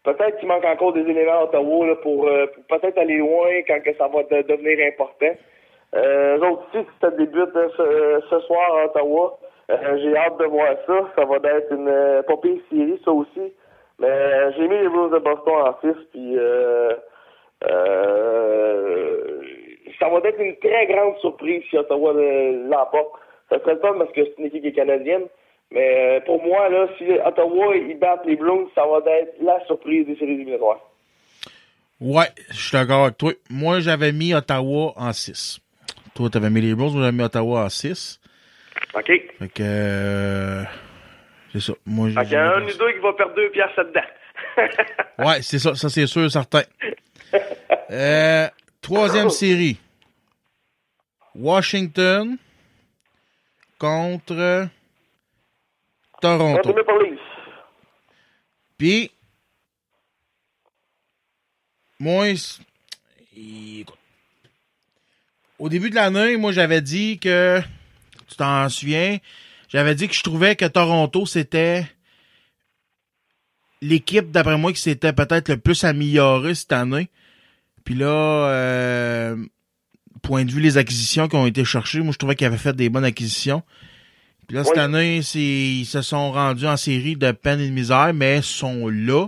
peut-être 0.03 0.37
qu'il 0.39 0.47
manque 0.47 0.65
encore 0.65 0.93
des 0.93 1.01
éléments 1.01 1.39
à 1.39 1.43
Ottawa 1.43 1.87
là, 1.87 1.95
pour, 1.97 2.27
euh, 2.27 2.45
pour 2.47 2.79
peut-être 2.79 2.97
aller 2.97 3.17
loin 3.17 3.49
quand 3.67 3.81
que 3.83 3.93
ça 3.95 4.07
va 4.07 4.23
de- 4.23 4.47
devenir 4.47 4.77
important. 4.87 5.35
Euh, 5.95 6.37
eux 6.37 6.43
autres 6.47 6.63
aussi, 6.73 6.85
ça 7.01 7.11
débute 7.11 7.55
euh, 7.55 7.69
ce, 7.77 8.25
ce 8.29 8.39
soir 8.47 8.77
à 8.77 8.85
Ottawa. 8.85 9.37
Euh, 9.71 9.97
j'ai 10.01 10.15
hâte 10.17 10.37
de 10.39 10.45
voir 10.45 10.75
ça. 10.87 10.93
Ça 11.15 11.25
va 11.25 11.35
être 11.37 11.71
une 11.71 11.87
euh, 11.87 12.21
pas 12.23 12.37
pire 12.37 12.57
série, 12.71 12.99
ça 13.05 13.11
aussi. 13.11 13.53
Mais 14.03 14.09
euh, 14.09 14.51
j'ai 14.57 14.67
mis 14.67 14.75
les 14.75 14.89
Blues 14.89 15.11
de 15.11 15.19
Boston 15.19 15.53
en 15.63 15.79
6, 15.79 15.95
puis 16.11 16.37
euh, 16.37 16.91
euh, 17.63 19.41
ça 19.97 20.09
va 20.09 20.17
être 20.27 20.41
une 20.41 20.57
très 20.57 20.87
grande 20.87 21.17
surprise 21.21 21.63
si 21.69 21.77
Ottawa 21.77 22.11
euh, 22.13 22.67
l'emporte. 22.69 23.13
Ça 23.49 23.59
serait 23.59 23.75
le 23.75 23.79
fun 23.79 23.93
parce 23.97 24.11
que 24.11 24.25
c'est 24.25 24.35
une 24.39 24.47
équipe 24.47 24.61
qui 24.61 24.67
est 24.67 24.73
canadienne. 24.73 25.23
Mais 25.71 26.21
pour 26.25 26.43
moi, 26.43 26.67
là, 26.67 26.89
si 26.97 27.05
Ottawa 27.25 27.77
ils 27.77 27.97
battent 27.97 28.25
les 28.25 28.35
Blues, 28.35 28.67
ça 28.75 28.85
va 28.85 28.99
être 29.09 29.35
la 29.41 29.65
surprise 29.67 30.05
des 30.05 30.17
séries 30.17 30.33
éliminatoires. 30.33 30.81
Ouais, 32.01 32.27
je 32.49 32.59
suis 32.59 32.77
d'accord 32.77 33.05
avec 33.05 33.17
toi. 33.17 33.31
Moi, 33.49 33.79
j'avais 33.79 34.11
mis 34.11 34.33
Ottawa 34.33 34.91
en 34.97 35.13
6. 35.13 35.61
Toi, 36.13 36.29
t'avais 36.29 36.49
mis 36.49 36.59
les 36.59 36.75
Blues, 36.75 36.93
moi, 36.93 37.03
j'avais 37.03 37.15
mis 37.15 37.23
Ottawa 37.23 37.63
en 37.63 37.69
6. 37.69 38.19
OK. 38.95 39.05
Fait 39.05 39.47
que... 39.47 40.63
c'est 41.53 41.61
ça. 41.61 41.73
Moi, 41.85 42.09
qu'il 42.09 42.15
y 42.15 42.37
en 42.37 42.39
a 42.39 42.55
un 42.57 42.63
ou 42.63 42.73
deux 42.73 42.93
qui 42.93 42.99
va 42.99 43.13
perdre 43.13 43.35
deux 43.35 43.49
piastres 43.51 43.77
là-dedans. 43.77 44.01
Ouais, 45.19 45.41
c'est 45.43 45.59
ça. 45.59 45.75
Ça, 45.75 45.89
c'est 45.89 46.07
sûr, 46.07 46.29
certain. 46.29 46.63
Euh, 47.89 48.47
troisième 48.81 49.29
série. 49.29 49.77
Washington 51.35 52.37
contre 53.77 54.67
Toronto. 56.21 56.75
Puis, 58.77 59.11
moi, 61.99 62.25
au 65.59 65.69
début 65.69 65.89
de 65.89 65.95
l'année, 65.95 66.37
moi, 66.37 66.51
j'avais 66.51 66.81
dit 66.81 67.19
que, 67.19 67.59
tu 68.27 68.35
t'en 68.35 68.69
souviens, 68.69 69.17
j'avais 69.73 69.95
dit 69.95 70.07
que 70.07 70.13
je 70.13 70.23
trouvais 70.23 70.55
que 70.55 70.65
Toronto, 70.65 71.25
c'était 71.25 71.85
l'équipe, 73.81 74.31
d'après 74.31 74.57
moi, 74.57 74.71
qui 74.71 74.81
s'était 74.81 75.13
peut-être 75.13 75.49
le 75.49 75.57
plus 75.57 75.83
améliorée 75.83 76.55
cette 76.55 76.71
année. 76.71 77.09
Puis 77.83 77.95
là, 77.95 78.07
euh, 78.07 79.35
point 80.21 80.45
de 80.45 80.51
vue 80.51 80.61
les 80.61 80.77
acquisitions 80.77 81.27
qui 81.27 81.35
ont 81.35 81.45
été 81.45 81.65
cherchées, 81.65 81.99
moi, 81.99 82.13
je 82.13 82.17
trouvais 82.17 82.35
qu'ils 82.35 82.47
avaient 82.47 82.57
fait 82.57 82.75
des 82.75 82.89
bonnes 82.89 83.03
acquisitions. 83.03 83.61
Puis 84.47 84.55
là, 84.55 84.63
cette 84.63 84.75
Oui. 84.75 84.79
année, 84.81 85.17
ils 85.17 85.85
se 85.85 86.01
sont 86.01 86.31
rendus 86.31 86.65
en 86.67 86.77
série 86.77 87.15
de 87.15 87.31
peine 87.31 87.59
et 87.59 87.67
de 87.67 87.73
misère, 87.73 88.13
mais 88.13 88.41
sont 88.41 88.87
là. 88.87 89.27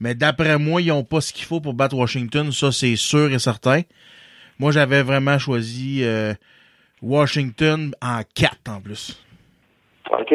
Mais 0.00 0.14
d'après 0.14 0.58
moi, 0.58 0.82
ils 0.82 0.90
ont 0.92 1.04
pas 1.04 1.20
ce 1.20 1.32
qu'il 1.32 1.44
faut 1.44 1.60
pour 1.60 1.74
battre 1.74 1.96
Washington. 1.96 2.50
Ça, 2.52 2.72
c'est 2.72 2.96
sûr 2.96 3.32
et 3.32 3.38
certain. 3.38 3.82
Moi, 4.58 4.72
j'avais 4.72 5.02
vraiment 5.02 5.38
choisi 5.38 6.02
euh, 6.02 6.34
Washington 7.00 7.94
en 8.00 8.22
4 8.34 8.56
en 8.68 8.80
plus. 8.80 9.16
OK. 10.10 10.34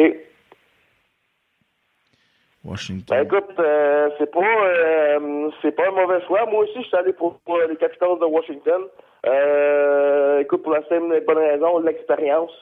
Washington. 2.64 3.16
Ben 3.16 3.24
écoute, 3.24 3.58
euh, 3.58 4.10
c'est 4.18 4.30
pas 4.30 4.40
euh, 4.40 5.50
c'est 5.62 5.72
pas 5.74 5.88
un 5.88 5.92
mauvais 5.92 6.20
choix. 6.26 6.44
Moi 6.46 6.64
aussi, 6.64 6.82
je 6.82 6.88
suis 6.88 6.96
allé 6.96 7.12
pour, 7.12 7.38
pour 7.40 7.58
les 7.58 7.76
Capitals 7.76 8.18
de 8.20 8.24
Washington. 8.24 8.82
Euh, 9.26 10.40
écoute, 10.40 10.62
pour 10.62 10.72
la 10.72 10.82
simple 10.88 11.14
et 11.14 11.20
bonne 11.20 11.38
raison, 11.38 11.78
l'expérience. 11.78 12.52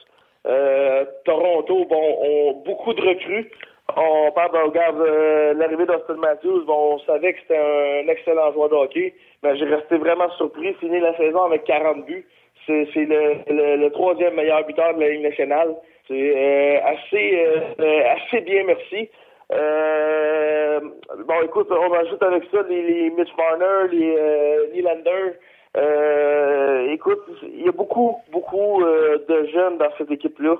Euh, 0.45 1.05
Toronto, 1.25 1.85
bon, 1.85 2.17
ont 2.21 2.63
beaucoup 2.65 2.93
de 2.93 3.01
recrues. 3.01 3.51
On 3.95 4.31
parle 4.31 4.51
de 4.51 4.57
regarde, 4.57 5.57
l'arrivée 5.57 5.85
d'Austin 5.85 6.15
Matthews. 6.15 6.65
Bon, 6.65 6.95
on 6.95 6.99
savait 6.99 7.33
que 7.33 7.39
c'était 7.41 7.57
un 7.57 8.07
excellent 8.07 8.51
joueur 8.53 8.69
de 8.69 8.75
hockey, 8.75 9.13
mais 9.43 9.57
j'ai 9.57 9.65
resté 9.65 9.97
vraiment 9.97 10.29
surpris. 10.31 10.73
Fini 10.75 10.99
la 10.99 11.15
saison 11.17 11.43
avec 11.43 11.63
40 11.63 12.05
buts. 12.05 12.25
C'est 12.65 12.87
c'est 12.93 13.05
le, 13.05 13.35
le, 13.49 13.77
le 13.77 13.91
troisième 13.91 14.35
meilleur 14.35 14.65
buteur 14.65 14.93
de 14.93 14.99
la 14.99 15.09
Ligue 15.09 15.23
nationale. 15.23 15.75
C'est 16.07 16.33
euh, 16.35 16.79
assez 16.85 17.45
euh, 17.79 18.03
assez 18.15 18.41
bien, 18.41 18.63
merci. 18.63 19.09
Euh, 19.53 20.79
bon, 21.25 21.41
écoute, 21.43 21.67
on 21.71 21.93
ajoute 21.93 22.21
avec 22.23 22.43
ça 22.51 22.61
les, 22.69 22.81
les 22.81 23.09
Mitch 23.11 23.29
Marner, 23.37 23.91
les 23.91 24.15
euh, 24.17 24.67
Nylander. 24.73 25.33
Euh, 25.77 26.91
écoute, 26.91 27.23
il 27.43 27.65
y 27.65 27.69
a 27.69 27.71
beaucoup, 27.71 28.17
beaucoup 28.31 28.81
euh, 28.83 29.17
de 29.27 29.45
jeunes 29.47 29.77
dans 29.77 29.91
cette 29.97 30.11
équipe-là. 30.11 30.55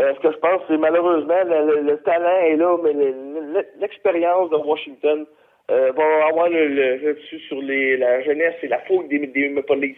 Euh, 0.00 0.12
ce 0.14 0.20
que 0.20 0.32
je 0.32 0.38
pense, 0.38 0.62
c'est 0.68 0.76
malheureusement, 0.78 1.42
le, 1.44 1.74
le- 1.74 1.80
le 1.82 1.96
talent 1.98 2.38
est 2.44 2.56
là, 2.56 2.76
mais 2.82 2.92
le- 2.92 3.52
le- 3.52 3.66
l'expérience 3.80 4.50
de 4.50 4.56
Washington 4.56 5.26
va 5.68 6.26
avoir 6.28 6.48
le 6.50 7.14
dessus 7.14 7.38
sur 7.40 7.60
les, 7.62 7.96
la 7.96 8.20
jeunesse 8.22 8.54
et 8.62 8.68
la 8.68 8.80
fougue 8.80 9.08
des, 9.08 9.18
des 9.26 9.48
Maple 9.48 9.76
Leafs. 9.76 9.96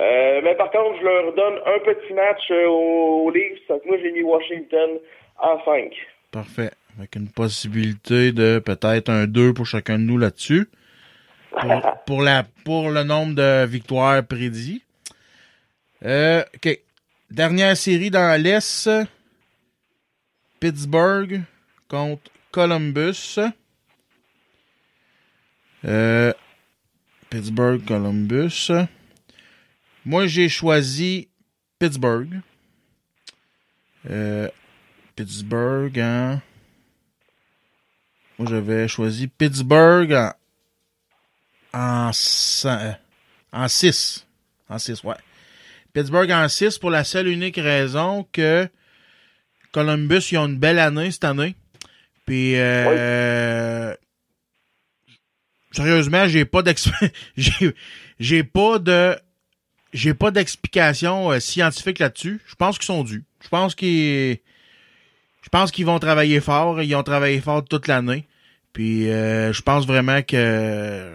Euh, 0.00 0.40
mais 0.44 0.54
par 0.56 0.70
contre, 0.70 0.98
je 1.00 1.04
leur 1.04 1.32
donne 1.34 1.54
un 1.64 1.78
petit 1.78 2.12
match 2.12 2.50
euh, 2.50 2.66
aux, 2.68 3.24
aux 3.24 3.30
Leafs. 3.30 3.66
Donc 3.68 3.84
moi, 3.86 3.96
j'ai 4.02 4.12
mis 4.12 4.22
Washington 4.22 4.90
en 5.38 5.64
5. 5.64 5.92
Parfait. 6.30 6.70
Avec 6.98 7.16
une 7.16 7.28
possibilité 7.28 8.32
de 8.32 8.58
peut-être 8.58 9.08
un 9.10 9.26
2 9.26 9.54
pour 9.54 9.66
chacun 9.66 9.98
de 9.98 10.04
nous 10.04 10.18
là-dessus. 10.18 10.68
Pour, 11.50 11.82
pour 12.06 12.22
la, 12.22 12.44
pour 12.64 12.90
le 12.90 13.04
nombre 13.04 13.34
de 13.34 13.64
victoires 13.66 14.22
prédits. 14.26 14.82
Euh, 16.04 16.42
OK. 16.54 16.78
Dernière 17.30 17.76
série 17.76 18.10
dans 18.10 18.40
l'Est. 18.40 18.88
Pittsburgh 20.60 21.42
contre 21.88 22.30
Columbus. 22.50 23.38
Euh, 25.84 26.32
Pittsburgh, 27.30 27.84
Columbus. 27.84 28.70
Moi, 30.06 30.28
j'ai 30.28 30.48
choisi 30.48 31.28
Pittsburgh. 31.80 32.40
Euh, 34.08 34.48
Pittsburgh 35.16 35.98
en... 35.98 36.40
Moi, 38.38 38.48
j'avais 38.48 38.86
choisi 38.86 39.26
Pittsburgh 39.26 40.12
en... 40.12 40.32
En 41.72 42.12
6. 42.12 42.68
En 43.52 43.66
6. 43.66 44.26
En 44.68 44.78
6, 44.78 45.02
ouais. 45.02 45.16
Pittsburgh 45.92 46.30
en 46.30 46.48
6 46.48 46.78
pour 46.78 46.90
la 46.90 47.02
seule 47.02 47.26
unique 47.26 47.56
raison 47.56 48.28
que 48.30 48.68
Columbus, 49.72 50.22
ils 50.30 50.38
ont 50.38 50.46
une 50.46 50.58
belle 50.58 50.78
année 50.78 51.10
cette 51.10 51.24
année. 51.24 51.56
Puis, 52.26 52.54
euh, 52.54 53.92
sérieusement, 55.72 56.28
j'ai 56.28 56.44
pas 56.44 56.62
d'ex- 56.62 56.90
j'ai, 57.36 57.74
j'ai 58.20 58.44
pas 58.44 58.78
de, 58.78 59.18
j'ai 59.96 60.12
pas 60.12 60.30
d'explication 60.30 61.32
euh, 61.32 61.40
scientifique 61.40 61.98
là-dessus. 61.98 62.40
Je 62.46 62.54
pense 62.54 62.78
qu'ils 62.78 62.86
sont 62.86 63.02
dus. 63.02 63.24
Je 63.40 63.48
pense 63.48 63.74
qu'ils, 63.74 64.38
je 65.42 65.48
pense 65.50 65.70
qu'ils 65.70 65.86
vont 65.86 65.98
travailler 65.98 66.40
fort. 66.40 66.82
Ils 66.82 66.94
ont 66.94 67.02
travaillé 67.02 67.40
fort 67.40 67.64
toute 67.64 67.88
l'année. 67.88 68.26
Puis, 68.74 69.10
euh, 69.10 69.54
je 69.54 69.62
pense 69.62 69.86
vraiment 69.86 70.20
que 70.20 71.10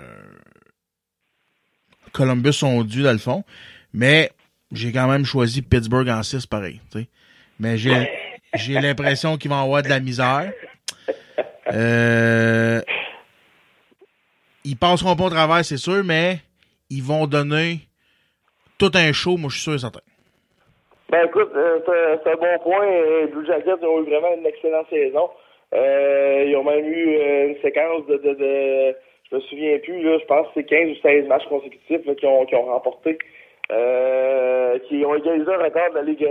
Columbus 2.12 2.54
sont 2.54 2.84
dus 2.84 3.04
dans 3.04 3.12
le 3.12 3.20
fond. 3.20 3.44
Mais 3.94 4.32
j'ai 4.72 4.92
quand 4.92 5.08
même 5.08 5.26
choisi 5.26 5.62
Pittsburgh 5.62 6.10
en 6.10 6.24
6 6.24 6.48
pareil. 6.48 6.82
Mais 7.60 7.78
j'ai 7.78 8.10
j'ai 8.56 8.74
l'impression 8.74 9.38
qu'ils 9.38 9.52
vont 9.52 9.62
avoir 9.62 9.84
de 9.84 9.90
la 9.90 10.00
misère. 10.00 10.52
Euh, 11.72 12.82
ils 14.64 14.76
passeront 14.76 15.16
pas 15.16 15.26
au 15.26 15.30
travers, 15.30 15.64
c'est 15.64 15.78
sûr, 15.78 16.04
mais 16.04 16.42
ils 16.90 17.04
vont 17.04 17.28
donner 17.28 17.88
tout 18.82 18.98
un 18.98 19.12
show, 19.14 19.38
moi 19.38 19.50
je 19.50 19.56
suis 19.58 19.64
sûr 19.64 19.74
et 19.76 19.78
certain. 19.78 20.00
Ben 21.10 21.28
écoute, 21.28 21.52
euh, 21.56 21.80
c'est 22.24 22.32
un 22.32 22.36
bon 22.36 22.58
point. 22.64 22.88
Blue 23.32 23.46
Jackets 23.46 23.86
ont 23.86 24.02
eu 24.02 24.10
vraiment 24.10 24.34
une 24.36 24.46
excellente 24.46 24.88
saison. 24.90 25.30
Euh, 25.74 26.46
ils 26.48 26.56
ont 26.56 26.64
même 26.64 26.86
eu 26.86 27.18
euh, 27.18 27.48
une 27.50 27.62
séquence 27.62 28.08
de, 28.08 28.18
de, 28.18 28.34
de 28.34 28.96
je 29.30 29.36
me 29.36 29.42
souviens 29.42 29.78
plus, 29.80 30.02
là, 30.02 30.18
je 30.20 30.26
pense 30.26 30.48
que 30.48 30.54
c'est 30.56 30.64
15 30.64 30.90
ou 30.90 30.96
16 31.02 31.28
matchs 31.28 31.48
consécutifs 31.48 32.06
là, 32.06 32.16
qui, 32.16 32.26
ont, 32.26 32.46
qui 32.46 32.56
ont 32.56 32.66
remporté. 32.66 33.20
Euh, 33.72 34.80
qui 34.90 35.06
ont 35.06 35.16
égalisé 35.16 35.50
un 35.50 35.64
record 35.64 35.92
de 35.92 35.96
la 35.96 36.02
Ligue 36.02 36.28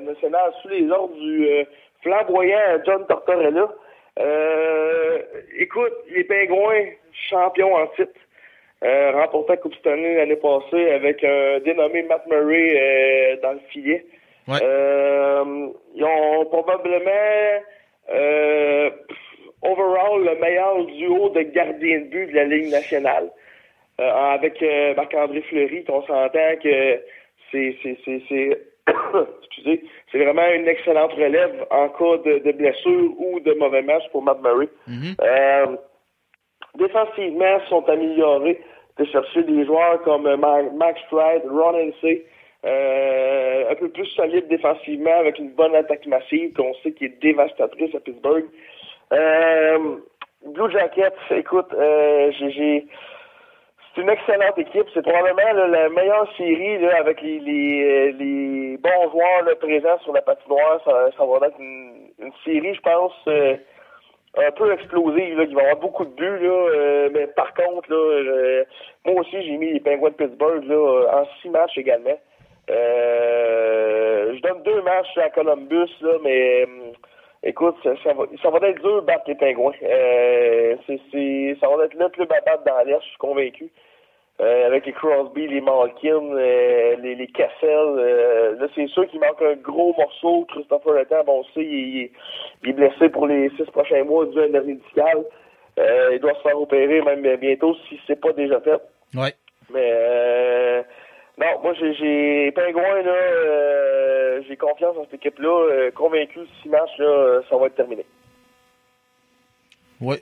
nationale 0.00 0.52
sous 0.62 0.68
les 0.68 0.88
ordres 0.90 1.14
du 1.16 1.46
flamboyant 2.02 2.78
John 2.86 3.06
Tortorella. 3.06 3.68
Écoute, 5.58 5.92
les 6.14 6.24
Pingouins, 6.24 6.86
champions 7.28 7.74
en 7.74 7.86
titre, 7.88 8.18
euh, 8.84 9.10
remportant 9.12 9.54
la 9.54 9.56
Coupe 9.56 9.74
Stanley 9.74 10.14
l'année 10.14 10.36
passée 10.36 10.90
avec 10.90 11.24
un 11.24 11.58
dénommé 11.60 12.02
Matt 12.04 12.26
Murray 12.28 12.74
euh, 12.76 13.36
dans 13.42 13.52
le 13.52 13.60
filet. 13.70 14.04
Euh, 14.50 15.68
ils 15.94 16.04
ont 16.04 16.44
probablement 16.46 17.60
euh, 18.14 18.90
overall 19.62 20.24
le 20.24 20.40
meilleur 20.40 20.84
duo 20.86 21.28
de 21.30 21.42
gardiens 21.42 22.00
de 22.00 22.04
but 22.04 22.26
de 22.28 22.34
la 22.34 22.44
Ligue 22.44 22.70
nationale. 22.70 23.30
Euh, 24.00 24.10
avec 24.10 24.62
euh, 24.62 24.94
Marc-André 24.94 25.42
Fleury, 25.42 25.84
on 25.88 26.02
s'entend 26.02 26.56
que 26.62 27.00
c'est 27.50 27.76
c'est 27.82 27.98
c'est 28.04 28.22
c'est 28.28 28.58
excusez, 29.42 29.84
c'est 30.12 30.24
vraiment 30.24 30.48
une 30.54 30.68
excellente 30.68 31.12
relève 31.14 31.66
en 31.70 31.88
cas 31.88 32.18
de, 32.24 32.38
de 32.38 32.52
blessure 32.52 33.10
ou 33.18 33.40
de 33.40 33.52
mauvais 33.54 33.82
match 33.82 34.04
pour 34.12 34.22
Matt 34.22 34.40
Murray. 34.40 34.68
Euh, 35.20 35.76
défensivement, 36.78 37.60
sont 37.68 37.88
améliorés 37.88 38.60
de 38.98 39.04
chercher 39.04 39.42
des 39.42 39.64
joueurs 39.66 40.02
comme 40.02 40.26
euh, 40.26 40.36
Ma- 40.36 40.62
Max 40.62 41.00
Stride, 41.06 41.42
Ron 41.50 41.74
Hensey, 41.74 42.24
euh, 42.64 43.70
un 43.70 43.74
peu 43.76 43.88
plus 43.90 44.06
solide 44.06 44.48
défensivement 44.48 45.16
avec 45.20 45.38
une 45.38 45.50
bonne 45.50 45.74
attaque 45.74 46.06
massive 46.06 46.52
qu'on 46.54 46.74
sait 46.82 46.92
qui 46.92 47.04
est 47.04 47.20
dévastatrice 47.22 47.94
à 47.94 48.00
Pittsburgh. 48.00 48.46
Euh, 49.12 49.78
Blue 50.46 50.70
Jackets, 50.70 51.14
écoute, 51.30 51.72
euh, 51.74 52.30
j'ai- 52.32 52.86
c'est 53.94 54.02
une 54.02 54.08
excellente 54.10 54.58
équipe. 54.58 54.86
C'est 54.94 55.02
probablement 55.02 55.66
la 55.66 55.88
meilleure 55.88 56.28
série 56.36 56.78
là, 56.78 56.96
avec 56.98 57.20
les, 57.22 57.38
les, 57.40 57.82
euh, 57.84 58.12
les 58.18 58.76
bons 58.78 59.10
joueurs 59.10 59.42
là, 59.44 59.54
présents 59.56 59.98
sur 60.00 60.12
la 60.12 60.22
patinoire. 60.22 60.80
Ça, 60.84 61.10
ça 61.16 61.24
va 61.24 61.46
être 61.46 61.58
une, 61.60 62.10
une 62.20 62.32
série, 62.44 62.74
je 62.74 62.80
pense, 62.80 63.14
euh, 63.28 63.56
un 64.36 64.50
peu 64.52 64.72
explosive. 64.72 65.38
Là, 65.38 65.46
qui 65.46 65.54
va 65.54 65.62
avoir 65.62 65.76
beaucoup 65.76 66.04
de 66.04 66.14
buts. 66.14 66.38
Là, 66.46 66.50
euh, 66.50 67.10
mais 67.12 67.26
par 67.28 67.52
contre, 67.54 67.90
là, 67.90 67.96
euh, 67.96 68.64
moi 69.04 69.20
aussi, 69.20 69.42
j'ai 69.42 69.56
mis 69.56 69.72
les 69.72 69.80
Penguins 69.80 70.10
de 70.10 70.14
Pittsburgh 70.14 70.64
là, 70.64 71.20
en 71.20 71.26
six 71.40 71.48
matchs 71.48 71.78
également. 71.78 72.18
Euh, 72.70 74.34
je 74.34 74.40
donne 74.42 74.62
deux 74.62 74.82
matchs 74.82 75.16
à 75.16 75.30
Columbus, 75.30 75.90
là, 76.02 76.12
mais 76.22 76.64
hum, 76.64 76.92
écoute, 77.42 77.76
ça, 77.82 78.12
va, 78.12 78.24
ça 78.42 78.50
va 78.50 78.68
être 78.68 78.82
dur 78.82 79.00
de 79.02 79.06
battre 79.06 79.24
les 79.26 79.34
Pingouins. 79.34 79.72
Euh, 79.82 80.76
c'est, 80.86 81.56
ça 81.60 81.68
va 81.68 81.84
être 81.84 81.94
le 81.94 82.08
club 82.10 82.30
à 82.32 82.40
battre 82.40 82.64
dans 82.64 82.84
l'Est, 82.84 83.00
je 83.00 83.08
suis 83.08 83.18
convaincu. 83.18 83.70
Euh, 84.40 84.66
avec 84.68 84.86
les 84.86 84.92
Crosby, 84.92 85.48
les 85.48 85.60
Malkin, 85.60 86.22
euh, 86.32 86.94
les, 87.02 87.16
les 87.16 87.26
Cassel. 87.26 87.50
euh, 87.64 88.54
là, 88.60 88.68
c'est 88.74 88.86
sûr 88.86 89.04
qu'il 89.08 89.18
manque 89.18 89.42
un 89.42 89.56
gros 89.56 89.92
morceau. 89.98 90.46
Christopher 90.52 90.92
Letang, 90.92 91.24
bon, 91.24 91.40
on 91.40 91.44
sait, 91.54 91.64
il, 91.64 92.10
il- 92.62 92.70
est 92.70 92.72
blessé 92.72 93.08
pour 93.08 93.26
les 93.26 93.50
six 93.56 93.64
prochains 93.72 94.04
mois 94.04 94.26
dû 94.26 94.38
à 94.40 94.46
une 94.46 94.54
hernie 94.54 94.76
discale. 94.76 95.24
Il 96.12 96.18
doit 96.20 96.34
se 96.34 96.40
faire 96.42 96.60
opérer 96.60 97.02
même 97.02 97.36
bientôt 97.36 97.74
si 97.88 97.98
c'est 98.06 98.20
pas 98.20 98.32
déjà 98.32 98.60
fait. 98.60 98.80
Ouais. 99.14 99.32
Mais 99.72 100.84
non, 101.38 101.60
moi 101.62 101.72
j'ai 101.74 102.50
Pingouin 102.52 103.02
là, 103.02 104.40
j'ai 104.48 104.56
confiance 104.56 104.96
en 104.96 105.04
cette 105.04 105.14
équipe-là, 105.14 105.90
convaincu 105.94 106.40
six 106.62 106.68
matchs 106.68 106.96
là, 106.98 107.40
ça 107.48 107.56
va 107.56 107.66
être 107.66 107.76
terminé. 107.76 108.04
Ouais. 110.00 110.20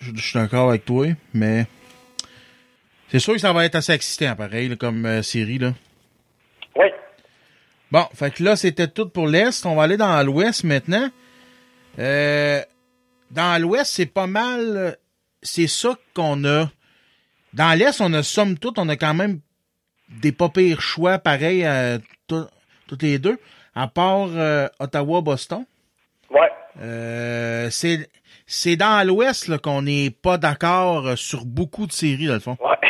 Je, 0.00 0.10
je 0.14 0.20
suis 0.20 0.38
d'accord 0.38 0.70
avec 0.70 0.84
toi, 0.84 1.06
mais 1.34 1.64
c'est 3.10 3.18
sûr 3.18 3.34
que 3.34 3.40
ça 3.40 3.52
va 3.52 3.64
être 3.64 3.74
assez 3.74 3.92
excitant, 3.92 4.34
pareil, 4.36 4.68
là, 4.68 4.76
comme 4.76 5.04
euh, 5.06 5.22
série. 5.22 5.58
Là. 5.58 5.72
Oui. 6.76 6.86
Bon, 7.90 8.06
fait 8.14 8.30
que 8.32 8.42
là, 8.44 8.56
c'était 8.56 8.88
tout 8.88 9.08
pour 9.08 9.26
l'Est. 9.26 9.66
On 9.66 9.74
va 9.74 9.82
aller 9.84 9.96
dans 9.96 10.24
l'Ouest 10.24 10.64
maintenant. 10.64 11.08
Euh, 11.98 12.60
dans 13.30 13.60
l'Ouest, 13.60 13.92
c'est 13.92 14.06
pas 14.06 14.26
mal. 14.26 14.60
euh, 14.76 14.92
C'est 15.42 15.66
ça 15.66 15.96
qu'on 16.14 16.44
a. 16.44 16.70
Dans 17.52 17.76
l'Est, 17.78 18.00
on 18.00 18.12
a 18.12 18.22
somme 18.22 18.58
toute, 18.58 18.78
on 18.78 18.88
a 18.88 18.96
quand 18.96 19.14
même 19.14 19.40
des 20.08 20.32
pas 20.32 20.48
pires 20.48 20.80
choix 20.80 21.18
pareils 21.18 21.66
tout- 22.28 22.46
toutes 22.86 23.02
les 23.02 23.18
deux. 23.18 23.38
À 23.74 23.86
part 23.88 24.28
euh, 24.34 24.68
Ottawa-Boston. 24.78 25.64
Ouais. 26.30 26.50
Euh, 26.80 27.68
c'est 27.70 28.08
c'est 28.46 28.76
dans 28.76 29.06
l'Ouest 29.06 29.48
là, 29.48 29.58
qu'on 29.58 29.82
n'est 29.82 30.10
pas 30.10 30.36
d'accord 30.38 31.06
euh, 31.08 31.16
sur 31.16 31.44
beaucoup 31.44 31.86
de 31.86 31.92
séries, 31.92 32.26
dans 32.26 32.34
le 32.34 32.40
fond. 32.40 32.56
Ouais. 32.60 32.89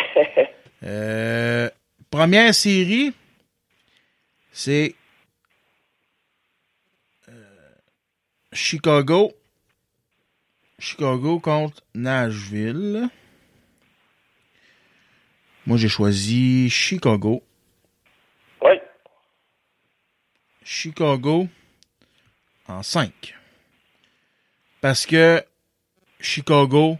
Euh, 0.82 1.68
première 2.10 2.54
série, 2.54 3.12
c'est 4.52 4.94
euh, 7.28 7.74
Chicago. 8.52 9.32
Chicago 10.78 11.40
contre 11.40 11.82
Nashville. 11.94 13.08
Moi, 15.66 15.76
j'ai 15.76 15.88
choisi 15.88 16.70
Chicago. 16.70 17.42
Oui. 18.62 18.72
Chicago 20.64 21.48
en 22.66 22.82
5. 22.82 23.34
Parce 24.80 25.04
que 25.04 25.44
Chicago, 26.18 26.96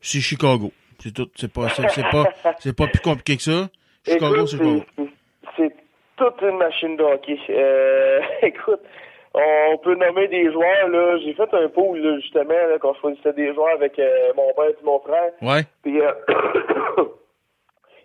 c'est 0.00 0.20
Chicago. 0.20 0.72
C'est 1.02 1.12
tout. 1.12 1.28
C'est 1.34 1.52
pas, 1.52 1.68
c'est, 1.68 1.82
pas, 2.10 2.24
c'est 2.58 2.76
pas 2.76 2.86
plus 2.86 3.00
compliqué 3.00 3.36
que 3.36 3.42
ça. 3.42 3.68
Chicago, 4.06 4.46
c'est 4.46 4.56
Chicago. 4.56 4.82
c'est- 4.96 5.08
C'est 5.56 5.74
toute 6.16 6.40
une 6.42 6.56
machine 6.58 6.96
de 6.96 7.02
hockey. 7.02 7.38
Euh, 7.50 8.20
écoute, 8.42 8.80
on 9.34 9.78
peut 9.78 9.94
nommer 9.96 10.28
des 10.28 10.52
joueurs. 10.52 10.88
là. 10.88 11.18
J'ai 11.24 11.34
fait 11.34 11.52
un 11.54 11.68
pool, 11.68 11.98
là, 11.98 12.18
justement, 12.20 12.50
là, 12.54 12.78
quand 12.80 12.94
je 12.94 13.00
choisissais 13.00 13.32
des 13.32 13.52
joueurs 13.54 13.74
avec 13.74 13.98
euh, 13.98 14.32
mon 14.36 14.52
père 14.54 14.66
et 14.70 14.76
mon 14.84 15.00
frère. 15.00 15.32
Ouais. 15.42 15.62
Puis, 15.82 16.00
euh, 16.00 16.12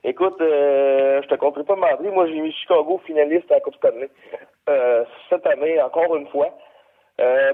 écoute, 0.03 0.39
euh, 0.41 1.21
je 1.21 1.27
te 1.27 1.35
compterai 1.35 1.63
pas 1.63 1.75
mentir. 1.75 2.11
Moi, 2.11 2.27
j'ai 2.27 2.39
mis 2.39 2.51
Chicago 2.53 2.99
finaliste 3.05 3.51
à 3.51 3.55
la 3.55 3.59
Coupe 3.61 3.75
Stanley. 3.75 4.09
Cette 5.29 5.45
année, 5.47 5.81
encore 5.81 6.15
une 6.15 6.27
fois. 6.27 6.49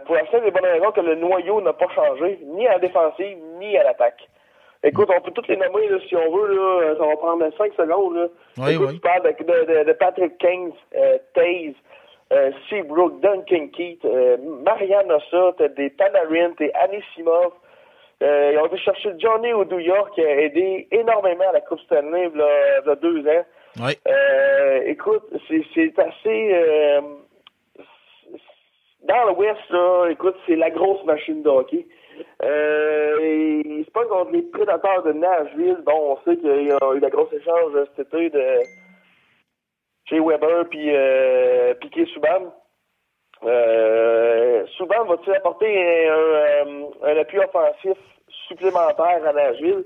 Pour 0.05 0.15
la 0.15 0.25
seule 0.31 0.45
et 0.47 0.51
bonne 0.51 0.65
raison 0.65 0.91
que 0.91 1.01
le 1.01 1.15
noyau 1.15 1.61
n'a 1.61 1.73
pas 1.73 1.87
changé, 1.95 2.39
ni 2.43 2.67
à 2.67 2.73
la 2.73 2.79
défensive, 2.79 3.37
ni 3.59 3.77
à 3.77 3.83
l'attaque. 3.83 4.27
Écoute, 4.85 5.09
on 5.15 5.21
peut 5.21 5.31
toutes 5.31 5.47
les 5.47 5.55
nommer, 5.57 5.87
là, 5.87 5.97
si 6.07 6.15
on 6.15 6.29
veut, 6.35 6.55
là, 6.55 6.95
ça 6.97 7.05
va 7.05 7.15
prendre 7.15 7.49
5 7.57 7.73
secondes. 7.73 8.15
Là. 8.15 8.27
Oui, 8.57 8.73
Écoute, 8.73 8.87
oui. 8.89 8.93
tu 8.95 8.99
parles 8.99 9.23
de, 9.23 9.43
de, 9.43 9.79
de, 9.79 9.83
de 9.85 9.93
Patrick 9.93 10.37
Keynes, 10.39 10.73
euh, 10.95 11.17
Taze, 11.33 11.73
euh, 12.33 12.51
Seabrook, 12.69 13.21
Duncan 13.21 13.67
Keith, 13.71 14.03
euh, 14.03 14.35
Marianne 14.65 15.11
Ossa, 15.11 15.53
t'as 15.57 15.69
des 15.69 15.89
Panarin, 15.91 16.51
t'es 16.57 16.71
Anisimov. 16.73 17.53
Euh, 18.21 18.51
ils 18.53 18.59
ont 18.59 18.65
été 18.67 18.77
chercher 18.77 19.11
Johnny 19.19 19.53
Oduya 19.53 20.03
qui 20.15 20.21
a 20.21 20.41
aidé 20.41 20.87
énormément 20.91 21.47
à 21.49 21.53
la 21.53 21.61
Coupe 21.61 21.79
Stanley 21.81 22.29
il 22.33 22.39
y 22.39 22.89
a, 22.89 22.95
deux 22.95 23.19
ans. 23.27 23.45
Ouais. 23.85 23.97
Euh, 24.07 24.81
écoute, 24.85 25.23
c'est 25.49 25.99
assez... 25.99 26.53
euh, 26.53 27.01
dans 29.03 29.25
l'Ouest, 29.25 29.59
là, 29.69 30.07
écoute, 30.09 30.35
c'est 30.47 30.55
la 30.55 30.69
grosse 30.69 31.03
machine 31.05 31.41
de 31.43 31.49
hockey. 31.49 31.85
Euh, 32.43 33.83
c'est 33.85 33.93
pas 33.93 34.05
contre 34.05 34.31
les 34.31 34.41
prédateurs 34.43 35.03
de 35.03 35.13
Nashville. 35.13 35.77
Bon, 35.85 36.17
on 36.17 36.17
sait 36.23 36.37
qu'il 36.37 36.67
y 36.67 36.71
a 36.71 36.93
eu 36.93 36.99
la 36.99 37.09
grosse 37.09 37.33
échange 37.33 37.73
cet 37.95 38.07
été 38.07 38.29
de 38.29 38.43
chez 40.05 40.19
Weber 40.19 40.65
puis 40.69 40.89
euh, 40.93 41.73
Piquet 41.75 42.05
Subban. 42.05 42.53
Euh, 43.43 44.65
Subban 44.77 45.05
va-t-il 45.05 45.33
apporter 45.35 46.09
un, 46.09 46.85
un, 47.03 47.17
appui 47.17 47.39
offensif 47.39 47.97
supplémentaire 48.47 49.21
à 49.27 49.33
Nashville? 49.33 49.83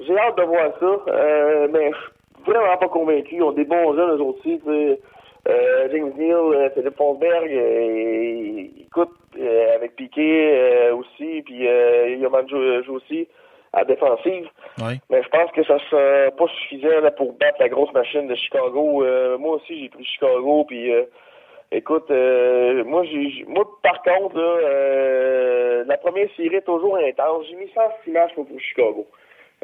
J'ai 0.00 0.18
hâte 0.18 0.36
de 0.36 0.42
voir 0.42 0.72
ça, 0.78 1.12
euh, 1.12 1.68
mais 1.72 1.90
je 1.92 2.42
suis 2.42 2.52
vraiment 2.52 2.76
pas 2.76 2.88
convaincu. 2.88 3.36
Ils 3.36 3.42
ont 3.42 3.52
des 3.52 3.64
bons 3.64 3.94
jeunes, 3.94 4.20
eux. 4.20 4.98
Euh, 5.46 5.88
James 5.92 6.12
Neal, 6.16 6.36
euh, 6.36 6.70
Philippe 6.70 6.96
Forsberg, 6.96 7.50
euh, 7.50 8.66
écoute, 8.80 9.10
euh, 9.38 9.74
avec 9.74 9.94
Piquet 9.96 10.90
aussi, 10.92 11.42
puis 11.42 11.66
Yoman 12.18 12.48
joue, 12.48 12.94
aussi 12.94 13.28
à 13.74 13.84
défensive. 13.84 14.48
Mais 15.10 15.22
je 15.22 15.28
pense 15.28 15.50
que 15.50 15.64
ça 15.64 15.78
sera 15.90 16.30
pas 16.30 16.46
suffisant 16.46 17.00
là, 17.00 17.10
pour 17.10 17.32
battre 17.34 17.56
la 17.60 17.68
grosse 17.68 17.92
machine 17.92 18.26
de 18.26 18.34
Chicago. 18.36 19.04
Euh, 19.04 19.36
moi 19.36 19.56
aussi, 19.56 19.82
j'ai 19.82 19.88
pris 19.88 20.04
Chicago, 20.04 20.64
puis 20.66 20.94
euh, 20.94 21.02
écoute, 21.72 22.10
euh, 22.10 22.84
moi, 22.84 23.04
j'ai, 23.04 23.44
moi, 23.46 23.64
par 23.82 24.02
contre, 24.02 24.38
là, 24.38 25.84
la 25.84 25.98
première 25.98 26.28
série 26.36 26.56
est 26.56 26.62
toujours 26.62 26.96
intense. 26.96 27.46
J'ai 27.50 27.56
mis 27.56 27.68
106 27.74 28.10
matchs 28.12 28.34
pour, 28.34 28.46
pour 28.46 28.60
Chicago. 28.60 29.06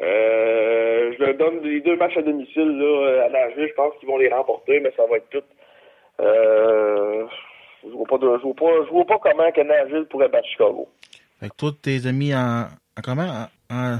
Euh, 0.01 1.13
je 1.17 1.23
leur 1.23 1.35
donne 1.35 1.61
les 1.63 1.79
deux 1.81 1.95
matchs 1.95 2.17
à 2.17 2.21
domicile 2.21 2.77
là, 2.77 3.25
à 3.25 3.29
Nashville. 3.29 3.67
Je 3.67 3.73
pense 3.73 3.93
qu'ils 3.99 4.09
vont 4.09 4.17
les 4.17 4.29
remporter, 4.29 4.79
mais 4.79 4.91
ça 4.97 5.05
va 5.05 5.17
être 5.17 5.29
tout. 5.29 5.43
Euh, 6.21 7.25
je 7.83 7.89
vois 7.89 8.05
pas, 8.07 8.17
de- 8.17 8.37
je 8.37 8.43
vois 8.43 8.53
pas, 8.55 8.85
je 8.85 8.89
vois 8.91 9.05
pas 9.05 9.17
comment 9.19 9.51
que 9.51 9.61
Nashville 9.61 10.05
pourrait 10.09 10.29
battre 10.29 10.47
Chicago. 10.47 10.87
Fait 11.39 11.49
que 11.49 11.55
toi, 11.55 11.71
tes 11.81 12.05
amis 12.05 12.33
en, 12.35 12.65
en 12.97 13.01
comment? 13.03 13.47
En, 13.69 13.99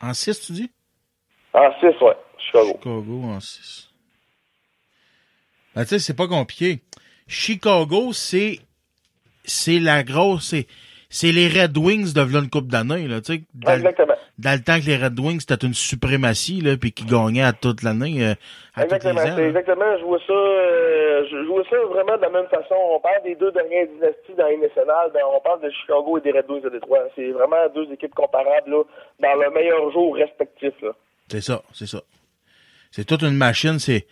en, 0.00 0.14
6, 0.14 0.40
tu 0.40 0.52
dis? 0.52 0.70
En 1.52 1.70
6, 1.80 1.86
ouais, 2.00 2.16
Chicago. 2.38 2.72
Chicago 2.82 3.22
en 3.24 3.40
6. 3.40 3.90
Ben, 5.74 5.82
tu 5.84 5.90
sais, 5.90 5.98
c'est 6.00 6.16
pas 6.16 6.26
compliqué. 6.26 6.80
Chicago, 7.28 8.12
c'est, 8.12 8.58
c'est 9.44 9.78
la 9.78 10.02
grosse, 10.02 10.48
c'est, 10.48 10.66
c'est 11.08 11.30
les 11.30 11.48
Red 11.48 11.76
Wings 11.76 12.12
de 12.12 12.20
une 12.22 12.50
coupe 12.50 12.68
d'années, 12.68 13.06
là, 13.06 13.20
tu 13.20 13.34
sais. 13.34 13.42
Exactement. 13.72 14.16
Dans 14.38 14.52
le 14.56 14.62
temps 14.62 14.78
que 14.78 14.86
les 14.86 14.96
Red 14.96 15.18
Wings, 15.18 15.40
c'était 15.40 15.66
une 15.66 15.74
suprématie, 15.74 16.60
là, 16.60 16.76
puis 16.76 16.92
qui 16.92 17.04
gagnaient 17.04 17.42
à 17.42 17.52
toute 17.52 17.82
l'année, 17.82 18.24
euh, 18.24 18.34
Exactement, 18.80 19.20
ans. 19.20 19.36
exactement. 19.38 19.98
Je 19.98 20.04
vois 20.04 20.20
ça, 20.24 20.32
euh, 20.32 21.24
je, 21.28 21.42
je 21.42 21.48
vois 21.48 21.64
ça 21.68 21.76
vraiment 21.90 22.16
de 22.16 22.22
la 22.22 22.30
même 22.30 22.46
façon. 22.46 22.76
On 22.92 23.00
parle 23.00 23.22
des 23.24 23.34
deux 23.34 23.50
dernières 23.50 23.88
dynasties 23.88 24.34
dans 24.38 24.46
les 24.46 24.56
nationales, 24.58 25.10
ben, 25.12 25.22
on 25.34 25.40
parle 25.40 25.60
de 25.62 25.70
Chicago 25.70 26.18
et 26.18 26.20
des 26.20 26.30
Red 26.30 26.48
Wings 26.48 26.62
de 26.62 26.68
Détroit. 26.68 27.00
C'est 27.16 27.30
vraiment 27.32 27.56
deux 27.74 27.92
équipes 27.92 28.14
comparables 28.14 28.70
là, 28.70 28.82
dans 29.18 29.34
le 29.42 29.50
meilleur 29.50 29.90
jour 29.90 30.14
respectif. 30.14 30.72
Là. 30.82 30.92
C'est 31.28 31.40
ça, 31.40 31.62
c'est 31.72 31.86
ça. 31.88 32.00
C'est 32.92 33.04
toute 33.04 33.22
une 33.22 33.36
machine, 33.36 33.80
c'est, 33.80 34.06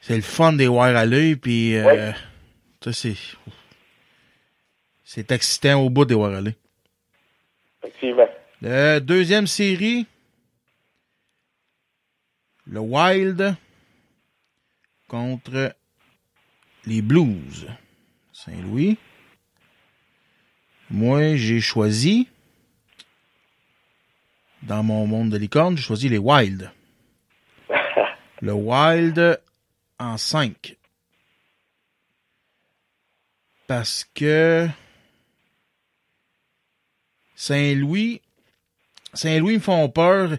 c'est 0.00 0.16
le 0.16 0.22
fun 0.22 0.54
des 0.54 0.66
wires 0.66 0.96
à 0.96 1.04
l'œil, 1.04 1.36
puis, 1.36 1.76
euh, 1.76 2.10
ça, 2.80 2.92
c'est, 2.92 3.14
c'est 5.04 5.30
excitant 5.30 5.82
au 5.82 5.90
bout 5.90 6.06
des 6.06 6.14
wires 6.14 6.38
à 6.38 6.40
l'œil. 6.40 6.56
Effectivement. 7.84 8.26
Euh, 8.64 9.00
deuxième 9.00 9.46
série. 9.46 10.06
Le 12.64 12.80
Wild 12.80 13.54
contre 15.08 15.76
les 16.86 17.02
Blues. 17.02 17.68
Saint-Louis. 18.32 18.98
Moi, 20.88 21.36
j'ai 21.36 21.60
choisi, 21.60 22.28
dans 24.62 24.82
mon 24.82 25.06
monde 25.06 25.30
de 25.30 25.36
licorne, 25.36 25.76
j'ai 25.76 25.82
choisi 25.82 26.08
les 26.08 26.18
Wild. 26.18 26.70
Le 28.40 28.52
Wild 28.52 29.40
en 29.98 30.16
5. 30.16 30.76
Parce 33.66 34.04
que 34.14 34.68
Saint-Louis, 37.34 38.22
Saint-Louis 39.16 39.54
me 39.54 39.60
font 39.60 39.88
peur. 39.88 40.30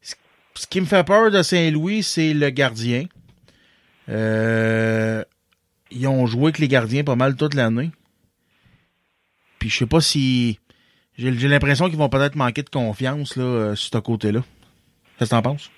Ce- 0.00 0.66
qui 0.66 0.80
me 0.80 0.86
fait 0.86 1.04
peur 1.04 1.30
de 1.30 1.42
Saint-Louis, 1.42 2.02
c'est 2.02 2.34
le 2.34 2.50
gardien. 2.50 3.04
Euh, 4.08 5.22
ils 5.90 6.06
ont 6.08 6.26
joué 6.26 6.44
avec 6.44 6.58
les 6.58 6.68
gardiens 6.68 7.04
pas 7.04 7.14
mal 7.16 7.36
toute 7.36 7.54
l'année. 7.54 7.90
Puis 9.58 9.68
je 9.68 9.78
sais 9.78 9.86
pas 9.86 10.00
si. 10.00 10.58
J'ai 11.16 11.30
l'impression 11.48 11.88
qu'ils 11.88 11.98
vont 11.98 12.08
peut-être 12.08 12.36
manquer 12.36 12.62
de 12.62 12.70
confiance 12.70 13.36
là, 13.36 13.42
euh, 13.44 13.74
sur 13.74 13.92
ce 13.92 13.98
côté-là. 13.98 14.40
Qu'est-ce 15.18 15.30
que 15.30 15.34
t'en 15.34 15.42
penses? 15.42 15.70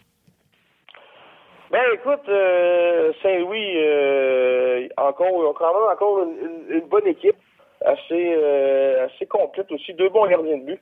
Ben 1.70 1.80
écoute, 1.94 2.28
euh, 2.28 3.12
Saint-Louis, 3.22 3.72
euh, 3.76 4.88
encore, 4.98 5.32
ont 5.32 5.54
quand 5.54 5.72
même 5.72 5.92
encore 5.92 6.22
une 6.70 6.86
bonne 6.88 7.06
équipe, 7.06 7.36
assez, 7.84 8.34
euh, 8.36 9.06
assez 9.06 9.24
complète 9.26 9.70
aussi, 9.72 9.94
deux 9.94 10.08
bons 10.10 10.26
gardiens 10.26 10.58
de 10.58 10.64
but. 10.66 10.80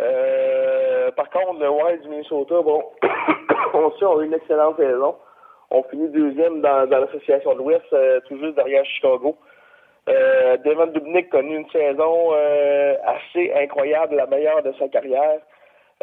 Euh, 0.00 1.10
par 1.12 1.28
contre, 1.30 1.60
le 1.60 1.68
Wild 1.68 2.02
du 2.02 2.08
Minnesota, 2.08 2.62
bon, 2.62 2.84
on 3.74 3.90
sait, 3.92 4.04
on 4.04 4.18
a 4.18 4.22
eu 4.22 4.26
une 4.26 4.34
excellente 4.34 4.76
saison. 4.76 5.16
On 5.70 5.82
finit 5.84 6.08
deuxième 6.08 6.60
dans, 6.62 6.88
l'association 6.90 7.52
de 7.52 7.58
l'Ouest, 7.58 7.84
euh, 7.92 8.20
tout 8.26 8.36
juste 8.38 8.56
derrière 8.56 8.84
Chicago. 8.84 9.36
Euh, 10.08 10.56
Devon 10.64 10.86
Dubnik 10.86 11.30
connu 11.30 11.58
une 11.58 11.70
saison 11.70 12.30
euh, 12.32 12.96
assez 13.04 13.52
incroyable, 13.54 14.16
la 14.16 14.26
meilleure 14.26 14.62
de 14.62 14.72
sa 14.78 14.88
carrière. 14.88 15.38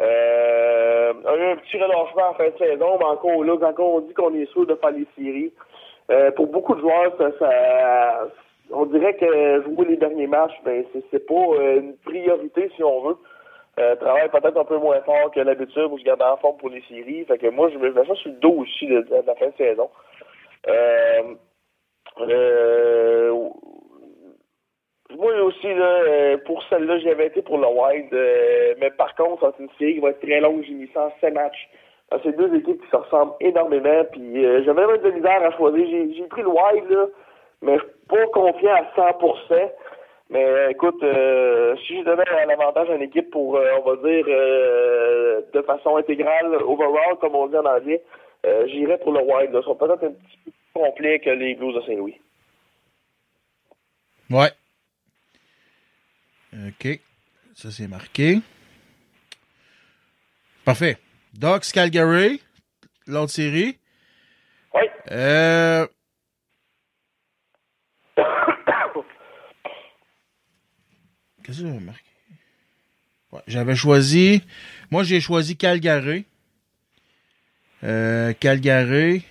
A 0.00 1.36
eu 1.36 1.52
un 1.52 1.56
petit 1.56 1.76
relâchement 1.76 2.30
en 2.30 2.34
fin 2.34 2.48
de 2.48 2.56
saison, 2.56 2.96
mais 2.98 3.04
encore 3.04 3.44
là, 3.44 3.56
quand 3.76 3.82
on 3.82 4.00
dit 4.00 4.14
qu'on 4.14 4.32
est 4.34 4.50
sûr 4.52 4.64
de 4.66 4.76
faire 4.76 4.92
les 4.92 5.06
séries, 5.16 5.52
pour 6.36 6.46
beaucoup 6.46 6.74
de 6.76 6.80
joueurs, 6.80 7.12
ça, 7.38 8.28
on 8.70 8.86
dirait 8.86 9.14
que 9.14 9.62
jouer 9.64 9.86
les 9.88 9.96
derniers 9.96 10.28
matchs, 10.28 10.54
ben 10.64 10.84
c'est, 11.10 11.26
pas 11.26 11.34
une 11.34 11.96
priorité 12.04 12.70
si 12.76 12.84
on 12.84 13.08
veut. 13.08 13.16
Euh, 13.78 13.94
travaille 13.96 14.28
peut-être 14.28 14.56
un 14.56 14.64
peu 14.64 14.78
moins 14.78 15.00
fort 15.02 15.30
que 15.30 15.40
l'habitude 15.40 15.88
pour 15.88 15.98
se 15.98 16.04
garder 16.04 16.24
en 16.24 16.36
forme 16.38 16.56
pour 16.56 16.70
les 16.70 16.82
séries. 16.88 17.24
Fait 17.26 17.38
que 17.38 17.48
moi, 17.48 17.70
je 17.70 17.78
me 17.78 17.92
mets 17.92 18.14
sur 18.16 18.30
le 18.30 18.36
dos 18.36 18.54
aussi 18.58 18.86
de, 18.88 19.06
la 19.24 19.34
fin 19.36 19.46
de 19.46 19.56
saison. 19.56 19.88
Euh, 20.66 21.34
euh, 22.20 23.48
moi 25.16 25.32
aussi, 25.42 25.72
là, 25.72 26.38
pour 26.44 26.62
celle-là, 26.64 26.98
j'avais 26.98 27.26
été 27.26 27.40
pour 27.42 27.58
le 27.58 27.68
Wild. 27.68 28.76
mais 28.80 28.90
par 28.90 29.14
contre, 29.14 29.52
c'est 29.56 29.62
une 29.62 29.70
série 29.78 29.94
qui 29.94 30.00
va 30.00 30.10
être 30.10 30.20
très 30.20 30.40
longue. 30.40 30.64
J'ai 30.66 30.74
mis 30.74 30.90
ça 30.92 31.06
en 31.06 31.12
7 31.20 31.34
matchs. 31.34 31.68
C'est 32.24 32.36
deux 32.36 32.52
équipes 32.56 32.82
qui 32.82 32.90
se 32.90 32.96
ressemblent 32.96 33.34
énormément. 33.40 34.04
Puis 34.10 34.42
j'avais 34.64 34.86
même 34.86 34.98
de 34.98 35.10
misère 35.10 35.42
à 35.44 35.52
choisir. 35.52 35.86
J'ai 35.88 36.14
j'ai 36.14 36.24
pris 36.24 36.42
le 36.42 36.48
Wild, 36.48 36.90
là, 36.90 37.06
mais 37.62 37.76
je 37.76 37.82
suis 37.82 37.92
pas 38.08 38.26
confiant 38.32 38.74
à 38.74 39.12
100%. 39.12 39.70
Mais 40.30 40.44
euh, 40.44 40.70
écoute, 40.70 41.02
euh, 41.02 41.74
si 41.86 41.98
je 41.98 42.04
donnais 42.04 42.24
l'avantage 42.46 42.90
à 42.90 42.94
une 42.94 43.02
équipe 43.02 43.30
pour, 43.30 43.56
euh, 43.56 43.66
on 43.78 43.90
va 43.90 43.96
dire, 43.96 44.26
euh, 44.28 45.40
de 45.52 45.62
façon 45.62 45.96
intégrale, 45.96 46.54
overall, 46.62 47.16
comme 47.18 47.34
on 47.34 47.46
dit 47.46 47.56
en 47.56 47.64
anglais, 47.64 48.02
euh, 48.44 48.66
j'irais 48.68 48.98
pour 48.98 49.12
le 49.12 49.20
Wild. 49.20 49.52
là. 49.52 49.60
Ils 49.62 49.64
sont 49.64 49.74
peut-être 49.74 50.04
un 50.04 50.12
petit 50.12 50.38
peu 50.44 50.50
plus 50.50 50.52
complets 50.74 51.18
que 51.20 51.30
les 51.30 51.54
Blues 51.54 51.74
de 51.74 51.80
Saint-Louis. 51.80 52.20
Ouais. 54.30 54.50
OK. 56.52 57.00
Ça, 57.54 57.70
c'est 57.70 57.88
marqué. 57.88 58.40
Parfait. 60.64 60.98
Ducks 61.32 61.72
Calgary, 61.72 62.42
l'autre 63.06 63.32
série. 63.32 63.78
Oui. 64.74 64.82
Euh... 65.10 65.86
Qu'est-ce 71.48 71.60
que 71.60 71.66
j'avais 71.66 71.80
marqué? 71.80 72.04
Ouais, 73.32 73.40
j'avais 73.46 73.74
choisi... 73.74 74.42
Moi, 74.90 75.02
j'ai 75.02 75.18
choisi 75.18 75.56
Calgary. 75.56 76.26
Euh, 77.84 78.34
Calgary. 78.34 79.24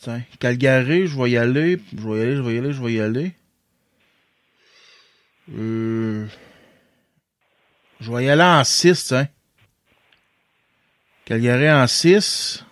Tiens, 0.00 0.24
Calgary, 0.40 1.06
je 1.06 1.16
vais 1.16 1.30
y 1.30 1.36
aller. 1.36 1.80
Je 1.96 2.08
vais 2.08 2.18
y 2.18 2.22
aller, 2.22 2.34
je 2.34 2.42
vais 2.42 2.54
y 2.54 2.58
aller, 2.58 2.72
je 2.72 2.82
vais 2.82 2.92
y 2.92 3.00
aller. 3.00 3.34
Euh... 5.54 6.26
Je 8.00 8.10
vais 8.10 8.24
y 8.24 8.30
aller 8.30 8.42
en 8.42 8.64
6, 8.64 9.06
tiens. 9.06 9.28
Calgary 11.24 11.70
en 11.70 11.86
6. 11.86 12.64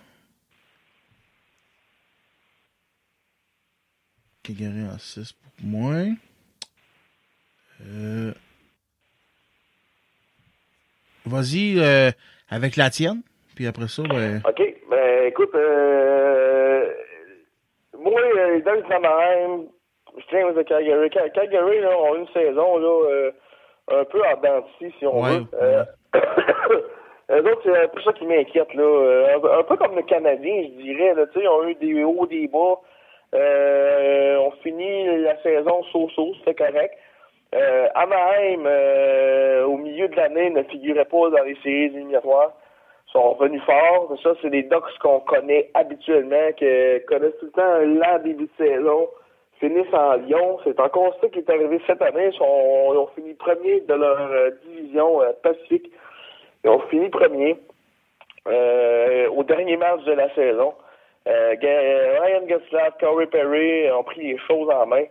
Calgary 4.43 4.83
en 4.83 4.99
6 4.99 5.31
pour 5.31 5.48
moi. 5.63 5.93
Euh... 7.85 8.31
Vas-y 11.25 11.79
euh, 11.79 12.11
avec 12.49 12.75
la 12.75 12.89
tienne. 12.89 13.21
Puis 13.55 13.67
après 13.67 13.87
ça, 13.87 14.03
ben... 14.03 14.41
OK. 14.47 14.61
Ben, 14.89 15.27
écoute, 15.27 15.53
euh, 15.53 16.89
moi, 17.97 18.19
euh, 18.21 18.55
les 18.55 18.61
Ducks 18.61 18.87
d'Anaheim, 18.89 19.65
je 20.17 20.23
tiens 20.29 20.47
aux 20.47 20.63
Calgary. 20.63 21.09
Cal- 21.09 21.31
Calgary, 21.33 21.79
là, 21.81 21.97
ont 21.97 22.15
une 22.15 22.27
saison, 22.29 22.77
là, 22.77 23.29
un 23.91 24.05
peu 24.05 24.19
de 24.19 24.63
scie, 24.77 24.95
si 24.97 25.05
on 25.05 25.21
Ouais, 25.21 25.39
veut. 25.39 25.85
Eux 27.31 27.51
autres, 27.51 27.61
c'est 27.63 27.77
un 27.83 27.87
peu 27.89 28.01
ça 28.01 28.13
qui 28.13 28.25
m'inquiète, 28.25 28.73
là. 28.73 29.35
Un, 29.35 29.59
un 29.59 29.63
peu 29.63 29.75
comme 29.77 29.95
le 29.95 30.01
Canadien, 30.03 30.63
je 30.63 30.81
dirais, 30.81 31.13
là. 31.13 31.27
Tu 31.27 31.33
sais, 31.33 31.45
ils 31.45 31.47
ont 31.47 31.67
eu 31.67 31.75
des 31.75 32.03
hauts, 32.03 32.25
des 32.25 32.47
bas. 32.47 32.79
Euh, 33.35 34.37
on 34.37 34.51
finit 34.63 35.21
la 35.21 35.41
saison 35.41 35.83
so-so, 35.91 36.33
c'était 36.39 36.55
correct. 36.55 36.95
Euh, 37.55 37.87
Anaheim, 37.95 38.65
euh, 38.65 39.65
au 39.65 39.77
milieu 39.77 40.07
de 40.07 40.15
l'année, 40.15 40.49
ne 40.49 40.63
figurait 40.63 41.05
pas 41.05 41.29
dans 41.29 41.43
les 41.43 41.55
séries 41.63 41.85
éliminatoires. 41.85 42.53
Ils 43.07 43.11
sont 43.11 43.33
revenus 43.33 43.63
forts. 43.63 44.15
Ça, 44.21 44.31
c'est 44.41 44.49
des 44.51 44.63
Ducks 44.63 44.97
qu'on 45.01 45.19
connaît 45.21 45.69
habituellement, 45.73 46.51
qui 46.57 46.65
connaissent 47.07 47.37
tout 47.39 47.47
le 47.47 47.51
temps 47.51 47.77
lent 47.79 48.19
début 48.23 48.45
de 48.45 48.49
saison, 48.57 49.09
finissent 49.59 49.93
en 49.93 50.13
Lyon. 50.13 50.59
C'est 50.63 50.79
encore 50.79 51.15
ça 51.19 51.27
qui 51.29 51.39
est 51.39 51.49
arrivé 51.49 51.81
cette 51.87 52.01
année. 52.01 52.29
Ils, 52.31 52.35
ils 52.35 52.97
ont 52.97 53.09
fini 53.15 53.33
premier 53.33 53.81
de 53.81 53.93
leur 53.95 54.31
euh, 54.31 54.51
division 54.67 55.21
euh, 55.21 55.31
Pacifique. 55.41 55.91
Ils 56.63 56.69
ont 56.69 56.81
fini 56.81 57.09
premier 57.09 57.57
au 58.45 59.43
dernier 59.43 59.77
match 59.77 60.03
de 60.05 60.13
la 60.13 60.33
saison. 60.33 60.73
Euh, 61.29 61.55
Ga- 61.55 62.21
Ryan 62.21 62.47
Getzlaff, 62.47 62.97
Corey 62.99 63.27
Perry 63.27 63.91
ont 63.91 64.03
pris 64.03 64.21
les 64.21 64.37
choses 64.39 64.69
en 64.69 64.85
main. 64.87 65.03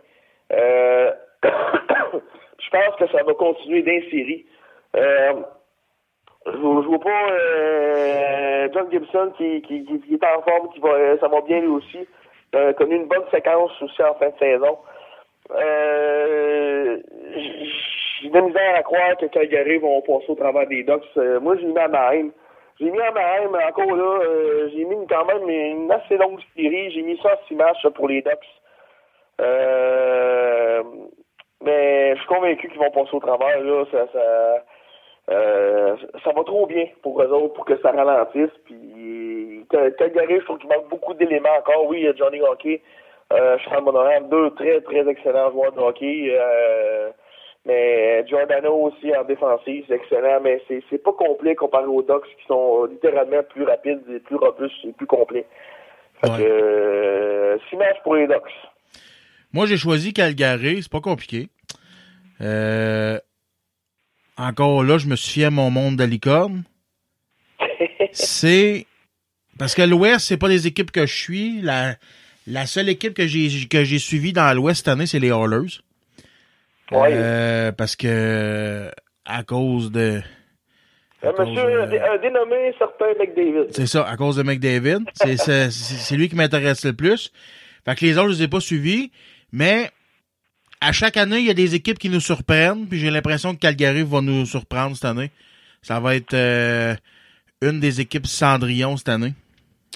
Euh, 0.51 1.11
je 1.43 2.69
pense 2.71 2.95
que 2.97 3.07
ça 3.07 3.23
va 3.23 3.33
continuer 3.33 3.81
d'insérer. 3.83 4.45
Euh, 4.95 5.33
je, 6.45 6.51
je 6.51 6.87
vois 6.87 6.99
pas 6.99 7.31
euh, 7.31 8.67
John 8.73 8.91
Gibson 8.91 9.31
qui, 9.37 9.63
est 9.67 10.23
en 10.25 10.41
forme, 10.41 10.69
qui 10.73 10.79
va, 10.79 10.89
euh, 10.89 11.17
ça 11.19 11.27
va 11.27 11.41
bien 11.41 11.59
lui 11.61 11.67
aussi. 11.67 12.07
Euh, 12.55 12.73
connu 12.73 12.95
une 12.95 13.07
bonne 13.07 13.25
séquence 13.31 13.71
aussi 13.81 14.01
en 14.03 14.15
fin 14.15 14.29
de 14.29 14.37
saison. 14.39 14.77
Euh, 15.51 16.97
j'ai 18.21 18.29
de 18.29 18.33
la 18.35 18.41
misère 18.41 18.75
à 18.75 18.83
croire 18.83 19.15
que 19.17 19.27
Calgary 19.27 19.77
vont 19.77 20.01
passer 20.01 20.25
au 20.29 20.35
travers 20.35 20.67
des 20.67 20.83
Ducks. 20.83 21.03
Euh, 21.17 21.39
moi, 21.39 21.55
j'ai 21.57 21.65
mis 21.65 21.77
Anaheim. 21.77 22.31
J'ai 22.79 22.89
mis 22.91 22.99
Anaheim, 23.01 23.49
mais 23.51 23.63
encore 23.65 23.93
là, 23.95 24.19
euh, 24.23 24.69
j'ai 24.73 24.85
mis 24.85 25.05
quand 25.07 25.25
même 25.25 25.49
une 25.49 25.91
assez 25.91 26.15
longue 26.17 26.39
série. 26.55 26.91
J'ai 26.91 27.01
mis 27.01 27.17
ça 27.21 27.33
en 27.33 27.47
six 27.47 27.55
matchs 27.55 27.83
là, 27.83 27.91
pour 27.91 28.07
les 28.07 28.21
Ducks. 28.21 28.39
Euh, 29.41 30.83
mais 31.63 32.13
je 32.15 32.19
suis 32.19 32.27
convaincu 32.27 32.69
qu'ils 32.69 32.79
vont 32.79 32.91
passer 32.91 33.13
au 33.15 33.19
travers. 33.19 33.59
Là, 33.61 33.83
ça, 33.91 34.07
ça, 34.13 34.63
euh, 35.31 35.95
ça 36.23 36.31
va 36.31 36.43
trop 36.43 36.65
bien 36.67 36.85
pour 37.01 37.21
eux 37.21 37.27
autres 37.27 37.53
pour 37.53 37.65
que 37.65 37.77
ça 37.81 37.91
ralentisse. 37.91 38.51
Puis 38.65 39.65
Cal- 39.69 39.93
Calgary, 39.95 40.39
je 40.39 40.45
trouve 40.45 40.59
qu'il 40.59 40.69
manque 40.69 40.87
beaucoup 40.89 41.13
d'éléments 41.13 41.57
encore. 41.59 41.85
Oui, 41.87 41.99
il 41.99 42.05
y 42.05 42.07
a 42.07 42.15
Johnny 42.15 42.41
Hockey, 42.41 42.81
euh, 43.33 43.57
Charles 43.59 43.83
Monoran, 43.83 44.21
deux 44.21 44.51
très 44.51 44.79
très 44.81 45.07
excellents 45.07 45.51
joueurs 45.51 45.73
de 45.73 45.79
hockey. 45.81 46.29
Euh, 46.31 47.09
mais 47.65 48.25
Giordano 48.27 48.73
aussi 48.73 49.15
en 49.15 49.23
défensive, 49.25 49.83
c'est 49.87 49.95
excellent, 49.95 50.39
mais 50.41 50.61
c'est 50.67 50.81
c'est 50.89 51.03
pas 51.03 51.11
complet 51.11 51.55
comparé 51.55 51.85
aux 51.85 52.01
Ducks 52.01 52.23
qui 52.23 52.45
sont 52.47 52.85
littéralement 52.85 53.43
plus 53.49 53.63
rapides, 53.63 54.01
et 54.13 54.19
plus 54.19 54.37
robustes 54.37 54.85
et 54.85 54.93
plus 54.93 55.07
complets. 55.07 55.45
Fait 56.21 56.29
que 56.29 56.41
euh, 56.41 57.57
six 57.69 57.75
matchs 57.75 58.01
pour 58.03 58.15
les 58.15 58.27
Ducks. 58.27 58.41
Moi, 59.51 59.65
j'ai 59.65 59.77
choisi 59.77 60.13
Calgary. 60.13 60.81
C'est 60.81 60.91
pas 60.91 61.01
compliqué. 61.01 61.47
Euh, 62.41 63.19
encore 64.37 64.83
là, 64.83 64.97
je 64.97 65.07
me 65.07 65.15
suis 65.15 65.33
fié 65.33 65.45
à 65.45 65.49
mon 65.49 65.69
monde 65.69 65.97
de 65.97 66.03
licorne. 66.03 66.63
c'est 68.11 68.85
parce 69.57 69.75
que 69.75 69.81
l'Ouest, 69.81 70.27
c'est 70.27 70.37
pas 70.37 70.47
des 70.47 70.67
équipes 70.67 70.91
que 70.91 71.05
je 71.05 71.13
suis. 71.13 71.61
La, 71.61 71.95
la 72.47 72.65
seule 72.65 72.89
équipe 72.89 73.13
que 73.13 73.27
j'ai 73.27 73.67
que 73.67 73.83
j'ai 73.83 73.99
suivie 73.99 74.33
dans 74.33 74.55
l'Ouest 74.55 74.85
cette 74.85 74.87
année, 74.87 75.05
c'est 75.05 75.19
les 75.19 75.29
Oilers. 75.29 75.81
Euh, 76.91 77.71
parce 77.71 77.95
que 77.95 78.89
à 79.25 79.43
cause 79.43 79.91
de 79.91 80.21
monsieur 81.23 81.81
un 81.83 81.87
dé- 81.87 81.99
un 81.99 82.17
dénommé 82.17 82.73
certain 82.79 83.13
McDavid. 83.19 83.67
c'est 83.71 83.85
ça, 83.87 84.07
à 84.07 84.15
cause 84.17 84.37
de 84.37 84.43
McDavid. 84.43 84.99
C'est 85.13 85.37
c'est- 85.37 85.69
c'est 85.71 86.15
lui 86.15 86.29
qui 86.29 86.35
m'intéresse 86.35 86.83
le 86.85 86.93
plus. 86.93 87.31
Fait 87.85 87.95
que 87.95 88.05
les 88.05 88.17
autres, 88.17 88.29
je 88.31 88.37
les 88.37 88.43
ai 88.43 88.47
pas 88.47 88.59
suivis. 88.59 89.11
Mais 89.51 89.89
à 90.81 90.91
chaque 90.91 91.17
année, 91.17 91.39
il 91.39 91.45
y 91.45 91.49
a 91.49 91.53
des 91.53 91.75
équipes 91.75 91.99
qui 91.99 92.09
nous 92.09 92.19
surprennent. 92.21 92.87
Puis 92.87 92.99
j'ai 92.99 93.11
l'impression 93.11 93.53
que 93.53 93.59
Calgary 93.59 94.03
va 94.03 94.21
nous 94.21 94.45
surprendre 94.45 94.95
cette 94.95 95.05
année. 95.05 95.31
Ça 95.81 95.99
va 95.99 96.15
être 96.15 96.33
euh, 96.33 96.95
une 97.61 97.79
des 97.79 98.01
équipes 98.01 98.25
Cendrillon 98.27 98.95
cette 98.97 99.09
année. 99.09 99.33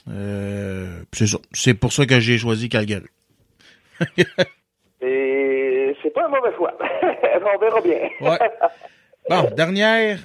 Euh, 0.09 0.99
puis 1.11 1.19
c'est 1.19 1.27
ça. 1.27 1.37
C'est 1.53 1.73
pour 1.73 1.91
ça 1.93 2.05
que 2.05 2.19
j'ai 2.19 2.37
choisi 2.37 2.67
Calgary. 2.69 3.05
Et 5.01 5.62
c'est 6.03 6.13
pas 6.13 6.25
un 6.25 6.29
mauvais 6.29 6.55
choix. 6.55 6.77
On 7.55 7.57
verra 7.57 7.81
bien. 7.81 8.09
Ouais. 8.21 8.39
Bon, 9.29 9.49
dernière, 9.55 10.19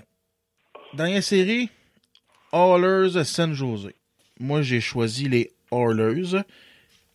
dernière 0.92 1.22
série. 1.22 1.70
Oilers 2.52 3.24
San 3.24 3.54
Jose. 3.54 3.90
Moi, 4.40 4.62
j'ai 4.62 4.80
choisi 4.80 5.28
les 5.28 5.52
Oilers, 5.70 6.42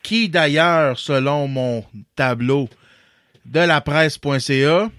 qui 0.04 0.30
d'ailleurs, 0.30 0.98
selon 0.98 1.48
mon 1.48 1.84
tableau 2.16 2.70
de 3.46 3.60
la 3.60 3.82
presse.ca, 3.82 4.90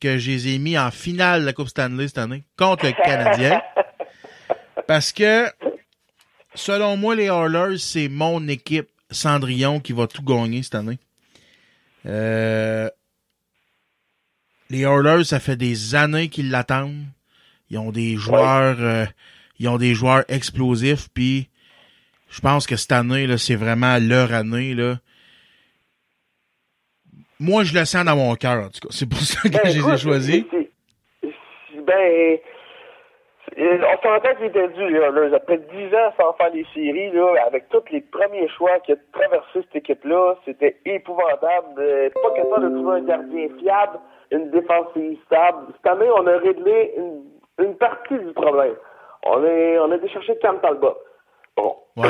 que 0.00 0.18
je 0.18 0.30
les 0.30 0.48
ai 0.54 0.58
mis 0.58 0.78
en 0.78 0.90
finale 0.90 1.40
de 1.40 1.46
la 1.46 1.52
Coupe 1.52 1.68
Stanley 1.68 2.08
cette 2.08 2.18
année 2.18 2.44
contre 2.56 2.86
le 2.86 2.92
Canadien. 2.92 3.60
Parce 4.86 5.12
que, 5.12 5.46
selon 6.54 6.96
moi, 6.96 7.14
les 7.14 7.26
Oilers, 7.26 7.78
c'est 7.78 8.08
mon 8.08 8.46
équipe 8.48 8.88
Cendrillon 9.10 9.80
qui 9.80 9.92
va 9.92 10.06
tout 10.06 10.22
gagner 10.22 10.62
cette 10.62 10.74
année. 10.74 10.98
Euh, 12.06 12.88
les 14.70 14.80
Oilers, 14.82 15.24
ça 15.24 15.40
fait 15.40 15.56
des 15.56 15.94
années 15.94 16.28
qu'ils 16.28 16.50
l'attendent. 16.50 17.04
Ils 17.70 17.78
ont 17.78 17.90
des 17.92 18.16
joueurs, 18.16 18.76
euh, 18.80 19.04
ils 19.58 19.68
ont 19.68 19.78
des 19.78 19.94
joueurs 19.94 20.24
explosifs, 20.28 21.08
puis 21.12 21.48
Je 22.30 22.40
pense 22.40 22.66
que 22.66 22.76
cette 22.76 22.92
année, 22.92 23.26
là, 23.26 23.38
c'est 23.38 23.54
vraiment 23.54 23.96
leur 23.98 24.32
année, 24.34 24.74
là. 24.74 24.98
Moi, 27.40 27.64
je 27.64 27.72
le 27.72 27.84
sens 27.86 28.04
dans 28.04 28.16
mon 28.16 28.34
cœur, 28.34 28.64
en 28.66 28.68
tout 28.68 28.80
cas. 28.80 28.88
C'est 28.90 29.08
pour 29.08 29.20
ça 29.20 29.40
que 29.42 29.48
Ben, 29.48 29.60
je 29.64 29.78
les 29.80 29.94
ai 29.94 29.96
choisis. 29.96 30.44
Ben, 31.86 32.38
c'est- 33.58 33.80
on 33.84 34.02
s'entend 34.02 34.34
qu'il 34.36 34.46
était 34.46 34.68
dû, 34.68 34.88
là, 34.90 35.10
après 35.34 35.58
10 35.58 35.94
ans 35.94 36.12
sans 36.16 36.32
faire 36.34 36.50
les 36.50 36.64
séries, 36.74 37.10
là, 37.10 37.44
avec 37.46 37.68
tous 37.70 37.82
les 37.90 38.00
premiers 38.00 38.48
choix 38.48 38.78
qui 38.80 38.92
ont 38.92 38.98
traversé 39.12 39.48
cette 39.54 39.76
équipe-là, 39.76 40.36
c'était 40.44 40.76
épouvantable. 40.84 41.74
Euh, 41.78 42.10
pas 42.22 42.30
capable 42.30 42.70
de 42.70 42.76
trouver 42.78 42.96
un 42.98 43.04
gardien 43.04 43.48
fiable, 43.58 43.98
une 44.30 44.50
défensive 44.50 45.18
stable. 45.26 45.66
Cette 45.76 45.92
année, 45.92 46.10
on 46.10 46.26
a 46.26 46.36
réglé 46.38 46.94
une, 46.96 47.24
une 47.64 47.76
partie 47.76 48.18
du 48.18 48.32
problème. 48.32 48.76
On, 49.24 49.44
est, 49.44 49.78
on 49.78 49.90
a 49.90 49.96
été 49.96 50.08
chercher 50.08 50.36
Cam 50.38 50.60
Talbot. 50.60 50.96
Bon. 51.56 51.74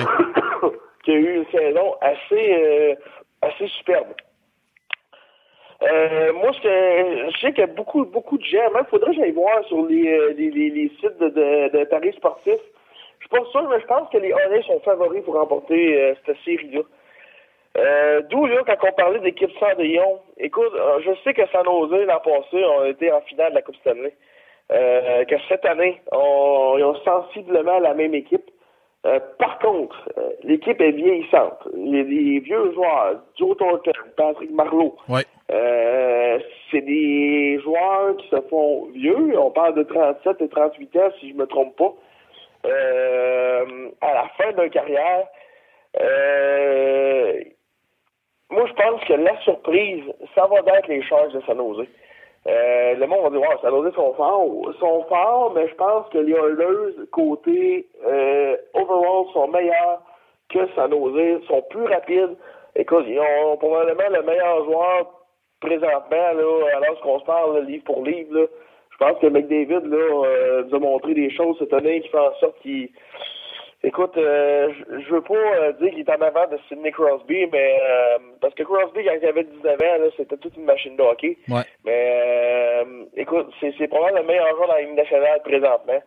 qui 1.04 1.12
a 1.12 1.14
eu 1.14 1.36
une 1.36 1.46
saison 1.46 1.94
assez, 2.00 2.62
euh, 2.62 2.94
assez 3.40 3.66
superbe. 3.68 4.08
Euh, 5.82 6.32
moi, 6.32 6.50
je 6.52 7.30
sais 7.40 7.52
qu'il 7.52 7.60
y 7.60 7.62
a 7.62 7.66
beaucoup, 7.68 8.04
beaucoup 8.04 8.36
de 8.36 8.44
gens, 8.44 8.70
même 8.74 8.84
faudrait 8.90 9.12
que 9.12 9.16
j'aille 9.20 9.30
voir 9.32 9.64
sur 9.66 9.86
les, 9.86 10.08
euh, 10.08 10.34
les, 10.36 10.90
sites 11.00 11.18
de, 11.18 11.28
de, 11.28 11.78
de 11.78 11.84
paris 11.84 12.12
sportifs. 12.14 12.54
Je 13.20 13.26
suis 13.26 13.28
pas 13.28 13.44
sûr, 13.50 13.68
mais 13.68 13.80
je 13.80 13.86
pense 13.86 14.08
que 14.10 14.18
les 14.18 14.32
Hornets 14.32 14.62
sont 14.62 14.80
favoris 14.80 15.22
pour 15.24 15.34
remporter 15.34 16.02
euh, 16.02 16.14
cette 16.26 16.36
série-là. 16.44 16.80
Euh, 17.76 18.22
D'où, 18.28 18.46
là, 18.46 18.62
quand 18.66 18.88
on 18.88 18.92
parlait 18.92 19.20
d'équipe 19.20 19.50
Cendrillon, 19.60 20.20
écoute, 20.38 20.72
euh, 20.74 21.00
je 21.04 21.12
sais 21.22 21.32
que 21.32 21.46
San 21.52 21.64
Jose, 21.64 22.06
l'an 22.06 22.20
passé, 22.24 22.64
ont 22.64 22.84
été 22.84 23.12
en 23.12 23.20
finale 23.20 23.50
de 23.50 23.54
la 23.56 23.62
Coupe 23.62 23.76
Stanley. 23.76 24.14
Que 24.70 25.36
cette 25.48 25.64
année, 25.64 25.98
ils 26.12 26.84
ont 26.84 26.94
sensiblement 26.96 27.78
la 27.78 27.94
même 27.94 28.14
équipe. 28.14 28.50
Par 29.38 29.58
contre, 29.60 29.96
l'équipe 30.42 30.78
est 30.78 30.90
vieillissante. 30.90 31.66
Les, 31.74 32.02
les 32.02 32.40
vieux 32.40 32.72
joueurs, 32.74 33.14
Joe 33.38 33.56
Thornton, 33.56 33.92
Patrick 34.16 34.50
Marleau, 34.50 34.96
Ouais. 35.08 35.22
Euh, 35.50 36.38
c'est 36.70 36.82
des 36.82 37.58
joueurs 37.60 38.16
qui 38.18 38.28
se 38.28 38.40
font 38.48 38.86
vieux. 38.92 39.38
On 39.38 39.50
parle 39.50 39.74
de 39.74 39.82
37 39.82 40.42
et 40.42 40.48
38 40.48 40.96
ans, 40.96 41.10
si 41.20 41.30
je 41.30 41.34
me 41.34 41.46
trompe 41.46 41.76
pas. 41.76 41.94
Euh, 42.66 43.88
à 44.00 44.14
la 44.14 44.28
fin 44.36 44.52
de 44.52 44.68
carrière, 44.68 45.26
euh, 46.00 47.40
moi, 48.50 48.66
je 48.66 48.72
pense 48.72 49.04
que 49.04 49.12
la 49.14 49.38
surprise, 49.40 50.04
ça 50.34 50.46
va 50.46 50.56
être 50.76 50.88
les 50.88 51.02
Sharks 51.02 51.32
de 51.32 51.40
San 51.42 51.58
Jose. 51.58 51.86
Euh, 52.46 52.94
le 52.94 53.06
monde 53.06 53.24
va 53.24 53.30
dire, 53.30 53.40
wow, 53.40 53.58
San 53.60 53.70
Jose 53.70 53.94
sont 53.94 54.14
forts. 54.14 54.74
sont 54.80 55.04
forts, 55.08 55.52
mais 55.54 55.68
je 55.68 55.74
pense 55.74 56.08
que 56.10 56.18
les 56.18 56.32
Oilers, 56.32 57.06
côté 57.10 57.86
euh, 58.06 58.56
overall, 58.74 59.26
sont 59.32 59.48
meilleurs 59.48 60.02
que 60.48 60.66
San 60.74 60.90
Jose, 60.90 61.42
sont 61.46 61.62
plus 61.68 61.84
rapides. 61.84 62.36
Écoute, 62.74 63.04
ils 63.06 63.20
ont 63.20 63.56
probablement 63.56 64.08
le 64.10 64.22
meilleur 64.22 64.64
joueur 64.64 65.17
présentement, 65.60 66.32
là, 66.34 66.76
alors 66.76 67.00
qu'on 67.00 67.20
se 67.20 67.24
parle 67.24 67.56
là, 67.56 67.60
livre 67.62 67.84
pour 67.84 68.04
livre. 68.04 68.34
Là. 68.34 68.46
Je 68.90 68.96
pense 68.98 69.18
que 69.20 69.26
McDavid 69.26 69.86
là, 69.88 69.96
euh, 69.96 70.64
nous 70.64 70.76
a 70.76 70.78
montré 70.80 71.14
des 71.14 71.30
choses 71.30 71.56
cette 71.58 71.72
année 71.72 72.00
qui 72.00 72.08
font 72.08 72.18
en 72.18 72.34
sorte 72.34 72.58
qu'il 72.60 72.90
Écoute, 73.84 74.16
euh, 74.16 74.72
je 74.90 75.14
veux 75.14 75.20
pas 75.20 75.34
euh, 75.34 75.72
dire 75.74 75.90
qu'il 75.90 76.00
est 76.00 76.10
en 76.10 76.20
avant 76.20 76.48
de 76.48 76.58
Sidney 76.68 76.90
Crosby, 76.90 77.46
mais 77.52 77.78
euh, 77.80 78.18
parce 78.40 78.52
que 78.54 78.64
Crosby, 78.64 79.04
quand 79.04 79.14
il 79.22 79.26
avait 79.26 79.44
19 79.44 79.72
ans, 79.80 79.98
là, 80.00 80.06
c'était 80.16 80.36
toute 80.36 80.56
une 80.56 80.64
machine 80.64 80.96
de 80.96 81.02
hockey. 81.02 81.38
Ouais. 81.48 81.62
Mais 81.84 82.82
euh, 82.84 83.04
écoute, 83.16 83.46
c'est, 83.60 83.86
probablement 83.86 84.20
le 84.20 84.26
meilleur 84.26 84.48
joueur 84.56 84.66
dans 84.66 84.74
la 84.74 84.80
Ligue 84.80 84.96
nationale 84.96 85.40
présentement. 85.44 86.02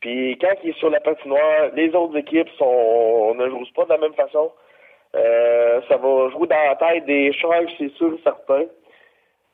Puis 0.00 0.38
quand 0.40 0.54
il 0.62 0.70
est 0.70 0.78
sur 0.78 0.88
la 0.88 1.00
patinoire, 1.00 1.70
les 1.74 1.92
autres 1.96 2.16
équipes 2.16 2.48
sont 2.50 3.34
ne 3.34 3.48
jouent 3.48 3.64
pas 3.74 3.84
de 3.84 3.90
la 3.90 3.98
même 3.98 4.14
façon. 4.14 4.52
Euh, 5.16 5.80
ça 5.88 5.96
va 5.96 6.28
jouer 6.30 6.46
dans 6.46 6.64
la 6.68 6.76
tête 6.76 7.06
des 7.06 7.32
Sharks, 7.32 7.74
c'est 7.76 7.92
sûr 7.94 8.16
certain. 8.22 8.66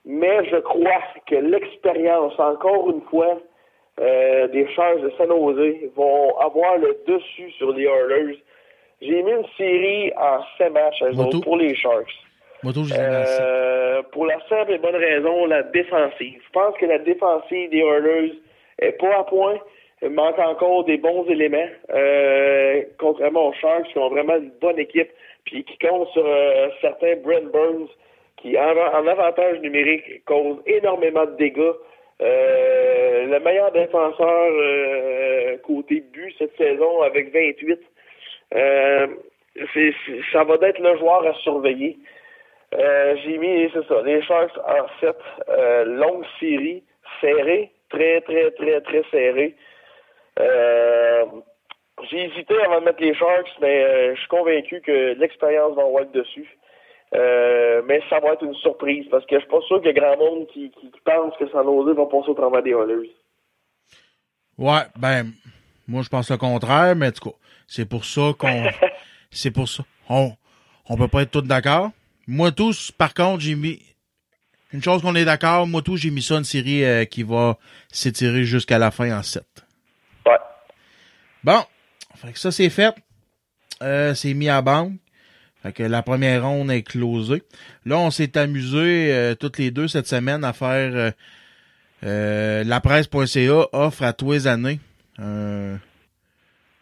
Mais 0.07 0.49
je 0.49 0.57
crois 0.57 1.03
que 1.27 1.35
l'expérience, 1.35 2.39
encore 2.39 2.91
une 2.91 3.03
fois, 3.11 3.41
euh, 4.01 4.47
des 4.49 4.69
Sharks 4.73 5.01
de 5.01 5.11
San 5.19 5.29
Jose 5.29 5.75
vont 5.97 6.39
avoir 6.39 6.79
le 6.79 6.97
dessus 7.09 7.51
sur 7.59 7.73
les 7.73 7.85
Oilers. 7.85 8.39
J'ai 9.03 9.23
mis 9.23 9.33
une 9.33 9.47
série 9.57 10.13
en 10.17 10.41
7 10.59 10.73
matchs 10.73 11.03
autres, 11.03 11.41
pour 11.41 11.57
les 11.57 11.75
Sharks. 11.75 12.15
Moto. 12.63 12.83
Euh, 12.93 14.03
pour 14.13 14.27
la 14.27 14.39
simple 14.49 14.73
et 14.73 14.79
bonne 14.79 14.97
raison, 14.97 15.47
la 15.47 15.63
défensive. 15.65 16.41
Je 16.47 16.53
pense 16.53 16.77
que 16.79 16.87
la 16.87 16.99
défensive 16.99 17.71
des 17.71 17.79
Oilers 17.79 18.33
est 18.79 18.93
pas 18.93 19.19
à 19.19 19.25
point. 19.25 19.59
Il 20.03 20.11
manque 20.11 20.39
encore 20.39 20.85
des 20.85 20.99
bons 20.99 21.25
éléments. 21.29 21.69
Euh, 21.93 22.83
contrairement 22.99 23.49
aux 23.49 23.53
Sharks, 23.55 23.89
qui 23.89 23.99
ont 23.99 24.11
vraiment 24.11 24.37
une 24.37 24.53
bonne 24.61 24.79
équipe, 24.79 25.11
puis 25.45 25.65
qui 25.65 25.79
comptent 25.79 26.09
sur 26.11 26.25
euh, 26.25 26.69
certains 26.81 27.17
Brent 27.17 27.51
Burns, 27.53 27.89
qui 28.37 28.59
en, 28.59 29.07
avantage 29.07 29.61
numérique 29.61 30.25
cause 30.25 30.59
énormément 30.67 31.25
de 31.25 31.37
dégâts. 31.37 31.73
Euh, 32.23 33.27
le 33.27 33.41
meilleur 33.41 33.73
défenseur 33.73 34.51
euh, 34.53 35.57
côté 35.59 36.01
but 36.13 36.35
cette 36.39 36.57
saison 36.57 37.03
avec 37.03 37.33
28. 37.33 37.81
Euh, 38.55 39.07
ça 40.33 40.45
va 40.45 40.55
être 40.63 40.79
le 40.79 40.97
joueur 40.99 41.27
à 41.27 41.35
surveiller. 41.35 41.99
Euh, 42.75 43.17
j'ai 43.23 43.39
mis, 43.39 43.71
c'est 43.73 43.87
ça, 43.87 44.03
les 44.03 44.23
Sharks 44.23 44.57
en 44.59 44.87
7. 45.01 45.17
Euh, 45.49 45.85
longue 45.85 46.25
série, 46.41 46.83
serrée, 47.21 47.71
très, 47.91 48.21
très, 48.23 48.51
très, 48.53 48.81
très 48.81 49.03
serrée. 49.11 49.55
Euh, 50.39 51.25
j'ai 52.11 52.25
hésité 52.25 52.55
avant 52.65 52.81
de 52.81 52.87
mettre 52.87 53.03
les 53.03 53.15
Sharks, 53.15 53.51
mais 53.61 54.15
je 54.15 54.21
suis 54.21 54.29
convaincu 54.29 54.81
que 54.83 55.15
l'expérience 55.15 55.75
va 55.75 55.83
avoir 55.83 56.07
dessus. 56.07 56.57
Euh, 57.15 57.83
mais 57.87 58.03
ça 58.11 58.19
va 58.21 58.33
être 58.33 58.45
une 58.45 58.55
surprise 58.57 59.07
parce 59.11 59.25
que 59.27 59.37
je 59.37 59.41
suis 59.41 59.49
pas 59.49 59.61
sûr 59.63 59.81
qu'il 59.81 59.87
y 59.87 59.91
a 59.91 59.93
grand 59.93 60.17
monde 60.19 60.47
qui, 60.49 60.71
qui, 60.71 60.91
qui 60.91 61.01
pense 61.05 61.37
que 61.39 61.49
San 61.51 61.65
Jose 61.65 61.97
va 61.97 62.07
passer 62.07 62.31
au 62.31 62.35
travers 62.35 62.63
des 62.63 62.71
Oilers. 62.71 63.15
Ouais, 64.59 64.83
ben, 64.99 65.33
moi, 65.87 66.03
je 66.03 66.09
pense 66.09 66.31
le 66.31 66.37
contraire, 66.37 66.97
mais 66.97 67.09
en 67.09 67.13
tout 67.13 67.31
cas, 67.31 67.37
c'est 67.69 67.89
pour 67.89 68.05
ça 68.05 68.33
qu'on, 68.37 68.65
c'est 69.31 69.51
pour 69.51 69.69
ça. 69.69 69.85
On, 70.09 70.33
on 70.89 70.97
peut 70.97 71.09
pas 71.09 71.23
être 71.23 71.31
tous 71.31 71.43
d'accord. 71.43 71.91
Moi, 72.27 72.51
tous, 72.51 72.91
par 72.91 73.15
contre, 73.15 73.41
j'ai 73.41 73.55
mis, 73.55 73.81
une 74.73 74.83
chose 74.83 75.03
qu'on 75.03 75.15
est 75.15 75.25
d'accord, 75.25 75.67
moi, 75.67 75.83
tous, 75.83 75.97
j'ai 75.97 76.11
mis 76.11 76.23
ça 76.23 76.37
une 76.37 76.45
série 76.45 76.85
euh, 76.85 77.05
qui 77.05 77.23
va 77.23 77.57
s'étirer 77.93 78.45
jusqu'à 78.45 78.79
la 78.79 78.91
fin 78.91 79.17
en 79.17 79.23
7. 79.23 79.45
Ouais. 80.27 80.33
Bon. 81.45 81.61
Fait 82.17 82.33
que 82.33 82.39
ça, 82.39 82.51
c'est 82.51 82.71
fait. 82.71 82.95
Euh, 83.83 84.15
c'est 84.15 84.35
mis 84.35 84.49
à 84.49 84.63
banque. 84.63 84.93
Fait 85.67 85.73
que 85.73 85.83
la 85.83 86.03
première 86.03 86.45
ronde 86.45 86.71
est 86.71 86.85
closée. 86.85 87.43
Là, 87.85 87.99
on 87.99 88.13
s'est 88.13 88.39
amusé 88.39 89.13
euh, 89.13 89.35
toutes 89.35 89.59
les 89.59 89.73
deux 89.73 89.89
cette 89.89 90.07
semaine 90.07 90.45
à 90.45 90.53
faire 90.53 90.93
euh, 90.95 91.11
euh, 92.05 92.63
la 92.63 92.81
presse.ca 92.81 93.67
offre 93.73 94.05
à 94.05 94.13
tous 94.13 94.31
les 94.31 94.47
années 94.47 94.79
un, 95.19 95.79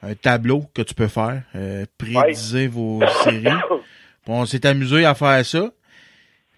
un 0.03 0.15
tableau 0.21 0.67
que 0.75 0.83
tu 0.83 0.93
peux 0.93 1.09
faire, 1.09 1.41
euh, 1.57 1.87
prédiser 1.97 2.67
vos 2.67 3.01
séries. 3.23 3.45
Puis 4.25 4.33
on 4.33 4.45
s'est 4.45 4.67
amusé 4.67 5.07
à 5.07 5.15
faire 5.15 5.43
ça. 5.47 5.71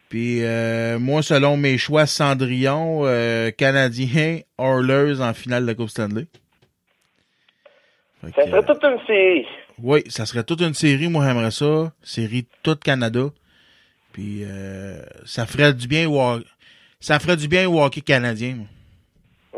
Puis 0.08 0.42
euh, 0.42 0.98
moi, 0.98 1.22
selon 1.22 1.56
mes 1.56 1.78
choix, 1.78 2.06
Cendrillon, 2.06 3.02
euh, 3.04 3.52
Canadien, 3.52 4.40
Oilers 4.58 5.20
en 5.20 5.32
finale 5.32 5.62
de 5.62 5.68
la 5.68 5.74
Coupe 5.76 5.90
Stanley. 5.90 6.26
Fait 8.20 8.32
Ça 8.34 8.50
serait 8.50 8.64
toute 8.64 8.82
une 8.82 8.98
série. 9.06 9.46
Oui, 9.82 10.02
ça 10.08 10.26
serait 10.26 10.44
toute 10.44 10.60
une 10.60 10.74
série, 10.74 11.08
moi 11.08 11.24
j'aimerais 11.26 11.50
ça. 11.50 11.92
Série 12.02 12.46
tout 12.62 12.76
Canada. 12.76 13.26
Puis 14.12 14.44
euh, 14.44 15.00
ça 15.24 15.44
ferait 15.46 15.72
du 15.74 15.86
bien 15.88 16.08
au 16.08 16.40
ça 17.00 17.18
ferait 17.18 17.36
du 17.36 17.48
bien 17.48 17.68
au 17.68 17.82
hockey 17.82 18.00
canadien. 18.00 18.54
moi. 18.56 18.66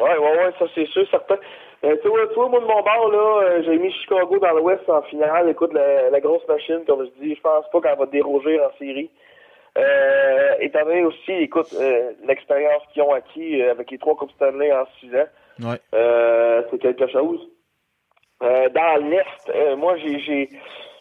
Ouais, 0.08 0.16
ouais, 0.18 0.38
ouais, 0.44 0.52
ça 0.58 0.66
c'est 0.74 0.86
sûr, 0.88 1.06
certain. 1.10 1.36
Euh, 1.84 1.94
tu 2.02 2.08
vois, 2.08 2.26
tu 2.28 2.34
vois, 2.34 2.48
moi 2.48 2.60
de 2.60 2.64
mon 2.66 2.82
bord, 2.82 3.10
là, 3.12 3.42
euh, 3.46 3.62
j'ai 3.64 3.78
mis 3.78 3.92
Chicago 3.92 4.38
dans 4.40 4.50
l'Ouest 4.52 4.88
en 4.88 5.02
finale. 5.02 5.48
Écoute, 5.50 5.72
la, 5.72 6.10
la 6.10 6.20
grosse 6.20 6.42
machine, 6.48 6.80
comme 6.86 7.04
je 7.06 7.24
dis, 7.24 7.34
je 7.36 7.40
pense 7.40 7.64
pas 7.72 7.80
qu'elle 7.80 7.98
va 7.98 8.06
déroger 8.06 8.58
en 8.60 8.76
série. 8.78 9.08
Euh, 9.76 10.54
étant 10.60 10.84
donné 10.84 11.04
aussi, 11.04 11.30
écoute, 11.32 11.68
euh, 11.80 12.10
l'expérience 12.26 12.82
qu'ils 12.92 13.02
ont 13.02 13.12
acquis 13.12 13.62
euh, 13.62 13.70
avec 13.70 13.92
les 13.92 13.98
trois 13.98 14.16
Coupes 14.16 14.32
Stanley 14.32 14.72
en 14.72 14.84
six 14.98 15.14
ans, 15.14 15.28
Ouais. 15.60 15.78
c'est 16.70 16.78
quelque 16.80 17.06
chose. 17.12 17.40
Euh, 18.42 18.68
dans 18.68 19.08
l'Est, 19.08 19.50
euh, 19.50 19.76
moi, 19.76 19.96
j'ai, 19.96 20.48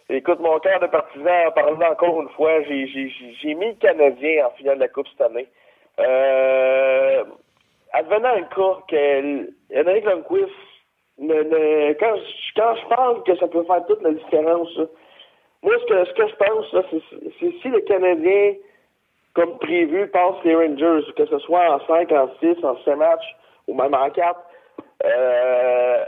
écoute, 0.10 0.40
mon 0.40 0.60
cœur 0.60 0.80
de 0.80 0.88
partisan, 0.88 1.48
en 1.48 1.52
parlant 1.52 1.92
encore 1.92 2.22
une 2.22 2.30
fois, 2.30 2.62
j'ai, 2.64 3.54
mis 3.54 3.68
le 3.68 3.76
Canadien 3.80 4.48
en 4.48 4.52
finale 4.52 4.76
de 4.76 4.82
la 4.82 4.88
Coupe 4.88 5.08
cette 5.10 5.22
année. 5.22 5.48
Euh, 6.00 7.24
advenant 7.94 8.36
le 8.36 8.46
cas 8.46 8.82
que 8.88 9.50
Henrik 9.76 10.06
Lundqvist, 10.06 10.52
quand, 11.20 12.16
je, 12.16 12.54
quand 12.56 12.76
je 12.76 12.96
pense 12.96 13.24
que 13.24 13.36
ça 13.38 13.48
peut 13.48 13.64
faire 13.64 13.86
toute 13.88 14.02
la 14.02 14.12
différence, 14.12 14.80
moi, 15.62 15.74
ce 15.80 15.86
que, 15.86 16.06
ce 16.06 16.14
que 16.14 16.28
je 16.28 16.36
pense, 16.36 16.76
c'est 17.40 17.52
si 17.62 17.68
le 17.68 17.82
Canadien, 17.82 18.54
comme 19.34 19.58
prévu, 19.60 20.08
passe 20.08 20.36
les 20.44 20.56
Rangers, 20.56 21.12
que 21.16 21.26
ce 21.26 21.40
soit 21.40 21.76
en 21.76 21.86
5, 21.86 22.12
en 22.12 22.30
6, 22.40 22.64
en 22.64 22.78
7 22.84 22.96
matchs, 22.96 23.36
ou 23.68 23.76
même 23.76 23.94
en 23.94 24.10
4, 24.10 24.40
euh, 25.06 26.06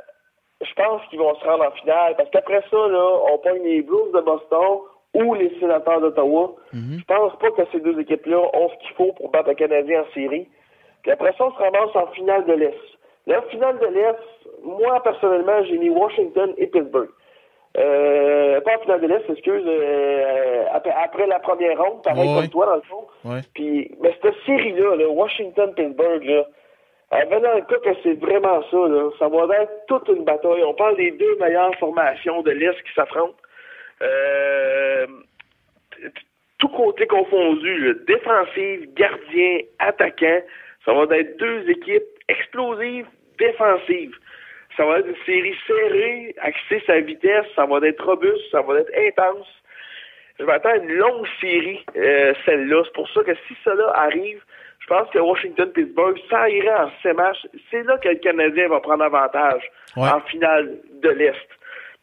je 0.61 0.73
pense 0.73 1.01
qu'ils 1.09 1.19
vont 1.19 1.35
se 1.35 1.45
rendre 1.45 1.65
en 1.65 1.71
finale. 1.71 2.15
Parce 2.17 2.29
qu'après 2.29 2.61
ça, 2.69 2.87
là, 2.87 3.19
on 3.33 3.37
pogne 3.37 3.63
les 3.63 3.81
Blues 3.81 4.11
de 4.13 4.21
Boston 4.21 4.79
ou 5.15 5.33
les 5.33 5.49
sénateurs 5.59 6.01
d'Ottawa. 6.01 6.51
Je 6.73 7.03
pense 7.05 7.35
pas 7.39 7.51
que 7.51 7.61
ces 7.71 7.79
deux 7.79 7.99
équipes-là 7.99 8.37
ont 8.53 8.69
ce 8.69 8.75
qu'il 8.85 8.95
faut 8.95 9.11
pour 9.13 9.29
battre 9.29 9.49
le 9.49 9.55
Canadien 9.55 10.01
en 10.01 10.13
série. 10.13 10.47
Puis 11.03 11.11
après 11.11 11.33
ça, 11.37 11.45
on 11.45 11.51
se 11.51 11.57
ramasse 11.57 11.95
en 11.95 12.07
finale 12.07 12.45
de 12.45 12.53
l'Est. 12.53 12.77
La 13.25 13.41
finale 13.43 13.79
de 13.79 13.87
l'Est, 13.87 14.17
moi, 14.63 15.01
personnellement, 15.03 15.63
j'ai 15.63 15.77
mis 15.77 15.89
Washington 15.89 16.53
et 16.57 16.67
Pittsburgh. 16.67 17.09
Euh, 17.77 18.59
pas 18.61 18.75
en 18.77 18.79
finale 18.79 19.01
de 19.01 19.07
l'Est, 19.07 19.29
excuse, 19.29 19.63
euh, 19.65 20.65
après, 20.73 20.91
après 20.91 21.27
la 21.27 21.39
première 21.39 21.81
ronde, 21.81 22.01
pareil 22.03 22.27
Ouais. 22.27 22.35
comme 22.41 22.49
toi, 22.49 22.65
dans 22.65 22.75
le 22.75 22.81
fond. 22.81 23.05
Ouais. 23.25 23.41
Puis, 23.53 23.95
mais 24.01 24.13
cette 24.21 24.35
série-là, 24.45 24.95
là, 24.95 25.07
Washington-Pittsburgh, 25.09 26.23
là, 26.23 26.45
euh, 27.13 27.39
dans 27.39 27.55
le 27.55 27.61
cas 27.61 27.79
que 27.79 27.97
c'est 28.03 28.19
vraiment 28.19 28.61
ça, 28.69 28.77
là, 28.77 29.09
ça 29.17 29.27
va 29.27 29.61
être 29.61 29.85
toute 29.87 30.07
une 30.09 30.23
bataille. 30.23 30.63
On 30.63 30.73
parle 30.73 30.97
des 30.97 31.11
deux 31.11 31.35
meilleures 31.37 31.75
formations 31.75 32.41
de 32.43 32.51
l'Est 32.51 32.81
qui 32.83 32.93
s'affrontent. 32.93 33.35
Euh, 34.01 35.07
tout 36.59 36.69
côté 36.69 37.07
confondu, 37.07 37.77
là, 37.79 37.93
défensive, 38.05 38.93
gardien, 38.93 39.59
attaquant, 39.79 40.41
ça 40.85 40.93
va 40.93 41.17
être 41.17 41.37
deux 41.37 41.69
équipes 41.69 42.03
explosives, 42.27 43.07
défensives. 43.37 44.15
Ça 44.77 44.85
va 44.85 44.99
être 44.99 45.07
une 45.07 45.25
série 45.25 45.55
serrée, 45.65 46.35
axée 46.41 46.81
sa 46.85 46.99
vitesse, 46.99 47.45
ça 47.55 47.65
va 47.65 47.79
être 47.85 48.05
robuste, 48.05 48.51
ça 48.51 48.61
va 48.61 48.79
être 48.79 48.91
intense. 48.95 49.47
Je 50.39 50.45
m'attends 50.45 50.69
à 50.69 50.77
une 50.77 50.93
longue 50.93 51.27
série, 51.41 51.83
euh, 51.97 52.33
celle-là. 52.45 52.83
C'est 52.85 52.93
pour 52.93 53.09
ça 53.09 53.23
que 53.23 53.35
si 53.47 53.55
cela 53.63 53.91
arrive, 53.95 54.41
pense 54.89 55.09
que 55.11 55.19
Washington-Pittsburgh, 55.19 56.17
ça 56.29 56.49
irait 56.49 56.73
en 56.73 56.89
ces 57.01 57.13
matchs. 57.13 57.47
C'est 57.71 57.83
là 57.83 57.97
que 57.97 58.09
le 58.09 58.15
Canadien 58.15 58.67
va 58.67 58.79
prendre 58.81 59.03
avantage 59.03 59.63
Ouais. 59.95 60.09
en 60.09 60.19
finale 60.21 60.77
de 61.01 61.09
l'Est. 61.09 61.47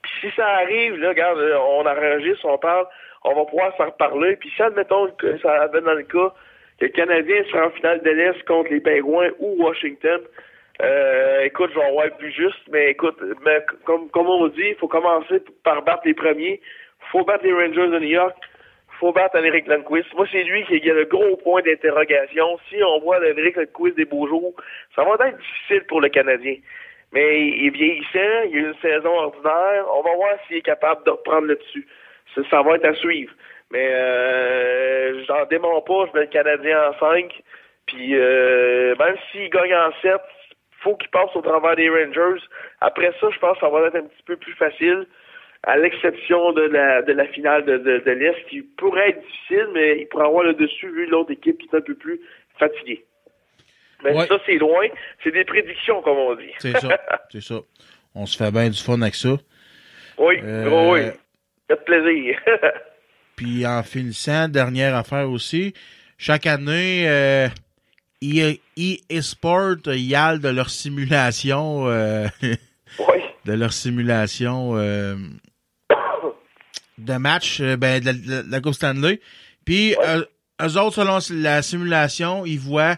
Puis 0.03 0.13
si 0.21 0.31
ça 0.37 0.47
arrive, 0.47 0.97
là, 0.99 1.09
regarde, 1.11 1.39
euh, 1.39 1.59
on 1.59 1.85
enregistre, 1.87 2.47
on 2.47 2.59
parle, 2.59 2.87
on 3.25 3.35
va 3.35 3.45
pouvoir 3.45 3.77
s'en 3.77 3.87
reparler. 3.87 4.37
Puis 4.37 4.51
si, 4.57 4.63
admettons 4.63 5.09
que 5.19 5.37
ça 5.39 5.63
avait 5.63 5.81
dans 5.83 5.95
le 5.95 6.05
cas 6.05 6.33
que 6.79 6.85
le 6.87 6.89
Canadien 6.93 7.43
sera 7.51 7.67
en 7.67 7.71
finale 7.71 8.01
de 8.03 8.11
l'Est 8.11 8.43
contre 8.47 8.71
les 8.71 8.81
Pingouins 8.81 9.31
ou 9.39 9.57
Washington, 9.65 10.21
euh, 10.83 11.41
écoute, 11.45 11.71
je 11.75 11.79
vais 11.79 11.87
avoir 11.87 12.11
plus 12.19 12.31
juste, 12.33 12.61
mais 12.71 12.91
écoute, 12.91 13.17
mais 13.45 13.65
comme, 13.85 14.09
comme 14.11 14.29
on 14.29 14.47
dit, 14.49 14.69
il 14.71 14.75
faut 14.77 14.89
commencer 14.89 15.43
par 15.65 15.83
battre 15.83 16.03
les 16.05 16.15
premiers. 16.15 16.61
faut 17.13 17.25
battre 17.25 17.45
les 17.45 17.53
Rangers 17.53 17.89
de 17.89 17.99
New 17.99 18.09
York. 18.09 18.37
Faut 18.99 19.13
battre 19.13 19.37
Eric 19.37 19.67
Lundqvist. 19.67 20.13
Moi, 20.15 20.27
c'est 20.31 20.45
lui 20.45 20.65
qui 20.65 20.91
a 20.91 20.95
le 20.95 21.05
gros 21.05 21.37
point 21.37 21.63
d'interrogation. 21.63 22.59
Si 22.69 22.83
on 22.83 23.01
voit 23.01 23.25
Eric 23.25 23.57
Lundqvist 23.57 23.97
des 23.97 24.05
beaux 24.05 24.27
jours, 24.27 24.55
ça 24.95 25.05
va 25.05 25.27
être 25.27 25.39
difficile 25.39 25.85
pour 25.87 26.01
le 26.01 26.09
Canadien. 26.09 26.57
Mais 27.13 27.41
il 27.41 27.67
est 27.67 27.71
vieillissant, 27.71 28.51
il 28.51 28.57
a 28.57 28.69
une 28.69 28.75
saison 28.83 29.11
ordinaire. 29.11 29.85
On 29.95 30.03
va 30.03 30.15
voir 30.15 30.35
s'il 30.47 30.57
est 30.59 30.63
capable 30.63 31.05
de 31.05 31.11
reprendre 31.11 31.47
le 31.47 31.57
dessus. 31.57 31.87
Ça, 32.51 32.63
va 32.63 32.75
être 32.75 32.85
à 32.85 32.95
suivre. 32.95 33.33
Mais 33.71 33.89
euh, 33.91 35.25
j'en 35.25 35.47
démons 35.47 35.81
pas, 35.81 36.07
je 36.07 36.19
mets 36.19 36.27
le 36.27 36.31
Canadien 36.31 36.91
en 36.91 36.99
5. 36.99 37.43
Puis 37.87 38.17
euh, 38.17 38.95
même 38.97 39.17
s'il 39.31 39.49
gagne 39.51 39.75
en 39.75 39.93
7, 40.03 40.21
faut 40.83 40.97
qu'il 40.97 41.11
passe 41.11 41.35
au 41.35 41.41
travers 41.41 41.77
des 41.77 41.89
Rangers. 41.89 42.43
Après 42.81 43.13
ça, 43.21 43.29
je 43.31 43.39
pense 43.39 43.55
que 43.55 43.61
ça 43.61 43.69
va 43.69 43.87
être 43.87 43.97
un 43.97 44.03
petit 44.03 44.23
peu 44.25 44.37
plus 44.37 44.55
facile, 44.55 45.07
à 45.67 45.77
l'exception 45.77 46.53
de 46.53 46.63
la, 46.63 47.03
de 47.03 47.13
la 47.13 47.27
finale 47.27 47.65
de, 47.65 47.77
de, 47.79 47.99
de 48.05 48.11
l'Est, 48.13 48.37
qui 48.49 48.63
pourrait 48.63 49.11
être 49.11 49.21
difficile, 49.21 49.67
mais 49.75 49.99
il 50.01 50.07
pourrait 50.09 50.27
avoir 50.27 50.45
le 50.45 50.55
dessus 50.55 50.89
vu 50.91 51.07
l'autre 51.07 51.33
équipe 51.33 51.59
qui 51.59 51.69
est 51.73 51.77
un 51.77 51.81
peu 51.81 51.95
plus 51.95 52.21
fatiguée. 52.59 53.05
Mais 54.05 54.15
Ouais. 54.15 54.27
ça, 54.27 54.39
c'est 54.47 54.57
loin. 54.59 54.87
C'est 55.25 55.33
des 55.33 55.45
prédictions, 55.45 56.03
comme 56.03 56.19
on 56.19 56.35
dit. 56.37 56.53
C'est 56.59 56.79
ça. 56.79 56.89
C'est 57.33 57.43
ça. 57.43 57.57
On 58.15 58.27
se 58.27 58.37
fait 58.37 58.51
bien 58.53 58.69
du 58.71 58.79
fun 58.81 59.01
avec 59.03 59.15
ça. 59.15 59.37
oui, 60.19 60.37
Euh, 60.43 60.91
oui. 60.93 61.01
Faites 61.69 61.85
plaisir. 61.85 62.39
Puis 63.37 63.67
en 63.67 63.83
finissant, 63.83 64.49
dernière 64.49 64.95
affaire 64.95 65.29
aussi, 65.29 65.75
chaque 66.17 66.47
année, 66.47 67.07
euh, 67.09 67.49
EA 68.23 68.55
eSport, 69.11 69.77
ils 69.87 70.15
allent 70.15 70.39
de 70.41 70.49
leur 70.49 70.71
simulation, 70.71 71.89
euh, 71.89 72.27
de 73.45 73.53
leur 73.53 73.73
simulation 73.73 74.73
euh, 74.77 75.17
de 76.99 77.15
match, 77.19 77.61
euh, 77.61 77.77
ben, 77.77 78.01
de 78.01 78.07
la, 78.07 78.13
de 78.43 78.51
la 78.51 78.61
Coupe 78.61 78.75
Stanley. 78.75 79.21
Puis 79.65 79.95
euh, 79.97 80.23
eux 80.63 80.79
autres, 80.81 80.95
selon 80.95 81.19
la 81.43 81.63
simulation, 81.63 82.45
ils 82.47 82.59
voient 82.59 82.97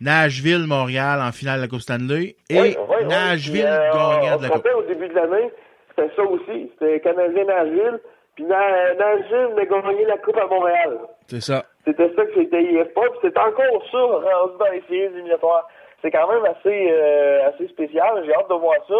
Nashville, 0.00 0.66
Montréal 0.66 1.20
en 1.20 1.32
finale 1.32 1.56
de 1.58 1.62
la 1.62 1.68
Coupe 1.68 1.80
Stanley 1.80 2.36
et 2.48 2.60
oui, 2.60 2.76
oui. 2.88 3.04
Nashville 3.06 3.64
euh, 3.66 3.92
gagnant 3.92 4.34
on 4.34 4.38
de 4.38 4.42
la 4.42 4.48
Coupe. 4.50 4.68
au 4.76 4.82
début 4.82 5.08
de 5.08 5.14
l'année, 5.14 5.50
c'était 5.90 6.10
ça 6.16 6.22
aussi. 6.22 6.70
C'était 6.78 7.00
Canadien-Nashville. 7.00 8.00
Puis 8.34 8.44
Na- 8.44 8.94
Nashville 8.94 9.54
a 9.58 9.64
gagné 9.64 10.04
la 10.06 10.16
Coupe 10.18 10.36
à 10.38 10.46
Montréal. 10.46 10.98
C'est 11.26 11.42
ça. 11.42 11.64
C'était 11.86 12.10
ça 12.16 12.24
que 12.24 12.34
c'était 12.34 12.62
IFPA. 12.62 13.00
Puis 13.00 13.18
c'est 13.22 13.38
encore 13.38 13.84
ça 13.90 13.98
rendu 13.98 14.58
dans 14.58 14.70
les 14.72 14.82
séries 14.88 15.12
éliminatoires. 15.14 15.68
C'est 16.02 16.10
quand 16.10 16.28
même 16.32 16.44
assez, 16.46 16.88
euh, 16.90 17.48
assez 17.48 17.68
spécial. 17.68 18.22
J'ai 18.24 18.34
hâte 18.34 18.48
de 18.48 18.54
voir 18.54 18.76
ça. 18.88 18.94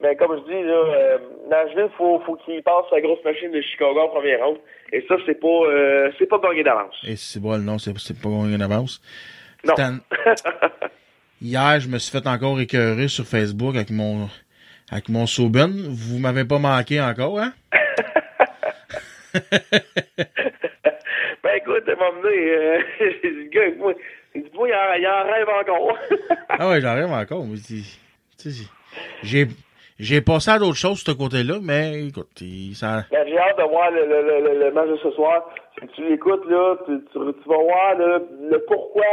Mais 0.00 0.14
comme 0.16 0.36
je 0.38 0.44
dis, 0.44 0.62
là, 0.62 0.74
euh, 0.74 1.18
Nashville, 1.48 1.88
faut, 1.96 2.20
faut 2.26 2.36
qu'il 2.36 2.62
passe 2.62 2.84
la 2.92 3.00
grosse 3.00 3.24
machine 3.24 3.50
de 3.50 3.62
Chicago 3.62 3.98
en 3.98 4.08
première 4.08 4.44
ronde. 4.44 4.58
Et 4.92 5.02
ça, 5.08 5.16
c'est 5.24 5.40
pas, 5.40 5.46
euh, 5.48 6.10
c'est 6.18 6.26
pas 6.26 6.38
gagné 6.38 6.62
d'avance. 6.62 6.94
Et 7.06 7.16
c'est 7.16 7.40
bon, 7.40 7.58
non, 7.58 7.78
c'est 7.78 7.96
c'est 7.98 8.20
pas 8.20 8.28
gagné 8.28 8.58
d'avance. 8.58 9.00
Non. 9.64 9.74
Hier, 11.40 11.80
je 11.80 11.88
me 11.88 11.98
suis 11.98 12.12
fait 12.12 12.26
encore 12.26 12.60
écœurer 12.60 13.08
sur 13.08 13.24
Facebook 13.24 13.74
avec 13.74 13.90
mon 13.90 14.28
avec 14.90 15.08
mon 15.08 15.26
Sauben. 15.26 15.72
Vous 15.88 16.18
m'avez 16.18 16.44
pas 16.44 16.58
manqué 16.58 17.00
encore, 17.00 17.40
hein? 17.40 17.52
ben 21.42 21.56
écoute, 21.56 21.86
moment 21.88 22.22
donné, 22.22 22.36
euh, 22.36 22.80
le 23.24 23.48
gars, 23.48 23.74
moi, 23.78 23.94
il 24.34 24.42
dit, 24.42 24.50
moi, 24.54 24.68
il 24.68 25.06
en, 25.06 25.24
rêve 25.24 25.48
encore. 25.48 25.98
Ah 26.50 26.68
ouais, 26.68 26.80
j'en 26.80 26.94
rêve 26.94 27.10
encore. 27.10 27.44
mais 27.46 27.56
c'est- 27.56 27.98
tu 28.38 28.50
sais, 28.50 28.66
J'ai 29.22 29.46
j'ai 29.98 30.20
passé 30.20 30.50
à 30.50 30.58
d'autres 30.58 30.76
choses 30.76 31.02
de 31.04 31.10
ce 31.12 31.16
côté-là, 31.16 31.54
mais 31.62 32.06
écoute, 32.08 32.28
ça. 32.74 33.02
Ben, 33.10 33.26
j'ai 33.26 33.38
hâte 33.38 33.58
de 33.58 33.62
voir 33.64 33.90
le, 33.90 34.04
le, 34.06 34.40
le, 34.40 34.58
le- 34.64 34.70
match 34.72 34.88
de 34.88 34.96
ce 34.96 35.10
soir. 35.12 35.48
Si 35.80 35.86
tu 35.88 36.08
l'écoutes, 36.08 36.44
là, 36.48 36.76
tu, 36.86 36.98
tu, 37.12 37.18
tu 37.18 37.48
vas 37.48 37.58
voir 37.58 37.94
le, 37.96 38.58
pourquoi. 38.66 39.04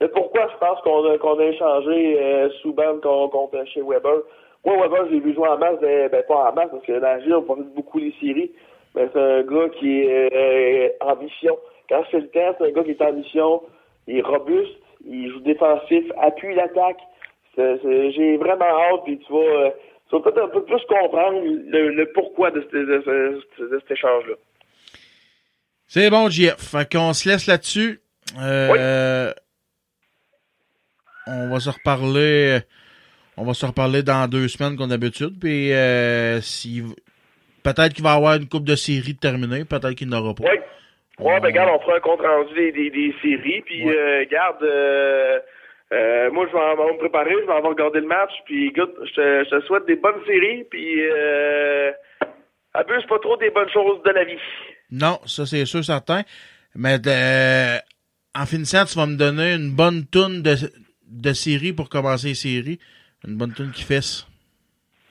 Le 0.00 0.08
pourquoi 0.08 0.48
je 0.50 0.56
pense 0.58 0.80
qu'on 0.80 1.04
a, 1.12 1.18
qu'on 1.18 1.38
a 1.38 1.44
échangé 1.44 2.16
euh, 2.18 2.48
Souban 2.62 2.98
contre, 3.02 3.62
chez 3.66 3.82
Weber. 3.82 4.22
Moi, 4.64 4.76
Weber, 4.80 5.06
j'ai 5.10 5.20
vu 5.20 5.34
jouer 5.34 5.48
en 5.48 5.58
masse, 5.58 5.78
ben, 5.80 6.08
ben, 6.08 6.22
pas 6.26 6.50
en 6.50 6.54
masse, 6.54 6.70
parce 6.70 6.84
que 6.86 6.98
dans 6.98 7.16
le 7.18 7.24
jeu, 7.28 7.36
on 7.36 7.42
profite 7.42 7.74
beaucoup 7.74 7.98
les 7.98 8.14
séries. 8.18 8.50
Mais 8.94 9.08
c'est 9.12 9.20
un 9.20 9.42
gars 9.42 9.68
qui 9.78 10.00
est 10.04 10.32
euh, 10.34 10.88
en 11.02 11.16
mission. 11.16 11.56
Quand 11.90 12.02
c'est 12.10 12.20
le 12.20 12.28
temps, 12.28 12.54
c'est 12.58 12.68
un 12.68 12.70
gars 12.70 12.82
qui 12.82 12.92
est 12.92 13.02
en 13.02 13.12
mission. 13.12 13.62
Il 14.08 14.16
est 14.18 14.22
robuste, 14.22 14.72
il 15.06 15.30
joue 15.30 15.40
défensif, 15.40 16.04
appuie 16.18 16.54
l'attaque. 16.54 16.98
J'ai 17.58 18.36
vraiment 18.38 18.64
hâte, 18.64 19.04
puis 19.04 19.18
tu 19.18 19.32
vas, 19.32 19.38
euh, 19.38 19.70
tu 20.10 20.16
vas 20.16 20.22
peut-être 20.22 20.44
un 20.44 20.48
peu 20.48 20.64
plus 20.64 20.80
comprendre 20.88 21.40
le, 21.44 21.90
le 21.94 22.12
pourquoi 22.12 22.50
de, 22.50 22.60
ce- 22.70 22.76
de, 22.76 23.02
ce- 23.56 23.62
de 23.62 23.78
cet 23.80 23.90
échange-là. 23.92 24.34
C'est 25.86 26.10
bon, 26.10 26.28
JF. 26.28 26.56
Fait 26.58 26.90
qu'on 26.92 27.12
se 27.12 27.28
laisse 27.28 27.46
là-dessus. 27.46 28.00
Euh, 28.40 29.32
On 31.26 31.48
va 31.48 31.60
se 31.60 31.70
reparler. 31.70 32.60
On 33.36 33.44
va 33.44 33.54
se 33.54 33.64
reparler 33.66 34.02
dans 34.02 34.28
deux 34.28 34.48
semaines 34.48 34.76
comme 34.76 34.90
d'habitude. 34.90 35.38
Puis 35.40 35.72
euh, 35.72 36.40
si 36.40 36.82
peut-être 37.62 37.94
qu'il 37.94 38.04
va 38.04 38.14
y 38.14 38.16
avoir 38.16 38.34
une 38.36 38.48
coupe 38.48 38.64
de 38.64 38.74
série 38.76 39.16
terminée, 39.16 39.64
peut-être 39.64 39.92
qu'il 39.94 40.08
n'aura 40.08 40.34
pas. 40.34 40.44
Oui. 40.44 40.58
Ouais, 41.18 41.38
ben 41.40 41.48
regarde, 41.48 41.70
on 41.74 41.80
fera 41.80 41.96
un 41.96 42.00
compte 42.00 42.20
rendu 42.22 42.54
des, 42.54 42.72
des, 42.72 42.90
des 42.90 43.14
séries, 43.20 43.60
puis 43.66 43.86
euh, 43.90 44.24
garde, 44.30 44.62
euh, 44.62 45.38
euh, 45.92 46.30
moi 46.30 46.46
je 46.48 46.52
vais, 46.52 46.58
en- 46.58 46.78
on 46.88 46.94
me 46.94 46.98
préparer, 46.98 47.32
je 47.32 47.46
vais 47.46 47.52
avoir 47.52 47.72
regardé 47.72 48.00
le 48.00 48.06
match, 48.06 48.30
puis 48.44 48.68
écoute, 48.68 48.94
je 49.04 49.12
te, 49.14 49.44
je 49.44 49.50
te 49.58 49.60
souhaite 49.66 49.86
des 49.86 49.96
bonnes 49.96 50.24
séries, 50.26 50.64
puis 50.70 51.00
euh, 51.10 51.90
abuse 52.74 53.04
pas 53.08 53.18
trop 53.18 53.36
des 53.36 53.50
bonnes 53.50 53.70
choses 53.70 54.02
de 54.02 54.10
la 54.10 54.24
vie. 54.24 54.38
Non, 54.90 55.18
ça 55.26 55.46
c'est 55.46 55.64
sûr 55.66 55.84
certain. 55.84 56.22
Mais 56.74 56.98
euh, 57.06 57.76
en 58.34 58.46
finissant, 58.46 58.84
tu 58.84 58.96
vas 58.96 59.06
me 59.06 59.16
donner 59.16 59.54
une 59.54 59.74
bonne 59.74 60.06
toune 60.06 60.42
de, 60.42 60.54
de 61.08 61.32
série 61.32 61.72
pour 61.72 61.88
commencer 61.88 62.28
les 62.28 62.34
séries. 62.34 62.78
Une 63.26 63.36
bonne 63.36 63.52
toune 63.52 63.70
qui 63.72 63.82
fesse. 63.82 64.26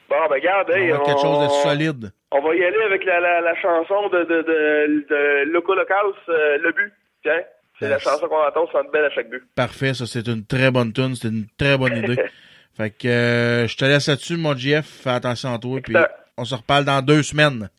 Bon, 0.10 0.16
ben 0.30 0.36
regarde, 0.36 0.70
hey, 0.72 0.92
On 0.94 0.98
va 1.00 1.04
quelque 1.06 1.22
chose 1.22 1.40
de 1.40 1.46
on- 1.46 1.64
solide. 1.64 2.12
On 2.32 2.42
va 2.42 2.56
y 2.56 2.64
aller 2.64 2.82
avec 2.84 3.04
la, 3.06 3.20
la, 3.20 3.42
la 3.42 3.56
chanson 3.56 4.08
de, 4.10 4.20
de, 4.24 4.42
de, 4.42 5.06
de 5.10 5.52
Loco 5.52 5.76
Locals, 5.76 6.14
euh, 6.30 6.58
Le 6.60 6.72
But. 6.72 6.94
Tiens, 7.24 7.42
c'est 7.80 7.90
la 7.90 8.00
chanson 8.00 8.28
qu'on 8.28 8.46
entend 8.46 8.68
notre 8.74 8.92
belle 8.92 9.06
à 9.06 9.10
chaque 9.12 9.30
but. 9.30 9.44
Parfait, 9.56 9.94
ça 9.94 10.06
c'est 10.06 10.28
une 10.28 10.46
très 10.46 10.72
bonne 10.72 10.94
tune, 10.94 11.16
c'est 11.16 11.30
une 11.30 11.48
très 11.58 11.78
bonne 11.78 11.98
idée. 11.98 12.18
fait 12.78 12.90
que 12.92 13.08
euh, 13.08 13.68
je 13.68 13.78
te 13.78 13.86
laisse 13.86 14.08
là-dessus, 14.08 14.38
mon 14.38 14.56
GF, 14.56 14.86
fais 14.86 15.12
attention 15.12 15.54
à 15.54 15.60
toi, 15.60 15.80
puis 15.82 15.96
on 16.38 16.46
se 16.46 16.56
reparle 16.56 16.86
dans 16.86 17.02
deux 17.02 17.24
semaines. 17.24 17.70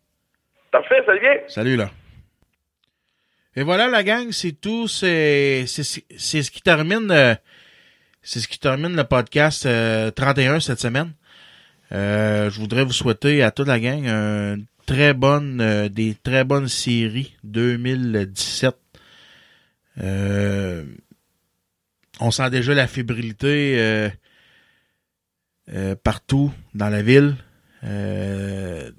Parfait, 0.70 1.02
salut 1.04 1.20
bien. 1.20 1.34
Salut 1.48 1.76
là. 1.76 1.90
Et 3.56 3.62
voilà 3.62 3.88
la 3.88 4.02
gang, 4.02 4.30
c'est 4.30 4.52
tout, 4.52 4.88
c'est 4.88 5.64
c'est 5.66 5.82
c'est 6.16 6.42
ce 6.42 6.50
qui 6.50 6.62
termine 6.62 7.10
euh, 7.10 7.34
c'est 8.22 8.40
ce 8.40 8.48
qui 8.48 8.58
termine 8.58 8.94
le 8.94 9.04
podcast 9.04 9.66
euh, 9.66 10.10
31 10.10 10.60
cette 10.60 10.80
semaine. 10.80 11.12
Euh, 11.92 12.50
je 12.50 12.60
voudrais 12.60 12.84
vous 12.84 12.92
souhaiter 12.92 13.42
à 13.42 13.50
toute 13.50 13.66
la 13.66 13.80
gang 13.80 14.06
une 14.06 14.66
très 14.86 15.14
bonne, 15.14 15.60
euh, 15.60 15.88
des 15.88 16.14
très 16.22 16.44
bonnes 16.44 16.68
séries 16.68 17.34
2017. 17.44 18.76
Euh, 20.00 20.84
on 22.20 22.30
sent 22.30 22.50
déjà 22.50 22.74
la 22.74 22.86
fébrilité 22.86 23.78
euh, 23.78 24.08
euh, 25.72 25.94
partout 25.94 26.52
dans 26.74 26.88
la 26.88 27.02
ville. 27.02 27.36
Euh, 27.84 28.90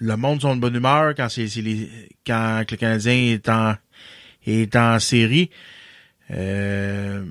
le 0.00 0.16
monde 0.16 0.40
sont 0.40 0.56
de 0.56 0.60
bonne 0.60 0.76
humeur 0.76 1.14
quand 1.14 1.28
c'est 1.28 1.46
quand 2.26 2.64
le 2.70 2.76
Canadien 2.76 3.14
est 3.14 3.48
en 3.48 3.74
est 4.46 4.74
en 4.76 4.98
série. 4.98 5.50
Euh, 6.30 7.24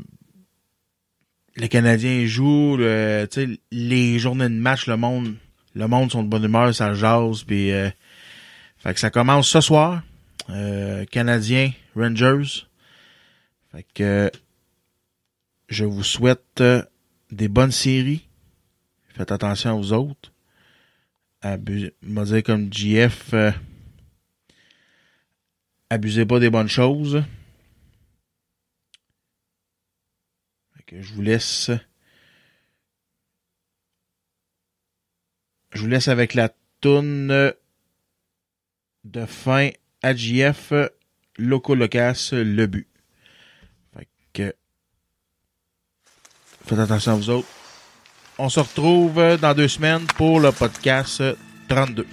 le 1.55 1.67
Canadien 1.67 2.25
joue, 2.25 2.77
le, 2.77 3.27
les 3.71 4.19
journées 4.19 4.49
de 4.49 4.53
match, 4.53 4.87
le 4.87 4.97
monde, 4.97 5.35
le 5.73 5.87
monde 5.87 6.11
sont 6.11 6.23
de 6.23 6.29
bonne 6.29 6.43
humeur, 6.43 6.73
ça 6.73 6.93
jase, 6.93 7.43
puis 7.43 7.71
euh, 7.71 7.89
fait 8.77 8.93
que 8.93 8.99
ça 8.99 9.09
commence 9.09 9.47
ce 9.49 9.61
soir. 9.61 10.01
Euh, 10.49 11.05
Canadien, 11.05 11.71
Rangers. 11.95 12.68
Fait 13.71 13.85
que 13.93 14.31
je 15.67 15.85
vous 15.85 16.03
souhaite 16.03 16.61
euh, 16.61 16.83
des 17.31 17.47
bonnes 17.47 17.71
séries. 17.71 18.27
Faites 19.09 19.31
attention 19.31 19.79
aux 19.79 19.91
autres. 19.93 20.31
Abu 21.41 21.91
m'a 22.01 22.25
dit 22.25 22.43
comme 22.43 22.71
JF, 22.73 23.33
euh, 23.33 23.51
abusez 25.89 26.25
pas 26.25 26.39
des 26.39 26.49
bonnes 26.49 26.67
choses. 26.67 27.23
Fait 30.75 30.83
que 30.83 31.01
je 31.01 31.13
vous 31.13 31.21
laisse. 31.21 31.71
Je 35.71 35.81
vous 35.81 35.87
laisse 35.87 36.07
avec 36.07 36.33
la 36.33 36.49
toune 36.81 37.53
de 39.05 39.25
fin 39.25 39.69
à 40.01 40.15
JF, 40.15 40.73
Loco 41.37 41.75
Locas, 41.75 42.31
le 42.33 42.65
but. 42.65 42.87
Fait 43.93 44.07
que 44.33 44.55
faites 46.69 46.79
attention 46.79 47.13
à 47.13 47.15
vous 47.15 47.29
autres. 47.29 47.47
On 48.37 48.47
se 48.49 48.59
retrouve 48.59 49.37
dans 49.41 49.53
deux 49.53 49.67
semaines 49.67 50.05
pour 50.15 50.39
le 50.39 50.51
podcast 50.51 51.23
32. 51.67 52.05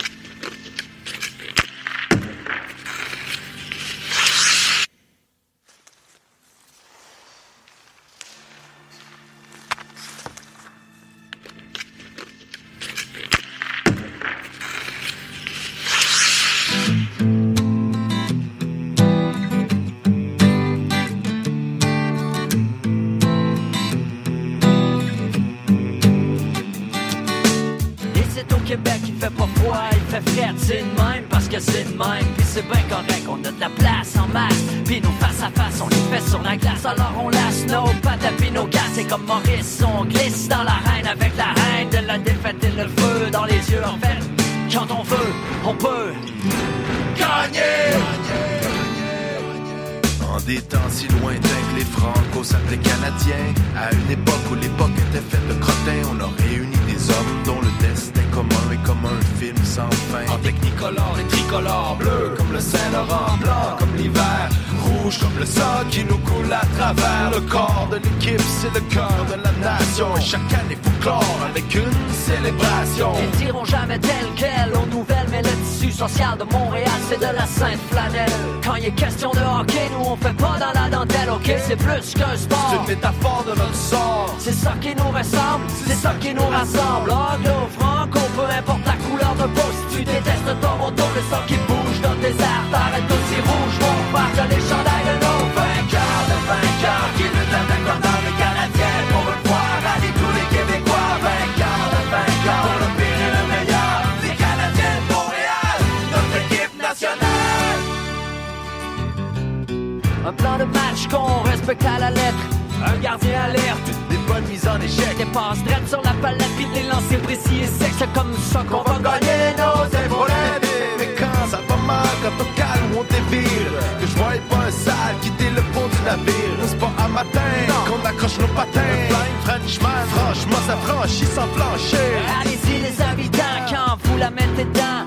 Un 113.26 113.44
alerte, 113.50 113.90
des 114.08 114.18
bonnes 114.28 114.46
mises 114.48 114.66
en 114.68 114.80
échec. 114.80 115.16
Des 115.18 115.24
passes 115.26 115.62
drettes 115.64 115.88
sur 115.88 116.02
la 116.02 116.12
palette, 116.22 116.54
puis 116.56 116.66
des 116.74 116.86
lancers 116.88 117.20
précis 117.22 117.60
et 117.62 117.66
secs. 117.66 117.92
C'est 117.98 118.12
comme 118.12 118.34
ça 118.52 118.64
qu'on 118.68 118.82
va 118.82 118.98
gagner 118.98 119.54
nos 119.58 119.86
épaulettes. 119.86 120.66
Mais 120.98 121.08
quand 121.18 121.46
ça 121.50 121.58
va 121.68 121.76
mal, 121.86 122.06
quand 122.22 122.44
on 122.44 122.48
calme 122.56 122.94
ou 122.94 123.00
on 123.00 123.04
dévire, 123.04 123.72
que 124.00 124.06
je 124.06 124.16
voyais 124.16 124.40
pas 124.48 124.62
un 124.68 124.70
sale 124.70 125.16
quitter 125.22 125.50
le 125.50 125.62
pont 125.72 125.88
du 125.88 126.00
navire. 126.04 126.56
C'est 126.66 126.78
pas 126.78 126.92
à 126.98 127.08
matin 127.08 127.50
qu'on 127.86 128.08
accroche 128.08 128.38
nos 128.38 128.48
patins? 128.48 128.80
Flying 129.08 129.38
Frenchman, 129.44 130.02
franchement, 130.14 130.62
ça 130.66 130.76
franchit 130.76 131.26
sans 131.26 131.48
plancher. 131.48 132.10
Allez-y 132.40 132.80
les 132.82 133.00
habitants, 133.02 133.58
quand 133.70 133.96
vous 134.04 134.18
la 134.18 134.30
mettez 134.30 134.64
dedans, 134.64 135.04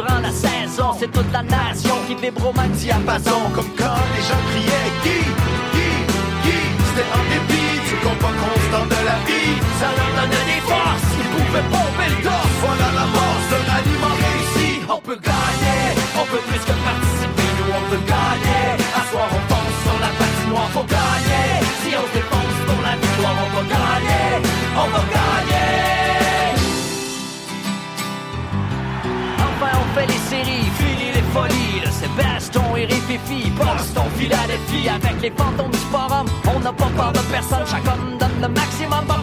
durant 0.00 0.20
la 0.20 0.30
saison. 0.30 0.96
C'est 0.98 1.12
toute 1.12 1.30
la 1.32 1.42
nation 1.42 1.94
qui 2.06 2.14
vibre 2.14 2.48
au 2.48 2.52
diapason. 2.74 3.40
Comme 3.54 3.70
quand 3.76 4.02
les 4.14 4.22
gens 4.28 4.42
criaient 4.50 4.90
Guy, 5.04 5.24
Guy, 5.74 5.92
Guy. 6.44 6.60
C'était 6.86 7.08
en 7.18 7.24
dépit 7.32 7.74
du 7.88 7.96
combat 8.04 8.34
constant 8.44 8.86
de 8.86 9.00
la 9.08 9.18
vie. 9.28 9.56
Ça 9.80 9.88
leur 9.96 10.10
donnait 10.18 10.46
des 10.52 10.62
forces, 10.70 11.10
ils 11.20 11.28
pouvaient 11.34 11.68
pomper 11.74 12.08
le 12.14 12.18
torse. 12.24 12.56
Voilà 12.64 12.88
la 13.00 13.06
force 13.16 13.46
d'un 13.50 13.66
aliment 13.76 14.16
réussi. 14.24 14.70
On 14.88 15.00
peut 15.00 15.20
gagner, 15.30 15.82
on 16.20 16.24
peut 16.32 16.44
plus 16.48 16.62
que 16.68 16.76
participer, 16.88 17.48
nous 17.58 17.70
on 17.78 17.82
peut 17.90 18.02
gagner. 18.06 18.49
Séries, 30.30 30.70
fini 30.78 31.06
les 31.16 31.26
folies. 31.34 31.80
Le 31.84 31.90
Sébaston 31.90 32.76
et 32.76 32.86
Rififi, 32.86 33.50
Boston, 33.50 34.08
Philadelphie. 34.16 34.88
Avec 34.88 35.16
les 35.20 35.32
fantômes 35.38 35.72
du 35.72 35.84
forum, 35.92 36.26
on 36.54 36.60
n'a 36.60 36.72
pas 36.72 36.90
peur 36.96 37.12
de 37.12 37.22
personne. 37.34 37.66
Chaque 37.72 37.86
homme 37.92 38.18
donne 38.18 38.38
le 38.40 38.48
maximum 38.48 39.04
pour 39.06 39.22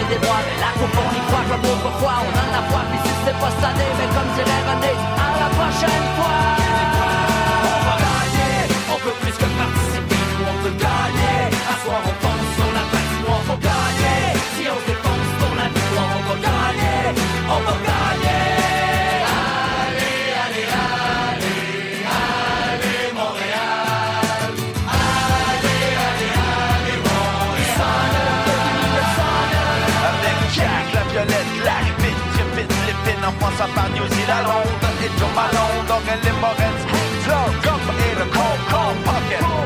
La 0.00 0.72
coupe 0.78 0.96
on 0.96 1.14
y 1.14 1.20
croit 1.26 1.44
comme 1.50 1.64
autrefois. 1.70 2.14
On 2.24 2.32
en 2.32 2.58
a 2.58 2.62
foi, 2.70 2.80
puis 2.90 2.98
si 3.04 3.14
c'est 3.24 3.38
pas 3.38 3.50
cette 3.50 3.64
année, 3.64 3.92
mais 3.98 4.06
comme 4.14 4.32
dirait 4.34 4.62
René, 4.66 4.94
à 5.16 5.40
la 5.40 5.48
prochaine 5.54 6.06
fois. 6.16 6.59
Ça 33.60 33.68
par 33.74 33.88
New 33.90 34.06
Zealand 34.14 34.62
Et 35.04 35.10
Joe 35.18 35.28
Malone, 35.36 35.84
et 36.12 36.24
les 36.24 36.34
Moretz 36.40 36.80
Flow, 37.22 37.46
et 38.06 38.14
le 38.18 38.26
con, 38.34 38.50
pocket 39.04 39.59